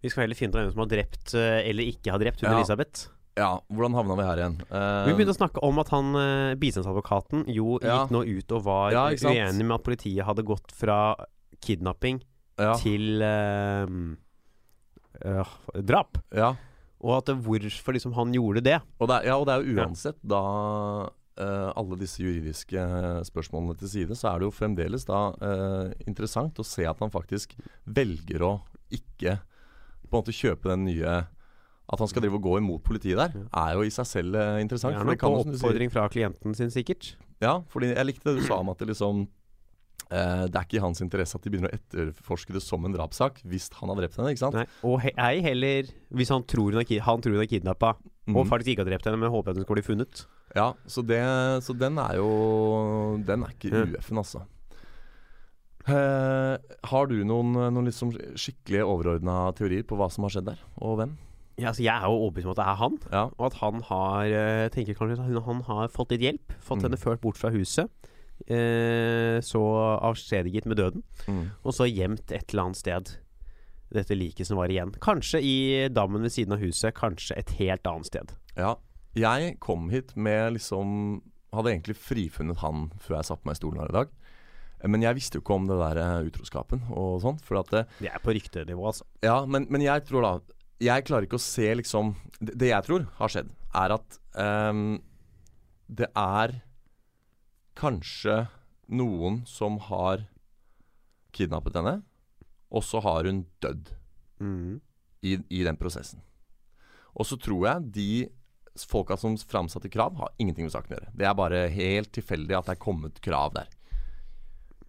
Vi 0.00 0.08
skal 0.08 0.22
heller 0.22 0.38
finne 0.38 0.54
ut 0.54 0.60
hvem 0.60 0.70
som 0.70 0.78
har 0.84 0.90
drept 0.92 1.34
eh, 1.34 1.66
eller 1.68 1.82
ikke 1.90 2.12
har 2.14 2.20
drept 2.22 2.40
hun 2.40 2.50
Ja. 2.52 2.58
Elisabeth. 2.60 3.08
Ja, 3.36 3.58
hvordan 3.68 3.92
havna 3.98 4.14
vi 4.16 4.22
her 4.22 4.36
igjen? 4.38 4.54
Uh, 4.70 5.04
Vi 5.10 5.12
begynte 5.18 5.34
å 5.34 5.40
snakke 5.40 5.58
om 5.66 5.78
at 5.82 5.88
han 5.90 6.14
uh, 6.14 6.54
bistandsadvokaten 6.54 7.44
jo 7.52 7.80
Ja. 7.82 8.06
gikk 8.06 8.12
nå 8.14 8.22
ut 8.38 8.52
og 8.52 8.62
var 8.64 8.92
Ja, 8.92 9.08
uenig 9.10 9.66
med 9.66 9.74
at 9.74 9.82
politiet 9.84 10.24
hadde 10.24 10.44
gått 10.46 10.70
fra 10.72 11.16
kidnapping 11.60 12.22
ja, 12.58 12.76
til 12.80 13.20
eh, 13.20 13.86
øh, 15.24 15.82
drap. 15.86 16.18
ja. 16.34 16.54
Og 17.04 17.12
at 17.18 17.28
det, 17.28 17.36
hvorfor 17.44 17.92
liksom 17.92 18.14
han 18.16 18.32
gjorde 18.32 18.62
det. 18.64 18.80
Og 18.98 19.08
det 19.10 19.18
er, 19.18 19.28
ja, 19.28 19.36
og 19.36 19.46
det 19.46 19.54
er 19.54 19.62
jo 19.62 19.76
uansett 19.76 20.16
da 20.24 20.40
uh, 21.36 21.68
alle 21.76 21.98
disse 22.00 22.22
juridiske 22.22 22.82
spørsmålene 23.28 23.76
til 23.76 23.90
side, 23.92 24.16
så 24.16 24.30
er 24.30 24.40
det 24.40 24.48
jo 24.48 24.54
fremdeles 24.56 25.04
da 25.06 25.20
uh, 25.36 25.92
interessant 26.08 26.56
å 26.58 26.66
se 26.66 26.88
at 26.88 27.04
han 27.04 27.12
faktisk 27.12 27.52
velger 27.84 28.46
å 28.48 28.52
ikke 28.88 29.36
på 30.06 30.14
en 30.14 30.18
måte 30.22 30.34
kjøpe 30.34 30.70
den 30.70 30.86
nye 30.86 31.14
At 31.86 32.00
han 32.02 32.08
skal 32.08 32.24
drive 32.24 32.40
og 32.40 32.42
gå 32.42 32.56
imot 32.58 32.82
politiet 32.82 33.20
der, 33.20 33.34
er 33.54 33.76
jo 33.76 33.84
i 33.86 33.92
seg 33.94 34.08
selv 34.08 34.40
interessant. 34.58 34.96
Det 34.96 35.04
er 35.04 35.06
nok 35.06 35.20
på 35.22 35.34
oppfordring 35.44 35.92
fra 35.92 36.08
klienten 36.10 36.56
sin, 36.58 36.72
sikkert. 36.74 37.12
Ja, 37.38 37.60
fordi 37.70 37.92
jeg 37.92 38.08
likte 38.08 38.32
det 38.32 38.40
du 38.40 38.46
sa 38.48 38.56
om 38.58 38.72
at 38.72 38.80
det 38.80 38.88
liksom 38.90 39.28
eh, 40.10 40.46
Det 40.46 40.54
er 40.56 40.64
ikke 40.66 40.78
i 40.78 40.84
hans 40.84 41.00
interesse 41.02 41.36
at 41.38 41.42
de 41.46 41.50
begynner 41.50 41.70
å 41.72 41.76
etterforske 41.78 42.52
det 42.52 42.62
som 42.62 42.84
en 42.84 42.92
drapssak 42.94 43.42
hvis 43.44 43.70
han 43.80 43.88
har 43.90 43.96
drept 44.02 44.16
henne, 44.16 44.30
ikke 44.34 44.44
sant? 44.44 44.54
Nei. 44.54 44.66
Og 44.84 45.00
he 45.02 45.12
ei 45.16 45.40
heller 45.42 45.88
hvis 46.14 46.30
han 46.30 46.44
tror 46.44 46.72
hun 46.76 46.80
er, 46.82 47.00
han 47.00 47.20
tror 47.22 47.32
hun 47.36 47.42
er 47.42 47.50
kidnappa, 47.50 47.96
og 48.28 48.42
Mhm. 48.44 48.48
faktisk 48.50 48.72
ikke 48.74 48.84
har 48.84 48.90
drept 48.92 49.04
henne, 49.06 49.18
men 49.18 49.30
håper 49.30 49.50
at 49.50 49.56
hun 49.56 49.64
skal 49.64 49.76
bli 49.78 49.86
funnet. 49.86 50.26
Ja, 50.56 50.72
så, 50.86 51.02
det, 51.06 51.20
så 51.66 51.74
den 51.76 51.98
er 51.98 52.16
jo 52.16 53.18
Den 53.26 53.42
er 53.44 53.50
ikke 53.52 53.70
mm. 53.70 53.94
UF-en, 53.98 54.18
altså. 54.22 54.42
Uh, 55.86 56.56
har 56.90 57.06
du 57.06 57.20
noen, 57.22 57.52
noen 57.54 57.86
liksom 57.86 58.10
skikkelig 58.34 58.80
overordna 58.82 59.52
teorier 59.54 59.84
på 59.86 59.94
hva 59.94 60.08
som 60.10 60.24
har 60.26 60.32
skjedd 60.34 60.48
der, 60.48 60.62
og 60.82 60.96
hvem? 60.98 61.12
Ja, 61.56 61.70
altså 61.70 61.84
Jeg 61.86 61.94
er 61.94 62.08
jo 62.10 62.16
overbevist 62.26 62.48
om 62.48 62.54
at 62.56 62.58
det 62.58 62.66
er 62.66 62.80
han, 62.80 62.96
Ja, 63.12 63.20
og 63.38 63.44
at 63.46 63.54
han 63.62 63.78
har 63.86 64.24
eh, 64.34 64.64
tenker 64.74 64.98
kanskje 64.98 65.20
at 65.22 65.46
han 65.46 65.62
har 65.68 65.88
fått 65.94 66.10
litt 66.12 66.24
hjelp. 66.26 66.56
Fått 66.60 66.82
Mm. 66.82 66.88
henne 66.90 66.98
ført 67.00 67.20
bort 67.22 67.38
fra 67.38 67.50
huset. 67.54 67.88
Eh, 68.46 69.40
så 69.42 69.62
avskjediget 70.04 70.66
med 70.68 70.76
døden. 70.78 71.02
mm. 71.26 71.44
Og 71.64 71.72
så 71.74 71.86
gjemt 71.88 72.30
et 72.32 72.44
eller 72.52 72.68
annet 72.68 72.76
sted. 72.82 73.14
dette 73.92 74.16
liket 74.18 74.46
som 74.48 74.58
var 74.58 74.68
igjen. 74.68 74.90
Kanskje 75.00 75.38
i 75.40 75.88
dammen 75.88 76.20
ved 76.26 76.32
siden 76.34 76.52
av 76.56 76.58
huset, 76.60 76.92
kanskje 76.94 77.36
et 77.38 77.50
helt 77.60 77.86
annet 77.86 78.06
sted. 78.10 78.32
Ja. 78.58 78.74
Jeg 79.16 79.58
kom 79.60 79.88
hit 79.90 80.14
med 80.16 80.52
liksom 80.58 81.22
Hadde 81.54 81.70
egentlig 81.70 81.94
frifunnet 81.96 82.58
han 82.60 82.90
før 83.00 83.14
jeg 83.16 83.24
satte 83.30 83.46
meg 83.46 83.54
i 83.54 83.60
stolen 83.60 83.78
her 83.80 83.88
i 83.88 83.94
dag. 83.94 84.08
Eh, 84.82 84.88
Men 84.90 85.00
jeg 85.06 85.14
visste 85.16 85.38
jo 85.38 85.40
ikke 85.40 85.54
om 85.54 85.66
det 85.70 85.78
der 85.78 85.96
eh, 86.02 86.26
utroskapen 86.28 86.82
og 86.90 87.22
sånt. 87.22 87.40
For 87.46 87.56
at 87.62 87.70
det, 87.72 87.84
Det 88.02 88.10
er 88.12 88.18
på 88.20 88.34
ryktenivå, 88.36 88.84
altså. 88.90 89.06
Ja, 89.24 89.38
men, 89.46 89.66
men 89.70 89.80
jeg 89.80 90.04
tror 90.04 90.22
da 90.26 90.32
Jeg 90.82 91.06
klarer 91.06 91.24
ikke 91.24 91.38
å 91.38 91.46
se 91.46 91.70
liksom 91.78 92.14
Det, 92.40 92.52
det 92.58 92.68
jeg 92.74 92.84
tror 92.84 93.06
har 93.16 93.28
skjedd, 93.32 93.48
er 93.72 93.94
at 93.96 94.18
um, 94.36 95.00
det 95.88 96.10
er 96.12 96.60
kanskje 97.76 98.46
noen 98.88 99.42
som 99.46 99.78
har 99.88 100.24
kidnappet 101.36 101.76
henne, 101.76 101.98
og 102.72 102.82
så 102.86 103.00
har 103.04 103.24
hun 103.28 103.44
dødd 103.62 103.92
Mm. 104.40 104.80
i, 105.24 105.38
i 105.48 105.62
den 105.64 105.76
prosessen. 105.80 106.20
Og 107.16 107.24
så 107.24 107.38
tror 107.40 107.62
jeg 107.66 107.92
de 107.92 108.28
folka 108.86 109.16
som 109.16 109.36
framsatte 109.40 109.88
krav, 109.88 110.14
har 110.20 110.28
ingenting 110.38 110.66
med 110.66 110.72
saken 110.74 110.92
å 110.92 110.98
gjøre. 110.98 111.12
Det 111.16 111.24
er 111.26 111.34
bare 111.38 111.62
helt 111.72 112.10
tilfeldig 112.12 112.58
at 112.58 112.66
det 112.68 112.74
er 112.76 112.82
kommet 112.84 113.20
krav 113.24 113.54
der. 113.54 113.70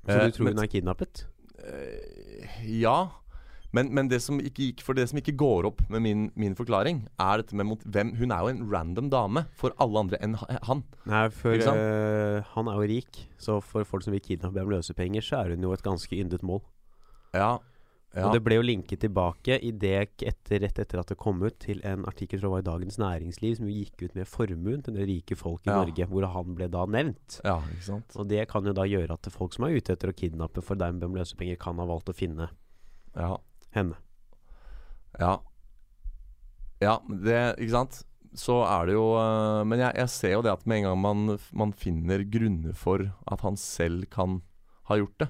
Så 0.04 0.18
Eh, 0.20 0.26
du 0.26 0.32
tror 0.36 0.44
men- 0.50 0.58
hun 0.58 0.64
er 0.64 0.68
kidnappet? 0.68 1.26
Eh, 1.64 2.68
ja. 2.82 3.10
Men, 3.78 3.92
men 3.94 4.10
det 4.10 4.20
som 4.26 4.40
ikke 4.42 4.72
gikk 4.72 4.82
For 4.88 4.98
det 4.98 5.06
som 5.12 5.20
ikke 5.22 5.36
går 5.38 5.68
opp 5.70 5.84
med 5.94 6.02
min, 6.06 6.26
min 6.40 6.56
forklaring, 6.58 7.04
er 7.22 7.44
dette 7.44 7.56
med 7.58 7.70
mot, 7.70 7.86
hvem 7.86 8.16
Hun 8.18 8.34
er 8.34 8.42
jo 8.48 8.52
en 8.56 8.64
random 8.74 9.12
dame 9.14 9.46
for 9.60 9.76
alle 9.84 10.02
andre 10.06 10.20
enn 10.26 10.34
han. 10.68 10.82
Nei, 11.06 11.24
for 11.38 11.54
eh, 11.54 12.42
han 12.56 12.72
er 12.74 12.82
jo 12.82 12.90
rik, 12.96 13.22
så 13.42 13.60
for 13.64 13.86
folk 13.88 14.04
som 14.08 14.16
vil 14.18 14.24
kidnappe 14.26 14.60
ham 14.64 14.72
løsepenger, 14.74 15.22
så 15.24 15.44
er 15.44 15.54
hun 15.56 15.66
jo 15.70 15.74
et 15.78 15.86
ganske 15.86 16.18
yndet 16.18 16.42
mål. 16.48 16.62
Ja. 17.36 17.58
ja. 18.16 18.26
Og 18.26 18.34
det 18.34 18.42
ble 18.46 18.58
jo 18.58 18.64
linket 18.66 19.02
tilbake 19.04 19.58
i 19.62 19.72
det 19.76 19.94
etter, 20.26 20.62
rett 20.64 20.80
etter 20.82 21.02
at 21.02 21.12
det 21.12 21.18
kom 21.22 21.42
ut, 21.44 21.58
til 21.62 21.82
en 21.86 22.06
artikkel 22.10 22.42
fra 22.42 22.62
Dagens 22.66 22.98
Næringsliv 23.02 23.58
som 23.60 23.68
jo 23.70 23.76
gikk 23.76 24.08
ut 24.08 24.16
med 24.18 24.30
formuen 24.32 24.82
til 24.86 24.96
det 24.98 25.06
rike 25.10 25.38
folk 25.38 25.68
i 25.68 25.72
Ja. 25.74 25.82
Norge, 25.84 26.08
hvor 26.10 26.26
han 26.34 26.56
ble 26.58 26.70
da 26.74 26.86
nevnt. 26.90 27.42
ja, 27.44 27.60
ikke 27.76 27.90
sant. 27.92 28.16
Og 28.18 28.28
det 28.32 28.48
kan 28.50 28.66
jo 28.66 28.74
da 28.74 28.88
gjøre 28.90 29.14
at 29.20 29.30
folk 29.34 29.54
som 29.54 29.68
er 29.68 29.76
ute 29.78 29.94
etter 29.94 30.10
å 30.14 30.18
kidnappe 30.18 30.64
for 30.66 30.80
dermed 30.80 31.04
om 31.06 31.16
løsepenger, 31.20 31.60
kan 31.62 31.78
ha 31.78 31.86
valgt 31.86 32.10
å 32.10 32.16
finne 32.18 32.50
Ja. 33.18 33.36
Henne. 33.76 33.96
Ja. 35.20 35.38
Ja, 36.82 37.00
det 37.10 37.56
Ikke 37.58 37.74
sant? 37.74 38.04
Så 38.38 38.60
er 38.68 38.86
det 38.86 38.94
jo 38.94 39.16
øh, 39.18 39.64
Men 39.66 39.80
jeg, 39.82 39.96
jeg 39.98 40.10
ser 40.14 40.34
jo 40.36 40.44
det 40.46 40.52
at 40.52 40.68
med 40.70 40.78
en 40.84 40.84
gang 40.92 41.00
man, 41.02 41.40
man 41.58 41.72
finner 41.74 42.22
grunner 42.30 42.76
for 42.78 43.02
at 43.32 43.42
han 43.42 43.58
selv 43.58 44.06
kan 44.14 44.42
ha 44.92 44.98
gjort 45.00 45.18
det, 45.24 45.28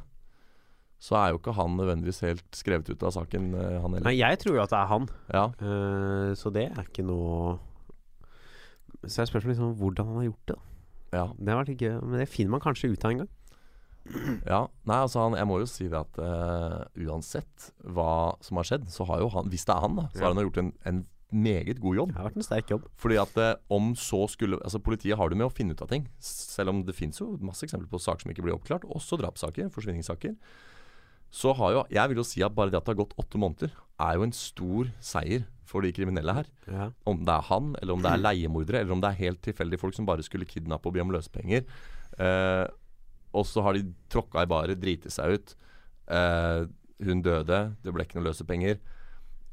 så 0.99 1.15
er 1.15 1.29
jo 1.31 1.38
ikke 1.39 1.53
han 1.55 1.77
nødvendigvis 1.77 2.19
helt 2.25 2.57
skrevet 2.57 2.89
ut 2.89 3.03
av 3.07 3.13
saken, 3.15 3.53
øh, 3.55 3.77
han 3.81 3.93
heller. 3.95 4.05
Nei, 4.09 4.17
jeg 4.19 4.39
tror 4.43 4.57
jo 4.57 4.63
at 4.65 4.73
det 4.73 4.79
er 4.81 4.91
han, 4.91 5.07
Ja. 5.33 5.45
uh, 5.61 6.33
så 6.38 6.51
det 6.53 6.65
er 6.73 6.83
ikke 6.83 7.05
noe 7.05 7.55
Så 9.07 9.21
er 9.23 9.29
spørsmålet 9.29 9.55
liksom 9.55 9.75
hvordan 9.79 10.07
han 10.11 10.19
har 10.19 10.27
gjort 10.27 10.47
det. 10.51 10.55
da. 10.57 11.17
ja. 11.17 11.25
Det 11.39 11.49
har 11.53 11.59
vært 11.63 11.73
ikke, 11.77 11.93
men 12.03 12.19
det 12.19 12.27
finner 12.33 12.51
man 12.57 12.61
kanskje 12.65 12.91
ut 12.91 13.05
av 13.05 13.11
en 13.13 13.17
gang. 13.23 13.29
Ja, 14.47 14.62
nei 14.88 14.97
altså 15.03 15.26
han, 15.26 15.36
Jeg 15.36 15.47
må 15.49 15.60
jo 15.62 15.68
si 15.70 15.89
det 15.91 15.99
at 15.99 16.20
uh, 16.22 16.86
uansett 17.08 17.70
hva 17.84 18.38
som 18.45 18.60
har 18.62 18.68
skjedd, 18.70 18.88
så 18.93 19.08
har 19.10 19.22
jo 19.24 19.30
han 19.34 19.51
Hvis 19.51 19.68
det 19.68 19.76
er 19.76 19.84
han, 19.84 19.97
da, 19.99 20.08
så 20.14 20.24
har 20.26 20.34
han 20.34 20.45
gjort 20.47 20.62
en, 20.64 20.74
en 20.88 21.01
meget 21.32 21.82
god 21.84 21.97
jobb. 21.97 22.14
Det 22.14 22.22
har 22.22 22.30
vært 22.30 22.39
en 22.39 22.45
sterk 22.45 22.70
jobb. 22.72 22.86
Fordi 22.99 23.18
at 23.20 23.39
eh, 23.43 23.58
om 23.74 23.89
så 23.99 24.22
skulle 24.32 24.62
Altså 24.64 24.80
Politiet 24.80 25.18
har 25.20 25.30
det 25.30 25.38
med 25.39 25.49
å 25.49 25.53
finne 25.53 25.76
ut 25.76 25.84
av 25.84 25.89
ting. 25.91 26.08
Selv 26.24 26.72
om 26.72 26.86
det 26.88 26.95
fins 26.95 27.20
jo 27.20 27.34
masse 27.43 27.66
eksempler 27.68 27.89
på 27.91 27.99
saker 27.99 28.24
som 28.24 28.32
ikke 28.32 28.45
blir 28.45 28.55
oppklart. 28.55 28.88
Også 28.88 29.20
drapssaker, 29.20 29.68
forsvinningssaker. 29.74 30.38
Så 31.34 31.51
har 31.60 31.74
jo 31.76 31.84
Jeg 31.91 32.10
vil 32.10 32.22
jo 32.24 32.28
si 32.28 32.43
at 32.43 32.55
bare 32.55 32.72
det 32.72 32.80
at 32.80 32.88
det 32.88 32.95
har 32.95 33.03
gått 33.03 33.18
åtte 33.20 33.39
måneder, 33.41 33.76
er 33.99 34.16
jo 34.16 34.24
en 34.24 34.36
stor 34.36 34.91
seier 35.03 35.47
for 35.68 35.84
de 35.84 35.91
kriminelle 35.91 36.32
her. 36.32 36.47
Ja. 36.72 36.89
Om 37.03 37.26
det 37.28 37.34
er 37.34 37.47
han, 37.49 37.76
eller 37.82 37.97
om 37.97 38.03
det 38.03 38.12
er 38.14 38.24
leiemordere, 38.24 38.80
eller 38.80 38.95
om 38.95 39.03
det 39.03 39.10
er 39.12 39.24
helt 39.26 39.41
tilfeldige 39.43 39.82
folk 39.82 39.97
som 39.97 40.08
bare 40.08 40.24
skulle 40.24 40.47
kidnappe 40.47 40.88
og 40.88 40.95
be 40.95 41.03
om 41.03 41.12
løsepenger. 41.12 41.66
Eh, 42.24 42.66
og 43.38 43.45
så 43.45 43.63
har 43.65 43.77
de 43.77 43.85
tråkka 44.13 44.43
i 44.43 44.49
baret, 44.51 44.79
driti 44.81 45.11
seg 45.13 45.38
ut. 45.38 45.55
Eh, 46.09 46.65
hun 47.07 47.21
døde, 47.21 47.59
det 47.83 47.93
ble 47.93 48.03
ikke 48.07 48.17
noe 48.19 48.29
løsepenger. 48.31 48.79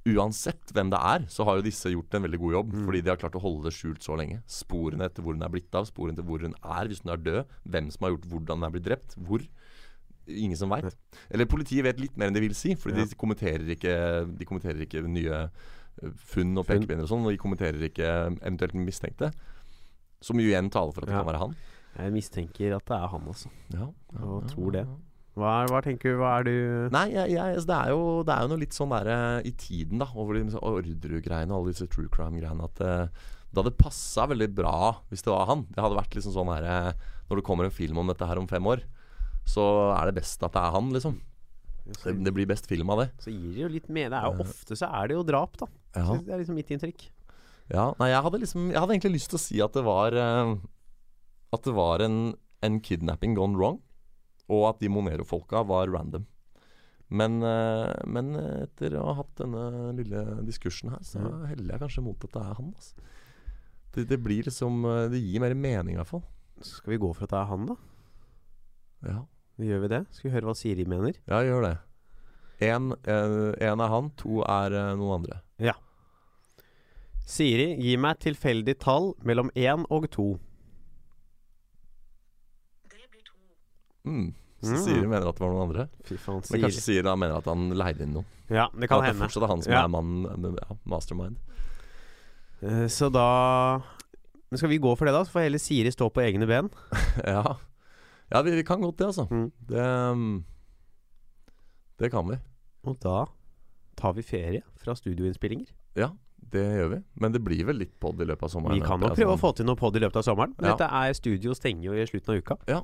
Uansett 0.05 0.69
hvem 0.77 0.91
det 0.93 0.99
er, 1.01 1.23
så 1.33 1.47
har 1.49 1.57
jo 1.57 1.65
disse 1.65 1.89
gjort 1.89 2.13
en 2.19 2.25
veldig 2.27 2.41
god 2.43 2.53
jobb. 2.59 2.73
Fordi 2.85 3.01
de 3.05 3.09
har 3.13 3.21
klart 3.21 3.37
å 3.39 3.41
holde 3.41 3.71
det 3.71 3.73
skjult 3.77 4.05
så 4.05 4.17
lenge. 4.21 4.43
Sporene 4.53 5.07
etter 5.09 5.25
hvor 5.25 5.33
hun 5.37 5.45
er 5.47 5.53
blitt 5.53 5.73
av, 5.79 5.87
sporene 5.89 6.19
til 6.19 6.27
hvor 6.29 6.45
hun 6.45 6.53
er 6.61 6.91
hvis 6.91 7.01
hun 7.05 7.13
er 7.15 7.23
død. 7.25 7.55
Hvem 7.73 7.89
som 7.95 8.05
har 8.05 8.13
gjort 8.13 8.27
hvordan 8.35 8.61
hun 8.61 8.69
er 8.69 8.75
blitt 8.75 8.85
drept. 8.91 9.17
Hvor. 9.17 9.47
Ingen 10.29 10.57
som 10.61 10.73
veit. 10.73 10.93
Eller 11.33 11.49
politiet 11.49 11.85
vet 11.85 11.99
litt 12.01 12.19
mer 12.21 12.29
enn 12.31 12.37
de 12.37 12.45
vil 12.45 12.57
si, 12.57 12.75
fordi 12.81 13.01
Ja. 13.01 13.05
de 13.09 13.17
kommenterer 13.21 13.65
ikke 13.77 13.97
De 14.39 14.45
kommenterer 14.49 14.81
ikke 14.85 15.03
nye 15.09 15.41
eh, 16.03 16.11
funn 16.17 16.57
og 16.59 16.67
pekepinner 16.67 17.05
og 17.05 17.09
sånn, 17.13 17.25
og 17.25 17.33
de 17.33 17.41
kommenterer 17.41 17.81
ikke 17.89 18.09
eventuelt 18.41 18.75
mistenkte. 18.75 19.33
Som 20.25 20.41
jo 20.41 20.49
igjen 20.49 20.71
taler 20.73 20.93
for 20.93 21.05
at 21.05 21.09
det 21.09 21.15
Ja. 21.17 21.23
kan 21.25 21.33
være 21.33 21.43
han. 21.45 21.57
Jeg 21.97 22.13
mistenker 22.15 22.77
at 22.77 22.87
det 22.91 22.97
er 22.99 23.11
han, 23.13 23.27
altså. 23.31 23.51
Ja, 23.75 23.89
ja, 24.15 24.23
Og 24.25 24.49
tror 24.51 24.73
det. 24.75 24.85
Hva, 25.35 25.51
er- 25.65 25.71
hva 25.73 25.81
tenker 25.83 26.15
du? 26.15 26.19
Hva 26.21 26.33
er 26.41 26.45
du 26.47 26.55
Nei, 26.95 27.09
jeg, 27.11 27.33
jeg, 27.35 27.55
altså, 27.59 27.67
det, 27.71 27.77
er 27.79 27.91
jo, 27.95 28.03
det 28.27 28.35
er 28.35 28.43
jo 28.45 28.51
noe 28.53 28.63
litt 28.63 28.77
sånn 28.77 28.93
der 28.95 29.09
i 29.43 29.53
tiden, 29.59 29.99
da, 30.03 30.07
over 30.15 30.39
de 30.39 30.45
Orderud-greiene 30.59 31.51
og 31.55 31.59
alle 31.65 31.73
disse 31.75 31.89
true 31.91 32.11
crime-greiene, 32.15 32.69
at 32.71 32.83
uh, 32.83 33.31
det 33.55 33.63
hadde 33.63 33.75
passa 33.79 34.27
veldig 34.31 34.49
bra 34.55 34.77
hvis 35.11 35.23
det 35.27 35.31
var 35.31 35.47
han. 35.51 35.65
Det 35.71 35.83
hadde 35.83 35.99
vært 35.99 36.15
liksom 36.19 36.35
sånn 36.35 36.51
her 36.51 36.65
eh, 36.67 37.11
Når 37.31 37.39
det 37.39 37.45
kommer 37.47 37.69
en 37.69 37.75
film 37.75 38.01
om 38.03 38.09
dette 38.11 38.27
her 38.27 38.41
om 38.41 38.49
fem 38.51 38.67
år, 38.67 38.83
så 39.47 39.63
er 39.95 40.11
det 40.11 40.17
best 40.19 40.43
at 40.43 40.55
det 40.57 40.63
er 40.63 40.75
han, 40.75 40.89
liksom. 40.95 41.21
Det, 41.85 42.15
det 42.25 42.33
blir 42.35 42.49
best 42.49 42.67
film 42.67 42.91
av 42.95 43.03
det. 43.03 43.11
så 43.21 43.31
gir 43.31 43.53
det 43.55 43.63
jo 43.63 43.69
litt 43.71 43.89
med. 43.93 44.11
Det 44.11 44.19
er 44.19 44.27
jo 44.31 44.47
ofte 44.47 44.79
så 44.81 44.89
er 44.89 45.11
det 45.11 45.19
jo 45.19 45.23
drap, 45.29 45.55
da. 45.61 45.69
Ja. 45.95 46.17
Det 46.19 46.33
er 46.35 46.41
liksom 46.43 46.57
mitt 46.59 46.71
inntrykk. 46.75 47.05
Ja, 47.71 47.91
nei, 48.01 48.11
jeg 48.11 48.21
hadde 48.27 48.39
liksom 48.43 48.65
Jeg 48.73 48.77
hadde 48.77 48.93
egentlig 48.93 49.15
lyst 49.15 49.31
til 49.33 49.39
å 49.39 49.43
si 49.45 49.61
at 49.65 49.73
det 49.77 49.85
var 49.87 50.17
eh, 50.19 50.55
At 51.55 51.67
det 51.67 51.75
var 51.77 52.03
en, 52.05 52.35
en 52.65 52.79
kidnapping 52.85 53.37
gone 53.39 53.59
wrong, 53.59 53.81
og 54.51 54.69
at 54.73 54.81
de 54.83 54.91
Monero-folka 54.93 55.63
var 55.69 55.93
random. 55.93 56.27
Men, 57.15 57.39
eh, 57.47 57.93
men 58.11 58.33
etter 58.37 58.97
å 58.99 59.05
ha 59.11 59.19
hatt 59.21 59.37
denne 59.39 59.93
lille 59.97 60.25
diskursen 60.47 60.91
her, 60.95 61.03
så 61.07 61.23
heller 61.51 61.77
jeg 61.77 61.85
kanskje 61.85 62.05
mot 62.07 62.27
at 62.27 62.35
det 62.35 62.43
er 62.43 62.57
han. 62.59 62.73
Altså. 62.75 63.11
Det, 63.95 64.09
det 64.11 64.19
blir 64.25 64.49
liksom 64.49 64.83
eh, 64.91 65.05
Det 65.13 65.21
gir 65.23 65.45
mer 65.45 65.55
mening, 65.55 65.95
i 65.95 66.01
hvert 66.01 66.11
fall. 66.11 66.25
Skal 66.65 66.95
vi 66.95 67.03
gå 67.03 67.13
for 67.15 67.27
at 67.29 67.35
det 67.35 67.41
er 67.43 67.51
han, 67.53 67.69
da? 67.71 67.77
Ja, 69.05 69.21
Gjør 69.63 69.85
vi 69.85 69.89
det? 69.93 70.01
Skal 70.11 70.29
vi 70.29 70.35
høre 70.35 70.49
hva 70.49 70.55
Siri 70.59 70.85
mener? 70.91 71.15
ja 71.31 71.39
gjør 71.47 71.63
det. 71.63 71.75
Én 72.65 72.91
er 73.07 73.91
han, 73.93 74.09
to 74.19 74.41
er 74.43 74.75
eh, 74.75 74.95
noen 74.99 75.21
andre. 75.21 75.39
Ja. 75.63 75.77
Siri, 77.27 77.77
gi 77.79 77.95
meg 77.97 78.19
tilfeldig 78.25 78.75
tall 78.83 79.13
mellom 79.23 79.53
én 79.55 79.87
og 79.95 80.09
to. 80.11 80.27
Det 82.91 83.07
blir 83.13 83.23
to. 83.23 83.39
Mm. 84.07 84.35
Så 84.65 84.71
Mm. 84.73 84.79
Siri 84.85 85.07
mener 85.07 85.29
at 85.29 85.37
det 85.37 85.41
var 85.45 85.51
noen 85.53 85.69
andre. 85.69 85.89
Fy 86.05 86.17
faen, 86.17 86.41
Men 86.51 86.61
kanskje 86.63 86.81
Siri 86.81 87.03
da 87.03 87.15
mener 87.17 87.37
at 87.37 87.45
han 87.45 87.69
leide 87.77 88.01
inn 88.01 88.15
noen. 88.15 88.25
Ja, 88.49 88.69
det 88.73 88.89
kan 88.89 88.99
at 89.03 89.05
det 89.05 89.11
hende. 89.15 89.27
fortsatt 89.27 89.43
er 89.43 89.47
han 89.53 89.63
som 89.63 89.73
Ja. 89.73 89.85
er 89.85 89.89
mannen, 89.89 90.57
ja, 90.57 90.77
mastermind. 90.87 91.37
Eh, 92.63 92.87
Så 92.89 93.11
da 93.13 93.83
Men 94.51 94.59
skal 94.59 94.69
vi 94.71 94.79
gå 94.79 94.97
for 94.97 95.05
det, 95.05 95.13
da? 95.13 95.25
Så 95.25 95.33
får 95.33 95.43
heller 95.43 95.59
Siri 95.59 95.91
stå 95.91 96.09
på 96.13 96.23
egne 96.23 96.47
ben. 96.47 96.71
ja, 97.27 97.57
ja 98.33 98.43
vi, 98.43 98.51
vi 98.55 98.63
kan 98.63 98.81
godt 98.81 98.97
det, 98.99 99.07
altså. 99.07 99.27
Mm. 99.31 99.51
Det, 99.67 99.81
um, 100.13 100.45
det 101.99 102.11
kan 102.13 102.29
vi. 102.29 102.37
Og 102.87 102.99
da 103.01 103.27
tar 103.97 104.13
vi 104.15 104.23
ferie 104.23 104.63
fra 104.77 104.95
studioinnspillinger. 104.95 105.67
Ja, 105.97 106.11
det 106.39 106.63
gjør 106.63 106.89
vi. 106.97 107.03
Men 107.21 107.33
det 107.33 107.43
blir 107.45 107.65
vel 107.67 107.77
litt 107.83 107.99
pod 108.01 108.21
i 108.21 108.25
løpet 108.25 108.45
av 108.45 108.51
sommeren. 108.51 108.79
Vi 108.81 108.87
kan 108.87 109.01
nok 109.01 109.11
altså. 109.11 109.23
prøve 109.25 109.37
å 109.37 109.41
få 109.41 109.55
til 109.57 109.67
noe 109.67 109.77
pod 109.77 109.97
i 109.97 110.01
løpet 110.01 110.17
av 110.17 110.25
sommeren. 110.25 110.55
Men 110.59 110.71
Ja. 110.71 110.77
dette 110.77 110.91
er 110.93 111.13
studio 111.15 111.53
stenger 111.55 111.83
jo 111.85 111.93
i 111.93 112.07
slutten 112.07 112.35
av 112.35 112.39
uka. 112.43 112.57
Ja. 112.69 112.83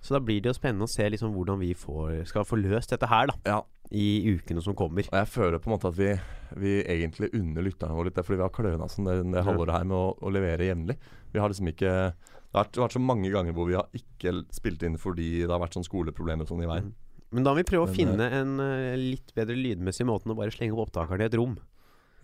Så 0.00 0.14
da 0.14 0.20
blir 0.22 0.40
det 0.42 0.52
jo 0.52 0.56
spennende 0.56 0.86
å 0.86 0.90
se 0.90 1.08
liksom 1.10 1.32
hvordan 1.34 1.58
vi 1.60 1.72
får, 1.74 2.22
skal 2.30 2.46
få 2.46 2.58
løst 2.60 2.92
dette 2.94 3.08
her 3.10 3.26
da 3.32 3.34
Ja. 3.48 3.58
i 3.90 4.30
ukene 4.36 4.62
som 4.62 4.76
kommer. 4.78 5.08
Og 5.10 5.16
jeg 5.18 5.28
føler 5.32 5.58
på 5.58 5.70
en 5.70 5.74
måte 5.74 5.90
at 5.90 5.98
vi, 5.98 6.12
vi 6.60 6.74
egentlig 6.84 7.32
unner 7.34 7.66
lytterne 7.66 7.96
våre 7.96 8.08
litt 8.10 8.14
det, 8.18 8.24
fordi 8.24 8.38
vi 8.38 8.46
har 8.46 8.54
kløna 8.54 8.88
sånn 8.92 9.08
det, 9.10 9.16
det 9.34 9.44
halvåret 9.44 9.74
her 9.74 9.88
med 9.88 9.96
å, 9.98 10.14
å 10.22 10.30
levere 10.32 10.68
jevnlig. 10.70 10.96
Vi 11.32 11.42
har 11.42 11.50
liksom 11.50 11.72
ikke 11.72 11.92
det 12.48 12.56
har, 12.56 12.64
vært, 12.64 12.78
vært 12.80 12.94
så 12.96 13.02
mange 13.04 13.28
ganger 13.32 13.52
hvor 13.52 13.66
vi 13.68 13.76
har 13.76 13.88
ikke 13.92 14.32
spilt 14.56 14.82
inn 14.86 14.96
fordi 15.00 15.42
det 15.42 15.52
har 15.52 15.60
vært 15.60 15.74
sånn 15.76 15.84
skoleproblemer 15.84 16.48
sånn 16.48 16.62
i 16.64 16.70
veien. 16.70 16.94
Men 17.28 17.44
da 17.44 17.52
må 17.52 17.60
vi 17.60 17.66
prøve 17.68 17.84
å 17.84 17.90
Men, 17.90 17.96
finne 17.98 18.28
en 18.38 18.54
uh, 18.62 18.94
litt 18.96 19.34
bedre 19.36 19.58
lydmessig 19.58 20.06
måte 20.08 20.24
enn 20.24 20.32
å 20.32 20.38
bare 20.38 20.54
slenge 20.54 20.72
opp 20.72 20.86
opptakeren 20.86 21.20
i 21.20 21.26
et 21.28 21.36
rom. 21.36 21.58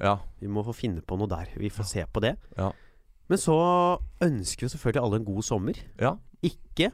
Ja. 0.00 0.14
Vi 0.40 0.48
må 0.48 0.64
få 0.64 0.72
finne 0.72 1.02
på 1.04 1.18
noe 1.20 1.28
der. 1.28 1.50
Vi 1.60 1.68
får 1.68 1.90
se 1.90 2.06
på 2.08 2.22
det. 2.24 2.38
Ja. 2.56 2.70
Men 3.28 3.40
så 3.40 3.58
ønsker 4.24 4.64
vi 4.64 4.72
selvfølgelig 4.72 5.02
alle 5.02 5.20
en 5.20 5.28
god 5.28 5.44
sommer. 5.44 5.82
ja. 6.00 6.16
Ikke 6.44 6.90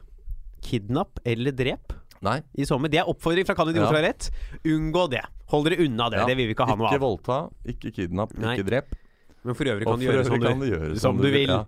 kidnapp 0.61 1.19
eller 1.25 1.51
drep 1.51 1.93
Nei. 2.21 2.39
i 2.57 2.65
sommer. 2.69 2.89
Det 2.93 2.99
er 3.01 3.09
oppfordring 3.09 3.45
fra 3.47 3.55
Kan 3.57 3.69
idioter 3.73 3.97
Ja. 3.97 4.07
rett. 4.09 4.29
Unngå 4.63 5.09
det. 5.09 5.23
Hold 5.51 5.65
dere 5.67 5.83
unna 5.85 6.09
det. 6.09 6.19
Ja. 6.21 6.25
Det 6.29 6.37
vil 6.37 6.47
vi 6.47 6.53
ikke 6.55 6.67
ha 6.69 6.75
noe 6.75 6.87
av. 6.87 6.93
Ikke 6.93 7.01
voldta, 7.01 7.37
ikke 7.65 7.91
kidnapp, 7.95 8.33
Nei. 8.37 8.55
ikke 8.57 8.67
drep. 8.69 8.95
Men 9.43 9.55
for 9.57 9.65
øvrig 9.65 9.85
kan 9.89 9.99
du 9.99 10.05
gjøre 10.05 10.21
øvrig 10.21 10.25
som 10.29 10.41
kan 10.41 10.59
du 10.59 10.65
gjøre 10.69 10.99
som 10.99 11.17
du 11.17 11.29
vil. 11.31 11.47
Ja. 11.49 11.65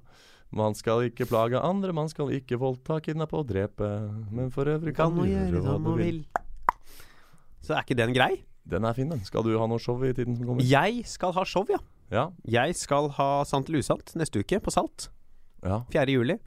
Man 0.53 0.75
skal 0.77 1.09
ikke 1.09 1.25
plage 1.25 1.57
andre, 1.59 1.91
man 1.91 2.07
skal 2.09 2.27
ikke 2.29 2.59
voldta, 2.61 2.99
kidnappe 3.01 3.33
og 3.33 3.47
drepe. 3.49 3.87
Men 4.31 4.51
for 4.53 4.65
øvrig 4.69 4.93
kan 4.95 5.09
kan, 5.09 5.17
du 5.17 5.25
gjøre 5.25 5.49
gjøre 5.49 5.63
hva 5.63 5.73
som 5.73 5.83
du 5.83 5.95
vil. 5.97 6.05
vil. 6.21 6.25
Så 7.63 7.73
er 7.75 7.81
ikke 7.81 7.97
den 7.97 8.13
grei? 8.13 8.43
Den 8.69 8.85
er 8.85 8.93
fin, 8.93 9.09
den. 9.09 9.23
Skal 9.25 9.43
du 9.43 9.57
ha 9.57 9.65
noe 9.67 9.79
show 9.81 9.97
i 10.05 10.13
tiden 10.13 10.37
som 10.37 10.45
kommer? 10.45 10.61
Jeg 10.63 11.03
skal 11.09 11.33
ha 11.33 11.43
show, 11.43 11.65
ja. 11.69 11.79
Ja. 12.11 12.29
Jeg 12.45 12.75
skal 12.75 13.09
ha 13.17 13.43
Sant 13.43 13.67
eller 13.69 13.79
usant 13.81 14.13
neste 14.15 14.39
uke, 14.39 14.59
på 14.61 14.71
Salt. 14.71 15.09
ja. 15.65 15.81
4. 15.91 16.05
juli. 16.13 16.37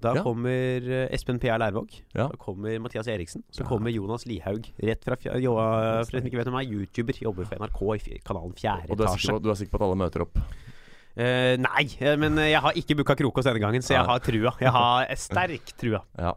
Da 0.00 0.14
Ja. 0.14 0.22
kommer 0.22 0.84
eh, 0.88 1.08
Espen 1.14 1.38
P.R. 1.42 1.58
Lærvåg. 1.58 1.90
Ja. 2.14 2.28
Da 2.28 2.36
kommer 2.38 2.78
Mathias 2.80 3.08
Eriksen. 3.10 3.42
Så 3.50 3.62
Ja. 3.64 3.68
kommer 3.68 3.90
Jonas 3.90 4.26
Lihaug. 4.26 4.68
Rett 4.82 5.02
fra 5.04 5.16
jo, 5.40 5.54
For 5.58 6.04
som 6.10 6.20
ikke 6.28 6.38
vet 6.38 6.46
hvem 6.46 6.58
er, 6.60 6.70
YouTuber. 6.72 7.18
Jobber 7.22 7.44
for 7.50 7.56
NRK 7.58 7.82
i 8.14 8.18
kanalen 8.24 8.54
Fjerde 8.54 8.90
Og 8.90 8.96
du 8.98 9.04
etasje. 9.04 9.34
Og 9.34 9.42
du 9.42 9.50
er 9.50 9.54
sikker 9.58 9.72
på 9.74 9.80
at 9.82 9.86
alle 9.88 9.96
møter 10.04 10.22
opp? 10.22 10.38
Uh, 11.18 11.56
nei, 11.58 11.82
eh, 11.98 12.14
men 12.16 12.36
jeg 12.38 12.60
har 12.62 12.72
ikke 12.78 12.94
booka 12.94 13.16
Krokås 13.18 13.42
denne 13.48 13.58
gangen, 13.58 13.82
så 13.82 13.96
jeg 13.96 14.06
har 14.06 14.20
trua. 14.22 14.52
Jeg 14.62 14.70
har 14.70 15.08
sterk 15.26 15.72
trua. 15.76 16.04
Ja. 16.16 16.34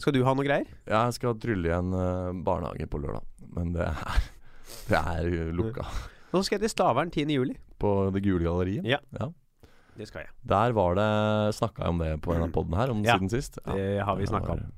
Skal 0.00 0.14
du 0.16 0.22
ha 0.24 0.32
noe 0.34 0.44
greier? 0.46 0.66
Jeg 0.88 1.12
skal 1.16 1.36
trylle 1.40 1.68
i 1.68 1.74
en 1.76 1.92
eh, 1.92 2.32
barnehage 2.44 2.88
på 2.90 2.98
lørdag, 3.02 3.22
men 3.54 3.72
det 3.76 3.84
er, 3.84 4.24
det 4.88 4.98
er 4.98 5.52
lukka. 5.54 5.84
Nå 6.32 6.42
skal 6.42 6.56
jeg 6.58 6.64
til 6.66 6.72
Stavern 6.72 7.12
10. 7.14 7.28
juli. 7.36 7.54
På 7.78 8.10
Det 8.14 8.22
gule 8.24 8.42
galleriet. 8.46 8.84
Ja. 8.88 8.98
Ja. 9.20 9.28
Det 9.96 10.08
skal 10.08 10.24
jeg. 10.24 10.30
Der 10.50 10.72
var 10.76 10.94
det 10.98 11.08
Snakka 11.54 11.82
jeg 11.84 11.88
om 11.94 11.98
det 12.02 12.12
på 12.22 12.34
en 12.34 12.42
av 12.42 12.50
podene 12.54 12.76
her 12.80 12.90
om 12.90 13.04
Ja, 13.04 13.14
siden 13.18 13.30
sist. 13.30 13.58
det 13.64 14.02
har 14.04 14.16
vi 14.18 14.26
snakket 14.26 14.50
om. 14.50 14.72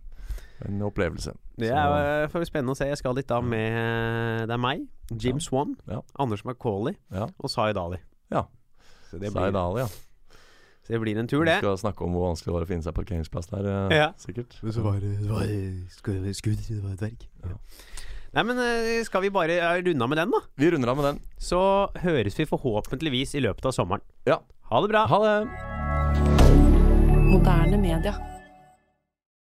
En 0.67 0.81
opplevelse. 0.83 1.35
Det 1.61 1.69
er 1.71 2.23
eh, 2.25 2.29
for 2.33 2.45
spennende 2.49 2.73
å 2.73 2.77
se. 2.79 2.87
Jeg 2.89 2.97
skal 2.97 3.15
dit 3.15 3.27
da 3.29 3.41
med 3.45 4.49
Det 4.49 4.55
er 4.55 4.61
meg, 4.61 4.87
Jim 5.13 5.37
Ja. 5.37 5.45
Swan, 5.45 5.77
Ja. 5.89 6.01
Anders 6.19 6.45
McCauley 6.45 6.97
Ja. 7.13 7.27
og 7.39 7.51
Sai 7.51 7.73
Dali. 7.77 7.99
Ja. 8.33 8.47
Så 9.11 9.19
det, 9.21 9.33
Zaid 9.33 9.53
blir, 9.53 9.61
Ali, 9.61 9.81
ja. 9.81 9.87
så 9.87 10.89
det 10.89 11.01
blir 11.01 11.19
en 11.19 11.29
tur, 11.29 11.45
det. 11.45 11.61
Vi 11.61 11.61
det. 11.61 11.77
skal 11.77 11.79
snakke 11.79 12.05
om 12.05 12.13
hvor 12.17 12.29
vanskelig 12.33 12.47
det 12.51 12.55
var 12.57 12.65
å 12.65 12.69
finne 12.69 12.83
seg 12.83 12.95
parkeringsplass 12.95 13.47
der, 13.53 13.67
eh, 13.91 13.97
Ja. 13.97 14.09
sikkert. 14.19 14.57
Men 14.63 14.73
så 14.73 14.83
var 14.83 14.99
det, 15.01 15.13
det 15.23 15.31
var 15.31 15.45
skudd, 16.33 16.67
det 16.69 16.83
var 16.83 16.93
et 16.93 17.01
verk. 17.01 17.29
Ja. 17.45 17.57
Nei, 18.35 18.43
men 18.43 18.59
eh, 18.59 19.03
skal 19.05 19.23
vi 19.23 19.31
bare 19.31 19.61
runde 19.81 20.03
av 20.03 20.09
med 20.09 20.19
den, 20.19 20.31
da? 20.31 20.41
Vi 20.57 20.71
runder 20.71 20.89
av 20.89 20.97
med 20.97 21.05
den. 21.05 21.21
Så 21.39 21.89
høres 22.03 22.35
vi 22.37 22.45
forhåpentligvis 22.45 23.35
i 23.37 23.41
løpet 23.41 23.65
av 23.65 23.73
sommeren. 23.73 24.01
Ja. 24.27 24.41
Ha 24.69 24.81
det 24.81 24.89
bra. 24.89 25.07
Ha 25.07 25.19
det! 25.25 25.49
Moderne 27.31 27.77
media. 27.77 28.15